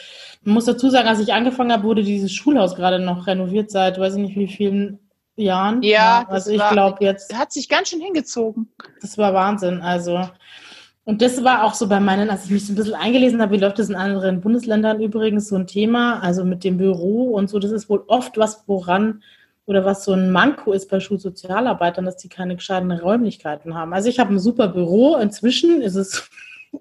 man 0.43 0.55
muss 0.55 0.65
dazu 0.65 0.91
sagen, 0.91 1.09
als 1.09 1.21
ich 1.21 1.33
angefangen 1.33 1.73
habe, 1.73 1.85
wurde 1.85 2.03
dieses 2.03 2.33
Schulhaus 2.33 2.75
gerade 2.75 2.99
noch 2.99 3.27
renoviert 3.27 3.71
seit, 3.71 3.99
weiß 3.99 4.15
ich 4.15 4.21
nicht 4.21 4.37
wie 4.37 4.49
vielen 4.49 4.99
Jahren. 5.37 5.83
Ja, 5.83 6.23
ja 6.23 6.27
also 6.29 6.51
ich 6.51 6.69
glaube 6.71 7.05
jetzt. 7.05 7.37
Hat 7.37 7.53
sich 7.53 7.69
ganz 7.69 7.89
schön 7.89 8.01
hingezogen. 8.01 8.69
Das 9.01 9.19
war 9.19 9.35
Wahnsinn. 9.35 9.81
Also 9.81 10.29
und 11.07 11.21
das 11.21 11.45
war 11.45 11.65
auch 11.65 11.75
so 11.75 11.87
bei 11.87 12.01
meinen, 12.01 12.31
als 12.31 12.47
ich 12.47 12.51
mich 12.51 12.67
so 12.67 12.73
ein 12.73 12.77
bisschen 12.77 12.95
eingelesen 12.95 13.43
habe, 13.43 13.53
wie 13.53 13.61
läuft 13.61 13.79
das 13.79 13.91
in 13.91 13.95
anderen 13.95 14.41
Bundesländern 14.41 15.03
übrigens 15.03 15.49
so 15.49 15.57
ein 15.57 15.67
Thema, 15.67 16.21
also 16.21 16.45
mit 16.47 16.65
dem 16.65 16.79
Büro 16.79 17.35
und 17.35 17.51
so, 17.51 17.59
das 17.59 17.73
ist 17.73 17.91
wohl 17.91 18.05
oft 18.07 18.39
was, 18.39 18.65
woran 18.67 19.23
oder 19.67 19.85
was 19.85 20.05
so 20.05 20.13
ein 20.13 20.31
Manko 20.31 20.73
ist 20.73 20.89
bei 20.89 21.01
Schulsozialarbeitern, 21.01 22.07
dass 22.07 22.17
die 22.17 22.29
keine 22.29 22.57
gescheiten 22.57 22.91
Räumlichkeiten 22.91 23.75
haben. 23.75 23.93
Also 23.93 24.09
ich 24.09 24.19
habe 24.19 24.33
ein 24.33 24.39
super 24.39 24.69
Büro, 24.69 25.17
inzwischen 25.17 25.83
ist 25.83 25.95
es 25.95 26.31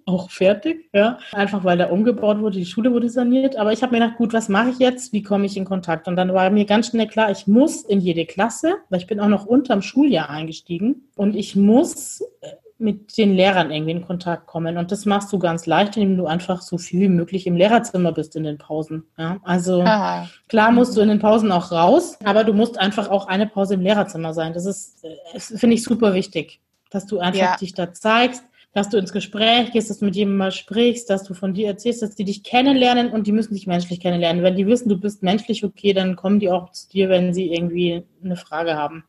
auch 0.06 0.30
fertig, 0.30 0.89
ja. 0.94 1.20
Einfach 1.32 1.64
weil 1.64 1.78
da 1.78 1.88
umgebaut 1.88 2.39
wurde, 2.39 2.58
die 2.58 2.66
Schule 2.66 2.91
wurde 2.91 3.10
saniert. 3.10 3.56
Aber 3.58 3.74
ich 3.74 3.82
habe 3.82 3.94
mir 3.94 4.02
gedacht, 4.02 4.18
gut, 4.18 4.34
was 4.34 4.50
mache 4.50 4.70
ich 4.70 4.80
jetzt? 4.80 5.14
Wie 5.14 5.24
komme 5.24 5.46
ich 5.46 5.58
in 5.58 5.66
Kontakt? 5.66 6.08
Und 6.08 6.16
dann 6.16 6.34
war 6.34 6.50
mir 6.50 6.66
ganz 6.66 6.88
schnell 6.88 7.08
klar, 7.08 7.32
ich 7.32 7.48
muss 7.48 7.82
in 7.84 8.00
jede 8.00 8.26
Klasse, 8.26 8.76
weil 8.89 9.00
ich 9.00 9.08
bin 9.08 9.20
auch 9.20 9.28
noch 9.28 9.46
unterm 9.46 9.82
Schuljahr 9.82 10.30
eingestiegen 10.30 11.08
und 11.16 11.36
ich 11.36 11.56
muss 11.56 12.22
äh, 12.41 12.48
mit 12.84 13.18
den 13.18 13.34
Lehrern 13.34 13.72
irgendwie 13.72 13.91
in 13.91 14.06
Kontakt 14.06 14.48
kommen. 14.48 14.78
Und 14.78 14.91
das 14.91 15.06
machst 15.06 15.32
du 15.32 15.39
ganz 15.39 15.66
leicht, 15.66 15.96
indem 15.98 16.18
du 16.18 16.26
einfach 16.26 16.62
so 16.62 16.78
viel 16.78 17.02
wie 17.02 17.10
möglich 17.10 17.48
im 17.48 17.56
Lehrerzimmer 17.56 18.12
bist 18.12 18.36
in 18.36 18.44
den 18.44 18.58
Pausen. 18.58 19.04
Ja, 19.18 19.38
also 19.44 19.82
Aha. 19.82 20.28
klar 20.50 20.72
musst 20.72 20.96
du 20.98 21.02
in 21.02 21.08
den 21.08 21.20
Pausen 21.20 21.52
auch 21.52 21.72
raus, 21.72 22.18
aber 22.24 22.44
du 22.44 22.54
musst 22.54 22.80
einfach 22.80 23.10
auch 23.10 23.28
eine 23.28 23.48
Pause 23.48 23.76
im 23.76 23.82
Lehrerzimmer 23.82 24.34
sein. 24.34 24.54
Das 24.54 24.66
ist, 24.66 25.04
äh, 25.04 25.39
finde 25.39 25.76
ich, 25.76 25.84
super 25.84 26.14
wichtig, 26.14 26.60
dass 26.89 27.06
du 27.06 27.20
einfach 27.20 27.39
ja. 27.39 27.56
dich 27.56 27.74
da 27.74 27.94
zeigst 27.94 28.44
dass 28.74 28.89
du 28.89 28.97
ins 28.97 29.13
Gespräch 29.13 29.71
gehst, 29.71 29.89
dass 29.89 29.99
du 29.99 30.05
mit 30.05 30.15
jemandem 30.15 30.38
mal 30.38 30.51
sprichst, 30.51 31.09
dass 31.09 31.24
du 31.24 31.34
von 31.34 31.53
dir 31.53 31.67
erzählst, 31.67 32.01
dass 32.01 32.15
die 32.15 32.26
dich 32.26 32.43
kennenlernen 32.43 33.11
und 33.11 33.28
die 33.28 33.32
müssen 33.32 33.53
dich 33.53 33.67
menschlich 33.67 33.99
kennenlernen. 33.99 34.43
Wenn 34.43 34.55
die 34.55 34.67
wissen, 34.67 34.89
du 34.89 34.97
bist 34.97 35.21
menschlich 35.21 35.63
okay, 35.63 35.93
dann 35.93 36.15
kommen 36.15 36.39
die 36.39 36.49
auch 36.49 36.71
zu 36.71 36.89
dir, 36.89 37.09
wenn 37.09 37.34
sie 37.34 37.53
irgendwie 37.53 38.03
eine 38.24 38.36
Frage 38.36 38.76
haben. 38.76 39.03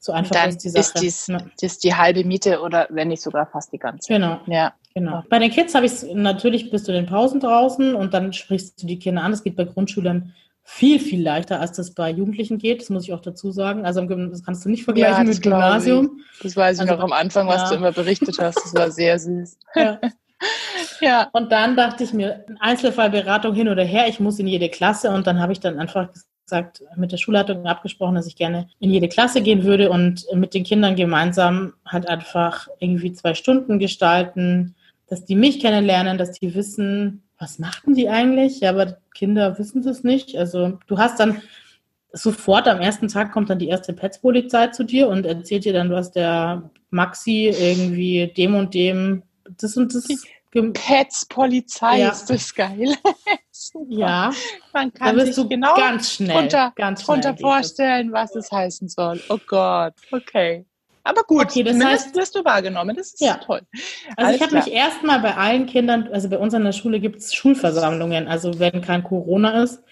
So 0.00 0.12
einfach 0.12 0.34
dann 0.34 0.50
ist 0.50 0.64
die 0.64 0.70
Sache. 0.70 0.80
Ist 0.80 1.00
dies, 1.00 1.26
ja. 1.28 1.38
ist 1.60 1.84
die 1.84 1.94
halbe 1.94 2.24
Miete 2.24 2.60
oder 2.60 2.86
wenn 2.90 3.08
nicht 3.08 3.22
sogar 3.22 3.46
fast 3.46 3.72
die 3.72 3.78
ganze. 3.78 4.12
Genau. 4.12 4.40
Ja. 4.46 4.74
Genau. 4.94 5.22
Bei 5.28 5.38
den 5.38 5.50
Kids 5.50 5.74
habe 5.74 5.86
ich 5.86 5.92
es, 5.92 6.06
natürlich 6.12 6.70
bist 6.70 6.88
du 6.88 6.92
in 6.92 7.04
den 7.04 7.06
Pausen 7.06 7.38
draußen 7.38 7.94
und 7.94 8.14
dann 8.14 8.32
sprichst 8.32 8.82
du 8.82 8.86
die 8.86 8.98
Kinder 8.98 9.22
an. 9.22 9.30
Das 9.30 9.44
geht 9.44 9.54
bei 9.54 9.64
Grundschülern 9.64 10.34
viel, 10.70 11.00
viel 11.00 11.22
leichter, 11.22 11.60
als 11.60 11.72
das 11.72 11.92
bei 11.92 12.10
Jugendlichen 12.10 12.58
geht. 12.58 12.82
Das 12.82 12.90
muss 12.90 13.04
ich 13.04 13.14
auch 13.14 13.22
dazu 13.22 13.50
sagen. 13.50 13.86
Also 13.86 14.02
das 14.02 14.44
kannst 14.44 14.66
du 14.66 14.68
nicht 14.68 14.84
vergleichen 14.84 15.24
ja, 15.24 15.32
mit 15.32 15.40
Gymnasium. 15.40 16.20
Das 16.42 16.56
weiß 16.56 16.76
ich 16.76 16.82
also, 16.82 16.94
noch 16.94 17.02
am 17.02 17.12
Anfang, 17.12 17.48
was 17.48 17.62
ja. 17.62 17.68
du 17.70 17.74
immer 17.76 17.90
berichtet 17.90 18.38
hast. 18.38 18.56
Das 18.56 18.74
war 18.74 18.90
sehr 18.90 19.18
süß. 19.18 19.58
Ja. 19.74 19.98
ja. 21.00 21.28
Und 21.32 21.50
dann 21.52 21.74
dachte 21.74 22.04
ich 22.04 22.12
mir, 22.12 22.44
Einzelfallberatung 22.60 23.54
hin 23.54 23.70
oder 23.70 23.82
her, 23.82 24.08
ich 24.08 24.20
muss 24.20 24.38
in 24.38 24.46
jede 24.46 24.68
Klasse. 24.68 25.10
Und 25.10 25.26
dann 25.26 25.40
habe 25.40 25.52
ich 25.52 25.60
dann 25.60 25.78
einfach 25.78 26.10
gesagt, 26.44 26.84
mit 26.96 27.12
der 27.12 27.16
Schulleitung 27.16 27.66
abgesprochen, 27.66 28.16
dass 28.16 28.26
ich 28.26 28.36
gerne 28.36 28.68
in 28.78 28.90
jede 28.90 29.08
Klasse 29.08 29.40
gehen 29.40 29.64
würde 29.64 29.88
und 29.88 30.26
mit 30.34 30.52
den 30.52 30.64
Kindern 30.64 30.96
gemeinsam 30.96 31.72
halt 31.86 32.06
einfach 32.06 32.68
irgendwie 32.78 33.14
zwei 33.14 33.32
Stunden 33.32 33.78
gestalten, 33.78 34.76
dass 35.08 35.24
die 35.24 35.34
mich 35.34 35.60
kennenlernen, 35.60 36.18
dass 36.18 36.32
die 36.32 36.54
wissen, 36.54 37.22
was 37.38 37.58
machten 37.58 37.94
die 37.94 38.08
eigentlich? 38.08 38.60
Ja, 38.60 38.70
aber 38.70 38.98
Kinder 39.14 39.58
wissen 39.58 39.82
das 39.82 40.02
nicht. 40.02 40.36
Also 40.36 40.78
du 40.86 40.98
hast 40.98 41.20
dann 41.20 41.42
sofort 42.12 42.66
am 42.66 42.80
ersten 42.80 43.08
Tag 43.08 43.32
kommt 43.32 43.50
dann 43.50 43.58
die 43.58 43.68
erste 43.68 43.92
Pets-Polizei 43.92 44.68
zu 44.68 44.84
dir 44.84 45.08
und 45.08 45.26
erzählt 45.26 45.64
dir 45.64 45.72
dann, 45.72 45.90
du 45.90 45.96
hast 45.96 46.12
der 46.12 46.70
Maxi 46.90 47.54
irgendwie 47.54 48.32
dem 48.36 48.54
und 48.54 48.74
dem 48.74 49.22
das 49.58 49.76
und 49.76 49.94
das. 49.94 50.06
Pets-Polizei 50.50 52.00
ja. 52.00 52.08
ist 52.08 52.26
das 52.30 52.54
geil. 52.54 52.94
ja. 53.88 54.32
Man 54.72 54.92
kann 54.92 55.20
sich 55.20 55.48
genau 55.48 55.74
ganz 55.74 56.14
schnell, 56.14 56.36
drunter, 56.36 56.72
ganz 56.74 57.02
schnell 57.02 57.20
drunter 57.20 57.36
vorstellen, 57.36 58.12
was 58.12 58.34
es 58.34 58.50
heißen 58.50 58.88
soll. 58.88 59.22
Oh 59.28 59.38
Gott, 59.46 59.94
okay. 60.10 60.64
Aber 61.04 61.22
gut, 61.22 61.44
okay, 61.44 61.62
das 61.62 61.82
heißt, 61.82 62.14
wirst 62.14 62.34
du 62.34 62.44
wahrgenommen. 62.44 62.96
Das 62.96 63.08
ist 63.08 63.20
ja. 63.20 63.36
toll. 63.36 63.60
Also 64.16 64.28
Alles 64.28 64.36
ich 64.36 64.42
habe 64.42 64.54
mich 64.56 64.72
erstmal 64.72 65.20
bei 65.20 65.36
allen 65.36 65.66
Kindern, 65.66 66.08
also 66.12 66.28
bei 66.28 66.38
uns 66.38 66.54
an 66.54 66.64
der 66.64 66.72
Schule 66.72 67.00
gibt 67.00 67.18
es 67.18 67.34
Schulversammlungen. 67.34 68.28
Also 68.28 68.58
wenn 68.58 68.80
kein 68.80 69.02
Corona 69.02 69.62
ist, 69.62 69.82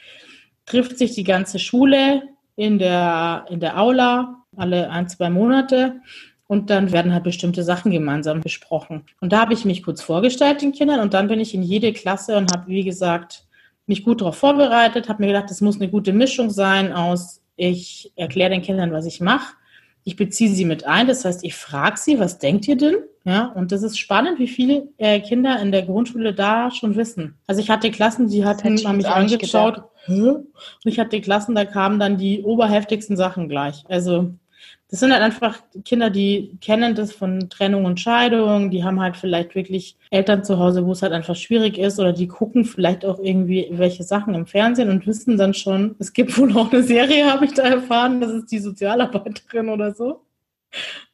trifft 0.67 0.99
sich 0.99 1.15
die 1.15 1.25
ganze 1.25 1.59
Schule 1.59 2.23
in 2.57 2.79
der, 2.79 3.47
in 3.51 3.61
der 3.61 3.79
Aula 3.81 4.45
alle 4.57 4.91
ein, 4.91 5.09
zwei 5.09 5.31
Monate 5.31 6.01
und 6.49 6.71
dann 6.71 6.93
werden 6.93 7.13
halt 7.13 7.25
bestimmte 7.25 7.63
Sachen 7.63 7.93
gemeinsam 7.93 8.41
besprochen. 8.41 9.05
Und 9.21 9.33
da 9.33 9.41
habe 9.41 9.55
ich 9.55 9.65
mich 9.65 9.83
kurz 9.83 10.03
vorgestellt 10.03 10.63
den 10.63 10.73
Kindern 10.73 11.01
und 11.01 11.15
dann 11.15 11.29
bin 11.29 11.41
ich 11.41 11.55
in 11.55 11.63
jede 11.63 11.93
Klasse 11.93 12.37
und 12.37 12.53
habe, 12.53 12.69
wie 12.69 12.85
gesagt, 12.85 13.45
mich 13.87 14.05
gut 14.05 14.21
darauf 14.21 14.37
vorbereitet, 14.37 15.09
habe 15.09 15.23
mir 15.23 15.29
gedacht, 15.29 15.51
es 15.51 15.61
muss 15.61 15.77
eine 15.77 15.89
gute 15.89 16.13
Mischung 16.13 16.51
sein 16.51 16.93
aus, 16.93 17.41
ich 17.57 18.13
erkläre 18.17 18.51
den 18.51 18.63
Kindern, 18.63 18.93
was 18.93 19.07
ich 19.07 19.21
mache 19.21 19.55
ich 20.07 20.15
beziehe 20.15 20.51
sie 20.51 20.65
mit 20.65 20.87
ein. 20.87 21.09
Das 21.09 21.25
heißt, 21.25 21.43
ich 21.43 21.57
frage 21.57 21.97
sie, 21.99 22.21
was 22.21 22.39
denkt 22.39 22.69
ihr 22.69 22.77
denn? 22.77 22.95
Ja, 23.25 23.47
und 23.47 23.73
das 23.73 23.83
ist 23.83 23.99
spannend, 23.99 24.39
wie 24.39 24.47
viele 24.47 24.87
äh, 24.99 25.19
Kinder 25.19 25.61
in 25.61 25.73
der 25.73 25.83
Grundschule 25.83 26.33
da 26.33 26.71
schon 26.71 26.95
wissen. 26.95 27.35
Also 27.49 27.61
ich 27.61 27.71
hatte 27.71 27.91
Klassen, 27.91 28.29
die 28.29 28.45
hatten, 28.45 28.79
haben 28.87 28.99
mich 28.99 29.09
angeschaut. 29.09 29.83
Und 30.07 30.47
ich 30.85 31.01
hatte 31.01 31.21
Klassen, 31.21 31.57
da 31.57 31.65
kamen 31.65 31.99
dann 31.99 32.19
die 32.19 32.45
oberheftigsten 32.45 33.17
Sachen 33.17 33.49
gleich. 33.49 33.83
Also 33.89 34.31
das 34.89 35.01
sind 35.01 35.13
halt 35.13 35.23
einfach 35.23 35.61
Kinder, 35.85 36.11
die 36.11 36.57
kennen 36.61 36.95
das 36.95 37.13
von 37.13 37.51
Trennung 37.51 37.85
und 37.87 37.99
Scheidung, 37.99 38.71
die 38.71 38.85
haben 38.85 39.01
halt 39.01 39.17
vielleicht 39.17 39.55
wirklich 39.57 39.97
Eltern 40.11 40.45
zu 40.45 40.59
Hause, 40.59 40.87
wo 40.87 40.93
es 40.93 41.03
halt 41.03 41.13
einfach 41.13 41.35
schwierig 41.35 41.77
ist 41.79 41.99
oder 41.99 42.13
die 42.13 42.29
gucken 42.29 42.65
vielleicht 42.65 43.05
auch 43.05 43.19
irgendwie 43.19 43.69
welche 43.73 44.05
Sachen 44.05 44.35
im 44.35 44.47
Fernsehen 44.47 44.89
und 44.89 45.07
wissen 45.07 45.37
dann 45.37 45.55
schon, 45.55 45.97
es 45.99 46.13
gibt 46.13 46.39
wohl 46.39 46.57
auch 46.57 46.73
eine 46.73 46.85
Serie, 46.85 47.31
habe 47.31 47.47
ich 47.47 47.55
da 47.55 47.63
erfahren, 47.63 48.21
das 48.21 48.31
ist 48.31 48.53
die 48.53 48.61
Sozialarbeiterin 48.61 49.69
oder 49.71 49.93
so. 49.93 50.23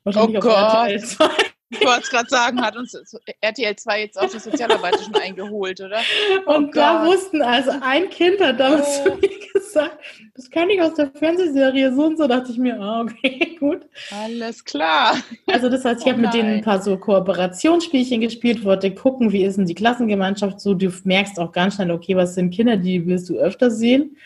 Wahrscheinlich 0.05 0.39
oh 0.39 0.41
Gott. 0.41 1.49
Ich 1.73 1.87
wollte 1.87 2.03
es 2.03 2.11
gerade 2.11 2.29
sagen, 2.29 2.61
hat 2.61 2.77
uns 2.77 2.95
RTL 3.41 3.77
2 3.77 4.01
jetzt 4.01 4.19
auch 4.19 4.29
die 4.29 4.39
Sozialarbeiter 4.39 5.03
schon 5.03 5.15
eingeholt, 5.15 5.81
oder? 5.81 6.01
Oh 6.47 6.57
und 6.57 6.67
Gott. 6.67 6.77
da 6.77 7.07
wussten, 7.07 7.41
also 7.41 7.71
ein 7.81 8.11
Kind 8.11 8.41
hat 8.41 8.61
damals 8.61 9.01
oh. 9.01 9.11
zu 9.11 9.17
mir 9.17 9.31
gesagt, 9.55 9.99
das 10.35 10.51
kenne 10.51 10.75
ich 10.75 10.83
aus 10.83 10.95
der 10.95 11.11
Fernsehserie 11.11 11.95
so 11.95 12.05
und 12.05 12.19
so, 12.19 12.27
dachte 12.27 12.53
ich 12.53 12.59
mir, 12.59 12.79
ah, 12.79 13.03
okay, 13.03 13.57
gut. 13.61 13.87
Alles 14.11 14.65
klar. 14.65 15.17
Also 15.47 15.69
das 15.69 15.85
heißt, 15.85 16.03
ich 16.03 16.07
oh 16.07 16.11
habe 16.11 16.21
mit 16.21 16.35
denen 16.35 16.57
ein 16.57 16.63
paar 16.63 16.83
so 16.83 16.97
Kooperationsspielchen 16.97 18.21
gespielt, 18.21 18.65
wollte 18.65 18.95
gucken, 18.95 19.33
wie 19.33 19.45
ist 19.45 19.57
denn 19.57 19.67
die 19.67 19.75
Klassengemeinschaft 19.75 20.61
so. 20.61 20.75
Du 20.75 20.93
merkst 21.05 21.39
auch 21.39 21.53
ganz 21.53 21.77
schnell, 21.77 21.91
okay, 21.91 22.17
was 22.17 22.35
sind 22.35 22.51
Kinder, 22.51 22.77
die 22.77 23.07
willst 23.07 23.31
du 23.31 23.39
öfter 23.39 23.71
sehen. 23.71 24.17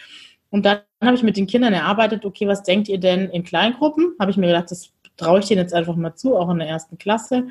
Und 0.51 0.65
dann 0.65 0.81
habe 1.03 1.17
ich 1.17 1.23
mit 1.23 1.37
den 1.37 1.47
Kindern 1.47 1.73
erarbeitet, 1.73 2.25
okay, 2.25 2.47
was 2.47 2.63
denkt 2.63 2.89
ihr 2.89 2.99
denn 2.99 3.29
in 3.31 3.45
Kleingruppen? 3.45 4.15
Habe 4.19 4.31
ich 4.31 4.37
mir 4.37 4.47
gedacht, 4.47 4.71
das 4.71 4.91
traue 5.17 5.41
ich 5.41 5.47
denen 5.47 5.61
jetzt 5.61 5.75
einfach 5.75 5.97
mal 5.97 6.15
zu, 6.15 6.37
auch 6.37 6.51
in 6.51 6.59
der 6.59 6.69
ersten 6.69 6.99
Klasse, 6.99 7.49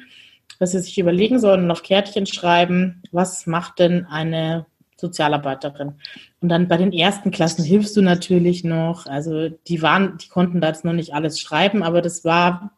dass 0.60 0.72
sie 0.72 0.80
sich 0.80 0.98
überlegen 0.98 1.40
sollen 1.40 1.64
und 1.64 1.72
auf 1.72 1.84
Kärtchen 1.84 2.26
schreiben, 2.26 3.02
was 3.12 3.48
macht 3.48 3.80
denn 3.80 4.06
eine 4.06 4.66
Sozialarbeiterin? 4.98 5.96
Und 6.42 6.50
dann 6.50 6.68
bei 6.68 6.78
den 6.78 6.94
ersten 6.94 7.32
Klassen 7.32 7.64
hilfst 7.64 7.98
du 7.98 8.02
natürlich 8.02 8.64
noch. 8.64 9.06
Also 9.08 9.50
die 9.50 9.82
waren, 9.82 10.18
die 10.18 10.28
konnten 10.28 10.62
da 10.62 10.68
jetzt 10.68 10.86
noch 10.86 10.94
nicht 10.94 11.14
alles 11.14 11.40
schreiben, 11.40 11.84
aber 11.84 12.02
das 12.02 12.24
war, 12.24 12.72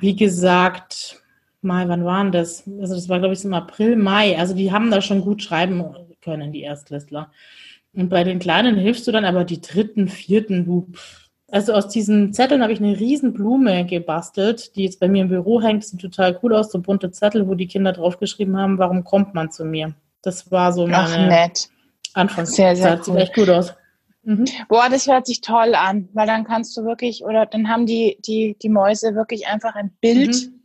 wie 0.00 0.16
gesagt, 0.16 1.22
Mai, 1.60 1.86
wann 1.86 2.04
waren 2.04 2.32
das? 2.32 2.64
Also 2.80 2.94
das 2.94 3.08
war, 3.08 3.20
glaube 3.20 3.34
ich, 3.34 3.44
im 3.44 3.54
April, 3.54 3.96
Mai. 3.96 4.36
Also 4.36 4.54
die 4.54 4.72
haben 4.72 4.90
da 4.90 5.00
schon 5.00 5.20
gut 5.20 5.42
schreiben 5.42 5.84
können, 6.20 6.52
die 6.52 6.62
Erstklässler. 6.62 7.30
Und 7.92 8.08
bei 8.08 8.24
den 8.24 8.38
Kleinen 8.38 8.76
hilfst 8.76 9.06
du 9.06 9.12
dann 9.12 9.24
aber 9.24 9.44
die 9.44 9.60
dritten, 9.60 10.08
vierten, 10.08 10.64
du, 10.64 10.88
also 11.52 11.74
aus 11.74 11.86
diesen 11.88 12.32
Zetteln 12.32 12.62
habe 12.62 12.72
ich 12.72 12.80
eine 12.80 12.98
riesen 12.98 13.34
Blume 13.34 13.84
gebastelt, 13.84 14.74
die 14.74 14.84
jetzt 14.84 14.98
bei 14.98 15.06
mir 15.06 15.22
im 15.22 15.28
Büro 15.28 15.60
hängt. 15.60 15.84
Sieht 15.84 16.00
total 16.00 16.38
cool 16.42 16.54
aus, 16.54 16.72
so 16.72 16.80
bunte 16.80 17.10
Zettel, 17.10 17.46
wo 17.46 17.54
die 17.54 17.66
Kinder 17.66 17.92
draufgeschrieben 17.92 18.56
haben, 18.56 18.78
warum 18.78 19.04
kommt 19.04 19.34
man 19.34 19.50
zu 19.50 19.66
mir? 19.66 19.92
Das 20.22 20.50
war 20.50 20.72
so 20.72 20.86
meine 20.86 21.14
Ach, 21.14 21.28
nett. 21.28 21.68
Anfangszeit. 22.14 22.78
Sehr, 22.78 22.82
sehr 22.82 22.98
cool. 22.98 23.04
Sieht 23.04 23.16
echt 23.16 23.34
gut 23.34 23.50
aus. 23.50 23.74
Mhm. 24.22 24.46
Boah, 24.68 24.88
das 24.90 25.06
hört 25.06 25.26
sich 25.26 25.42
toll 25.42 25.74
an, 25.74 26.08
weil 26.14 26.26
dann 26.26 26.44
kannst 26.44 26.74
du 26.76 26.84
wirklich, 26.84 27.22
oder 27.22 27.44
dann 27.44 27.68
haben 27.68 27.84
die, 27.84 28.16
die, 28.24 28.56
die 28.62 28.68
Mäuse 28.70 29.14
wirklich 29.14 29.46
einfach 29.46 29.74
ein 29.74 29.90
Bild, 30.00 30.34
mhm. 30.34 30.60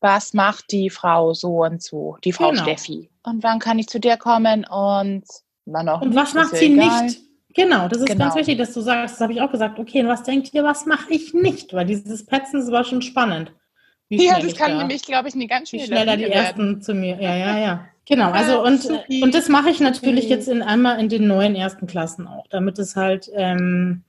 was 0.00 0.34
macht 0.34 0.72
die 0.72 0.90
Frau 0.90 1.32
so 1.32 1.62
und 1.62 1.80
so, 1.80 2.16
die 2.24 2.32
Frau 2.32 2.50
genau. 2.50 2.62
Steffi. 2.62 3.08
Und 3.22 3.44
wann 3.44 3.60
kann 3.60 3.78
ich 3.78 3.86
zu 3.86 4.00
dir 4.00 4.16
kommen 4.16 4.64
und 4.64 5.24
wann 5.64 5.88
auch 5.88 6.00
Und 6.00 6.16
was 6.16 6.34
macht 6.34 6.56
sie 6.56 6.72
egal. 6.72 7.04
nicht? 7.04 7.20
Genau, 7.54 7.88
das 7.88 7.98
ist 7.98 8.06
genau. 8.06 8.24
ganz 8.24 8.36
wichtig, 8.36 8.58
dass 8.58 8.72
du 8.72 8.80
sagst, 8.80 9.14
das 9.14 9.20
habe 9.20 9.32
ich 9.32 9.40
auch 9.40 9.50
gesagt, 9.50 9.78
okay, 9.78 10.00
und 10.00 10.08
was 10.08 10.22
denkt 10.22 10.52
ihr, 10.54 10.64
was 10.64 10.86
mache 10.86 11.12
ich 11.12 11.34
nicht? 11.34 11.72
Weil 11.74 11.86
dieses 11.86 12.24
Petzen, 12.24 12.60
das 12.60 12.70
war 12.70 12.84
schon 12.84 13.02
spannend. 13.02 13.52
ja, 14.08 14.40
das 14.40 14.54
kann 14.54 14.72
da, 14.72 14.78
nämlich, 14.78 15.02
glaube 15.02 15.28
ich, 15.28 15.34
eine 15.34 15.46
ganz 15.46 15.70
schnelle 15.70 15.86
schneller 15.86 16.16
die 16.16 16.24
ersten 16.24 16.80
zu 16.80 16.94
mir. 16.94 17.20
Ja, 17.20 17.36
ja, 17.36 17.58
ja. 17.58 17.88
Genau, 18.06 18.30
also 18.32 18.64
und, 18.64 18.84
und 19.22 19.34
das 19.34 19.48
mache 19.48 19.70
ich 19.70 19.78
natürlich 19.78 20.28
jetzt 20.28 20.48
in 20.48 20.62
einmal 20.62 20.98
in 20.98 21.08
den 21.08 21.26
neuen 21.26 21.54
ersten 21.54 21.86
Klassen 21.86 22.26
auch, 22.26 22.46
damit 22.48 22.78
es 22.78 22.96
halt, 22.96 23.30
ähm, 23.34 24.02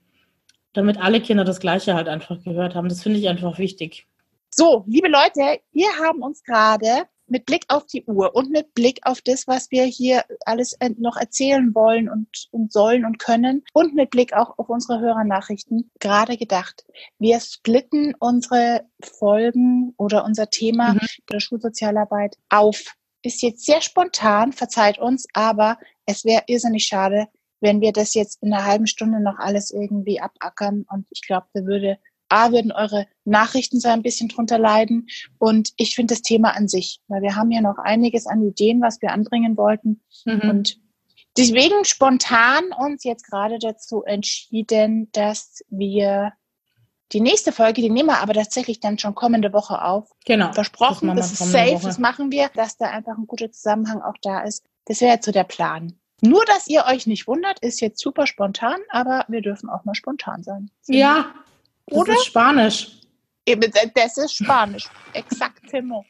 damit 0.72 1.00
alle 1.00 1.20
Kinder 1.20 1.44
das 1.44 1.60
Gleiche 1.60 1.94
halt 1.94 2.08
einfach 2.08 2.42
gehört 2.42 2.74
haben. 2.74 2.88
Das 2.88 3.02
finde 3.02 3.20
ich 3.20 3.28
einfach 3.28 3.58
wichtig. 3.58 4.08
So, 4.50 4.84
liebe 4.86 5.08
Leute, 5.08 5.60
wir 5.72 5.88
haben 6.02 6.22
uns 6.22 6.42
gerade 6.42 7.06
mit 7.26 7.46
Blick 7.46 7.64
auf 7.68 7.86
die 7.86 8.04
Uhr 8.04 8.34
und 8.34 8.50
mit 8.50 8.74
Blick 8.74 9.00
auf 9.02 9.20
das, 9.22 9.46
was 9.46 9.70
wir 9.70 9.84
hier 9.84 10.24
alles 10.44 10.76
noch 10.98 11.16
erzählen 11.16 11.74
wollen 11.74 12.08
und, 12.08 12.48
und 12.50 12.72
sollen 12.72 13.04
und 13.04 13.18
können 13.18 13.64
und 13.72 13.94
mit 13.94 14.10
Blick 14.10 14.32
auch 14.32 14.58
auf 14.58 14.68
unsere 14.68 15.00
Hörernachrichten 15.00 15.90
gerade 16.00 16.36
gedacht, 16.36 16.84
wir 17.18 17.40
splitten 17.40 18.14
unsere 18.18 18.86
Folgen 19.02 19.94
oder 19.96 20.24
unser 20.24 20.50
Thema 20.50 20.94
mhm. 20.94 21.00
der 21.30 21.40
Schulsozialarbeit 21.40 22.36
auf. 22.48 22.94
Ist 23.22 23.42
jetzt 23.42 23.64
sehr 23.64 23.80
spontan, 23.80 24.52
verzeiht 24.52 24.98
uns, 24.98 25.26
aber 25.32 25.78
es 26.04 26.24
wäre 26.24 26.44
irrsinnig 26.46 26.84
schade, 26.84 27.28
wenn 27.60 27.80
wir 27.80 27.92
das 27.92 28.12
jetzt 28.12 28.42
in 28.42 28.52
einer 28.52 28.66
halben 28.66 28.86
Stunde 28.86 29.22
noch 29.22 29.38
alles 29.38 29.70
irgendwie 29.70 30.20
abackern 30.20 30.84
und 30.90 31.06
ich 31.10 31.22
glaube, 31.22 31.46
da 31.54 31.64
würde 31.64 31.98
A, 32.28 32.52
würden 32.52 32.72
eure 32.72 33.06
Nachrichten 33.24 33.80
so 33.80 33.88
ein 33.88 34.02
bisschen 34.02 34.28
drunter 34.28 34.58
leiden. 34.58 35.08
Und 35.38 35.72
ich 35.76 35.94
finde 35.94 36.14
das 36.14 36.22
Thema 36.22 36.56
an 36.56 36.68
sich, 36.68 37.00
weil 37.08 37.22
wir 37.22 37.36
haben 37.36 37.50
ja 37.50 37.60
noch 37.60 37.78
einiges 37.78 38.26
an 38.26 38.42
Ideen, 38.42 38.80
was 38.80 39.00
wir 39.02 39.12
anbringen 39.12 39.56
wollten. 39.56 40.02
Mhm. 40.24 40.40
Und 40.50 40.78
deswegen 41.36 41.84
spontan 41.84 42.64
uns 42.78 43.04
jetzt 43.04 43.26
gerade 43.28 43.58
dazu 43.58 44.02
entschieden, 44.02 45.08
dass 45.12 45.62
wir 45.68 46.32
die 47.12 47.20
nächste 47.20 47.52
Folge, 47.52 47.80
die 47.80 47.90
nehmen 47.90 48.08
wir 48.08 48.20
aber 48.20 48.34
tatsächlich 48.34 48.80
dann 48.80 48.98
schon 48.98 49.14
kommende 49.14 49.52
Woche 49.52 49.82
auf. 49.82 50.10
Genau. 50.24 50.52
Versprochen, 50.52 51.14
das, 51.14 51.30
das 51.30 51.40
ist 51.40 51.52
safe, 51.52 51.74
Woche. 51.74 51.86
das 51.86 51.98
machen 51.98 52.32
wir, 52.32 52.50
dass 52.54 52.76
da 52.76 52.86
einfach 52.86 53.16
ein 53.16 53.26
guter 53.26 53.52
Zusammenhang 53.52 54.02
auch 54.02 54.16
da 54.22 54.40
ist. 54.40 54.64
Das 54.86 55.00
wäre 55.00 55.14
jetzt 55.14 55.26
so 55.26 55.32
der 55.32 55.44
Plan. 55.44 55.98
Nur, 56.20 56.44
dass 56.46 56.68
ihr 56.68 56.84
euch 56.86 57.06
nicht 57.06 57.26
wundert, 57.26 57.60
ist 57.60 57.80
jetzt 57.80 58.00
super 58.00 58.26
spontan, 58.26 58.80
aber 58.88 59.24
wir 59.28 59.42
dürfen 59.42 59.68
auch 59.68 59.84
mal 59.84 59.94
spontan 59.94 60.42
sein. 60.42 60.70
Ja, 60.86 61.34
das 61.86 61.98
Oder? 61.98 62.12
ist 62.14 62.24
Spanisch. 62.26 63.00
Eben, 63.46 63.70
das 63.94 64.16
ist 64.16 64.34
Spanisch. 64.36 64.88
Exactement. 65.12 66.06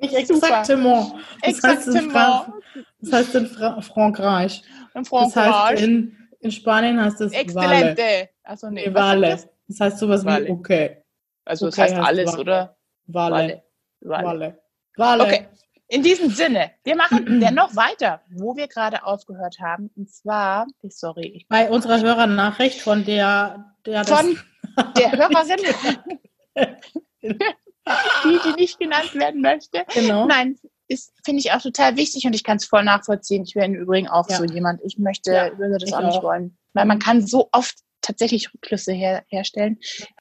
Nicht 0.00 0.14
exactement. 0.14 1.14
Das 1.42 1.54
exactement. 1.54 2.14
Heißt 2.14 2.52
das 3.00 3.12
heißt 3.12 3.34
in 3.34 3.46
Fra 3.46 3.80
Frankreich. 3.80 4.62
In 4.94 5.04
Frankreich. 5.04 5.34
Das 5.34 5.70
heißt 5.70 5.82
in, 5.82 6.16
in 6.40 6.50
Spanien 6.50 7.00
heißt 7.00 7.20
es 7.20 7.32
Excelente. 7.32 8.02
Vale. 8.02 8.28
Also 8.44 8.70
nee, 8.70 8.92
vale. 8.92 9.38
Das 9.68 9.80
heißt 9.80 9.98
sowas 9.98 10.24
vale. 10.24 10.46
wie 10.46 10.50
okay. 10.50 11.02
Also 11.44 11.66
okay 11.66 11.76
das 11.76 11.90
heißt 11.90 11.96
alles, 11.96 12.32
vale. 12.32 12.40
oder? 12.40 12.76
Vale. 13.06 13.62
Vale. 14.00 14.24
Vale. 14.24 14.62
vale. 14.96 15.24
Okay. 15.24 15.48
In 15.88 16.02
diesem 16.02 16.30
Sinne, 16.30 16.72
wir 16.84 16.96
machen 16.96 17.40
dennoch 17.40 17.76
weiter, 17.76 18.20
wo 18.30 18.56
wir 18.56 18.66
gerade 18.66 19.04
aufgehört 19.04 19.58
haben. 19.60 19.90
Und 19.96 20.10
zwar, 20.10 20.66
sorry. 20.88 21.32
Ich 21.36 21.48
Bei 21.48 21.70
unserer 21.70 22.00
Hörernachricht 22.00 22.80
von 22.80 23.04
der, 23.04 23.74
der 23.84 24.04
von 24.04 24.38
der 24.96 25.12
Hörerin, 25.18 25.58
die, 27.22 28.38
die 28.44 28.60
nicht 28.60 28.78
genannt 28.78 29.14
werden 29.14 29.40
möchte. 29.40 29.84
Genau. 29.94 30.26
Nein, 30.26 30.58
ist, 30.88 31.12
finde 31.24 31.40
ich 31.40 31.52
auch 31.52 31.62
total 31.62 31.96
wichtig 31.96 32.26
und 32.26 32.34
ich 32.34 32.44
kann 32.44 32.56
es 32.56 32.66
voll 32.66 32.84
nachvollziehen. 32.84 33.44
Ich 33.44 33.54
wäre 33.54 33.66
im 33.66 33.74
Übrigen 33.74 34.08
auch 34.08 34.28
ja. 34.28 34.36
so 34.36 34.44
jemand. 34.44 34.80
Ich 34.84 34.98
möchte, 34.98 35.32
ja, 35.32 35.58
würde 35.58 35.78
das 35.78 35.92
auch 35.92 36.02
nicht 36.02 36.22
wollen. 36.22 36.56
Weil 36.74 36.86
man 36.86 36.98
kann 36.98 37.26
so 37.26 37.48
oft 37.52 37.76
tatsächlich 38.00 38.52
Rückschlüsse 38.52 38.92
her, 38.92 39.24
herstellen. 39.28 39.78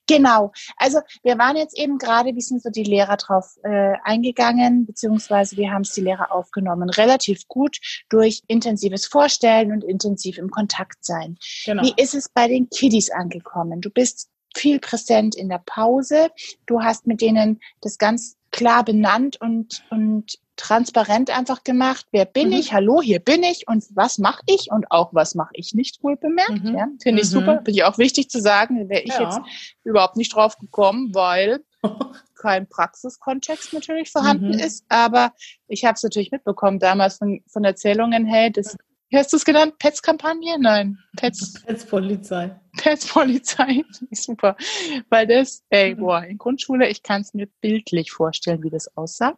Genau. 0.07 0.51
Also 0.77 0.99
wir 1.23 1.37
waren 1.37 1.55
jetzt 1.55 1.77
eben 1.77 1.97
gerade, 1.97 2.35
wie 2.35 2.41
sind 2.41 2.61
so 2.61 2.69
die 2.69 2.83
Lehrer 2.83 3.17
drauf 3.17 3.57
äh, 3.63 3.93
eingegangen, 4.03 4.85
beziehungsweise 4.85 5.57
wir 5.57 5.71
haben 5.71 5.81
es 5.81 5.93
die 5.93 6.01
Lehrer 6.01 6.31
aufgenommen. 6.31 6.89
Relativ 6.89 7.47
gut 7.47 7.77
durch 8.09 8.41
intensives 8.47 9.07
Vorstellen 9.07 9.71
und 9.71 9.83
intensiv 9.83 10.37
im 10.37 10.49
Kontakt 10.49 11.03
sein. 11.03 11.37
Genau. 11.65 11.83
Wie 11.83 11.93
ist 11.97 12.13
es 12.13 12.29
bei 12.29 12.47
den 12.47 12.69
Kiddies 12.69 13.09
angekommen? 13.09 13.81
Du 13.81 13.89
bist 13.89 14.29
viel 14.55 14.79
präsent 14.79 15.35
in 15.35 15.49
der 15.49 15.61
Pause. 15.65 16.29
Du 16.65 16.81
hast 16.81 17.07
mit 17.07 17.21
denen 17.21 17.59
das 17.81 17.97
ganz 17.97 18.37
klar 18.51 18.85
benannt 18.85 19.39
und, 19.41 19.83
und 19.89 20.39
transparent 20.55 21.29
einfach 21.29 21.63
gemacht. 21.63 22.05
Wer 22.11 22.25
bin 22.25 22.47
mhm. 22.49 22.53
ich? 22.53 22.73
Hallo, 22.73 23.01
hier 23.01 23.19
bin 23.19 23.43
ich 23.43 23.67
und 23.67 23.83
was 23.93 24.17
mache 24.17 24.41
ich 24.45 24.71
und 24.71 24.91
auch 24.91 25.13
was 25.13 25.35
mache 25.35 25.53
ich 25.53 25.73
nicht 25.73 26.03
wohl 26.03 26.17
bemerkt. 26.17 26.63
Mhm. 26.63 26.75
Ja, 26.75 26.87
Finde 27.01 27.21
ich 27.21 27.29
mhm. 27.29 27.33
super. 27.33 27.55
Finde 27.57 27.71
ich 27.71 27.83
auch 27.83 27.97
wichtig 27.97 28.29
zu 28.29 28.39
sagen. 28.41 28.89
Wäre 28.89 29.01
ich 29.01 29.13
ja. 29.13 29.23
jetzt 29.23 29.39
überhaupt 29.83 30.17
nicht 30.17 30.33
drauf 30.33 30.57
gekommen, 30.57 31.13
weil 31.13 31.63
kein 32.35 32.67
Praxiskontext 32.67 33.73
natürlich 33.73 34.11
vorhanden 34.11 34.49
mhm. 34.49 34.59
ist. 34.59 34.85
Aber 34.89 35.33
ich 35.67 35.85
habe 35.85 35.95
es 35.95 36.03
natürlich 36.03 36.31
mitbekommen 36.31 36.79
damals 36.79 37.17
von, 37.17 37.41
von 37.47 37.63
Erzählungen, 37.63 38.25
hey, 38.25 38.51
das 38.51 38.77
wie 39.09 39.17
hast 39.17 39.31
du 39.31 39.37
es 39.37 39.45
genannt? 39.45 39.77
Pets-Kampagne? 39.79 40.57
Nein. 40.59 40.97
Pets. 41.15 41.61
Pets-Polizei. 41.65 42.59
Pets-Polizei. 42.77 43.83
Super. 44.11 44.57
Weil 45.09 45.27
das, 45.27 45.63
ey, 45.69 45.95
mhm. 45.95 45.99
boah, 45.99 46.23
in 46.23 46.37
Grundschule, 46.37 46.89
ich 46.89 47.03
kann 47.03 47.21
es 47.21 47.33
mir 47.33 47.47
bildlich 47.61 48.11
vorstellen, 48.11 48.63
wie 48.63 48.69
das 48.69 48.97
aussah. 48.97 49.37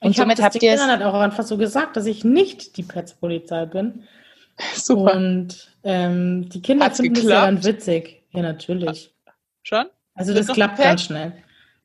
Und 0.00 0.10
ich 0.12 0.16
somit 0.16 0.40
habt 0.40 0.62
ihr 0.62 0.72
es. 0.72 0.80
hat 0.80 1.02
auch 1.02 1.14
einfach 1.14 1.44
so 1.44 1.56
gesagt, 1.56 1.96
dass 1.96 2.06
ich 2.06 2.24
nicht 2.24 2.76
die 2.76 2.82
Pets-Polizei 2.82 3.66
bin. 3.66 4.04
Super. 4.74 5.16
Und 5.16 5.76
ähm, 5.82 6.48
die 6.48 6.62
Kinder 6.62 6.86
Hat's 6.86 6.98
finden 6.98 7.14
geklappt? 7.14 7.58
das 7.58 7.66
ja 7.66 7.72
witzig. 7.72 8.22
Ja, 8.32 8.42
natürlich. 8.42 9.12
Schon? 9.62 9.86
Also 10.14 10.34
das 10.34 10.46
klappt 10.48 10.78
ganz 10.78 11.02
schnell. 11.04 11.32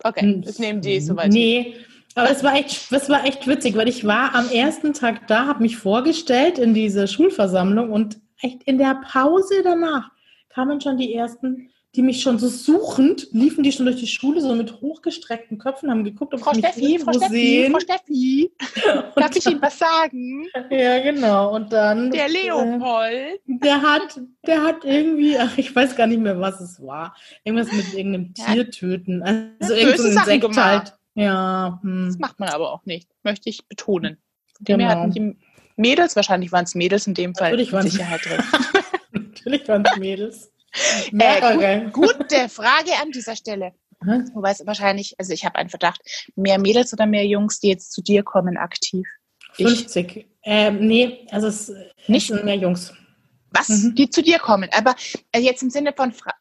Okay, 0.04 0.42
das 0.46 0.60
nehmen 0.60 0.82
die 0.82 1.00
soweit. 1.00 1.32
Nee, 1.32 1.76
aber 2.16 2.30
es 2.30 2.44
war 2.44 2.56
echt, 2.56 2.92
es 2.92 3.10
war 3.10 3.26
echt 3.26 3.48
witzig, 3.48 3.76
weil 3.76 3.88
ich 3.88 4.06
war 4.06 4.36
am 4.36 4.50
ersten 4.50 4.94
Tag 4.94 5.28
da, 5.28 5.48
habe 5.48 5.62
mich 5.62 5.78
vorgestellt 5.78 6.58
in 6.58 6.74
diese 6.74 7.08
Schulversammlung 7.08 7.92
und 7.92 8.18
echt 8.42 8.64
in 8.64 8.78
der 8.78 9.02
Pause 9.12 9.62
danach 9.64 10.12
kamen 10.50 10.80
schon 10.80 10.98
die 10.98 11.14
ersten 11.14 11.70
die 11.96 12.02
mich 12.02 12.22
schon 12.22 12.38
so 12.40 12.48
suchend, 12.50 13.28
liefen 13.32 13.64
die 13.64 13.72
schon 13.72 13.86
durch 13.86 13.96
die 13.98 14.08
Schule 14.08 14.42
so 14.42 14.54
mit 14.54 14.82
hochgestreckten 14.82 15.58
Köpfen, 15.58 15.90
haben 15.90 16.04
geguckt, 16.04 16.34
ob 16.34 16.42
Frau 16.42 16.54
sie 16.54 16.62
mich 16.62 16.70
Steffi, 16.72 17.00
Frau 17.00 17.12
irgendwo 17.12 17.20
Steffi, 17.26 17.36
sehen. 17.36 17.72
Frau 17.72 17.80
Steffi, 17.80 18.52
darf 19.16 19.36
ich 19.36 19.46
Ihnen 19.46 19.62
was 19.62 19.80
sagen? 19.80 20.46
Ja, 20.70 21.00
genau. 21.02 21.56
Und 21.56 21.72
dann. 21.72 22.12
Der 22.12 22.26
äh, 22.26 22.32
Leopold. 22.32 23.40
Der 23.48 23.82
hat, 23.82 24.20
der 24.46 24.62
hat 24.64 24.84
irgendwie, 24.84 25.38
ach, 25.38 25.58
ich 25.58 25.74
weiß 25.76 25.96
gar 25.96 26.08
nicht 26.08 26.20
mehr, 26.22 26.40
was 26.40 26.60
es 26.62 26.82
war. 26.82 27.16
Irgendwas 27.44 27.72
mit 27.72 27.94
irgendeinem 27.94 28.34
Ja. 28.38 28.46
Tier 28.54 28.70
töten. 28.72 29.24
Also 29.24 29.74
Ja, 29.74 29.80
irgend 29.80 29.98
so 29.98 30.04
böse 30.04 30.08
ein 30.10 30.14
Sachen 30.14 30.28
Insekt 30.34 30.42
gemacht. 30.42 30.66
halt. 30.66 30.94
Ja, 31.16 31.80
Das 31.82 31.90
hm. 31.90 32.16
macht 32.20 32.40
man 32.40 32.50
aber 32.50 32.74
auch 32.74 32.86
nicht, 32.86 33.10
möchte 33.24 33.50
ich 33.50 33.66
betonen. 33.68 34.18
Von 34.58 34.66
dem 34.66 34.80
Genau. 34.80 34.90
hatten 34.90 35.12
die 35.12 35.38
Mädels, 35.78 36.16
wahrscheinlich 36.16 36.52
waren 36.52 36.66
es 36.66 36.76
Mädels 36.76 37.08
in 37.08 37.14
dem 37.14 37.36
Fall, 37.36 37.52
Natürlich 37.52 37.72
mit 37.72 37.84
waren's- 37.84 37.92
Sicherheit 37.94 38.22
drin. 38.26 38.40
Natürlich 39.12 39.68
waren 39.68 39.84
es 39.86 39.98
Mädels. 39.98 40.52
Äh, 40.76 41.10
Mehrere. 41.16 41.90
Gute 41.92 42.50
Frage 42.50 42.92
an 43.02 43.12
dieser 43.12 43.36
Stelle. 43.36 43.74
Hä? 44.04 44.24
Wobei 44.34 44.52
es 44.52 44.66
wahrscheinlich, 44.66 45.16
also 45.18 45.34
ich 45.34 45.46
habe 45.46 45.56
einen 45.56 45.70
Verdacht, 45.70 46.02
mehr 46.36 46.60
Mädels 46.60 46.92
oder 46.94 47.06
mehr 47.06 47.26
Jungs, 47.26 47.60
die 47.60 47.70
jetzt 47.70 47.92
zu 47.94 48.02
dir 48.04 48.24
kommen 48.24 48.58
aktiv. 48.58 49.08
Ich. 49.58 49.66
50. 49.66 50.28
Ähm, 50.44 50.86
nee, 50.86 51.26
also 51.32 51.48
es 51.48 51.72
Nicht? 52.08 52.30
mehr 52.44 52.56
Jungs. 52.56 52.94
Was? 53.52 53.70
Mhm. 53.70 53.96
Die 53.96 54.10
zu 54.10 54.22
dir 54.22 54.38
kommen. 54.40 54.70
Aber 54.78 54.96
äh, 55.32 55.40
jetzt 55.40 55.64
im 55.64 55.70
Sinne 55.70 55.94
von 55.96 56.12
fre 56.12 56.32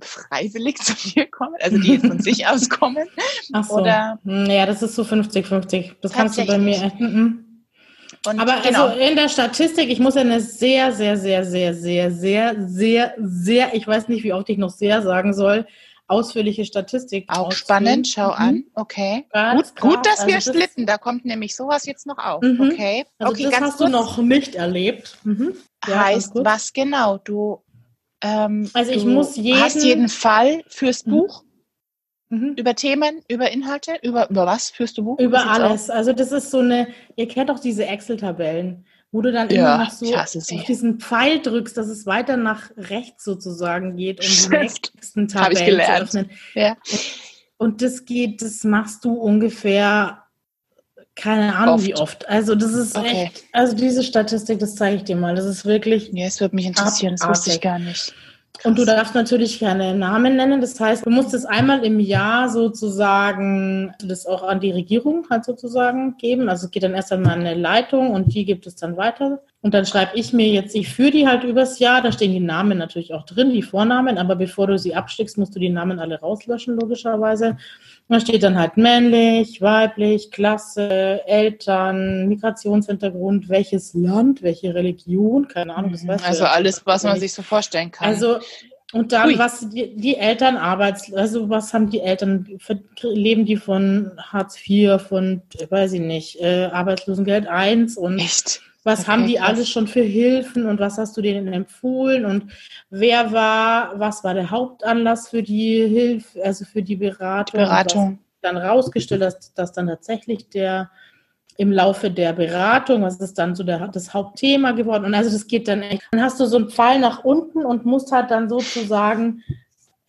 freiwillig 0.00 0.76
zu 0.82 0.92
dir 0.94 1.26
kommen, 1.30 1.54
also 1.60 1.78
die 1.78 1.92
jetzt 1.94 2.06
von 2.06 2.18
sich 2.20 2.46
aus 2.48 2.68
kommen. 2.68 3.06
Ach 3.52 3.64
so. 3.64 3.76
Oder- 3.76 4.18
Ja, 4.24 4.66
das 4.66 4.82
ist 4.82 4.96
so 4.96 5.02
50-50. 5.02 5.92
Das 6.02 6.12
kannst 6.12 6.36
du 6.36 6.44
bei 6.44 6.58
mir. 6.58 6.92
Mhm. 6.98 7.43
Und 8.26 8.40
Aber 8.40 8.60
genau. 8.62 8.86
also 8.86 8.98
in 8.98 9.16
der 9.16 9.28
Statistik, 9.28 9.90
ich 9.90 9.98
muss 9.98 10.14
ja 10.14 10.22
eine 10.22 10.40
sehr, 10.40 10.92
sehr, 10.92 11.16
sehr, 11.16 11.44
sehr, 11.44 11.74
sehr, 11.74 12.10
sehr, 12.10 12.54
sehr, 12.68 13.14
sehr, 13.18 13.74
ich 13.74 13.86
weiß 13.86 14.08
nicht, 14.08 14.24
wie 14.24 14.32
oft 14.32 14.48
ich 14.48 14.56
noch 14.58 14.70
sehr 14.70 15.02
sagen 15.02 15.34
soll, 15.34 15.66
ausführliche 16.06 16.64
Statistik. 16.64 17.24
auch 17.28 17.46
ausfüllen. 17.48 17.56
spannend, 17.56 18.08
schau 18.08 18.28
Mhm. 18.28 18.34
an. 18.34 18.64
Okay. 18.74 19.24
Ganz 19.30 19.74
Gut, 19.74 19.80
gut, 19.96 20.06
dass 20.06 20.26
wir 20.26 20.36
Also 20.36 20.52
das- 20.52 20.56
splitten. 20.62 20.86
Da 20.86 20.96
kommt 20.98 21.24
nämlich 21.24 21.54
sowas 21.56 21.86
jetzt 21.86 22.06
noch 22.06 22.18
auf. 22.18 22.42
Mhm. 22.42 22.70
Okay. 22.72 23.04
Also 23.18 23.32
okay, 23.32 23.42
das 23.44 23.52
ganz 23.52 23.64
hast 23.66 23.76
kurz. 23.78 23.90
du 23.90 23.96
noch 23.96 24.18
nicht 24.18 24.54
erlebt. 24.54 25.18
Mhm. 25.24 25.54
Ja, 25.86 26.04
heißt 26.04 26.32
was 26.34 26.72
genau? 26.72 27.18
Du, 27.18 27.62
ähm, 28.22 28.70
Also 28.74 28.92
ich 28.92 29.02
du 29.04 29.10
muss 29.10 29.36
jeden- 29.36 29.60
hast 29.62 29.82
jeden 29.82 30.08
Fall 30.08 30.62
fürs 30.68 31.04
Mhm. 31.06 31.10
Buch 31.10 31.42
Mhm. 31.42 31.48
Über 32.56 32.74
Themen, 32.74 33.20
über 33.28 33.50
Inhalte, 33.50 33.92
über, 34.02 34.30
über 34.30 34.46
was 34.46 34.70
führst 34.70 34.98
du 34.98 35.04
Buch? 35.04 35.18
Über 35.18 35.48
alles. 35.50 35.90
Also 35.90 36.12
das 36.12 36.32
ist 36.32 36.50
so 36.50 36.58
eine, 36.58 36.88
ihr 37.16 37.28
kennt 37.28 37.50
doch 37.50 37.58
diese 37.58 37.86
Excel-Tabellen, 37.86 38.84
wo 39.12 39.20
du 39.22 39.32
dann 39.32 39.48
Ja, 39.50 39.74
immer 39.76 39.84
noch 39.84 39.90
so 39.92 40.14
auf 40.14 40.30
diesen 40.66 40.98
Pfeil 41.00 41.40
drückst, 41.40 41.76
dass 41.76 41.86
es 41.88 42.06
weiter 42.06 42.36
nach 42.36 42.70
rechts 42.76 43.24
sozusagen 43.24 43.96
geht, 43.96 44.20
um 44.20 44.26
die 44.26 44.58
nächsten 44.58 45.28
Tabellen 45.28 45.80
zu 45.84 45.92
öffnen. 46.02 46.30
Ja. 46.54 46.76
Und 47.56 47.82
das 47.82 48.04
geht, 48.04 48.42
das 48.42 48.64
machst 48.64 49.04
du 49.04 49.12
ungefähr, 49.14 50.24
keine 51.14 51.54
Ahnung 51.54 51.76
Oft. 51.76 51.86
wie 51.86 51.94
oft. 51.94 52.28
Also 52.28 52.56
das 52.56 52.72
ist 52.72 52.96
Okay. 52.96 53.26
echt, 53.26 53.44
also 53.52 53.76
diese 53.76 54.02
Statistik, 54.02 54.58
das 54.58 54.74
zeige 54.74 54.96
ich 54.96 55.04
dir 55.04 55.14
mal. 55.16 55.36
Das 55.36 55.44
ist 55.44 55.64
wirklich, 55.64 56.10
Ja, 56.12 56.26
es 56.26 56.40
würde 56.40 56.56
mich 56.56 56.66
interessieren, 56.66 57.14
das 57.16 57.28
wusste 57.28 57.50
ich 57.50 57.60
gar 57.60 57.78
nicht. 57.78 58.12
Und 58.62 58.78
du 58.78 58.84
darfst 58.84 59.14
natürlich 59.14 59.58
keine 59.58 59.94
Namen 59.94 60.36
nennen. 60.36 60.60
Das 60.60 60.78
heißt, 60.78 61.04
du 61.04 61.10
musst 61.10 61.34
es 61.34 61.44
einmal 61.44 61.84
im 61.84 61.98
Jahr 62.00 62.48
sozusagen 62.48 63.92
das 63.98 64.26
auch 64.26 64.42
an 64.42 64.60
die 64.60 64.70
Regierung 64.70 65.26
halt 65.28 65.44
sozusagen 65.44 66.16
geben. 66.16 66.48
Also 66.48 66.66
es 66.66 66.70
geht 66.70 66.84
dann 66.84 66.94
erst 66.94 67.12
einmal 67.12 67.32
an 67.32 67.40
eine 67.40 67.54
Leitung 67.54 68.12
und 68.12 68.32
die 68.32 68.44
gibt 68.44 68.66
es 68.66 68.76
dann 68.76 68.96
weiter. 68.96 69.42
Und 69.60 69.74
dann 69.74 69.84
schreibe 69.84 70.16
ich 70.16 70.32
mir 70.32 70.48
jetzt, 70.48 70.74
ich 70.74 70.88
führe 70.88 71.10
die 71.10 71.26
halt 71.26 71.44
übers 71.44 71.78
Jahr. 71.78 72.00
Da 72.00 72.12
stehen 72.12 72.32
die 72.32 72.40
Namen 72.40 72.78
natürlich 72.78 73.12
auch 73.12 73.24
drin, 73.24 73.50
die 73.50 73.62
Vornamen. 73.62 74.18
Aber 74.18 74.36
bevor 74.36 74.66
du 74.66 74.78
sie 74.78 74.94
abschickst, 74.94 75.36
musst 75.36 75.54
du 75.54 75.60
die 75.60 75.70
Namen 75.70 75.98
alle 75.98 76.20
rauslöschen, 76.20 76.78
logischerweise. 76.78 77.56
Da 78.08 78.20
steht 78.20 78.42
dann 78.42 78.58
halt 78.58 78.76
männlich, 78.76 79.62
weiblich, 79.62 80.30
Klasse, 80.30 81.26
Eltern, 81.26 82.28
Migrationshintergrund, 82.28 83.48
welches 83.48 83.94
Land, 83.94 84.42
welche 84.42 84.74
Religion, 84.74 85.48
keine 85.48 85.74
Ahnung, 85.74 85.92
das 85.92 86.06
weißt 86.06 86.22
du 86.22 86.28
Also 86.28 86.44
alles, 86.44 86.84
was 86.84 87.02
man 87.04 87.18
sich 87.18 87.32
so 87.32 87.42
vorstellen 87.42 87.90
kann. 87.90 88.08
Also, 88.08 88.40
und 88.92 89.12
dann, 89.12 89.30
Ui. 89.30 89.38
was 89.38 89.68
die, 89.70 89.96
die 89.96 90.16
Eltern 90.16 90.56
arbeits, 90.56 91.12
also 91.14 91.48
was 91.48 91.72
haben 91.72 91.88
die 91.88 92.00
Eltern, 92.00 92.46
leben 93.02 93.46
die 93.46 93.56
von 93.56 94.12
Hartz 94.18 94.58
IV, 94.64 95.00
von, 95.00 95.42
weiß 95.68 95.94
ich 95.94 96.00
nicht, 96.00 96.40
äh, 96.40 96.66
Arbeitslosengeld 96.66 97.46
1 97.46 97.96
und 97.96 98.18
echt. 98.18 98.60
Was 98.84 99.00
Okay, 99.00 99.10
haben 99.10 99.26
die 99.26 99.34
krass. 99.36 99.48
alles 99.48 99.68
schon 99.70 99.86
für 99.86 100.02
Hilfen 100.02 100.66
und 100.66 100.78
was 100.78 100.98
hast 100.98 101.16
du 101.16 101.22
denen 101.22 101.52
empfohlen 101.52 102.24
und 102.26 102.52
wer 102.90 103.32
war, 103.32 103.98
was 103.98 104.22
war 104.22 104.34
der 104.34 104.50
Hauptanlass 104.50 105.28
für 105.28 105.42
die 105.42 105.86
Hilfe, 105.86 106.44
also 106.44 106.64
für 106.64 106.82
die 106.82 106.96
Beratung? 106.96 107.60
Beratung. 107.60 108.18
dann 108.42 108.56
rausgestellt, 108.58 109.22
dass, 109.22 109.54
dass 109.54 109.72
dann 109.72 109.86
tatsächlich 109.86 110.48
der 110.50 110.90
im 111.56 111.70
Laufe 111.70 112.10
der 112.10 112.32
Beratung, 112.32 113.02
was 113.02 113.20
ist 113.20 113.38
dann 113.38 113.54
so 113.54 113.62
der, 113.62 113.86
das 113.88 114.12
Hauptthema 114.12 114.72
geworden? 114.72 115.04
Und 115.04 115.14
also 115.14 115.30
das 115.30 115.46
geht 115.46 115.68
dann 115.68 115.82
echt. 115.82 116.02
Dann 116.10 116.22
hast 116.22 116.40
du 116.40 116.46
so 116.46 116.56
einen 116.56 116.68
Pfeil 116.68 116.98
nach 116.98 117.22
unten 117.24 117.64
und 117.64 117.86
musst 117.86 118.10
halt 118.12 118.30
dann 118.30 118.48
sozusagen, 118.48 119.42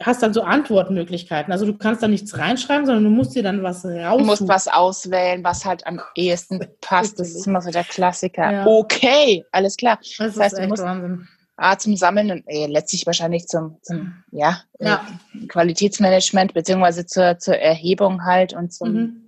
hast 0.03 0.21
dann 0.21 0.33
so 0.33 0.41
Antwortmöglichkeiten. 0.41 1.51
Also 1.53 1.65
du 1.65 1.77
kannst 1.77 2.03
da 2.03 2.07
nichts 2.07 2.37
reinschreiben, 2.37 2.85
sondern 2.85 3.05
du 3.05 3.09
musst 3.09 3.35
dir 3.35 3.43
dann 3.43 3.63
was 3.63 3.85
raussuchen. 3.85 4.17
Du 4.19 4.25
musst 4.25 4.47
was 4.47 4.67
auswählen, 4.67 5.43
was 5.43 5.63
halt 5.65 5.85
am 5.87 6.01
ehesten 6.15 6.59
passt. 6.81 7.19
Das 7.19 7.29
ist 7.29 7.47
immer 7.47 7.61
so 7.61 7.71
der 7.71 7.83
Klassiker. 7.85 8.51
Ja. 8.51 8.65
Okay, 8.67 9.45
alles 9.51 9.77
klar. 9.77 9.97
das, 10.01 10.17
das 10.17 10.27
ist 10.35 10.39
heißt, 10.41 10.57
du 10.57 10.67
musst- 10.67 10.83
Wahnsinn. 10.83 11.27
Ah, 11.57 11.77
zum 11.77 11.95
Sammeln 11.95 12.31
und 12.31 12.43
äh, 12.47 12.67
letztlich 12.67 13.05
wahrscheinlich 13.05 13.47
zum, 13.47 13.77
zum 13.81 14.13
ja, 14.31 14.59
Ja. 14.81 15.05
äh, 15.41 15.47
Qualitätsmanagement 15.47 16.53
beziehungsweise 16.53 17.05
zur, 17.05 17.39
zur 17.39 17.55
Erhebung 17.57 18.25
halt 18.25 18.51
und 18.53 18.73
zum 18.73 18.91
Mhm. 18.91 19.21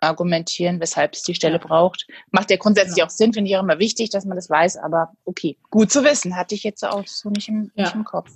Argumentieren, 0.00 0.80
weshalb 0.80 1.14
es 1.14 1.22
die 1.22 1.34
Stelle 1.34 1.56
Ja. 1.58 1.66
braucht. 1.66 2.06
Macht 2.30 2.50
ja 2.50 2.56
grundsätzlich 2.56 2.96
Genau. 2.96 3.06
auch 3.06 3.10
Sinn, 3.10 3.32
finde 3.32 3.50
ich 3.50 3.56
auch 3.56 3.62
immer 3.62 3.78
wichtig, 3.78 4.10
dass 4.10 4.24
man 4.24 4.36
das 4.36 4.48
weiß, 4.48 4.78
aber 4.78 5.12
okay, 5.24 5.56
gut 5.70 5.90
zu 5.92 6.02
wissen, 6.04 6.36
hatte 6.36 6.54
ich 6.54 6.62
jetzt 6.62 6.84
auch 6.84 7.06
so 7.06 7.28
nicht 7.30 7.48
im, 7.48 7.70
Ja. 7.74 7.84
nicht 7.84 7.94
im 7.94 8.04
Kopf. 8.04 8.30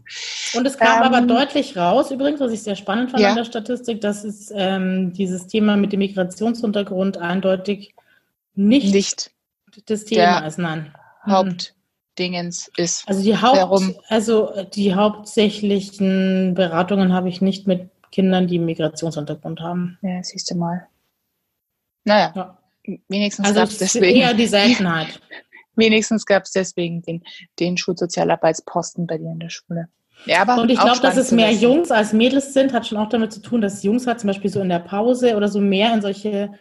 Und 0.55 0.67
es 0.67 0.77
kam 0.79 0.99
Ähm, 1.03 1.13
aber 1.15 1.21
deutlich 1.27 1.77
raus, 1.77 2.11
übrigens, 2.11 2.41
was 2.41 2.53
ich 2.53 2.63
sehr 2.63 2.77
spannend 2.77 3.11
fand 3.11 3.23
Ja. 3.23 3.31
an 3.31 3.37
der 3.37 3.45
Statistik, 3.45 4.01
dass 4.01 4.25
es 4.25 4.53
ähm, 4.55 5.13
dieses 5.13 5.47
Thema 5.47 5.77
mit 5.77 5.93
dem 5.93 5.99
Migrationshintergrund 6.01 7.17
eindeutig 7.19 7.95
nicht, 8.55 8.93
Nicht 8.95 9.31
das 9.87 10.05
Thema 10.05 10.47
ist, 10.47 10.59
nein. 10.59 10.95
Mhm. 11.25 11.33
Hauptdingens 11.33 12.71
ist. 12.77 13.09
Also 13.09 13.23
die 13.23 13.37
Haupt, 13.37 13.57
Warum? 13.57 13.97
also 14.09 14.51
die 14.75 14.95
hauptsächlichen 14.95 16.55
Beratungen 16.55 17.13
habe 17.13 17.29
ich 17.29 17.41
nicht 17.41 17.67
mit 17.67 17.89
Kindern, 18.13 18.47
die 18.47 18.57
einen 18.57 18.67
Migrationshintergrund 18.67 19.61
haben. 19.61 19.99
Ja, 20.03 20.23
siehst 20.23 20.51
du 20.51 20.55
mal. 20.57 20.87
Naja, 22.05 22.33
Ja. 22.35 22.59
wenigstens 23.09 23.47
Also 23.47 23.61
gab 23.61 23.69
es 23.69 23.79
deswegen, 23.79 24.21
eher 24.21 24.35
die 24.35 24.47
Seltenheit. 24.47 25.21
wenigstens 25.77 26.25
gab 26.27 26.45
es 26.45 26.53
deswegen 26.53 27.03
den, 27.03 27.23
den 27.59 27.77
Schulsozialarbeitsposten 27.77 29.07
bei 29.07 29.19
dir 29.19 29.31
in 29.33 29.41
der 29.41 29.51
Schule. 29.51 29.89
Ja, 30.27 30.43
aber 30.43 30.63
Und 30.63 30.71
ich 30.71 30.79
glaube, 30.79 31.01
dass 31.01 31.17
es 31.17 31.33
mehr. 31.33 31.51
Jungs 31.51 31.91
als 31.91 32.13
Mädels 32.13 32.55
sind, 32.55 32.73
hat 32.73 32.87
schon 32.87 32.99
auch 32.99 33.09
damit 33.09 33.33
zu 33.33 33.41
tun, 33.41 33.61
dass 33.61 33.83
Jungs 33.83 34.07
halt 34.07 34.21
zum 34.21 34.29
Beispiel 34.29 34.51
so 34.51 34.61
in 34.61 34.69
der 34.69 34.79
Pause 34.79 35.37
oder 35.37 35.49
so 35.49 35.61
mehr 35.61 35.93
in 35.93 36.01
solche 36.03 36.53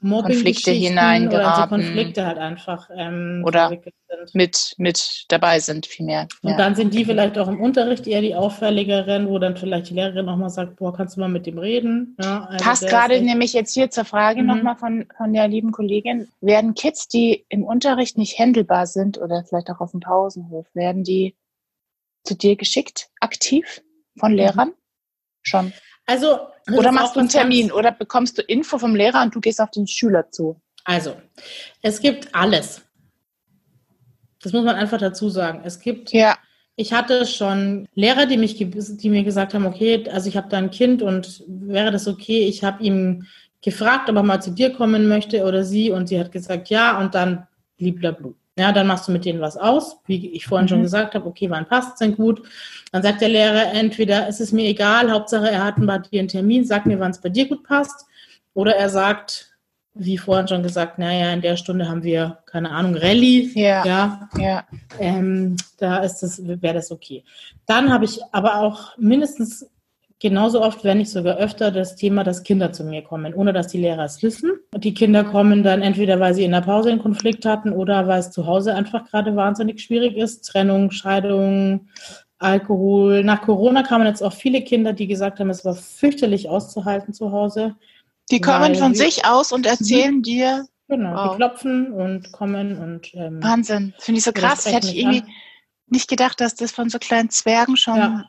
Konflikte 0.00 0.70
oder 0.70 0.78
hineingeraten. 0.78 1.68
Konflikte 1.82 2.26
halt 2.26 2.38
einfach 2.38 2.90
ähm, 2.94 3.42
Oder 3.44 3.76
mit, 4.32 4.74
mit 4.78 5.24
dabei 5.28 5.58
sind, 5.60 5.86
vielmehr. 5.86 6.28
Und 6.42 6.50
Ja. 6.50 6.56
dann 6.56 6.74
sind 6.74 6.94
die 6.94 7.04
vielleicht 7.04 7.38
auch 7.38 7.48
im 7.48 7.60
Unterricht 7.60 8.06
eher 8.06 8.20
die 8.20 8.34
auffälligeren, 8.34 9.28
wo 9.28 9.38
dann 9.38 9.56
vielleicht 9.56 9.90
die 9.90 9.94
Lehrerin 9.94 10.28
auch 10.28 10.36
mal 10.36 10.50
sagt, 10.50 10.76
boah, 10.76 10.94
kannst 10.94 11.16
du 11.16 11.20
mal 11.20 11.28
mit 11.28 11.46
dem 11.46 11.58
reden? 11.58 12.16
Ja, 12.20 12.44
also 12.44 12.64
Passt 12.64 12.86
gerade 12.86 13.20
nämlich 13.20 13.52
jetzt 13.52 13.74
hier 13.74 13.90
zur 13.90 14.04
Frage 14.04 14.42
Mhm. 14.42 14.48
nochmal 14.48 14.76
von, 14.76 15.06
von 15.16 15.32
der 15.32 15.48
lieben 15.48 15.72
Kollegin. 15.72 16.28
Werden 16.40 16.74
Kids, 16.74 17.08
die 17.08 17.44
im 17.48 17.64
Unterricht 17.64 18.18
nicht 18.18 18.38
händelbar 18.38 18.86
sind 18.86 19.18
oder 19.18 19.44
vielleicht 19.44 19.70
auch 19.70 19.80
auf 19.80 19.92
dem 19.92 20.00
Pausenhof, 20.00 20.66
werden 20.74 21.04
die 21.04 21.34
zu 22.24 22.34
dir 22.34 22.56
geschickt, 22.56 23.08
aktiv 23.20 23.82
von 24.18 24.32
Lehrern? 24.32 24.72
Schon. 25.42 25.72
Also, 26.06 26.38
das 26.66 26.76
Oder 26.76 26.92
machst 26.92 27.16
du 27.16 27.20
einen 27.20 27.28
Termin 27.28 27.70
oder 27.70 27.92
bekommst 27.92 28.38
du 28.38 28.42
Info 28.42 28.78
vom 28.78 28.94
Lehrer 28.94 29.22
und 29.22 29.34
du 29.34 29.40
gehst 29.40 29.60
auf 29.60 29.70
den 29.70 29.86
Schüler 29.86 30.30
zu? 30.30 30.60
Also, 30.84 31.16
es 31.82 32.00
gibt 32.00 32.34
alles. 32.34 32.82
Das 34.42 34.52
muss 34.52 34.64
man 34.64 34.76
einfach 34.76 34.98
dazu 34.98 35.28
sagen. 35.28 35.62
Es 35.64 35.80
gibt 35.80 36.12
Ja. 36.12 36.36
Ich 36.78 36.92
hatte 36.92 37.24
schon 37.24 37.88
Lehrer, 37.94 38.26
die, 38.26 38.36
mich, 38.36 38.56
die 38.56 39.08
mir 39.08 39.24
gesagt 39.24 39.54
haben, 39.54 39.64
okay, 39.64 40.06
also 40.10 40.28
ich 40.28 40.36
habe 40.36 40.50
da 40.50 40.58
ein 40.58 40.70
Kind 40.70 41.00
und 41.00 41.42
wäre 41.48 41.90
das 41.90 42.06
okay? 42.06 42.46
Ich 42.46 42.62
habe 42.62 42.84
ihm 42.84 43.26
gefragt, 43.62 44.10
ob 44.10 44.16
er 44.16 44.22
mal 44.22 44.42
zu 44.42 44.50
dir 44.50 44.70
kommen 44.70 45.08
möchte 45.08 45.42
oder 45.44 45.64
sie 45.64 45.90
und 45.90 46.06
sie 46.06 46.20
hat 46.20 46.32
gesagt, 46.32 46.68
ja 46.68 46.98
und 47.00 47.14
dann 47.14 47.46
bliblablu. 47.78 48.34
Ja, 48.58 48.72
dann 48.72 48.86
machst 48.86 49.06
du 49.06 49.12
mit 49.12 49.24
denen 49.26 49.40
was 49.42 49.56
aus, 49.58 49.98
wie 50.06 50.30
ich 50.30 50.46
vorhin 50.46 50.66
schon 50.66 50.78
Mhm. 50.78 50.84
gesagt 50.84 51.14
habe, 51.14 51.26
okay, 51.26 51.50
wann 51.50 51.66
passt 51.66 51.92
es 51.94 51.98
denn 51.98 52.16
gut? 52.16 52.42
Dann 52.90 53.02
sagt 53.02 53.20
der 53.20 53.28
Lehrer 53.28 53.72
entweder, 53.72 54.26
es 54.28 54.40
ist 54.40 54.52
mir 54.52 54.64
egal, 54.66 55.10
Hauptsache 55.10 55.50
er 55.50 55.64
hat 55.64 55.74
bei 55.78 55.98
dir 55.98 56.20
einen 56.20 56.28
Termin, 56.28 56.64
sag 56.64 56.86
mir, 56.86 56.98
wann 56.98 57.10
es 57.10 57.20
bei 57.20 57.28
dir 57.28 57.46
gut 57.46 57.64
passt. 57.64 58.06
Oder 58.54 58.74
er 58.76 58.88
sagt, 58.88 59.54
wie 59.92 60.16
vorhin 60.16 60.48
schon 60.48 60.62
gesagt, 60.62 60.98
naja, 60.98 61.32
in 61.32 61.42
der 61.42 61.56
Stunde 61.58 61.86
haben 61.88 62.02
wir, 62.02 62.38
keine 62.46 62.70
Ahnung, 62.70 62.94
Rallye. 62.96 63.50
Ja. 63.54 63.84
ja 63.84 64.28
Ja. 64.38 64.64
ähm, 64.98 65.56
da 65.76 65.98
ist 65.98 66.20
das, 66.20 66.40
wäre 66.46 66.74
das 66.74 66.90
okay. 66.90 67.24
Dann 67.66 67.92
habe 67.92 68.06
ich 68.06 68.20
aber 68.32 68.56
auch 68.56 68.96
mindestens 68.96 69.68
genauso 70.20 70.62
oft, 70.62 70.84
wenn 70.84 70.98
nicht 70.98 71.10
sogar 71.10 71.36
öfter, 71.36 71.70
das 71.70 71.96
Thema, 71.96 72.24
dass 72.24 72.42
Kinder 72.42 72.72
zu 72.72 72.84
mir 72.84 73.02
kommen, 73.02 73.34
ohne 73.34 73.52
dass 73.52 73.68
die 73.68 73.78
Lehrer 73.78 74.04
es 74.04 74.22
wissen. 74.22 74.52
Die 74.76 74.94
Kinder 74.94 75.24
kommen 75.24 75.62
dann 75.62 75.82
entweder, 75.82 76.20
weil 76.20 76.34
sie 76.34 76.44
in 76.44 76.52
der 76.52 76.62
Pause 76.62 76.90
einen 76.90 77.02
Konflikt 77.02 77.44
hatten 77.44 77.72
oder 77.72 78.06
weil 78.06 78.20
es 78.20 78.30
zu 78.30 78.46
Hause 78.46 78.74
einfach 78.74 79.04
gerade 79.10 79.36
wahnsinnig 79.36 79.80
schwierig 79.80 80.16
ist. 80.16 80.42
Trennung, 80.42 80.90
Scheidung, 80.90 81.88
Alkohol. 82.38 83.24
Nach 83.24 83.42
Corona 83.42 83.82
kamen 83.82 84.06
jetzt 84.06 84.22
auch 84.22 84.32
viele 84.32 84.62
Kinder, 84.62 84.92
die 84.92 85.06
gesagt 85.06 85.40
haben, 85.40 85.50
es 85.50 85.64
war 85.64 85.74
fürchterlich 85.74 86.48
auszuhalten 86.48 87.12
zu 87.12 87.32
Hause. 87.32 87.76
Die 88.30 88.40
kommen 88.40 88.74
von 88.74 88.94
sich 88.94 89.24
aus 89.24 89.52
und 89.52 89.66
erzählen 89.66 90.16
mhm. 90.16 90.22
dir. 90.22 90.66
Genau, 90.88 91.14
wow. 91.14 91.30
die 91.30 91.36
klopfen 91.36 91.92
und 91.92 92.32
kommen 92.32 92.78
und. 92.78 93.12
Ähm, 93.14 93.42
Wahnsinn, 93.42 93.92
finde 93.98 94.18
ich 94.18 94.24
so 94.24 94.32
krass. 94.32 94.66
Hätte 94.66 94.88
ich 94.88 94.98
irgendwie 94.98 95.22
an. 95.22 95.28
nicht 95.88 96.08
gedacht, 96.08 96.40
dass 96.40 96.54
das 96.54 96.70
von 96.70 96.88
so 96.90 96.98
kleinen 96.98 97.30
Zwergen 97.30 97.76
schon 97.76 97.96
ja. 97.96 98.24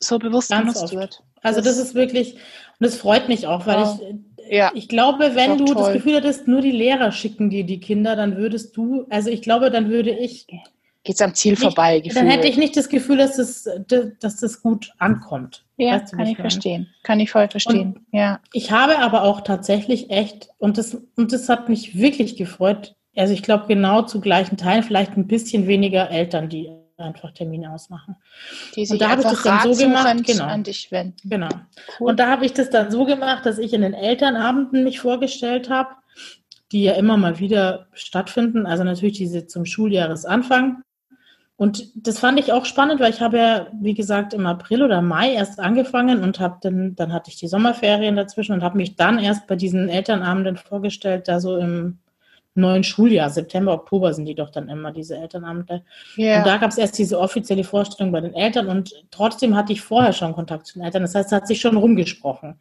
So 0.00 0.18
bewusst 0.18 0.50
Ganz 0.50 0.74
benutzt 0.74 0.82
oft. 0.82 0.94
wird. 0.94 1.22
Also 1.42 1.60
das, 1.60 1.76
das, 1.76 1.86
ist 1.88 1.94
wirklich, 1.94 2.34
und 2.34 2.40
das 2.80 2.96
freut 2.96 3.28
mich 3.28 3.46
auch, 3.46 3.66
weil 3.66 3.78
wow. 3.78 4.00
ich, 4.46 4.56
ja. 4.56 4.70
ich 4.74 4.88
glaube, 4.88 5.34
wenn 5.34 5.58
du 5.58 5.66
toll. 5.66 5.74
das 5.76 5.92
Gefühl 5.92 6.16
hättest, 6.16 6.48
nur 6.48 6.60
die 6.60 6.72
Lehrer 6.72 7.12
schicken 7.12 7.50
dir 7.50 7.64
die 7.64 7.80
Kinder, 7.80 8.16
dann 8.16 8.36
würdest 8.36 8.76
du, 8.76 9.06
also 9.10 9.30
ich 9.30 9.42
glaube, 9.42 9.70
dann 9.70 9.88
würde 9.88 10.10
ich 10.10 10.46
geht 11.08 11.14
es 11.14 11.22
am 11.22 11.34
Ziel 11.34 11.52
nicht, 11.52 11.62
vorbei. 11.62 12.00
Gefühl. 12.00 12.20
Dann 12.20 12.30
hätte 12.30 12.48
ich 12.48 12.58
nicht 12.58 12.76
das 12.76 12.88
Gefühl, 12.88 13.16
dass 13.16 13.36
das, 13.36 13.66
dass 14.20 14.36
das 14.36 14.62
gut 14.62 14.92
ankommt. 14.98 15.64
Ja, 15.78 15.92
weißt 15.92 16.12
du, 16.12 16.16
kann 16.16 16.26
ich 16.26 16.32
meine? 16.32 16.50
verstehen. 16.50 16.88
Kann 17.02 17.20
ich 17.20 17.30
voll 17.30 17.48
verstehen. 17.48 17.94
Und 17.94 18.18
ja. 18.18 18.40
Ich 18.52 18.72
habe 18.72 18.98
aber 18.98 19.22
auch 19.22 19.40
tatsächlich 19.40 20.10
echt, 20.10 20.50
und 20.58 20.76
das, 20.76 20.98
und 21.16 21.32
das 21.32 21.48
hat 21.48 21.68
mich 21.68 21.96
wirklich 21.96 22.36
gefreut, 22.36 22.94
also 23.16 23.32
ich 23.32 23.42
glaube 23.42 23.64
genau 23.68 24.02
zu 24.02 24.20
gleichen 24.20 24.56
Teilen, 24.56 24.82
vielleicht 24.82 25.16
ein 25.16 25.26
bisschen 25.26 25.66
weniger 25.66 26.10
Eltern, 26.10 26.48
die 26.48 26.68
einfach 26.98 27.32
Termine 27.32 27.72
ausmachen. 27.72 28.16
Die 28.74 28.84
sich 28.84 28.92
und 28.92 29.00
da 29.00 29.10
habe 29.10 29.22
ich 29.22 29.28
das 29.28 29.42
dann 29.42 29.72
so 29.72 29.84
gemacht, 29.84 30.24
genau. 30.24 30.44
an 30.44 30.64
dich 30.64 30.90
wenden. 30.90 31.28
Genau. 31.28 31.48
Cool. 31.98 32.10
Und 32.10 32.20
da 32.20 32.28
habe 32.28 32.44
ich 32.44 32.52
das 32.52 32.70
dann 32.70 32.90
so 32.90 33.04
gemacht, 33.04 33.46
dass 33.46 33.58
ich 33.58 33.72
in 33.72 33.82
den 33.82 33.94
Elternabenden 33.94 34.84
mich 34.84 35.00
vorgestellt 35.00 35.70
habe, 35.70 35.90
die 36.72 36.82
ja 36.82 36.94
immer 36.94 37.16
mal 37.16 37.38
wieder 37.38 37.86
stattfinden. 37.92 38.66
Also 38.66 38.84
natürlich 38.84 39.16
diese 39.16 39.46
zum 39.46 39.64
Schuljahresanfang. 39.64 40.82
Und 41.56 41.90
das 41.94 42.20
fand 42.20 42.38
ich 42.38 42.52
auch 42.52 42.64
spannend, 42.64 43.00
weil 43.00 43.10
ich 43.10 43.20
habe 43.20 43.38
ja, 43.38 43.66
wie 43.80 43.94
gesagt, 43.94 44.32
im 44.32 44.46
April 44.46 44.82
oder 44.82 45.02
Mai 45.02 45.32
erst 45.32 45.58
angefangen 45.58 46.22
und 46.22 46.38
habe 46.38 46.58
dann, 46.60 46.94
dann 46.94 47.12
hatte 47.12 47.30
ich 47.30 47.36
die 47.36 47.48
Sommerferien 47.48 48.14
dazwischen 48.14 48.52
und 48.52 48.62
habe 48.62 48.76
mich 48.76 48.94
dann 48.94 49.18
erst 49.18 49.48
bei 49.48 49.56
diesen 49.56 49.88
Elternabenden 49.88 50.56
vorgestellt, 50.56 51.26
da 51.26 51.40
so 51.40 51.56
im 51.56 51.98
neuen 52.58 52.84
Schuljahr, 52.84 53.30
September, 53.30 53.72
Oktober 53.72 54.12
sind 54.12 54.26
die 54.26 54.34
doch 54.34 54.50
dann 54.50 54.68
immer, 54.68 54.92
diese 54.92 55.16
Elternabende. 55.16 55.82
Yeah. 56.16 56.38
Und 56.38 56.46
da 56.46 56.56
gab 56.58 56.70
es 56.70 56.78
erst 56.78 56.98
diese 56.98 57.18
offizielle 57.18 57.64
Vorstellung 57.64 58.12
bei 58.12 58.20
den 58.20 58.34
Eltern 58.34 58.68
und 58.68 58.92
trotzdem 59.10 59.56
hatte 59.56 59.72
ich 59.72 59.80
vorher 59.80 60.12
schon 60.12 60.34
Kontakt 60.34 60.66
zu 60.66 60.74
den 60.74 60.82
Eltern. 60.82 61.02
Das 61.02 61.14
heißt, 61.14 61.26
es 61.26 61.32
hat 61.32 61.46
sich 61.46 61.60
schon 61.60 61.76
rumgesprochen. 61.76 62.56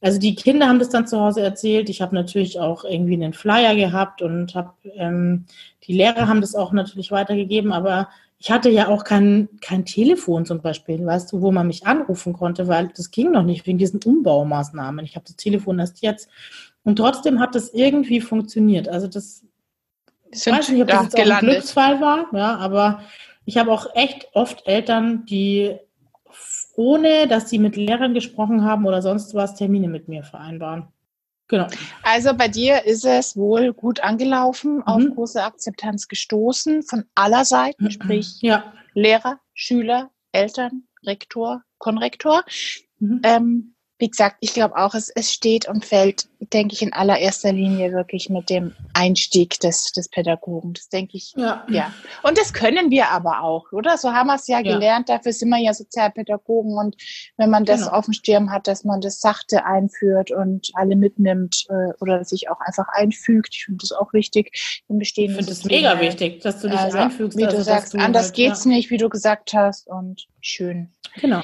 Also 0.00 0.18
die 0.18 0.34
Kinder 0.34 0.68
haben 0.68 0.78
das 0.78 0.88
dann 0.88 1.06
zu 1.06 1.20
Hause 1.20 1.42
erzählt. 1.42 1.88
Ich 1.90 2.00
habe 2.00 2.14
natürlich 2.14 2.58
auch 2.58 2.84
irgendwie 2.84 3.14
einen 3.14 3.34
Flyer 3.34 3.74
gehabt 3.74 4.22
und 4.22 4.54
habe, 4.54 4.72
ähm, 4.94 5.44
die 5.84 5.92
Lehrer 5.92 6.28
haben 6.28 6.40
das 6.40 6.54
auch 6.54 6.72
natürlich 6.72 7.10
weitergegeben, 7.10 7.72
aber 7.72 8.08
ich 8.42 8.50
hatte 8.50 8.70
ja 8.70 8.88
auch 8.88 9.04
kein, 9.04 9.50
kein 9.60 9.84
Telefon 9.84 10.46
zum 10.46 10.62
Beispiel, 10.62 11.04
weißt 11.04 11.30
du, 11.30 11.42
wo 11.42 11.52
man 11.52 11.66
mich 11.66 11.86
anrufen 11.86 12.32
konnte, 12.32 12.68
weil 12.68 12.88
das 12.96 13.10
ging 13.10 13.30
noch 13.30 13.42
nicht 13.42 13.66
wegen 13.66 13.76
diesen 13.76 14.00
Umbaumaßnahmen. 14.02 15.04
Ich 15.04 15.14
habe 15.14 15.26
das 15.26 15.36
Telefon 15.36 15.78
erst 15.78 16.00
jetzt. 16.00 16.30
Und 16.82 16.96
trotzdem 16.96 17.40
hat 17.40 17.54
das 17.54 17.72
irgendwie 17.74 18.20
funktioniert. 18.20 18.88
Also 18.88 19.06
das, 19.06 19.44
ich 20.30 20.46
weiß 20.46 20.70
nicht, 20.70 20.82
ob 20.82 20.88
das 20.88 21.04
jetzt 21.04 21.16
auch 21.16 21.30
ein 21.30 21.40
Glücksfall 21.40 22.00
war, 22.00 22.26
ja, 22.32 22.56
aber 22.56 23.02
ich 23.44 23.56
habe 23.56 23.72
auch 23.72 23.94
echt 23.94 24.28
oft 24.32 24.66
Eltern, 24.66 25.26
die 25.26 25.76
ohne, 26.76 27.26
dass 27.26 27.50
sie 27.50 27.58
mit 27.58 27.76
Lehrern 27.76 28.14
gesprochen 28.14 28.64
haben 28.64 28.86
oder 28.86 29.02
sonst 29.02 29.34
was, 29.34 29.54
Termine 29.54 29.88
mit 29.88 30.08
mir 30.08 30.22
vereinbaren. 30.22 30.88
Genau. 31.48 31.66
Also 32.04 32.32
bei 32.32 32.46
dir 32.46 32.84
ist 32.84 33.04
es 33.04 33.36
wohl 33.36 33.72
gut 33.72 34.00
angelaufen, 34.04 34.76
mhm. 34.76 34.82
auf 34.84 35.02
große 35.14 35.42
Akzeptanz 35.42 36.06
gestoßen 36.06 36.84
von 36.84 37.04
aller 37.16 37.44
Seiten, 37.44 37.84
mhm. 37.84 37.90
sprich 37.90 38.40
ja. 38.40 38.72
Lehrer, 38.94 39.40
Schüler, 39.52 40.10
Eltern, 40.32 40.84
Rektor, 41.04 41.64
Konrektor. 41.78 42.44
Mhm. 43.00 43.20
Ähm, 43.24 43.74
wie 44.00 44.10
gesagt, 44.10 44.36
ich 44.40 44.54
glaube 44.54 44.76
auch, 44.76 44.94
es, 44.94 45.10
es 45.10 45.32
steht 45.32 45.68
und 45.68 45.84
fällt, 45.84 46.26
denke 46.52 46.74
ich, 46.74 46.82
in 46.82 46.92
allererster 46.92 47.52
Linie 47.52 47.92
wirklich 47.92 48.30
mit 48.30 48.48
dem 48.48 48.74
Einstieg 48.94 49.60
des, 49.60 49.92
des 49.92 50.08
Pädagogen. 50.08 50.72
Das 50.72 50.88
denke 50.88 51.16
ich, 51.16 51.34
ja. 51.36 51.64
ja. 51.68 51.92
Und 52.22 52.38
das 52.38 52.52
können 52.52 52.90
wir 52.90 53.08
aber 53.08 53.42
auch, 53.42 53.70
oder? 53.72 53.98
So 53.98 54.12
haben 54.12 54.28
wir 54.28 54.36
es 54.36 54.46
ja, 54.46 54.60
ja, 54.60 54.72
gelernt, 54.72 55.08
dafür 55.08 55.32
sind 55.32 55.50
wir 55.50 55.58
ja 55.58 55.74
Sozialpädagogen 55.74 56.78
und 56.78 56.96
wenn 57.36 57.50
man 57.50 57.64
das 57.64 57.82
genau. 57.82 57.92
auf 57.92 58.06
dem 58.06 58.14
Stirn 58.14 58.50
hat, 58.50 58.66
dass 58.66 58.84
man 58.84 59.00
das 59.00 59.20
sachte 59.20 59.64
einführt 59.66 60.30
und 60.30 60.70
alle 60.74 60.96
mitnimmt 60.96 61.66
äh, 61.68 61.92
oder 62.00 62.24
sich 62.24 62.48
auch 62.48 62.60
einfach 62.60 62.88
einfügt. 62.88 63.54
Ich 63.54 63.64
finde 63.66 63.78
das 63.82 63.92
auch 63.92 64.12
wichtig 64.12 64.82
im 64.88 64.98
Bestehen. 64.98 65.30
Ich 65.30 65.36
finde 65.36 65.50
das 65.50 65.64
mega 65.64 66.00
wichtig, 66.00 66.40
dass 66.40 66.60
du 66.60 66.68
dich 66.68 66.78
also, 66.78 66.98
einfügst. 66.98 67.36
Wie 67.36 67.44
also, 67.44 67.58
du 67.58 67.64
sagst, 67.64 67.94
anders 67.94 68.26
halt, 68.26 68.34
geht's 68.34 68.64
ja. 68.64 68.70
nicht, 68.70 68.90
wie 68.90 68.96
du 68.96 69.08
gesagt 69.08 69.52
hast 69.52 69.86
und 69.86 70.26
schön. 70.40 70.90
Genau. 71.20 71.42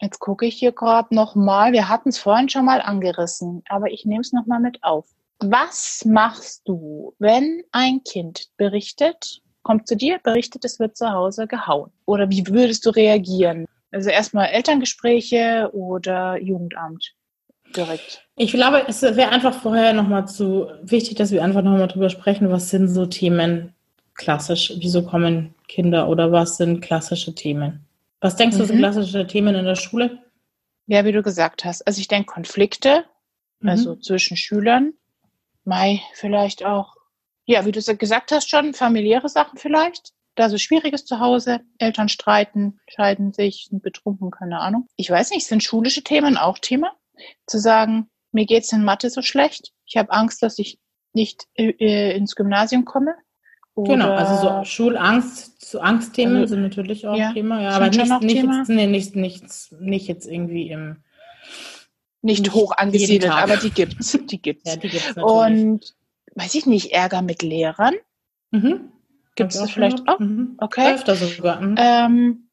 Jetzt 0.00 0.20
gucke 0.20 0.46
ich 0.46 0.56
hier 0.56 0.72
gerade 0.72 1.14
nochmal. 1.14 1.72
Wir 1.72 1.88
hatten 1.88 2.10
es 2.10 2.18
vorhin 2.18 2.48
schon 2.48 2.64
mal 2.64 2.80
angerissen, 2.80 3.62
aber 3.68 3.90
ich 3.90 4.04
nehme 4.04 4.20
es 4.20 4.32
nochmal 4.32 4.60
mit 4.60 4.82
auf. 4.82 5.06
Was 5.40 6.04
machst 6.04 6.62
du, 6.66 7.14
wenn 7.18 7.62
ein 7.72 8.02
Kind 8.04 8.48
berichtet, 8.56 9.40
kommt 9.62 9.86
zu 9.86 9.96
dir, 9.96 10.18
berichtet, 10.22 10.64
es 10.64 10.78
wird 10.78 10.96
zu 10.96 11.12
Hause 11.12 11.46
gehauen? 11.46 11.90
Oder 12.06 12.30
wie 12.30 12.46
würdest 12.46 12.86
du 12.86 12.90
reagieren? 12.90 13.66
Also 13.90 14.10
erstmal 14.10 14.46
Elterngespräche 14.46 15.70
oder 15.72 16.40
Jugendamt 16.40 17.14
direkt? 17.74 18.26
Ich 18.36 18.52
glaube, 18.52 18.84
es 18.86 19.02
wäre 19.02 19.30
einfach 19.30 19.54
vorher 19.54 19.92
nochmal 19.92 20.28
zu 20.28 20.68
wichtig, 20.82 21.16
dass 21.16 21.30
wir 21.30 21.42
einfach 21.42 21.62
nochmal 21.62 21.88
drüber 21.88 22.10
sprechen, 22.10 22.50
was 22.50 22.70
sind 22.70 22.88
so 22.88 23.06
Themen 23.06 23.74
klassisch, 24.14 24.72
wieso 24.78 25.02
kommen 25.02 25.54
Kinder 25.68 26.08
oder 26.08 26.32
was 26.32 26.56
sind 26.56 26.80
klassische 26.80 27.34
Themen? 27.34 27.87
Was 28.20 28.36
denkst 28.36 28.56
du, 28.56 28.62
mhm. 28.62 28.66
sind 28.66 28.78
klassische 28.78 29.26
Themen 29.26 29.54
in 29.54 29.64
der 29.64 29.76
Schule? 29.76 30.22
Ja, 30.86 31.04
wie 31.04 31.12
du 31.12 31.22
gesagt 31.22 31.64
hast. 31.64 31.86
Also 31.86 32.00
ich 32.00 32.08
denke 32.08 32.32
Konflikte, 32.32 33.04
mhm. 33.60 33.68
also 33.68 33.96
zwischen 33.96 34.36
Schülern. 34.36 34.94
Mai 35.64 36.00
vielleicht 36.14 36.64
auch, 36.64 36.94
ja, 37.44 37.64
wie 37.66 37.72
du 37.72 37.80
gesagt 37.96 38.32
hast 38.32 38.48
schon, 38.48 38.74
familiäre 38.74 39.28
Sachen 39.28 39.58
vielleicht. 39.58 40.12
Da 40.34 40.48
so 40.48 40.56
schwieriges 40.56 41.04
zu 41.04 41.18
Hause, 41.18 41.60
Eltern 41.78 42.08
streiten, 42.08 42.78
scheiden 42.88 43.32
sich, 43.32 43.66
sind 43.68 43.82
betrunken, 43.82 44.30
keine 44.30 44.60
Ahnung. 44.60 44.86
Ich 44.96 45.10
weiß 45.10 45.30
nicht, 45.30 45.46
sind 45.46 45.64
schulische 45.64 46.02
Themen 46.02 46.36
auch 46.36 46.58
Thema? 46.58 46.92
Zu 47.46 47.58
sagen, 47.58 48.08
mir 48.30 48.46
geht's 48.46 48.72
in 48.72 48.84
Mathe 48.84 49.10
so 49.10 49.20
schlecht, 49.20 49.72
ich 49.84 49.96
habe 49.96 50.12
Angst, 50.12 50.42
dass 50.42 50.58
ich 50.58 50.78
nicht 51.12 51.46
äh, 51.54 52.16
ins 52.16 52.34
Gymnasium 52.34 52.84
komme. 52.84 53.14
Genau, 53.84 54.12
also 54.12 54.48
so 54.48 54.64
Schulangst, 54.64 55.64
so 55.64 55.80
Angstthemen 55.80 56.36
also, 56.36 56.54
sind 56.54 56.62
natürlich 56.62 57.06
auch 57.06 57.16
ja, 57.16 57.32
Thema, 57.32 57.62
ja, 57.62 57.70
aber 57.70 57.88
nicht, 57.88 58.20
nicht, 58.22 58.36
Thema? 58.36 58.58
Jetzt, 58.58 58.68
nee, 58.68 58.86
nicht, 58.86 59.16
nicht, 59.16 59.44
nicht 59.80 60.08
jetzt 60.08 60.26
irgendwie 60.26 60.70
im 60.70 60.96
nicht, 62.22 62.42
nicht 62.42 62.54
hoch 62.54 62.72
angesiedelt, 62.76 63.32
aber 63.32 63.56
die 63.56 63.70
gibt's, 63.70 64.18
die 64.30 64.42
gibt's. 64.42 64.68
ja, 64.68 64.76
die 64.76 64.88
gibt's 64.88 65.14
natürlich. 65.14 65.64
Und 65.64 65.94
weiß 66.34 66.54
ich 66.54 66.66
nicht, 66.66 66.92
Ärger 66.92 67.22
mit 67.22 67.42
Lehrern? 67.42 67.94
Mhm. 68.50 68.92
Gibt 69.36 69.54
es 69.54 69.70
vielleicht 69.70 70.08
auch? 70.08 70.18
Mhm. 70.18 70.56
Okay. 70.58 70.94
Öfter 70.94 71.14
sogar. 71.14 71.60
Mhm. 71.60 71.76
Ähm, 71.78 72.48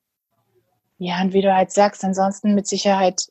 ja, 0.98 1.22
und 1.22 1.34
wie 1.34 1.42
du 1.42 1.54
halt 1.54 1.72
sagst, 1.72 2.04
ansonsten 2.04 2.54
mit 2.54 2.68
Sicherheit 2.68 3.28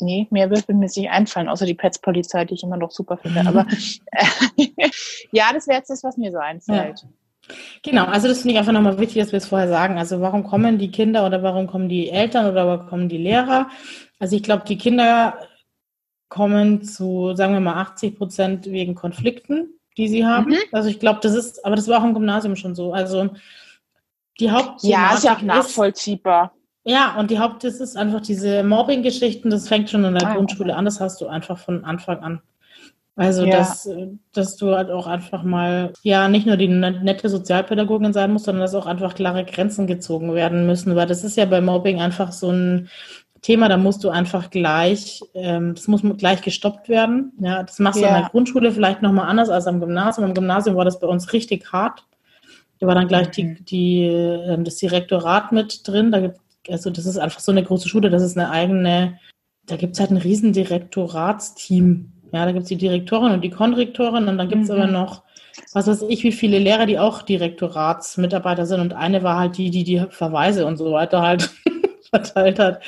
Nee, 0.00 0.26
mehr 0.30 0.50
wird 0.50 0.68
mir 0.68 0.74
nicht 0.74 1.10
einfallen, 1.10 1.48
außer 1.48 1.66
die 1.66 1.74
Pets-Polizei, 1.74 2.44
die 2.44 2.54
ich 2.54 2.62
immer 2.62 2.76
noch 2.76 2.90
super 2.90 3.16
finde. 3.16 3.46
Aber 3.46 3.66
äh, 4.12 4.66
ja, 5.32 5.52
das 5.52 5.66
wäre 5.66 5.78
jetzt 5.78 5.90
das, 5.90 6.04
was 6.04 6.16
mir 6.16 6.30
so 6.30 6.38
einfällt. 6.38 7.00
Ja. 7.02 7.08
Genau, 7.82 8.04
also 8.04 8.28
das 8.28 8.42
finde 8.42 8.52
ich 8.52 8.58
einfach 8.58 8.72
nochmal 8.72 8.98
wichtig, 8.98 9.22
dass 9.22 9.32
wir 9.32 9.38
es 9.38 9.48
vorher 9.48 9.68
sagen. 9.68 9.98
Also 9.98 10.20
warum 10.20 10.44
kommen 10.44 10.78
die 10.78 10.90
Kinder 10.90 11.26
oder 11.26 11.42
warum 11.42 11.66
kommen 11.66 11.88
die 11.88 12.10
Eltern 12.10 12.46
oder 12.46 12.66
warum 12.66 12.86
kommen 12.86 13.08
die 13.08 13.18
Lehrer? 13.18 13.68
Also 14.18 14.36
ich 14.36 14.42
glaube, 14.42 14.64
die 14.66 14.78
Kinder 14.78 15.34
kommen 16.28 16.82
zu, 16.84 17.34
sagen 17.34 17.54
wir 17.54 17.60
mal, 17.60 17.80
80 17.80 18.16
Prozent 18.16 18.66
wegen 18.66 18.94
Konflikten, 18.94 19.80
die 19.96 20.08
sie 20.08 20.24
haben. 20.24 20.50
Mhm. 20.50 20.58
Also 20.72 20.88
ich 20.88 21.00
glaube, 21.00 21.20
das 21.22 21.34
ist, 21.34 21.64
aber 21.64 21.76
das 21.76 21.88
war 21.88 22.00
auch 22.00 22.04
im 22.04 22.14
Gymnasium 22.14 22.56
schon 22.56 22.74
so. 22.74 22.92
Also 22.92 23.30
die 24.38 24.50
Haupt 24.50 24.82
Ja, 24.82 25.14
ist 25.14 25.24
ja 25.24 25.36
auch 25.36 25.42
nachvollziehbar. 25.42 26.54
Ja, 26.90 27.14
und 27.16 27.30
die 27.30 27.38
Haupt, 27.38 27.62
das 27.62 27.78
ist 27.78 27.96
einfach 27.96 28.20
diese 28.20 28.64
Mobbing-Geschichten, 28.64 29.48
das 29.48 29.68
fängt 29.68 29.88
schon 29.90 30.04
in 30.04 30.14
der 30.14 30.26
ah, 30.26 30.34
Grundschule 30.34 30.74
an, 30.74 30.84
das 30.84 30.98
hast 30.98 31.20
du 31.20 31.28
einfach 31.28 31.56
von 31.56 31.84
Anfang 31.84 32.18
an. 32.18 32.42
Also, 33.14 33.44
ja. 33.44 33.58
dass, 33.58 33.88
dass 34.32 34.56
du 34.56 34.74
halt 34.74 34.90
auch 34.90 35.06
einfach 35.06 35.44
mal, 35.44 35.92
ja, 36.02 36.26
nicht 36.26 36.46
nur 36.46 36.56
die 36.56 36.66
ne-, 36.66 37.00
nette 37.00 37.28
Sozialpädagogin 37.28 38.12
sein 38.12 38.32
musst, 38.32 38.46
sondern 38.46 38.62
dass 38.62 38.74
auch 38.74 38.86
einfach 38.86 39.14
klare 39.14 39.44
Grenzen 39.44 39.86
gezogen 39.86 40.34
werden 40.34 40.66
müssen, 40.66 40.96
weil 40.96 41.06
das 41.06 41.22
ist 41.22 41.36
ja 41.36 41.44
bei 41.44 41.60
Mobbing 41.60 42.00
einfach 42.00 42.32
so 42.32 42.50
ein 42.50 42.88
Thema, 43.40 43.68
da 43.68 43.76
musst 43.76 44.02
du 44.02 44.10
einfach 44.10 44.50
gleich, 44.50 45.22
ähm, 45.34 45.76
das 45.76 45.86
muss 45.86 46.02
gleich 46.18 46.42
gestoppt 46.42 46.88
werden. 46.88 47.32
Ja, 47.38 47.62
das 47.62 47.78
machst 47.78 48.00
ja. 48.00 48.08
du 48.08 48.14
in 48.14 48.20
der 48.20 48.30
Grundschule 48.30 48.72
vielleicht 48.72 49.00
nochmal 49.00 49.28
anders 49.28 49.48
als 49.48 49.68
am 49.68 49.78
Gymnasium. 49.78 50.26
Am 50.26 50.34
Gymnasium 50.34 50.74
war 50.74 50.84
das 50.84 50.98
bei 50.98 51.06
uns 51.06 51.32
richtig 51.32 51.72
hart. 51.72 52.04
Da 52.80 52.88
war 52.88 52.96
dann 52.96 53.06
gleich 53.06 53.30
die, 53.30 53.44
mhm. 53.44 53.64
die, 53.64 54.02
ähm, 54.06 54.64
das 54.64 54.76
Direktorat 54.76 55.52
mit 55.52 55.86
drin. 55.86 56.10
Da 56.10 56.18
gibt 56.18 56.38
also 56.68 56.90
das 56.90 57.06
ist 57.06 57.18
einfach 57.18 57.40
so 57.40 57.52
eine 57.52 57.62
große 57.62 57.88
Schule, 57.88 58.10
das 58.10 58.22
ist 58.22 58.36
eine 58.36 58.50
eigene, 58.50 59.18
da 59.66 59.76
gibt 59.76 59.94
es 59.94 60.00
halt 60.00 60.10
ein 60.10 60.16
riesen 60.16 60.52
Direktoratsteam. 60.52 62.12
Ja, 62.32 62.44
da 62.44 62.52
gibt 62.52 62.62
es 62.62 62.68
die 62.68 62.76
Direktorin 62.76 63.32
und 63.32 63.42
die 63.42 63.50
Konrektorin 63.50 64.28
und 64.28 64.38
dann 64.38 64.48
gibt 64.48 64.62
es 64.62 64.68
mhm. 64.68 64.76
aber 64.76 64.86
noch, 64.86 65.24
was 65.72 65.86
weiß 65.86 66.02
ich, 66.02 66.22
wie 66.22 66.32
viele 66.32 66.58
Lehrer, 66.58 66.86
die 66.86 66.98
auch 66.98 67.22
Direktoratsmitarbeiter 67.22 68.66
sind 68.66 68.80
und 68.80 68.92
eine 68.92 69.22
war 69.22 69.38
halt 69.38 69.56
die, 69.56 69.70
die 69.70 69.84
die 69.84 70.04
Verweise 70.10 70.66
und 70.66 70.76
so 70.76 70.92
weiter 70.92 71.22
halt 71.22 71.50
verteilt 72.10 72.58
hat. 72.58 72.82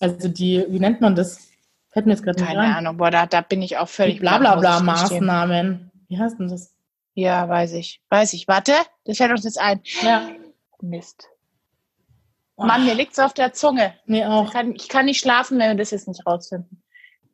Also 0.00 0.28
die, 0.28 0.64
wie 0.68 0.80
nennt 0.80 1.00
man 1.00 1.14
das? 1.14 1.50
Fällt 1.90 2.06
mir 2.06 2.12
jetzt 2.12 2.22
gerade 2.22 2.42
Keine 2.42 2.60
rein. 2.60 2.72
Ahnung, 2.72 2.96
boah, 2.96 3.10
da, 3.10 3.26
da 3.26 3.40
bin 3.40 3.62
ich 3.62 3.78
auch 3.78 3.88
völlig. 3.88 4.20
Blablabla-Maßnahmen. 4.20 5.90
Wie 6.08 6.18
heißt 6.18 6.38
denn 6.38 6.48
das? 6.48 6.72
Ja, 7.14 7.48
weiß 7.48 7.72
ich. 7.74 8.00
Weiß 8.08 8.32
ich. 8.32 8.46
Warte, 8.46 8.72
das 9.04 9.16
fällt 9.16 9.32
uns 9.32 9.44
jetzt 9.44 9.60
ein. 9.60 9.80
Ja. 10.02 10.28
Mist. 10.80 11.28
Mann, 12.66 12.84
mir 12.84 12.94
liegt's 12.94 13.18
auf 13.18 13.34
der 13.34 13.52
Zunge. 13.52 13.94
Mir 14.06 14.30
auch. 14.30 14.46
Ich 14.46 14.52
kann, 14.52 14.74
ich 14.74 14.88
kann 14.88 15.06
nicht 15.06 15.20
schlafen, 15.20 15.58
wenn 15.58 15.70
wir 15.70 15.76
das 15.76 15.90
jetzt 15.90 16.08
nicht 16.08 16.26
rausfinden. 16.26 16.82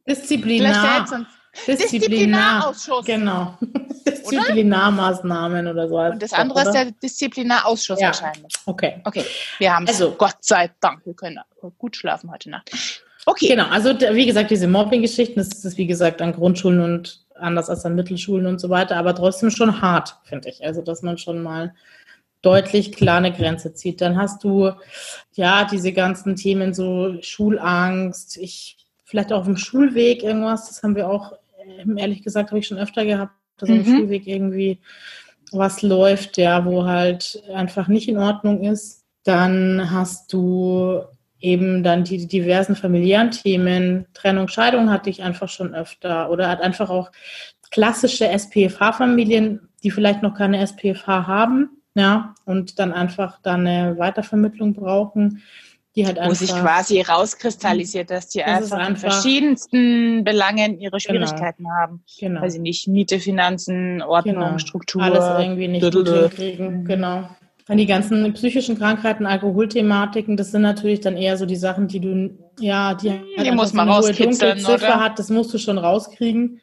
Disziplinar. 0.09 1.27
Disziplinarausschuss. 1.67 3.07
Genau. 3.07 3.57
Disziplinarmaßnahmen 4.07 5.67
oder 5.67 5.89
so. 5.89 5.99
Und 5.99 6.23
das 6.23 6.33
andere 6.33 6.61
oder? 6.61 6.69
ist 6.69 6.75
der 6.75 6.91
Disziplinarausschuss 6.93 8.01
ja. 8.01 8.09
wahrscheinlich. 8.09 8.53
Okay. 8.67 9.01
Okay. 9.05 9.25
Wir 9.59 9.75
haben 9.75 9.87
also 9.87 10.13
Gott 10.13 10.37
sei 10.41 10.71
Dank. 10.81 11.05
Wir 11.05 11.15
können 11.15 11.39
gut 11.79 11.97
schlafen 11.97 12.31
heute 12.31 12.51
Nacht. 12.51 12.71
Okay. 13.25 13.49
Genau. 13.49 13.67
Also 13.69 13.99
wie 13.99 14.27
gesagt, 14.27 14.51
diese 14.51 14.69
Mobbing-Geschichten, 14.69 15.37
das 15.37 15.65
ist 15.65 15.79
wie 15.79 15.87
gesagt 15.87 16.23
an 16.23 16.33
Grundschulen 16.33 16.81
und 16.81 17.25
anders 17.35 17.69
als 17.69 17.85
an 17.85 17.95
Mittelschulen 17.95 18.47
und 18.47 18.61
so 18.61 18.71
weiter, 18.71 18.97
aber 18.97 19.15
trotzdem 19.15 19.51
schon 19.51 19.81
hart, 19.81 20.17
finde 20.25 20.49
ich. 20.49 20.65
Also 20.65 20.83
dass 20.83 21.03
man 21.03 21.19
schon 21.19 21.43
mal 21.43 21.75
deutlich 22.47 22.93
klar 22.93 23.19
eine 23.19 23.33
Grenze 23.33 23.75
zieht. 23.75 24.01
Dann 24.01 24.17
hast 24.17 24.45
du 24.45 24.71
ja 25.33 25.65
diese 25.65 25.93
ganzen 25.93 26.37
Themen 26.37 26.73
so 26.73 27.21
Schulangst, 27.21 28.37
ich 28.37 28.77
vielleicht 29.05 29.33
auch 29.33 29.41
auf 29.41 29.47
dem 29.47 29.57
Schulweg 29.57 30.23
irgendwas, 30.23 30.69
das 30.69 30.83
haben 30.83 30.95
wir 30.95 31.11
auch 31.11 31.33
ähm, 31.67 31.99
ehrlich 31.99 32.23
gesagt 32.23 32.51
habe 32.51 32.61
ich 32.61 32.67
schon 32.67 32.79
öfter 32.79 33.05
gehabt, 33.05 33.33
dass 33.59 33.69
mhm. 33.69 33.81
auf 33.81 33.87
dem. 33.87 33.97
Schulweg 33.97 34.27
irgendwie 34.27 34.79
was 35.53 35.83
läuft, 35.83 36.39
ja, 36.39 36.65
wo 36.65 36.85
halt 36.85 37.43
einfach 37.53 37.89
nicht 37.89 38.09
in 38.09 38.19
Ordnung 38.19 38.63
ist. 38.63 39.05
Dann 39.25 39.91
hast 39.91 40.33
du 40.33 41.03
eben 41.41 41.83
dann 41.83 42.05
die 42.05 42.27
diversen 42.27 42.77
familiären 42.77 43.31
Themen, 43.31 44.07
Trennung, 44.15 44.49
Scheidung 44.49 44.91
hatte 44.91 45.11
ich 45.11 45.23
einfach 45.23 45.49
schon 45.49 45.75
öfter 45.75 46.31
oder 46.31 46.49
hat 46.49 46.61
einfach 46.61 46.91
auch 46.91 47.11
klassische 47.71 48.29
SPFH-Familien, 48.29 49.69
die 49.83 49.91
vielleicht 49.91 50.23
noch 50.23 50.35
keine 50.35 50.61
SPFH 50.61 51.27
haben, 51.27 51.76
ja, 51.97 52.35
und 52.45 52.79
dann 52.79 52.93
einfach 52.93 53.41
dann 53.43 53.67
eine 53.67 53.99
Weitervermittlung 53.99 54.75
brauchen, 54.75 55.43
die 55.97 56.07
halt 56.07 56.19
einfach. 56.19 56.31
Wo 56.31 56.35
sich 56.35 56.55
quasi 56.55 57.01
rauskristallisiert, 57.01 58.11
dass 58.11 58.29
die 58.29 58.41
das 58.41 58.71
einfach, 58.71 58.89
in 58.89 58.97
verschiedensten 58.97 60.23
Belangen 60.23 60.79
ihre 60.79 60.91
genau. 60.91 60.99
Schwierigkeiten 60.99 61.65
genau. 61.65 61.75
haben. 61.75 62.05
Genau. 62.21 62.43
Weil 62.43 62.51
sie 62.51 62.59
nicht 62.59 62.87
Miete, 62.87 63.19
Finanzen, 63.19 64.03
Ordnung, 64.03 64.35
genau. 64.35 64.59
Struktur. 64.59 65.03
Alles 65.03 65.25
irgendwie 65.43 65.69
nicht 65.69 65.91
gut 65.91 66.07
hinkriegen, 66.07 66.85
genau. 66.85 67.31
Dann 67.67 67.79
die 67.79 67.87
ganzen 67.87 68.31
psychischen 68.35 68.79
Krankheiten, 68.79 69.25
Alkoholthematiken, 69.25 70.37
das 70.37 70.53
sind 70.53 70.63
natürlich 70.63 71.01
dann 71.01 71.17
eher 71.17 71.39
so 71.39 71.47
die 71.47 71.57
Sachen, 71.57 71.89
die 71.89 72.01
du, 72.01 72.39
ja, 72.61 72.95
die, 72.95 73.09
die 73.09 73.39
halt 73.39 73.55
muss 73.55 73.73
man 73.73 73.89
rauskitzeln, 73.89 74.59
Ziffer 74.59 75.01
hat, 75.01 75.19
das 75.19 75.31
musst 75.31 75.53
du 75.53 75.59
schon 75.59 75.79
rauskriegen. 75.79 76.61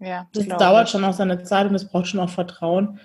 Ja, 0.00 0.26
das 0.34 0.48
dauert 0.48 0.88
ich. 0.88 0.90
schon 0.90 1.04
auch 1.04 1.12
seine 1.12 1.44
Zeit 1.44 1.68
und 1.68 1.76
es 1.76 1.88
braucht 1.88 2.08
schon 2.08 2.20
auch 2.20 2.28
Vertrauen. 2.28 2.98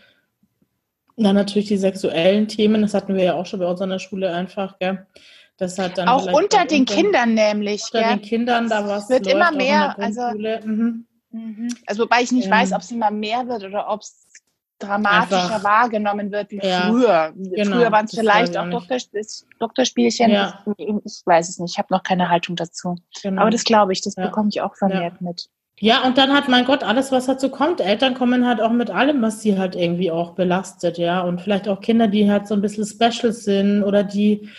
Dann 1.24 1.36
natürlich 1.36 1.68
die 1.68 1.78
sexuellen 1.78 2.48
Themen, 2.48 2.82
das 2.82 2.94
hatten 2.94 3.16
wir 3.16 3.24
ja 3.24 3.34
auch 3.34 3.46
schon 3.46 3.60
bei 3.60 3.66
uns 3.68 3.82
an 3.82 3.90
der 3.90 4.00
Schule 4.00 4.34
einfach, 4.34 4.78
gell? 4.80 5.06
Das 5.58 5.80
hat 5.80 5.98
dann 5.98 6.08
auch 6.08 6.32
unter 6.32 6.66
den 6.66 6.86
Kindern 6.86 7.34
nämlich. 7.34 7.84
Unter 7.92 8.08
gell? 8.08 8.18
den 8.18 8.22
Kindern 8.22 8.70
da 8.70 8.88
was. 8.88 9.10
Wird 9.10 9.26
immer 9.26 9.52
mehr. 9.52 9.98
Also, 9.98 10.22
mhm. 10.32 11.08
Mhm. 11.32 11.70
also 11.88 12.04
wobei 12.04 12.22
ich 12.22 12.32
nicht 12.32 12.46
ähm, 12.46 12.52
weiß, 12.52 12.74
ob 12.74 12.82
es 12.82 12.92
immer 12.92 13.10
mehr 13.10 13.48
wird 13.48 13.64
oder 13.64 13.90
ob 13.90 14.02
es 14.02 14.28
dramatischer 14.80 15.56
Einfach, 15.56 15.64
wahrgenommen 15.64 16.32
wird 16.32 16.52
wie 16.52 16.60
ja, 16.62 16.88
früher. 16.88 17.34
Genau, 17.36 17.78
früher 17.78 17.92
waren 17.92 18.06
es 18.06 18.12
vielleicht 18.12 18.56
auch 18.56 18.70
Doktor, 18.70 18.98
Doktorspielchen. 19.60 20.30
Ja. 20.30 20.64
Ich, 20.78 20.88
ich, 20.88 21.22
weiß 21.26 21.50
es 21.50 21.58
nicht, 21.58 21.72
ich 21.72 21.78
habe 21.80 21.88
noch 21.92 22.04
keine 22.04 22.30
Haltung 22.30 22.56
dazu. 22.56 22.96
Genau. 23.24 23.42
Aber 23.42 23.50
das 23.50 23.64
glaube 23.64 23.94
ich, 23.94 24.02
das 24.02 24.16
ja. 24.16 24.28
bekomme 24.28 24.50
ich 24.50 24.62
auch 24.62 24.76
vermehrt 24.76 25.20
mit. 25.22 25.50
Ja, 25.80 26.04
und 26.06 26.18
dann 26.18 26.34
hat 26.34 26.48
mein 26.48 26.66
Gott 26.66 26.84
alles, 26.84 27.12
was 27.12 27.28
dazu 27.28 27.50
kommt. 27.50 27.82
Eltern 27.82 28.16
kommen 28.16 28.48
halt 28.48 28.62
auch 28.62 28.72
mit 28.72 28.90
allem, 28.90 29.22
was 29.22 29.42
sie 29.42 29.60
halt 29.60 29.76
irgendwie 29.76 30.10
auch 30.10 30.32
belastet, 30.32 30.98
ja. 30.98 31.22
Und 31.22 31.40
vielleicht 31.42 31.68
auch 31.68 31.82
Kinder, 31.82 32.08
die 32.08 32.30
halt 32.30 32.48
so 32.48 32.56
ein 32.56 32.62
bisschen 32.62 32.86
special 32.86 33.32
sind 33.32 33.84
oder 33.84 34.04
die 34.04 34.50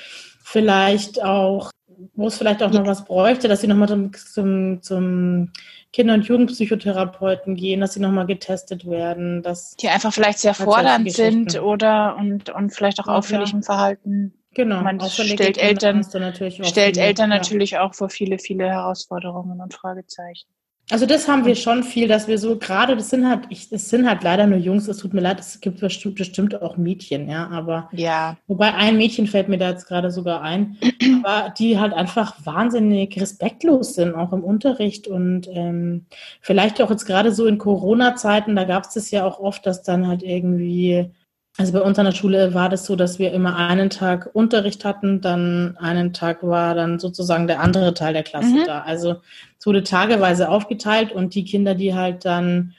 vielleicht 0.44 1.22
auch, 1.24 1.72
wo 2.14 2.28
es 2.28 2.38
vielleicht 2.38 2.62
auch 2.62 2.70
noch 2.70 2.86
was 2.86 3.04
bräuchte, 3.04 3.48
dass 3.48 3.60
sie 3.60 3.66
nochmal 3.66 3.88
zum, 3.88 4.12
zum, 4.14 4.82
zum 4.82 5.52
Kinder- 5.92 6.14
und 6.14 6.26
Jugendpsychotherapeuten 6.26 7.56
gehen, 7.56 7.80
dass 7.80 7.94
sie 7.94 8.00
nochmal 8.00 8.26
getestet 8.26 8.88
werden. 8.88 9.42
Dass 9.42 9.74
die 9.74 9.88
einfach 9.88 10.12
vielleicht 10.12 10.38
sehr 10.38 10.54
fordernd 10.54 11.10
sind 11.10 11.60
oder 11.60 12.16
und, 12.16 12.50
und 12.50 12.70
vielleicht 12.70 13.00
auch 13.00 13.08
ja, 13.08 13.14
auffällig 13.14 13.52
im 13.52 13.64
Verhalten. 13.64 14.34
Genau, 14.54 14.82
Man 14.82 15.00
stellt 15.00 15.58
Eltern, 15.58 16.04
stellt 16.04 16.96
Eltern 16.96 17.28
natürlich 17.28 17.78
auch 17.78 17.94
vor 17.94 18.08
viele, 18.08 18.38
viele 18.38 18.68
Herausforderungen 18.68 19.60
und 19.60 19.74
Fragezeichen. 19.74 20.48
Also 20.90 21.04
das 21.04 21.28
haben 21.28 21.44
wir 21.44 21.54
schon 21.54 21.84
viel, 21.84 22.08
dass 22.08 22.28
wir 22.28 22.38
so 22.38 22.56
gerade, 22.56 22.96
das 22.96 23.10
sind 23.10 23.28
halt, 23.28 23.42
ich, 23.50 23.70
es 23.70 23.90
sind 23.90 24.08
halt 24.08 24.22
leider 24.22 24.46
nur 24.46 24.58
Jungs, 24.58 24.88
es 24.88 24.96
tut 24.96 25.12
mir 25.12 25.20
leid, 25.20 25.38
es 25.38 25.60
gibt 25.60 25.80
bestimmt, 25.80 26.14
bestimmt 26.14 26.62
auch 26.62 26.78
Mädchen, 26.78 27.28
ja, 27.28 27.46
aber 27.48 27.90
ja. 27.92 28.38
wobei 28.46 28.72
ein 28.72 28.96
Mädchen 28.96 29.26
fällt 29.26 29.50
mir 29.50 29.58
da 29.58 29.68
jetzt 29.68 29.86
gerade 29.86 30.10
sogar 30.10 30.40
ein, 30.40 30.78
aber 31.22 31.50
die 31.50 31.78
halt 31.78 31.92
einfach 31.92 32.36
wahnsinnig 32.44 33.20
respektlos 33.20 33.94
sind, 33.96 34.14
auch 34.14 34.32
im 34.32 34.42
Unterricht 34.42 35.08
und 35.08 35.46
ähm, 35.52 36.06
vielleicht 36.40 36.80
auch 36.80 36.90
jetzt 36.90 37.04
gerade 37.04 37.32
so 37.32 37.44
in 37.44 37.58
Corona-Zeiten, 37.58 38.56
da 38.56 38.64
gab 38.64 38.84
es 38.84 38.94
das 38.94 39.10
ja 39.10 39.26
auch 39.26 39.40
oft, 39.40 39.66
dass 39.66 39.82
dann 39.82 40.06
halt 40.06 40.22
irgendwie 40.22 41.10
also 41.58 41.72
bei 41.72 41.80
uns 41.80 41.98
an 41.98 42.04
der 42.04 42.12
Schule 42.12 42.54
war 42.54 42.68
das 42.68 42.86
so, 42.86 42.94
dass 42.94 43.18
wir 43.18 43.32
immer 43.32 43.56
einen 43.56 43.90
Tag 43.90 44.30
Unterricht 44.32 44.84
hatten, 44.84 45.20
dann 45.20 45.76
einen 45.78 46.12
Tag 46.12 46.44
war 46.44 46.76
dann 46.76 47.00
sozusagen 47.00 47.48
der 47.48 47.58
andere 47.58 47.94
Teil 47.94 48.12
der 48.12 48.22
Klasse 48.22 48.60
mhm. 48.60 48.64
da. 48.64 48.82
Also 48.82 49.16
es 49.58 49.66
wurde 49.66 49.82
tageweise 49.82 50.48
aufgeteilt 50.48 51.10
und 51.10 51.34
die 51.34 51.44
Kinder, 51.44 51.74
die 51.74 51.94
halt 51.94 52.24
dann 52.24 52.74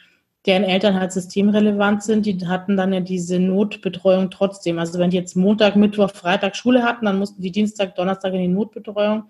deren 0.49 0.63
Eltern 0.63 0.99
halt 0.99 1.11
systemrelevant 1.11 2.01
sind, 2.01 2.25
die 2.25 2.47
hatten 2.47 2.75
dann 2.75 2.91
ja 2.91 3.01
diese 3.01 3.39
Notbetreuung 3.39 4.31
trotzdem. 4.31 4.79
Also 4.79 4.97
wenn 4.97 5.11
die 5.11 5.17
jetzt 5.17 5.35
Montag, 5.35 5.75
Mittwoch, 5.75 6.09
Freitag 6.09 6.55
Schule 6.55 6.81
hatten, 6.81 7.05
dann 7.05 7.19
mussten 7.19 7.39
die 7.43 7.51
Dienstag, 7.51 7.93
Donnerstag 7.93 8.33
in 8.33 8.41
die 8.41 8.47
Notbetreuung. 8.47 9.25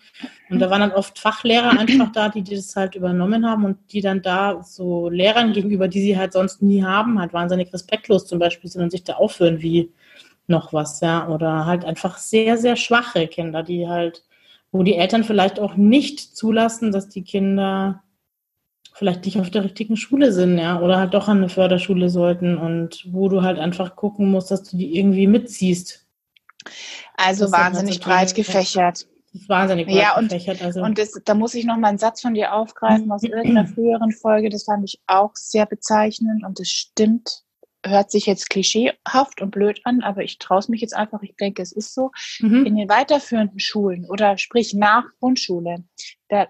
Und 0.49 0.59
da 0.59 0.69
waren 0.69 0.79
dann 0.79 0.93
oft 0.93 1.19
Fachlehrer 1.19 1.77
einfach 1.77 2.09
da, 2.13 2.29
die 2.29 2.41
das 2.41 2.73
halt 2.73 2.95
übernommen 2.95 3.45
haben 3.45 3.65
und 3.65 3.77
die 3.91 3.99
dann 3.99 4.21
da 4.21 4.63
so 4.63 5.09
Lehrern 5.09 5.51
gegenüber, 5.51 5.89
die 5.89 5.99
sie 5.99 6.17
halt 6.17 6.31
sonst 6.31 6.61
nie 6.61 6.83
haben, 6.83 7.19
halt 7.19 7.33
wahnsinnig 7.33 7.73
respektlos 7.73 8.25
zum 8.25 8.39
Beispiel 8.39 8.69
sind 8.69 8.83
und 8.83 8.91
sich 8.91 9.03
da 9.03 9.15
aufhören 9.15 9.61
wie 9.61 9.91
noch 10.47 10.71
was, 10.71 11.01
ja. 11.01 11.27
Oder 11.27 11.65
halt 11.65 11.83
einfach 11.83 12.17
sehr, 12.17 12.57
sehr 12.57 12.77
schwache 12.77 13.27
Kinder, 13.27 13.61
die 13.61 13.89
halt, 13.89 14.23
wo 14.71 14.83
die 14.83 14.95
Eltern 14.95 15.25
vielleicht 15.25 15.59
auch 15.59 15.75
nicht 15.75 16.37
zulassen, 16.37 16.93
dass 16.93 17.09
die 17.09 17.23
Kinder 17.23 18.03
vielleicht 18.99 19.23
nicht 19.23 19.39
auf 19.39 19.49
der 19.49 19.63
richtigen 19.63 19.95
Schule 19.95 20.33
sind, 20.33 20.57
ja, 20.57 20.81
oder 20.81 20.99
halt 20.99 21.13
doch 21.13 21.29
an 21.29 21.37
eine 21.37 21.47
Förderschule 21.47 22.09
sollten 22.09 22.57
und 22.57 23.07
wo 23.09 23.29
du 23.29 23.41
halt 23.41 23.57
einfach 23.57 23.95
gucken 23.95 24.29
musst, 24.29 24.51
dass 24.51 24.63
du 24.63 24.75
die 24.75 24.97
irgendwie 24.97 25.25
mitziehst. 25.25 26.05
Also 27.15 27.45
das 27.45 27.53
wahnsinnig 27.53 28.01
breit 28.01 28.35
gefächert. 28.35 29.07
Das 29.31 29.41
ist 29.41 29.49
wahnsinnig 29.49 29.87
breit 29.87 29.95
ja, 29.95 30.17
und, 30.17 30.29
gefächert. 30.29 30.61
Also. 30.61 30.81
Und 30.81 30.97
das, 30.97 31.13
da 31.23 31.33
muss 31.33 31.53
ich 31.53 31.63
noch 31.63 31.77
mal 31.77 31.87
einen 31.87 31.97
Satz 31.97 32.21
von 32.21 32.33
dir 32.33 32.53
aufgreifen 32.53 33.09
aus 33.09 33.23
irgendeiner 33.23 33.67
früheren 33.73 34.11
Folge. 34.11 34.49
Das 34.49 34.65
fand 34.65 34.83
ich 34.83 34.99
auch 35.07 35.31
sehr 35.33 35.65
bezeichnend 35.65 36.43
und 36.43 36.59
es 36.59 36.69
stimmt. 36.69 37.43
Hört 37.85 38.11
sich 38.11 38.25
jetzt 38.25 38.49
klischeehaft 38.49 39.41
und 39.41 39.51
blöd 39.51 39.79
an, 39.85 40.01
aber 40.01 40.23
ich 40.23 40.39
traue 40.39 40.59
es 40.59 40.67
mich 40.67 40.81
jetzt 40.81 40.93
einfach. 40.93 41.21
Ich 41.21 41.37
denke, 41.37 41.61
es 41.61 41.71
ist 41.71 41.93
so. 41.93 42.11
Mhm. 42.41 42.65
In 42.65 42.75
den 42.75 42.89
weiterführenden 42.89 43.59
Schulen 43.59 44.03
oder 44.03 44.37
sprich 44.37 44.73
nach 44.73 45.05
Grundschule, 45.21 45.85
da, 46.27 46.47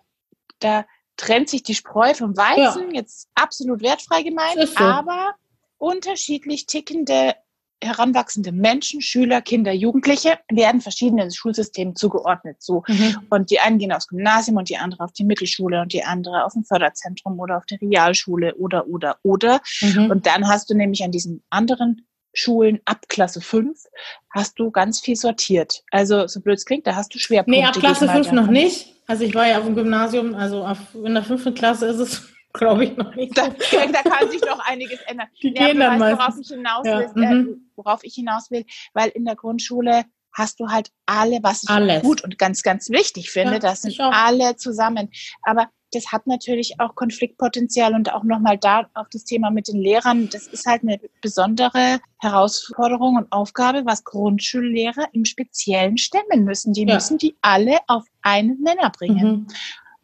da 0.58 0.86
trennt 1.20 1.50
sich 1.50 1.64
die 1.64 1.76
Spreu 1.76 2.14
vom 2.14 2.38
Weizen, 2.38 2.92
ja. 2.92 3.02
jetzt 3.02 3.28
absolut 3.36 3.82
wertfrei 3.82 4.24
gemeint, 4.24 4.70
so. 4.70 4.84
aber 4.84 5.36
unterschiedlich 5.78 6.66
tickende 6.66 7.36
heranwachsende 7.82 8.52
Menschen, 8.52 9.02
Schüler, 9.02 9.42
Kinder, 9.42 9.72
Jugendliche 9.72 10.40
werden 10.52 10.82
verschiedenen 10.82 11.32
Schulsystemen 11.32 11.96
zugeordnet. 11.96 12.58
So. 12.60 12.84
Mhm. 12.88 13.18
Und 13.30 13.52
die 13.52 13.60
einen 13.60 13.80
gehen 13.80 13.94
aufs 13.94 14.08
Gymnasium 14.08 14.58
und 14.58 14.70
die 14.70 14.78
andere 14.78 15.04
auf 15.04 15.14
die 15.14 15.24
Mittelschule 15.24 15.82
und 15.82 15.94
die 15.94 16.04
andere 16.04 16.44
auf 16.44 16.56
ein 16.56 16.66
Förderzentrum 16.66 17.40
oder 17.40 17.58
auf 17.58 17.66
die 17.66 17.76
Realschule 17.76 18.56
oder, 18.56 18.88
oder, 18.88 19.18
oder. 19.24 19.62
Mhm. 19.82 20.12
Und 20.12 20.26
dann 20.26 20.48
hast 20.48 20.70
du 20.70 20.74
nämlich 20.74 21.04
an 21.04 21.12
diesen 21.12 21.42
anderen 21.50 22.06
Schulen 22.34 22.80
ab 22.86 23.06
Klasse 23.08 23.42
5 23.42 23.82
hast 24.30 24.60
du 24.60 24.72
ganz 24.72 25.00
viel 25.00 25.16
sortiert. 25.16 25.84
Also, 25.90 26.28
so 26.28 26.42
blöd 26.42 26.58
es 26.58 26.66
klingt, 26.66 26.86
da 26.86 26.96
hast 26.96 27.14
du 27.14 27.18
Schwerpunkte. 27.18 27.62
Nee, 27.62 27.66
ab 27.66 27.74
Klasse 27.74 28.08
5 28.08 28.32
noch 28.34 28.48
nicht. 28.48 28.99
Also 29.10 29.24
ich 29.24 29.34
war 29.34 29.48
ja 29.48 29.58
auf 29.58 29.66
dem 29.66 29.74
Gymnasium, 29.74 30.36
also 30.36 30.64
auf, 30.64 30.78
in 30.94 31.16
der 31.16 31.24
fünften 31.24 31.56
Klasse 31.56 31.88
ist 31.88 31.98
es, 31.98 32.30
glaube 32.54 32.86
ich, 32.86 32.96
noch 32.96 33.16
nicht. 33.16 33.36
Da, 33.36 33.50
da, 33.92 34.04
kann 34.04 34.30
sich 34.30 34.42
noch 34.42 34.60
einiges 34.60 35.00
ändern. 35.08 35.28
Die 35.42 35.48
ja, 35.48 35.66
gehen 35.66 35.80
dann 35.80 36.00
weißt, 36.00 36.20
worauf 36.20 36.36
ich 36.40 36.48
hinaus 36.48 36.86
will, 36.86 37.24
ja. 37.24 37.32
äh, 37.32 37.34
mhm. 37.34 37.72
worauf 37.76 38.04
ich 38.04 38.14
hinaus 38.14 38.52
will, 38.52 38.66
weil 38.94 39.10
in 39.10 39.26
der 39.26 39.36
Grundschule 39.36 40.06
hast 40.32 40.60
du 40.60 40.68
halt 40.68 40.92
alle, 41.08 41.40
was 41.42 41.64
ich 41.64 41.70
Alles. 41.70 42.04
gut 42.04 42.24
und 42.24 42.38
ganz, 42.38 42.62
ganz 42.62 42.92
wichtig 42.92 43.32
finde, 43.32 43.54
Ja, 43.54 43.60
das 43.60 43.82
sind 43.82 44.00
alle 44.00 44.56
zusammen. 44.58 45.10
Aber 45.42 45.70
das 45.94 46.12
hat 46.12 46.28
natürlich 46.28 46.80
auch 46.80 46.96
Konfliktpotenzial 46.96 47.94
und 47.96 48.14
auch 48.14 48.24
nochmal 48.24 48.58
da 48.58 48.90
auf 48.94 49.08
das 49.12 49.24
Thema 49.24 49.50
mit 49.52 49.68
den 49.68 49.78
Lehrern. 49.82 50.30
Das 50.32 50.48
ist 50.48 50.66
halt 50.66 50.84
eine 50.84 51.00
besondere 51.22 52.00
Herausforderung 52.20 53.16
und 53.18 53.32
Aufgabe, 53.32 53.84
was 53.86 54.04
Grundschullehrer 54.04 55.08
im 55.14 55.26
Speziellen 55.26 55.98
stemmen 55.98 56.44
müssen. 56.44 56.74
Die 56.74 56.84
Ja. 56.86 56.96
müssen 56.96 57.18
die 57.18 57.36
alle 57.42 57.78
auf 57.88 58.04
einen 58.22 58.62
Nenner 58.62 58.90
bringen. 58.92 59.28
Mhm. 59.32 59.48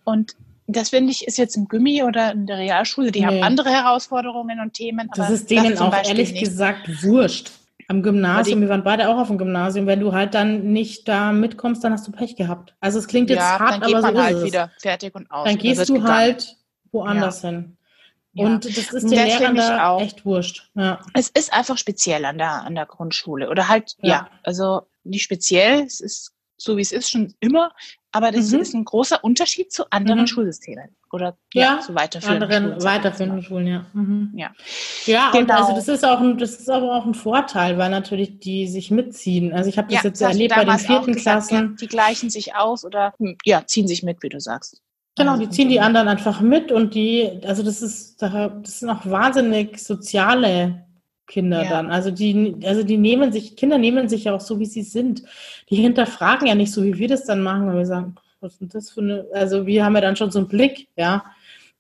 Und 0.04 0.36
das 0.68 0.90
finde 0.90 1.12
ich 1.12 1.28
ist 1.28 1.38
jetzt 1.38 1.56
im 1.56 1.68
Gummi 1.68 2.02
oder 2.04 2.32
in 2.32 2.48
der 2.48 2.58
Realschule, 2.58 3.12
die 3.12 3.26
haben 3.26 3.36
Nee. 3.36 3.42
andere 3.44 3.70
Herausforderungen 3.70 4.60
und 4.60 4.74
Themen. 4.74 5.10
Das 5.16 5.30
ist 5.30 5.50
denen 5.52 5.78
zum 5.78 5.88
auch 5.88 5.94
ehrlich 6.04 6.32
nicht. 6.32 6.44
gesagt 6.44 7.04
wurscht. 7.04 7.52
Am 7.88 8.02
Gymnasium, 8.02 8.62
wir 8.62 8.70
waren 8.70 8.84
beide 8.84 9.10
auch 9.10 9.18
auf 9.18 9.28
dem 9.28 9.38
Gymnasium, 9.38 9.86
wenn 9.86 10.00
du 10.00 10.12
halt 10.14 10.34
dann 10.34 10.72
nicht 10.74 11.08
da 11.08 11.32
mitkommst, 11.32 11.84
dann 11.84 11.94
hast 11.94 12.08
du 12.08 12.12
Pech 12.12 12.36
gehabt. 12.36 12.76
Also 12.80 12.98
es 13.00 13.08
klingt 13.08 13.30
jetzt 13.30 13.40
ja, 13.40 13.60
hart, 13.60 13.84
aber 13.84 14.02
so 14.02 14.08
ist 14.10 14.18
halt 14.18 14.36
es. 14.38 14.44
wieder 14.44 14.72
fertig 14.80 15.14
und 15.14 15.30
aus. 15.30 15.46
Dann 15.48 15.58
gehst 15.58 15.88
du 15.90 15.94
gegangen. 15.94 16.14
halt 16.14 16.56
woanders 16.92 17.42
hin. 17.42 17.78
Ja. 18.34 18.46
Und 18.48 18.66
das 18.66 18.92
ist 18.92 19.04
den 19.04 19.10
Lehrern 19.12 19.56
da 19.56 19.98
echt 20.00 20.26
wurscht. 20.26 20.70
Ja. 20.76 21.00
Es 21.14 21.30
ist 21.30 21.54
einfach 21.54 21.78
speziell 21.78 22.26
an 22.26 22.38
der, 22.38 22.64
an 22.64 22.76
der 22.76 22.86
Grundschule. 22.86 23.50
Oder 23.50 23.70
halt, 23.70 23.96
ja. 24.02 24.10
Ja. 24.10 24.30
also 24.44 24.82
nicht 25.04 25.24
speziell, 25.24 25.84
es 25.84 26.00
ist 26.02 26.32
so 26.58 26.78
wie 26.78 26.82
es 26.82 26.92
ist 26.94 27.10
schon 27.12 27.34
immer, 27.42 27.72
aber 28.14 28.32
das 28.32 28.52
Mhm. 28.52 28.60
ist 28.60 28.74
ein 28.74 28.86
großer 28.86 29.24
Unterschied 29.24 29.72
zu 29.74 29.90
anderen 29.92 30.22
Mhm. 30.22 30.28
Schulsystemen. 30.28 30.96
Oder 31.16 31.38
Ja, 31.54 31.80
zu 31.80 31.96
weiterführenden 31.96 32.44
Anderen 32.44 32.64
Schulen, 32.66 32.78
ich 32.78 32.84
weiterführenden 32.84 33.40
jetzt 33.40 33.48
Schulen, 33.48 33.68
ja. 33.68 33.86
Mhm. 33.94 34.32
Ja. 34.36 34.52
Ja, 35.06 35.32
und 35.32 35.48
Genau. 35.48 35.54
also 35.62 35.74
das 35.74 35.88
ist 35.88 36.04
auch 36.06 36.20
ein, 36.20 36.38
das 36.38 36.56
ist 36.60 36.70
aber 36.70 36.94
auch 36.94 37.06
ein 37.06 37.14
Vorteil, 37.14 37.78
weil 37.78 37.90
natürlich 37.90 38.40
die 38.40 38.68
sich 38.68 38.92
mitziehen. 38.92 39.54
Also 39.54 39.70
ich 39.70 39.78
habe 39.78 39.88
das 39.94 40.04
jetzt 40.04 40.22
das 40.22 40.28
hast 40.28 40.34
du 40.36 40.38
erlebt 40.44 40.56
bei 40.56 40.66
den 40.66 40.74
auch 40.74 40.80
vierten 40.80 41.14
gesagt, 41.14 41.48
Klassen. 41.48 41.70
ja, 41.72 41.76
Die 41.80 41.88
gleichen 41.88 42.30
sich 42.30 42.54
aus 42.56 42.84
oder 42.84 43.14
hm, 43.18 43.38
ja, 43.46 43.66
ziehen 43.66 43.88
sich 43.88 44.04
mit, 44.04 44.22
wie 44.24 44.30
du 44.30 44.40
sagst. 44.42 44.82
Genau, 45.18 45.32
Also 45.32 45.44
die 45.46 45.50
ziehen 45.50 45.70
die 45.70 45.80
anderen 45.80 46.10
einfach 46.10 46.42
mit 46.42 46.74
und 46.74 46.94
die, 46.94 47.40
also 47.46 47.64
das 47.64 47.82
ist, 47.82 48.22
das 48.22 48.80
sind 48.80 48.90
auch 48.90 49.06
wahnsinnig 49.06 49.82
soziale 49.82 50.84
Kinder 51.28 51.64
Ja. 51.64 51.70
dann. 51.70 51.90
Also 51.90 52.12
die, 52.12 52.58
also 52.66 52.84
die 52.84 52.98
nehmen 52.98 53.32
sich, 53.32 53.56
Kinder 53.56 53.78
nehmen 53.78 54.10
sich 54.10 54.26
ja 54.26 54.36
auch 54.36 54.42
so, 54.42 54.60
wie 54.60 54.66
sie 54.66 54.84
sind. 54.84 55.24
Die 55.70 55.78
hinterfragen 55.78 56.48
ja 56.48 56.56
nicht 56.56 56.74
so, 56.74 56.84
wie 56.84 56.98
wir 56.98 57.08
das 57.08 57.24
dann 57.24 57.42
machen, 57.42 57.68
weil 57.68 57.78
wir 57.78 57.86
sagen, 57.86 58.16
was 58.46 58.54
ist 58.54 58.62
denn 58.62 58.70
das 58.70 58.90
für 58.92 59.02
eine, 59.02 59.26
also 59.34 59.66
wir 59.66 59.84
haben 59.84 59.96
ja 59.96 60.02
dann 60.02 60.16
schon 60.16 60.32
so 60.32 60.40
einen 60.40 60.48
Blick, 60.48 60.88
ja. 60.96 61.26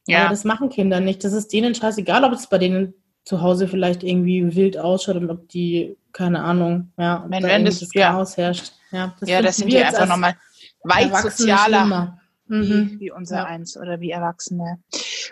Ja. 0.08 0.22
Aber 0.22 0.30
das 0.30 0.44
machen 0.44 0.70
Kinder 0.70 1.00
nicht. 1.00 1.24
Das 1.24 1.34
ist 1.34 1.52
denen 1.54 1.74
scheißegal, 1.74 2.24
ob 2.26 2.34
es 2.34 2.48
bei 2.48 2.58
denen 2.60 2.94
zu 3.24 3.42
Hause 3.42 3.68
vielleicht 3.68 4.04
irgendwie 4.04 4.56
wild 4.56 4.78
ausschaut 4.78 5.16
und 5.16 5.32
ob 5.32 5.50
die, 5.50 5.98
keine 6.14 6.44
Ahnung, 6.44 6.92
ja, 6.98 7.26
Wenn- 7.28 7.42
da 7.42 7.48
wenn 7.50 7.66
das- 7.66 7.80
das 7.80 7.90
ja. 7.94 8.12
Chaos 8.12 8.38
herrscht. 8.38 8.74
Ja, 8.92 9.16
das, 9.20 9.30
ja, 9.30 9.42
das 9.42 9.58
sind 9.58 9.68
wir 9.72 9.80
die 9.80 9.84
einfach 9.86 10.08
nochmal 10.08 10.36
weit 10.84 11.16
sozialer. 11.18 12.20
Mhm. 12.48 12.98
wie, 13.00 13.10
unser 13.10 13.38
Ja. 13.38 13.46
eins 13.46 13.76
oder 13.76 14.00
wie 14.00 14.12
Erwachsene. 14.12 14.78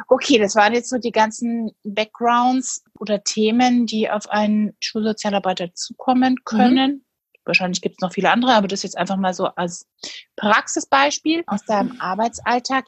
Okay, 0.08 0.40
das 0.40 0.56
waren 0.56 0.74
jetzt 0.74 0.90
so 0.90 0.98
die 0.98 1.12
ganzen 1.12 1.70
Backgrounds 1.84 2.84
oder 3.00 3.24
Themen, 3.24 3.86
die 3.86 4.10
auf 4.10 4.28
einen 4.32 4.74
Schulsozialarbeiter 4.80 5.72
zukommen 5.76 6.38
können. 6.44 7.03
Wahrscheinlich 7.46 7.82
gibt 7.82 7.96
es 7.98 8.02
noch 8.02 8.14
viele 8.14 8.32
andere, 8.32 8.54
aber 8.54 8.68
das 8.68 8.84
jetzt 8.84 8.98
einfach 8.98 9.18
mal 9.18 9.34
so 9.34 9.46
als 9.48 9.88
Praxisbeispiel 10.36 11.44
aus 11.48 11.64
deinem 11.66 12.00
Arbeitsalltag. 12.00 12.86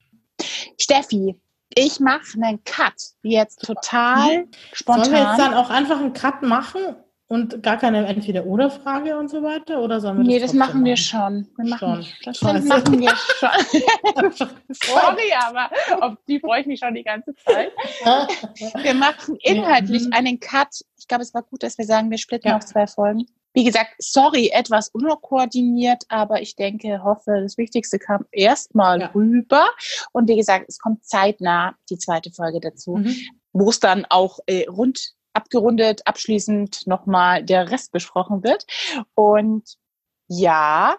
Steffi, 0.80 1.40
ich 1.74 2.00
mache 2.00 2.22
einen 2.42 2.64
Cut, 2.64 2.94
jetzt 3.24 3.62
total 3.62 4.18
Sollen 4.28 4.32
wir 4.32 4.42
jetzt 4.52 4.78
spontan. 4.80 5.38
dann 5.38 5.54
auch 5.54 5.70
einfach 5.70 6.00
einen 6.00 6.14
Cut 6.14 6.42
machen 6.42 6.96
und 7.28 7.64
gar 7.64 7.78
keine 7.78 8.06
Entweder-Oder-Frage 8.06 9.18
und 9.18 9.30
so 9.30 9.42
weiter? 9.42 9.82
Oder 9.82 10.00
sollen 10.00 10.18
wir 10.20 10.24
Nee, 10.26 10.34
das 10.40 10.52
trotzdem 10.52 10.60
machen 10.60 10.86
wir 10.86 10.96
schon. 10.98 11.48
Wir 11.58 11.70
machen 11.70 12.04
Schon. 12.04 12.06
das 12.24 12.38
Scheiße. 12.38 12.68
machen 12.68 13.00
wir 13.00 13.16
schon. 13.16 14.48
Sorry, 14.70 15.34
aber 15.40 15.70
auf 16.02 16.18
die 16.28 16.40
freue 16.40 16.62
ich 16.62 16.68
mich 16.68 16.80
schon 16.80 16.94
die 16.94 17.04
ganze 17.04 17.34
Zeit. 17.36 17.72
Wir 18.84 18.94
machen 18.94 19.38
inhaltlich 19.42 20.04
einen 20.14 20.40
Cut. 20.40 20.68
Ich 21.00 21.08
glaube, 21.08 21.24
es 21.24 21.34
war 21.34 21.42
gut, 21.44 21.64
dass 21.64 21.78
wir 21.78 21.86
sagen, 21.86 22.10
wir 22.12 22.18
splitten 22.18 22.50
Ja. 22.50 22.58
auf 22.58 22.66
zwei 22.66 22.86
Folgen. 22.88 23.26
Wie 23.56 23.64
gesagt, 23.64 23.96
sorry, 24.00 24.50
etwas 24.54 24.90
unkoordiniert, 24.90 26.04
aber 26.10 26.42
ich 26.42 26.56
denke, 26.56 27.02
hoffe, 27.04 27.40
das 27.42 27.58
Wichtigste 27.58 27.98
kam 27.98 28.26
erstmal 28.32 29.00
Ja. 29.02 29.12
rüber. 29.16 29.66
Und 30.12 30.28
wie 30.30 30.36
gesagt, 30.36 30.66
es 30.68 30.78
kommt 30.78 31.06
zeitnah 31.06 31.76
die 31.90 31.98
zweite 31.98 32.32
Folge 32.32 32.60
dazu, 32.60 32.98
Mhm. 32.98 33.16
wo 33.54 33.70
es 33.70 33.80
dann 33.80 34.06
auch 34.10 34.40
äh, 34.46 34.68
rund 34.68 35.14
abgerundet, 35.34 36.06
abschließend 36.06 36.86
nochmal 36.86 37.44
der 37.44 37.72
Rest 37.72 37.92
besprochen 37.94 38.44
wird. 38.44 38.66
Und 39.16 39.78
ja, 40.28 40.98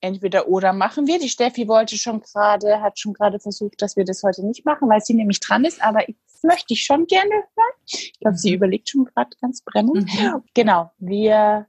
entweder 0.00 0.48
oder 0.48 0.72
machen 0.72 1.06
wir. 1.06 1.18
Die 1.18 1.28
Steffi 1.28 1.68
wollte 1.68 1.96
schon 1.98 2.20
gerade, 2.20 2.80
hat 2.80 2.98
schon 2.98 3.12
gerade 3.12 3.38
versucht, 3.38 3.82
dass 3.82 3.96
wir 3.96 4.04
das 4.04 4.22
heute 4.22 4.46
nicht 4.46 4.64
machen, 4.64 4.88
weil 4.88 5.00
sie 5.00 5.14
nämlich 5.14 5.40
dran 5.40 5.64
ist, 5.64 5.82
aber 5.82 6.08
ich 6.08 6.16
möchte 6.42 6.74
ich 6.74 6.82
schon 6.84 7.06
gerne 7.06 7.30
hören. 7.30 7.74
Ich 7.86 8.18
glaube, 8.20 8.36
sie 8.36 8.50
Mhm. 8.50 8.56
überlegt 8.56 8.88
schon 8.90 9.04
gerade 9.06 9.30
ganz 9.40 9.62
brennend. 9.62 10.06
Mhm. 10.14 10.42
Genau, 10.54 10.90
wir, 10.98 11.66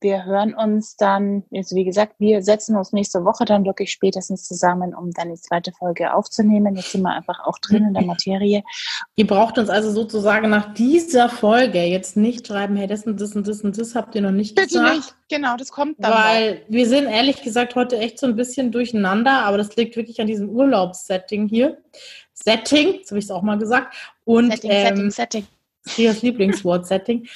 wir 0.00 0.24
hören 0.24 0.54
uns 0.54 0.94
dann, 0.96 1.42
also 1.52 1.74
wie 1.74 1.84
gesagt, 1.84 2.14
wir 2.20 2.40
setzen 2.42 2.76
uns 2.76 2.92
nächste 2.92 3.24
Woche 3.24 3.44
dann 3.44 3.64
wirklich 3.64 3.90
spätestens 3.90 4.44
zusammen, 4.46 4.94
um 4.94 5.10
dann 5.10 5.30
die 5.30 5.40
zweite 5.40 5.72
Folge 5.72 6.14
aufzunehmen. 6.14 6.76
Jetzt 6.76 6.92
sind 6.92 7.02
wir 7.02 7.10
einfach 7.12 7.40
auch 7.44 7.58
drin 7.58 7.84
in 7.84 7.94
der 7.94 8.04
Materie. 8.04 8.62
Ihr 9.16 9.26
braucht 9.26 9.58
uns 9.58 9.68
also 9.68 9.90
sozusagen 9.90 10.50
nach 10.50 10.72
dieser 10.74 11.28
Folge 11.28 11.82
jetzt 11.82 12.16
nicht 12.16 12.46
schreiben, 12.46 12.76
hey, 12.76 12.86
das 12.86 13.06
und 13.06 13.20
das 13.20 13.34
und 13.34 13.48
das 13.48 13.62
und 13.62 13.76
das 13.76 13.96
habt 13.96 14.14
ihr 14.14 14.20
noch 14.20 14.30
nicht 14.30 14.54
Bitte 14.54 14.68
gesagt. 14.68 14.94
nicht. 14.96 15.14
Genau, 15.30 15.56
das 15.56 15.72
kommt 15.72 15.96
dann. 15.98 16.12
noch. 16.12 16.18
Weil 16.18 16.62
wir 16.68 16.86
sind 16.86 17.06
ehrlich 17.06 17.42
gesagt 17.42 17.74
heute 17.74 17.98
echt 17.98 18.20
so 18.20 18.26
ein 18.28 18.36
bisschen 18.36 18.70
durcheinander, 18.70 19.42
aber 19.44 19.58
das 19.58 19.74
liegt 19.74 19.96
wirklich 19.96 20.20
an 20.20 20.28
diesem 20.28 20.48
Urlaubssetting 20.48 21.48
hier. 21.48 21.82
Setting, 22.44 23.00
so 23.04 23.10
habe 23.10 23.18
ich 23.18 23.24
es 23.24 23.30
auch 23.30 23.42
mal 23.42 23.58
gesagt. 23.58 23.94
Und 24.24 24.52
Setting, 24.52 24.70
ähm, 24.70 24.86
Setting, 24.86 25.10
Setting. 25.10 25.46
Trias 25.86 26.22
Lieblingswort 26.22 26.86
Setting. 26.86 27.26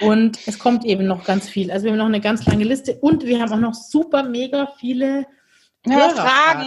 Und 0.00 0.38
es 0.46 0.58
kommt 0.58 0.84
eben 0.84 1.06
noch 1.06 1.24
ganz 1.24 1.48
viel. 1.48 1.70
Also 1.70 1.84
wir 1.84 1.92
haben 1.92 1.98
noch 1.98 2.06
eine 2.06 2.20
ganz 2.20 2.46
lange 2.46 2.64
Liste 2.64 2.94
und 3.00 3.24
wir 3.24 3.40
haben 3.40 3.52
auch 3.52 3.58
noch 3.58 3.74
super 3.74 4.22
mega 4.22 4.72
viele 4.78 5.26
Ja. 5.86 6.08
Fragen, 6.10 6.66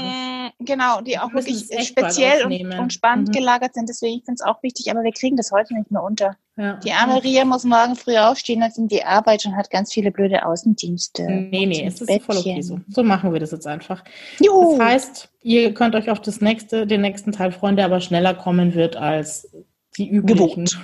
genau, 0.59 1.01
die 1.01 1.17
auch 1.19 1.29
Wir 1.33 1.45
wirklich 1.45 1.65
speziell 1.87 2.45
und, 2.45 2.79
und 2.79 2.93
spannend 2.93 3.29
Mhm. 3.29 3.31
gelagert 3.33 3.73
sind. 3.73 3.89
Deswegen 3.89 4.21
finde 4.23 4.33
ich 4.33 4.41
es 4.41 4.45
auch 4.45 4.61
wichtig, 4.63 4.91
aber 4.91 5.03
wir 5.03 5.11
kriegen 5.11 5.35
das 5.37 5.51
heute 5.51 5.73
nicht 5.73 5.91
mehr 5.91 6.03
unter. 6.03 6.35
Ja. 6.55 6.75
Die 6.83 6.91
arme 6.91 7.23
Ria 7.23 7.45
muss 7.45 7.63
morgen 7.63 7.95
früh 7.95 8.15
aufstehen, 8.17 8.59
dann 8.59 8.71
in 8.77 8.87
die 8.87 9.03
Arbeit 9.03 9.45
und 9.45 9.55
hat 9.55 9.69
ganz 9.71 9.91
viele 9.91 10.11
blöde 10.11 10.45
Außendienste. 10.45 11.23
Nee, 11.23 11.65
nee, 11.65 11.85
es 11.87 11.99
ist 12.01 12.23
voll 12.23 12.37
okay 12.37 12.61
so. 12.61 12.79
So 12.89 13.03
machen 13.03 13.33
wir 13.33 13.39
das 13.39 13.51
jetzt 13.51 13.65
einfach. 13.65 14.03
Juhu. 14.39 14.77
Das 14.77 14.85
heißt, 14.87 15.29
ihr 15.41 15.73
könnt 15.73 15.95
euch 15.95 16.09
auf 16.11 16.21
das 16.21 16.41
nächste, 16.41 16.85
den 16.85 17.01
nächsten 17.01 17.31
Teil 17.31 17.51
freuen, 17.51 17.75
der 17.75 17.85
aber 17.85 18.01
schneller 18.01 18.35
kommen 18.35 18.75
wird 18.75 18.95
als 18.95 19.49
die 19.97 20.09
üblichen. 20.09 20.65
Gewohnt. 20.65 20.79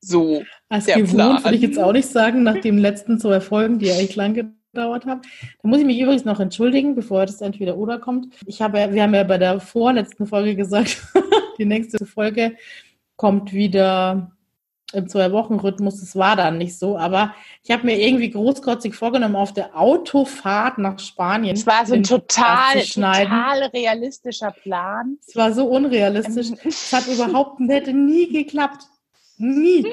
so. 0.00 0.42
Als 0.68 0.84
Der 0.86 0.96
gewohnt 0.96 1.14
Plan. 1.14 1.44
würde 1.44 1.56
ich 1.56 1.62
jetzt 1.62 1.78
auch 1.78 1.92
nicht 1.92 2.08
sagen, 2.08 2.42
nach 2.42 2.60
den 2.60 2.78
letzten 2.78 3.18
zwei 3.20 3.40
Folgen, 3.40 3.78
die 3.78 3.86
ja 3.86 3.94
echt 3.94 4.16
lang 4.16 4.57
gedauert 4.72 5.06
haben. 5.06 5.22
Da 5.62 5.68
muss 5.68 5.78
ich 5.80 5.86
mich 5.86 6.00
übrigens 6.00 6.24
noch 6.24 6.40
entschuldigen, 6.40 6.94
bevor 6.94 7.26
das 7.26 7.40
entweder 7.40 7.76
oder 7.76 7.98
kommt. 7.98 8.34
Ich 8.46 8.62
habe, 8.62 8.92
wir 8.92 9.02
haben 9.02 9.14
ja 9.14 9.24
bei 9.24 9.38
der 9.38 9.60
vorletzten 9.60 10.26
Folge 10.26 10.54
gesagt, 10.54 11.02
die 11.58 11.64
nächste 11.64 12.04
Folge 12.06 12.56
kommt 13.16 13.52
wieder 13.52 14.32
im 14.92 15.06
Zwei-Wochen-Rhythmus. 15.08 16.00
Das 16.00 16.16
war 16.16 16.34
dann 16.36 16.56
nicht 16.56 16.78
so, 16.78 16.96
aber 16.96 17.34
ich 17.62 17.70
habe 17.70 17.84
mir 17.84 17.98
irgendwie 17.98 18.30
großkotzig 18.30 18.94
vorgenommen, 18.94 19.36
auf 19.36 19.52
der 19.52 19.76
Autofahrt 19.78 20.78
nach 20.78 20.98
Spanien. 20.98 21.54
Es 21.56 21.66
war 21.66 21.84
so 21.84 21.94
ein 21.94 22.04
total, 22.04 22.80
total 22.80 23.64
realistischer 23.74 24.50
Plan. 24.50 25.18
Es 25.26 25.36
war 25.36 25.52
so 25.52 25.66
unrealistisch. 25.66 26.48
Es 26.64 26.92
hat 26.92 27.06
überhaupt 27.06 27.60
hätte 27.68 27.92
nie 27.92 28.32
geklappt. 28.32 28.84
Nie. 29.36 29.86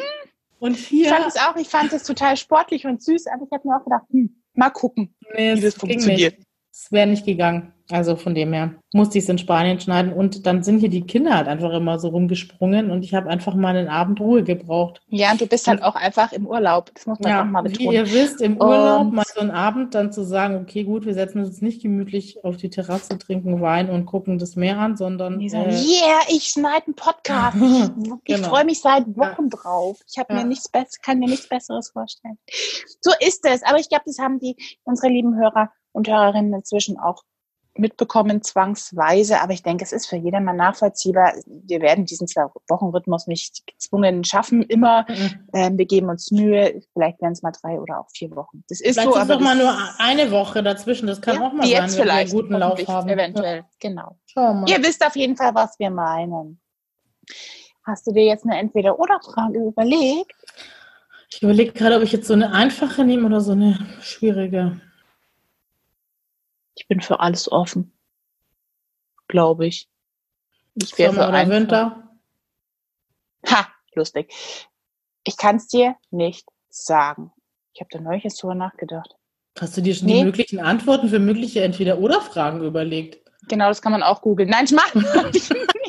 Und 0.60 0.78
Ich 0.78 0.88
hier. 0.88 1.10
fand 1.10 1.28
es 1.28 1.36
auch, 1.36 1.56
ich 1.58 1.68
fand 1.68 1.92
es 1.92 2.04
total 2.04 2.38
sportlich 2.38 2.86
und 2.86 3.04
süß, 3.04 3.28
aber 3.28 3.44
ich 3.44 3.52
habe 3.52 3.68
mir 3.68 3.76
auch 3.76 3.84
gedacht, 3.84 4.04
hm, 4.12 4.34
mal 4.56 4.70
gucken, 4.70 5.16
Nee, 5.36 5.56
wie 5.56 5.62
das 5.62 5.76
funktioniert. 5.76 6.38
Es 6.72 6.92
wäre 6.92 7.08
nicht 7.08 7.26
gegangen. 7.26 7.74
Also 7.92 8.16
von 8.16 8.34
dem 8.34 8.52
her 8.52 8.74
musste 8.94 9.20
ich 9.20 9.26
es 9.26 9.30
in 9.30 9.38
Spanien 9.38 9.80
schneiden 9.80 10.12
und 10.12 10.48
dann 10.48 10.64
sind 10.64 10.80
hier 10.80 10.90
die 10.90 11.06
Kinder 11.06 11.36
halt 11.36 11.48
einfach 11.48 11.72
immer 11.72 12.00
so 12.00 12.08
rumgesprungen 12.08 12.90
und 12.90 13.04
ich 13.06 13.14
habe 13.14 13.30
einfach 13.30 13.54
mal 13.54 13.76
einen 13.76 13.90
Abend 13.90 14.20
Ruhe 14.20 14.44
gebraucht. 14.44 15.02
Ja, 15.08 15.32
und 15.32 15.40
du 15.40 15.46
bist 15.46 15.68
halt 15.68 15.84
auch 15.84 15.94
einfach 15.96 16.32
im 16.32 16.48
Urlaub. 16.48 16.90
Das 16.96 17.06
muss 17.06 17.20
man 17.20 17.34
auch 17.34 17.46
mal 17.46 17.64
wie 17.64 17.70
betonen. 17.70 17.92
ihr 17.92 18.12
wisst, 18.12 18.42
im 18.42 18.58
Urlaub 18.60 19.02
Und- 19.02 19.14
mal 19.14 19.24
so 19.32 19.40
einen 19.42 19.52
Abend 19.52 19.94
dann 19.94 20.12
zu 20.12 20.24
sagen, 20.24 20.56
okay, 20.56 20.84
gut, 20.84 21.06
wir 21.06 21.14
setzen 21.14 21.40
uns 21.44 21.62
nicht 21.62 21.84
gemütlich 21.84 22.44
auf 22.44 22.58
die 22.58 22.72
Terrasse, 22.72 23.20
trinken 23.20 23.62
Wein 23.62 23.90
und 23.92 24.06
gucken 24.08 24.40
das 24.40 24.56
Meer 24.56 24.80
an, 24.80 24.98
sondern 24.98 25.38
Die 25.40 25.50
sagen, 25.50 25.70
äh, 25.70 25.74
yeah, 25.76 26.22
ich 26.30 26.46
schneide 26.46 26.88
einen 26.88 26.96
Podcast. 26.96 27.56
Ich, 27.58 28.14
Genau. 28.26 28.48
freue 28.50 28.66
mich 28.66 28.82
seit 28.82 29.06
Wochen 29.16 29.50
drauf. 29.50 30.00
Ich 30.12 30.18
habe 30.18 30.34
Ja. 30.34 30.42
mir 30.42 30.48
nichts 30.48 30.70
Besseres, 30.70 31.00
kann 31.02 31.20
mir 31.20 31.30
nichts 31.30 31.48
Besseres 31.48 31.92
vorstellen. 31.92 32.40
So 33.02 33.12
ist 33.20 33.46
es. 33.46 33.62
Aber 33.64 33.78
ich 33.80 33.90
glaube, 33.90 34.06
das 34.08 34.18
haben 34.18 34.40
die 34.40 34.56
unsere 34.86 35.10
lieben 35.12 35.36
Hörer 35.38 35.70
und 35.92 36.08
Hörerinnen 36.08 36.54
inzwischen 36.54 36.98
auch 37.00 37.22
mitbekommen, 37.78 38.42
zwangsweise, 38.42 39.42
aber 39.42 39.54
ich 39.54 39.64
denke, 39.64 39.84
es 39.84 39.92
ist 39.92 40.08
für 40.08 40.16
jedermann 40.16 40.56
nachvollziehbar. 40.56 41.34
Wir 41.46 41.82
werden 41.82 42.06
diesen 42.06 42.28
Zwei-Wochen-Rhythmus 42.28 43.28
nicht 43.28 43.68
gezwungen 43.68 44.24
schaffen, 44.24 44.64
immer. 44.64 45.06
Mhm. 45.08 45.48
Ähm, 45.54 45.78
wir 45.78 45.86
geben 45.86 46.10
uns 46.10 46.32
Mühe, 46.32 46.82
vielleicht 46.94 47.22
werden 47.22 47.34
es 47.34 47.42
mal 47.42 47.52
drei 47.52 47.80
oder 47.80 48.00
auch 48.00 48.10
vier 48.12 48.36
Wochen. 48.36 48.64
Das 48.70 48.82
ist 48.82 48.94
vielleicht 48.94 49.08
so, 49.08 49.16
ist 49.16 49.22
aber 49.22 49.36
doch 49.36 49.42
mal 49.42 49.56
nur 49.56 49.76
eine 50.00 50.32
Woche 50.32 50.64
dazwischen, 50.64 51.08
das 51.08 51.22
kann 51.22 51.36
ja, 51.36 51.48
auch 51.48 51.54
mal 51.54 51.68
jetzt 51.68 51.94
sein, 51.94 52.04
vielleicht 52.04 52.34
wenn 52.34 52.50
wir 52.50 52.56
einen 52.56 52.72
guten 52.72 52.86
Lauf 52.86 52.88
haben. 52.88 53.10
Eventuell, 53.10 53.58
ja. 53.58 53.66
genau. 53.80 54.18
Ihr 54.68 54.84
wisst 54.84 55.06
auf 55.06 55.16
jeden 55.16 55.36
Fall, 55.36 55.54
was 55.54 55.80
wir 55.80 55.90
meinen. 55.90 56.60
Hast 57.86 58.08
du 58.08 58.12
dir 58.12 58.24
jetzt 58.24 58.46
eine 58.46 58.58
Entweder-Oder-Frage 58.58 59.60
überlegt? 59.60 60.34
Ich 61.30 61.42
überlege 61.42 61.72
gerade, 61.74 61.98
ob 61.98 62.04
ich 62.04 62.12
jetzt 62.12 62.28
so 62.28 62.34
eine 62.34 62.52
einfache 62.54 63.04
nehme 63.04 63.26
oder 63.26 63.42
so 63.42 63.52
eine 63.52 63.78
schwierige. 64.02 64.80
Ich 66.76 66.88
bin 66.88 67.02
für 67.02 67.20
alles 67.20 67.52
offen. 67.52 67.94
Glaube 69.28 69.66
ich. 69.66 69.90
Ich 70.76 70.98
wäre 70.98 71.14
für 71.14 71.28
oder 71.28 71.50
Winter. 71.50 72.10
Ha, 73.48 73.68
lustig. 73.94 74.34
Ich 75.24 75.38
kann 75.38 75.56
es 75.56 75.68
dir 75.68 75.96
nicht 76.12 76.48
sagen. 76.70 77.32
Ich 77.74 77.82
habe 77.82 77.90
da 77.92 78.00
neulich 78.00 78.24
jetzt 78.24 78.42
drüber 78.42 78.56
nachgedacht. 78.56 79.16
Hast 79.60 79.78
du 79.78 79.82
dir 79.82 79.96
schon 79.96 80.08
nee. 80.08 80.20
die 80.20 80.26
möglichen 80.26 80.60
Antworten 80.60 81.10
für 81.10 81.20
mögliche 81.20 81.64
Entweder-Oder-Fragen 81.64 82.62
überlegt? 82.62 83.26
Genau, 83.48 83.70
das 83.70 83.82
kann 83.82 83.94
man 83.94 84.04
auch 84.04 84.22
googeln. 84.22 84.50
Nein, 84.50 84.66
ich 84.66 84.72
mache 84.72 84.98
nicht. 85.32 85.56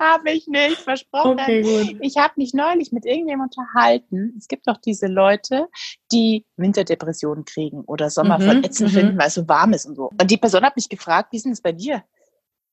habe 0.00 0.30
ich 0.30 0.48
nicht, 0.48 0.78
versprochen. 0.78 1.38
Okay, 1.38 1.62
gut. 1.62 1.96
Ich 2.00 2.16
habe 2.16 2.32
mich 2.36 2.54
neulich 2.54 2.90
mit 2.90 3.04
irgendjemandem 3.04 3.60
unterhalten. 3.60 4.34
Es 4.38 4.48
gibt 4.48 4.66
doch 4.66 4.78
diese 4.78 5.06
Leute, 5.06 5.68
die 6.10 6.46
Winterdepressionen 6.56 7.44
kriegen 7.44 7.82
oder 7.82 8.10
Sommer 8.10 8.38
mhm, 8.38 8.62
mhm. 8.62 8.72
finden, 8.72 9.18
weil 9.18 9.28
es 9.28 9.34
so 9.34 9.46
warm 9.46 9.74
ist 9.74 9.86
und 9.86 9.96
so. 9.96 10.10
Und 10.18 10.30
die 10.30 10.38
Person 10.38 10.64
hat 10.64 10.76
mich 10.76 10.88
gefragt, 10.88 11.32
wie 11.32 11.36
ist 11.36 11.44
denn 11.44 11.52
das 11.52 11.60
bei 11.60 11.72
dir? 11.72 12.02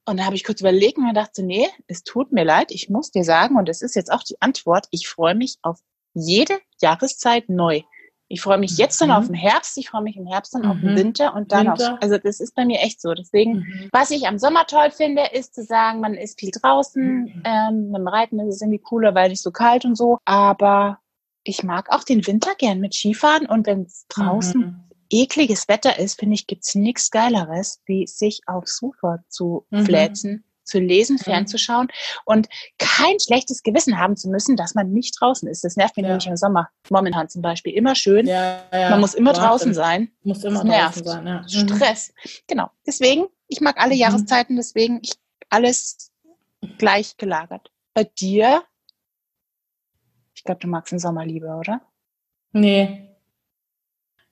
Und 0.06 0.18
da 0.18 0.26
habe 0.26 0.36
ich 0.36 0.46
kurz 0.46 0.62
überlegt 0.62 0.98
und 0.98 1.14
dachte, 1.14 1.44
nee, 1.44 1.68
es 1.88 2.04
tut 2.04 2.32
mir 2.32 2.46
leid, 2.46 2.72
ich 2.72 2.90
muss 2.90 3.12
dir 3.12 3.26
sagen, 3.26 3.58
und 3.58 3.68
das 3.68 3.82
ist 3.82 3.94
jetzt 3.94 4.12
auch 4.12 4.24
die 4.24 4.38
Antwort, 4.40 4.88
ich 4.92 5.10
freue 5.10 5.36
mich 5.36 5.58
auf 5.64 5.82
jede 6.14 6.58
Jahreszeit 6.82 7.50
neu. 7.50 7.82
Ich 8.30 8.42
freue 8.42 8.58
mich 8.58 8.78
jetzt 8.78 9.00
dann 9.00 9.10
mhm. 9.10 9.16
auf 9.16 9.26
den 9.28 9.36
Herbst, 9.36 9.78
ich 9.78 9.90
freue 9.90 10.02
mich 10.02 10.18
im 10.18 10.28
Herbst 10.28 10.54
dann 10.54 10.64
mhm. 10.64 10.72
auf 10.72 10.80
den 10.80 10.92
mhm. 10.92 10.98
Winter 10.98 11.34
und 11.34 11.52
dann 11.52 11.68
Winter. 11.68 11.94
auf, 11.94 12.02
also 12.02 12.18
das 12.18 12.40
ist 12.40 12.56
bei 12.56 12.66
mir 12.66 12.80
echt 12.82 13.02
so. 13.02 13.14
Deswegen, 13.14 13.60
mhm. 13.60 13.90
was 13.92 14.12
ich 14.12 14.28
am 14.28 14.38
Sommer 14.38 14.66
toll 14.66 14.92
finde, 14.92 15.24
ist 15.34 15.56
zu 15.56 15.64
sagen, 15.64 16.02
man 16.02 16.14
ist 16.14 16.40
viel 16.40 16.52
draußen, 16.52 17.04
mhm. 17.04 17.44
ähm, 17.46 17.94
dem 17.94 18.08
Reiten 18.08 18.40
ist 18.40 18.56
es 18.56 18.62
irgendwie 18.62 18.80
cooler, 18.80 19.16
weil 19.16 19.30
nicht 19.30 19.42
so 19.42 19.52
kalt 19.52 19.86
und 19.86 19.96
so, 19.96 20.18
aber 20.26 21.00
ich 21.44 21.64
mag 21.64 21.90
auch 21.90 22.04
den 22.04 22.28
Winter 22.28 22.54
gern 22.58 22.80
mit 22.80 22.94
Skifahren 22.94 23.46
und 23.46 23.66
wenn 23.66 23.84
es 23.84 24.06
draußen 24.10 24.62
mhm. 24.62 24.84
ekliges 25.10 25.70
Wetter 25.70 25.98
ist, 25.98 26.20
finde 26.20 26.36
ich, 26.36 26.48
gibt's 26.48 26.76
nichts 26.76 27.10
Geileres, 27.12 27.82
wie 27.86 28.06
sich 28.08 28.42
aufs 28.46 28.78
Sofa 28.78 29.20
zu 29.30 29.66
fläzen 29.72 30.44
zu 30.68 30.80
lesen, 30.80 31.16
mhm. 31.16 31.24
fernzuschauen 31.24 31.88
und 32.26 32.48
kein 32.78 33.20
schlechtes 33.20 33.64
Gewissen 33.64 33.98
haben 33.98 34.16
zu 34.16 34.30
müssen, 34.30 34.56
dass 34.56 34.76
man 34.76 34.92
nicht 34.92 35.16
draußen 35.20 35.48
ist. 35.48 35.64
Das 35.64 35.76
nervt 35.76 35.98
mich 35.98 36.04
ja. 36.04 36.10
nämlich 36.10 36.28
im 36.28 36.38
Sommer. 36.38 36.70
Momentan 36.90 37.30
zum 37.30 37.42
Beispiel. 37.42 37.74
Immer 37.74 37.96
schön. 37.96 38.28
Ja, 38.28 38.62
ja. 38.72 38.90
Man 38.92 39.00
muss 39.00 39.14
immer 39.14 39.32
Wahnsinn. 39.32 39.44
draußen 39.44 39.74
sein. 39.74 40.12
Muss 40.24 40.44
immer 40.44 40.64
das 40.64 40.96
draußen 40.96 41.04
sein, 41.06 41.28
ja. 41.28 41.42
Mhm. 41.42 41.48
Stress. 41.48 42.14
Genau. 42.48 42.70
Deswegen, 42.86 43.26
ich 43.48 43.62
mag 43.62 43.80
alle 43.80 43.94
mhm. 43.94 44.02
Jahreszeiten, 44.02 44.56
deswegen 44.56 45.00
ich, 45.02 45.14
alles 45.50 46.12
gleich 46.78 47.18
gelagert. 47.18 47.72
Bei 47.94 48.04
dir? 48.04 48.64
Ich 50.36 50.44
glaube, 50.44 50.60
du 50.60 50.68
magst 50.68 50.92
den 50.92 51.00
Sommer 51.00 51.26
lieber, 51.26 51.58
oder? 51.58 51.82
Nee. 52.52 53.04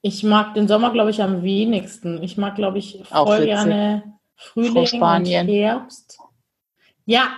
Ich 0.01 0.23
mag 0.23 0.53
den 0.53 0.67
Sommer, 0.67 0.91
glaube 0.91 1.09
ich, 1.09 1.21
am 1.23 1.41
wenigsten. 1.41 2.21
Ich 2.21 2.37
mag, 2.37 2.55
glaube 2.55 2.77
ich, 2.77 3.01
voll 3.05 3.45
gerne 3.45 4.19
Frühling 4.35 5.01
und 5.01 5.25
Herbst. 5.25 6.19
Ja. 7.05 7.31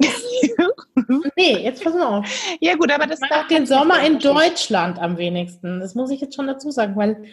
nee, 1.36 1.58
jetzt 1.64 1.82
pass 1.82 1.94
mal 1.94 2.18
auf. 2.18 2.56
Ja, 2.60 2.76
gut, 2.76 2.90
aber 2.92 3.06
das 3.06 3.20
mag 3.20 3.48
den 3.48 3.66
Sommer 3.66 4.04
in 4.04 4.18
Deutschland 4.18 4.98
am 4.98 5.16
wenigsten. 5.18 5.80
Das 5.80 5.94
muss 5.94 6.10
ich 6.10 6.20
jetzt 6.20 6.36
schon 6.36 6.46
dazu 6.46 6.70
sagen, 6.70 6.96
weil 6.96 7.24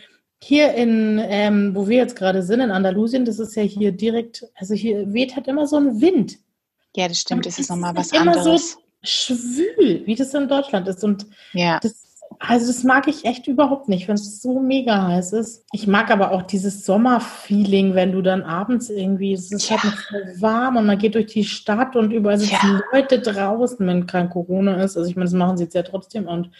hier 0.43 0.73
in, 0.73 1.19
ähm, 1.23 1.75
wo 1.75 1.87
wir 1.87 1.97
jetzt 1.97 2.15
gerade 2.15 2.43
sind, 2.43 2.59
in 2.59 2.71
Andalusien, 2.71 3.25
das 3.25 3.39
ist 3.39 3.55
ja 3.55 3.63
hier 3.63 3.91
direkt, 3.91 4.45
also 4.55 4.73
hier 4.73 5.13
weht 5.13 5.35
halt 5.35 5.47
immer 5.47 5.67
so 5.67 5.77
ein 5.77 6.01
Wind. 6.01 6.37
Ja, 6.95 7.07
das 7.07 7.19
stimmt, 7.19 7.45
das 7.45 7.59
ist 7.59 7.69
nochmal 7.69 7.95
was 7.95 8.11
immer 8.11 8.31
anderes. 8.31 8.73
So 8.73 8.79
schwül, 9.03 10.05
wie 10.05 10.15
das 10.15 10.33
in 10.33 10.47
Deutschland 10.47 10.87
ist. 10.87 11.03
Und 11.03 11.25
ja. 11.53 11.79
das 11.79 12.04
also 12.39 12.67
das 12.67 12.83
mag 12.83 13.07
ich 13.07 13.25
echt 13.25 13.47
überhaupt 13.47 13.89
nicht, 13.89 14.07
wenn 14.07 14.15
es 14.15 14.41
so 14.41 14.59
mega 14.59 15.07
heiß 15.07 15.33
ist. 15.33 15.65
Ich 15.71 15.87
mag 15.87 16.11
aber 16.11 16.31
auch 16.31 16.43
dieses 16.43 16.85
Sommerfeeling, 16.85 17.95
wenn 17.95 18.11
du 18.11 18.21
dann 18.21 18.43
abends 18.43 18.89
irgendwie, 18.89 19.33
es 19.33 19.51
ist 19.51 19.69
ja. 19.69 19.81
halt 19.81 19.93
noch 19.93 20.01
so 20.01 20.41
warm 20.41 20.77
und 20.77 20.85
man 20.85 20.97
geht 20.97 21.15
durch 21.15 21.27
die 21.27 21.43
Stadt 21.43 21.95
und 21.95 22.11
überall 22.11 22.37
sitzen 22.37 22.53
ja. 22.53 22.81
Leute 22.91 23.19
draußen, 23.19 23.85
wenn 23.85 24.07
kein 24.07 24.29
Corona 24.29 24.81
ist. 24.83 24.97
Also 24.97 25.09
ich 25.09 25.15
meine, 25.15 25.25
das 25.25 25.33
machen 25.33 25.57
sie 25.57 25.63
jetzt 25.63 25.75
ja 25.75 25.83
trotzdem 25.83 26.27
und 26.27 26.51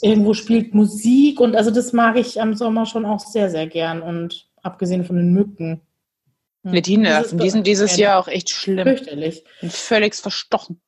irgendwo 0.00 0.34
spielt 0.34 0.74
Musik 0.74 1.40
und 1.40 1.56
also 1.56 1.70
das 1.70 1.92
mag 1.92 2.16
ich 2.16 2.40
am 2.40 2.54
Sommer 2.54 2.86
schon 2.86 3.04
auch 3.04 3.20
sehr, 3.20 3.50
sehr 3.50 3.66
gern 3.66 4.02
und 4.02 4.48
abgesehen 4.62 5.04
von 5.04 5.16
den 5.16 5.32
Mücken. 5.32 5.80
Mit 6.64 6.86
die 6.86 6.96
Nerven, 6.96 7.38
die 7.38 7.50
sind 7.50 7.66
dieses 7.66 7.96
Jahr 7.96 8.20
auch 8.20 8.28
echt 8.28 8.50
schlimm. 8.50 8.86
Fürchterlich. 8.86 9.44
Völlig 9.68 10.14
verstochen. 10.14 10.80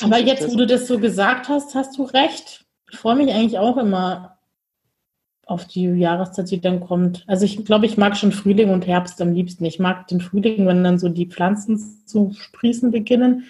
Aber 0.00 0.18
jetzt, 0.18 0.50
wo 0.50 0.56
du 0.56 0.66
das 0.66 0.86
so 0.86 0.98
gesagt 0.98 1.48
hast, 1.48 1.74
hast 1.74 1.96
du 1.98 2.04
recht. 2.04 2.64
Ich 2.92 2.98
freue 2.98 3.16
mich 3.16 3.32
eigentlich 3.32 3.58
auch 3.58 3.78
immer 3.78 4.38
auf 5.46 5.66
die 5.66 5.84
Jahreszeit, 5.84 6.50
die 6.50 6.60
dann 6.60 6.80
kommt. 6.80 7.24
Also 7.26 7.44
ich 7.44 7.64
glaube, 7.64 7.86
ich 7.86 7.96
mag 7.96 8.16
schon 8.16 8.32
Frühling 8.32 8.70
und 8.70 8.86
Herbst 8.86 9.20
am 9.20 9.32
liebsten. 9.32 9.64
Ich 9.64 9.78
mag 9.78 10.06
den 10.08 10.20
Frühling, 10.20 10.66
wenn 10.66 10.84
dann 10.84 10.98
so 10.98 11.08
die 11.08 11.26
Pflanzen 11.26 11.78
zu 12.06 12.32
sprießen 12.32 12.90
beginnen. 12.90 13.46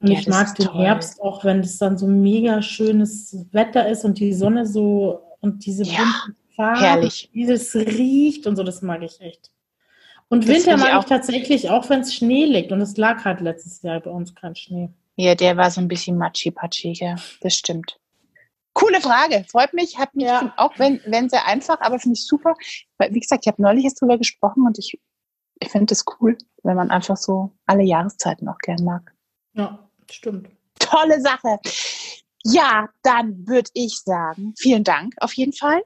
Und 0.00 0.10
ja, 0.10 0.18
ich 0.18 0.26
mag 0.26 0.54
den 0.56 0.66
toll. 0.66 0.84
Herbst 0.84 1.20
auch, 1.20 1.44
wenn 1.44 1.60
es 1.60 1.78
dann 1.78 1.98
so 1.98 2.06
mega 2.06 2.62
schönes 2.62 3.46
Wetter 3.52 3.88
ist 3.88 4.04
und 4.04 4.18
die 4.18 4.32
Sonne 4.32 4.66
so 4.66 5.22
und 5.40 5.64
diese 5.66 5.84
ja, 5.84 6.12
Farben, 6.56 6.80
herrlich. 6.80 7.30
wie 7.32 7.44
es 7.50 7.74
riecht 7.74 8.46
und 8.46 8.56
so, 8.56 8.64
das 8.64 8.82
mag 8.82 9.02
ich 9.02 9.20
echt. 9.20 9.50
Und 10.28 10.44
das 10.44 10.54
Winter 10.54 10.76
mag 10.76 10.88
ich, 10.88 10.94
auch. 10.94 11.02
ich 11.02 11.08
tatsächlich 11.08 11.70
auch, 11.70 11.88
wenn 11.88 12.00
es 12.00 12.14
Schnee 12.14 12.44
liegt. 12.44 12.72
Und 12.72 12.80
es 12.80 12.96
lag 12.96 13.24
halt 13.24 13.40
letztes 13.40 13.82
Jahr 13.82 14.00
bei 14.00 14.10
uns 14.10 14.34
kein 14.34 14.56
Schnee. 14.56 14.88
Ja, 15.16 15.34
der 15.34 15.56
war 15.56 15.70
so 15.70 15.80
ein 15.80 15.88
bisschen 15.88 16.16
matschi-patschi, 16.16 16.92
ja. 17.00 17.16
Das 17.40 17.54
stimmt. 17.54 17.98
Coole 18.78 19.00
Frage. 19.00 19.44
Freut 19.50 19.74
mich. 19.74 19.98
Hat 19.98 20.14
mich 20.14 20.26
ja. 20.26 20.54
auch 20.56 20.78
wenn, 20.78 21.00
wenn 21.04 21.28
sehr 21.28 21.46
einfach, 21.46 21.80
aber 21.80 21.98
finde 21.98 22.16
ich 22.16 22.24
super. 22.24 22.54
Weil, 22.96 23.12
wie 23.12 23.18
gesagt, 23.18 23.44
ich 23.44 23.48
habe 23.50 23.60
neulich 23.60 23.82
jetzt 23.82 24.00
drüber 24.00 24.18
gesprochen 24.18 24.64
und 24.64 24.78
ich, 24.78 25.00
ich 25.58 25.68
finde 25.68 25.92
es 25.92 26.04
cool, 26.20 26.38
wenn 26.62 26.76
man 26.76 26.92
einfach 26.92 27.16
so 27.16 27.50
alle 27.66 27.82
Jahreszeiten 27.82 28.48
auch 28.48 28.58
gern 28.58 28.84
mag. 28.84 29.12
Ja, 29.54 29.90
stimmt. 30.08 30.50
Tolle 30.78 31.20
Sache. 31.20 31.58
Ja, 32.44 32.88
dann 33.02 33.48
würde 33.48 33.68
ich 33.74 33.98
sagen, 33.98 34.54
vielen 34.56 34.84
Dank 34.84 35.14
auf 35.18 35.32
jeden 35.32 35.52
Fall. 35.54 35.82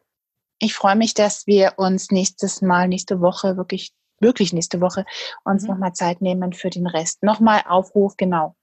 Ich 0.59 0.75
freue 0.75 0.97
mich, 0.97 1.15
dass 1.15 1.47
wir 1.47 1.73
uns 1.79 2.11
nächstes 2.11 2.61
Mal, 2.61 2.89
nächste 2.89 3.23
Woche, 3.23 3.57
wirklich, 3.57 3.93
wirklich 4.21 4.53
nächste 4.53 4.83
Woche, 4.83 5.07
uns 5.45 5.63
mhm. 5.63 5.71
nochmal 5.71 5.95
Zeit 5.95 6.21
nehmen 6.21 6.53
für 6.53 6.69
den 6.69 6.87
Rest. 6.87 7.23
Nochmal 7.23 7.63
Aufruf, 7.67 8.19
genau 8.19 8.55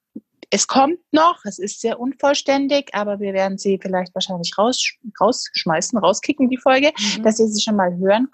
es 0.51 0.67
kommt 0.67 0.99
noch, 1.11 1.43
es 1.45 1.59
ist 1.59 1.81
sehr 1.81 1.99
unvollständig, 1.99 2.89
aber 2.93 3.19
wir 3.19 3.33
werden 3.33 3.57
sie 3.57 3.79
vielleicht 3.81 4.13
wahrscheinlich 4.15 4.57
raus, 4.57 4.93
rausschmeißen, 5.19 5.99
rauskicken, 5.99 6.49
die 6.49 6.57
Folge, 6.57 6.91
mhm. 6.97 7.23
dass 7.23 7.39
ihr 7.39 7.47
sie 7.47 7.61
schon 7.61 7.75
mal 7.75 7.95
hören 7.97 8.27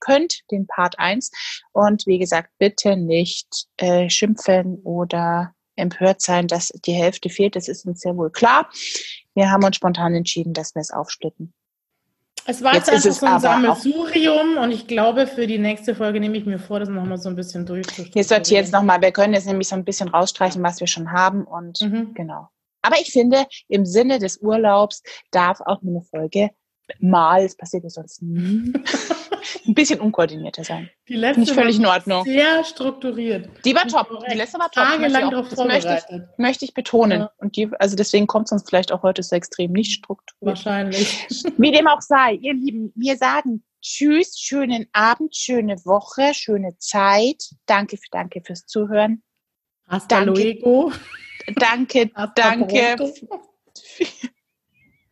könnt, 0.00 0.40
den 0.50 0.66
Part 0.66 0.98
1. 0.98 1.30
Und 1.72 2.06
wie 2.06 2.18
gesagt, 2.18 2.50
bitte 2.58 2.96
nicht 2.96 3.66
äh, 3.76 4.10
schimpfen 4.10 4.80
oder 4.82 5.54
empört 5.76 6.20
sein, 6.20 6.48
dass 6.48 6.68
die 6.84 6.92
Hälfte 6.92 7.30
fehlt. 7.30 7.56
Das 7.56 7.68
ist 7.68 7.86
uns 7.86 8.00
sehr 8.00 8.16
wohl 8.16 8.30
klar. 8.30 8.68
Wir 9.34 9.50
haben 9.50 9.64
uns 9.64 9.76
spontan 9.76 10.14
entschieden, 10.14 10.52
dass 10.52 10.74
wir 10.74 10.80
es 10.80 10.90
aufsplitten. 10.90 11.54
Es 12.46 12.62
war 12.62 12.74
jetzt, 12.74 12.90
jetzt 12.90 13.06
einfach 13.06 13.14
so 13.14 13.26
ein 13.26 13.40
Sammelsurium 13.40 14.56
und 14.56 14.72
ich 14.72 14.86
glaube, 14.86 15.26
für 15.26 15.46
die 15.46 15.58
nächste 15.58 15.94
Folge 15.94 16.20
nehme 16.20 16.36
ich 16.36 16.46
mir 16.46 16.58
vor, 16.58 16.80
das 16.80 16.88
nochmal 16.88 17.18
so 17.18 17.28
ein 17.28 17.36
bisschen 17.36 17.66
durchzustreichen. 17.66 18.12
Hier 18.12 18.24
sortiert 18.24 18.62
jetzt 18.62 18.72
nochmal. 18.72 19.00
Wir 19.00 19.12
können 19.12 19.34
jetzt 19.34 19.46
nämlich 19.46 19.68
so 19.68 19.76
ein 19.76 19.84
bisschen 19.84 20.08
rausstreichen, 20.08 20.62
was 20.62 20.80
wir 20.80 20.86
schon 20.86 21.12
haben 21.12 21.44
und 21.44 21.80
mhm. 21.80 22.14
genau. 22.14 22.48
Aber 22.82 22.96
ich 23.00 23.12
finde, 23.12 23.46
im 23.68 23.84
Sinne 23.84 24.18
des 24.18 24.38
Urlaubs 24.38 25.02
darf 25.30 25.60
auch 25.60 25.82
eine 25.82 26.02
Folge 26.02 26.50
mal, 26.98 27.44
es 27.44 27.56
passiert 27.56 27.84
ja 27.84 27.90
sonst 27.90 28.22
nie, 28.22 28.72
ein 29.66 29.74
bisschen 29.74 30.00
unkoordinierter 30.00 30.64
sein. 30.64 30.90
Die 31.08 31.16
letzte 31.16 31.40
Nicht 31.40 31.52
völlig 31.52 31.76
in 31.78 31.86
Ordnung. 31.86 32.24
Sehr 32.24 32.64
strukturiert. 32.64 33.48
Die 33.64 33.74
war 33.74 33.86
top. 33.86 34.24
Die 34.30 34.36
letzte 34.36 34.58
war 34.58 34.70
top. 34.70 34.84
Tagelang 34.84 35.30
darauf 35.30 35.48
vorbereitet. 35.48 35.90
Möchte 35.90 36.14
ich, 36.14 36.38
möchte 36.38 36.64
ich 36.64 36.74
betonen. 36.74 37.20
Ja. 37.20 37.30
Und 37.38 37.56
die, 37.56 37.70
also 37.78 37.96
deswegen 37.96 38.26
kommt 38.26 38.46
es 38.46 38.52
uns 38.52 38.64
vielleicht 38.66 38.92
auch 38.92 39.02
heute 39.02 39.22
so 39.22 39.36
extrem 39.36 39.72
nicht 39.72 39.92
strukturiert. 39.92 40.40
Wahrscheinlich. 40.40 41.26
Wie 41.58 41.72
dem 41.72 41.86
auch 41.88 42.00
sei, 42.00 42.34
ihr 42.34 42.54
Lieben, 42.54 42.92
wir 42.94 43.16
sagen 43.16 43.62
Tschüss, 43.82 44.38
schönen 44.38 44.88
Abend, 44.92 45.34
schöne 45.34 45.76
Woche, 45.86 46.34
schöne 46.34 46.76
Zeit. 46.78 47.50
Danke, 47.64 47.98
danke 48.10 48.42
fürs 48.42 48.66
Zuhören. 48.66 49.22
Hasta 49.86 50.24
danke, 50.24 50.42
luego. 50.42 50.92
Danke, 51.56 52.10
danke. 52.34 52.96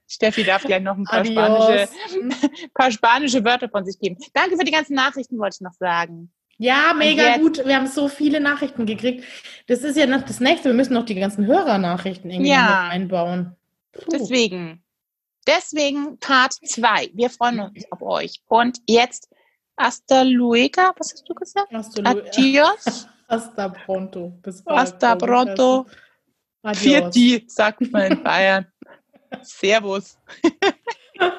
Steffi 0.09 0.43
darf 0.43 0.65
gleich 0.65 0.83
noch 0.83 0.97
ein 0.97 1.05
paar 1.05 1.25
spanische, 1.25 1.89
paar 2.75 2.91
spanische 2.91 3.45
Wörter 3.45 3.69
von 3.69 3.85
sich 3.85 3.99
geben. 3.99 4.17
Danke 4.33 4.57
für 4.57 4.65
die 4.65 4.73
ganzen 4.73 4.95
Nachrichten, 4.95 5.39
wollte 5.39 5.57
ich 5.57 5.61
noch 5.61 5.75
sagen. 5.75 6.33
Ja, 6.57 6.93
mega 6.97 7.37
gut. 7.37 7.65
Wir 7.65 7.77
haben 7.77 7.87
so 7.87 8.09
viele 8.09 8.41
Nachrichten 8.41 8.85
gekriegt. 8.85 9.25
Das 9.69 9.81
ist 9.81 9.97
ja 9.97 10.07
noch 10.07 10.23
das 10.23 10.41
nächste. 10.41 10.71
Wir 10.71 10.75
müssen 10.75 10.95
noch 10.95 11.05
die 11.05 11.15
ganzen 11.15 11.47
Hörernachrichten 11.47 12.31
irgendwie 12.31 12.51
ja. 12.51 12.89
einbauen. 12.89 13.55
Puh. 13.93 14.11
Deswegen, 14.11 14.83
deswegen 15.47 16.19
Part 16.19 16.55
2. 16.55 17.11
Wir 17.15 17.31
freuen 17.31 17.61
uns 17.61 17.85
auf 17.93 18.03
euch. 18.03 18.43
Und 18.49 18.79
jetzt 18.89 19.29
hasta 19.79 20.23
luego. 20.23 20.83
Was 20.97 21.13
hast 21.13 21.29
du 21.29 21.35
gesagt? 21.35 21.73
Hasta 21.73 22.03
Adios. 22.03 23.07
hasta 23.29 23.69
pronto. 23.69 24.31
Bis 24.43 24.63
bald. 24.65 24.79
Hasta 24.81 25.15
pronto. 25.15 25.87
Vierti, 26.75 27.45
sagt 27.47 27.81
man 27.93 28.13
in 28.13 28.23
Bayern. 28.23 28.67
Servus. 29.43 30.19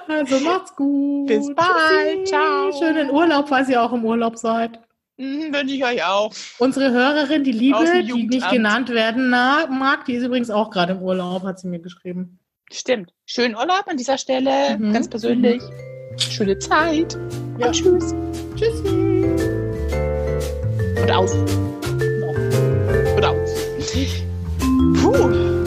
Also 0.10 0.40
macht's 0.40 0.76
gut. 0.76 1.28
Bis 1.28 1.48
bald. 1.56 2.18
Tschüssi. 2.18 2.24
Ciao. 2.26 2.72
Schönen 2.78 3.10
Urlaub, 3.11 3.48
falls 3.48 3.70
ihr 3.70 3.82
auch 3.82 3.94
im 3.94 4.03
Urlaub 4.03 4.38
seid. 4.38 4.78
Mhm, 5.16 5.53
Wünsche 5.53 5.76
ich 5.76 5.86
euch 5.86 6.03
auch. 6.03 6.34
Unsere 6.57 6.91
Hörerin, 6.91 7.44
die 7.44 7.52
Liebe, 7.52 8.03
die 8.03 8.28
nicht 8.28 8.49
genannt 8.49 8.90
werden 8.90 9.30
mag, 9.30 10.06
die 10.06 10.14
ist 10.14 10.24
übrigens 10.24 10.49
auch 10.49 10.70
gerade 10.70 10.94
im 10.94 11.02
Urlaub, 11.02 11.44
hat 11.44 11.60
sie 11.60 11.68
mir 11.68 11.80
geschrieben. 11.80 12.40
Stimmt. 12.72 13.14
Schönen 13.26 13.56
Urlaub 13.56 13.84
an 13.88 13.98
dieser 13.98 14.18
Stelle, 14.18 14.78
mhm. 14.78 14.94
ganz 14.94 15.10
persönlich. 15.10 15.61
Mhm. 15.61 16.20
Schöne 16.20 16.60
Zeit. 16.60 17.18
Ja. 17.57 17.68
Und 17.68 17.74
tschüss. 17.74 18.14
Tschüssi. 18.56 18.88
Und 21.02 21.11
aus. 21.11 21.34
Und 23.16 23.26
aus. 23.26 23.49
Puh. 25.02 25.59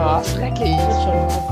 Ja, 0.00 0.22
schrecklich. 0.24 0.70
Ich 0.70 0.76
bin 0.78 0.96
schon 1.02 1.49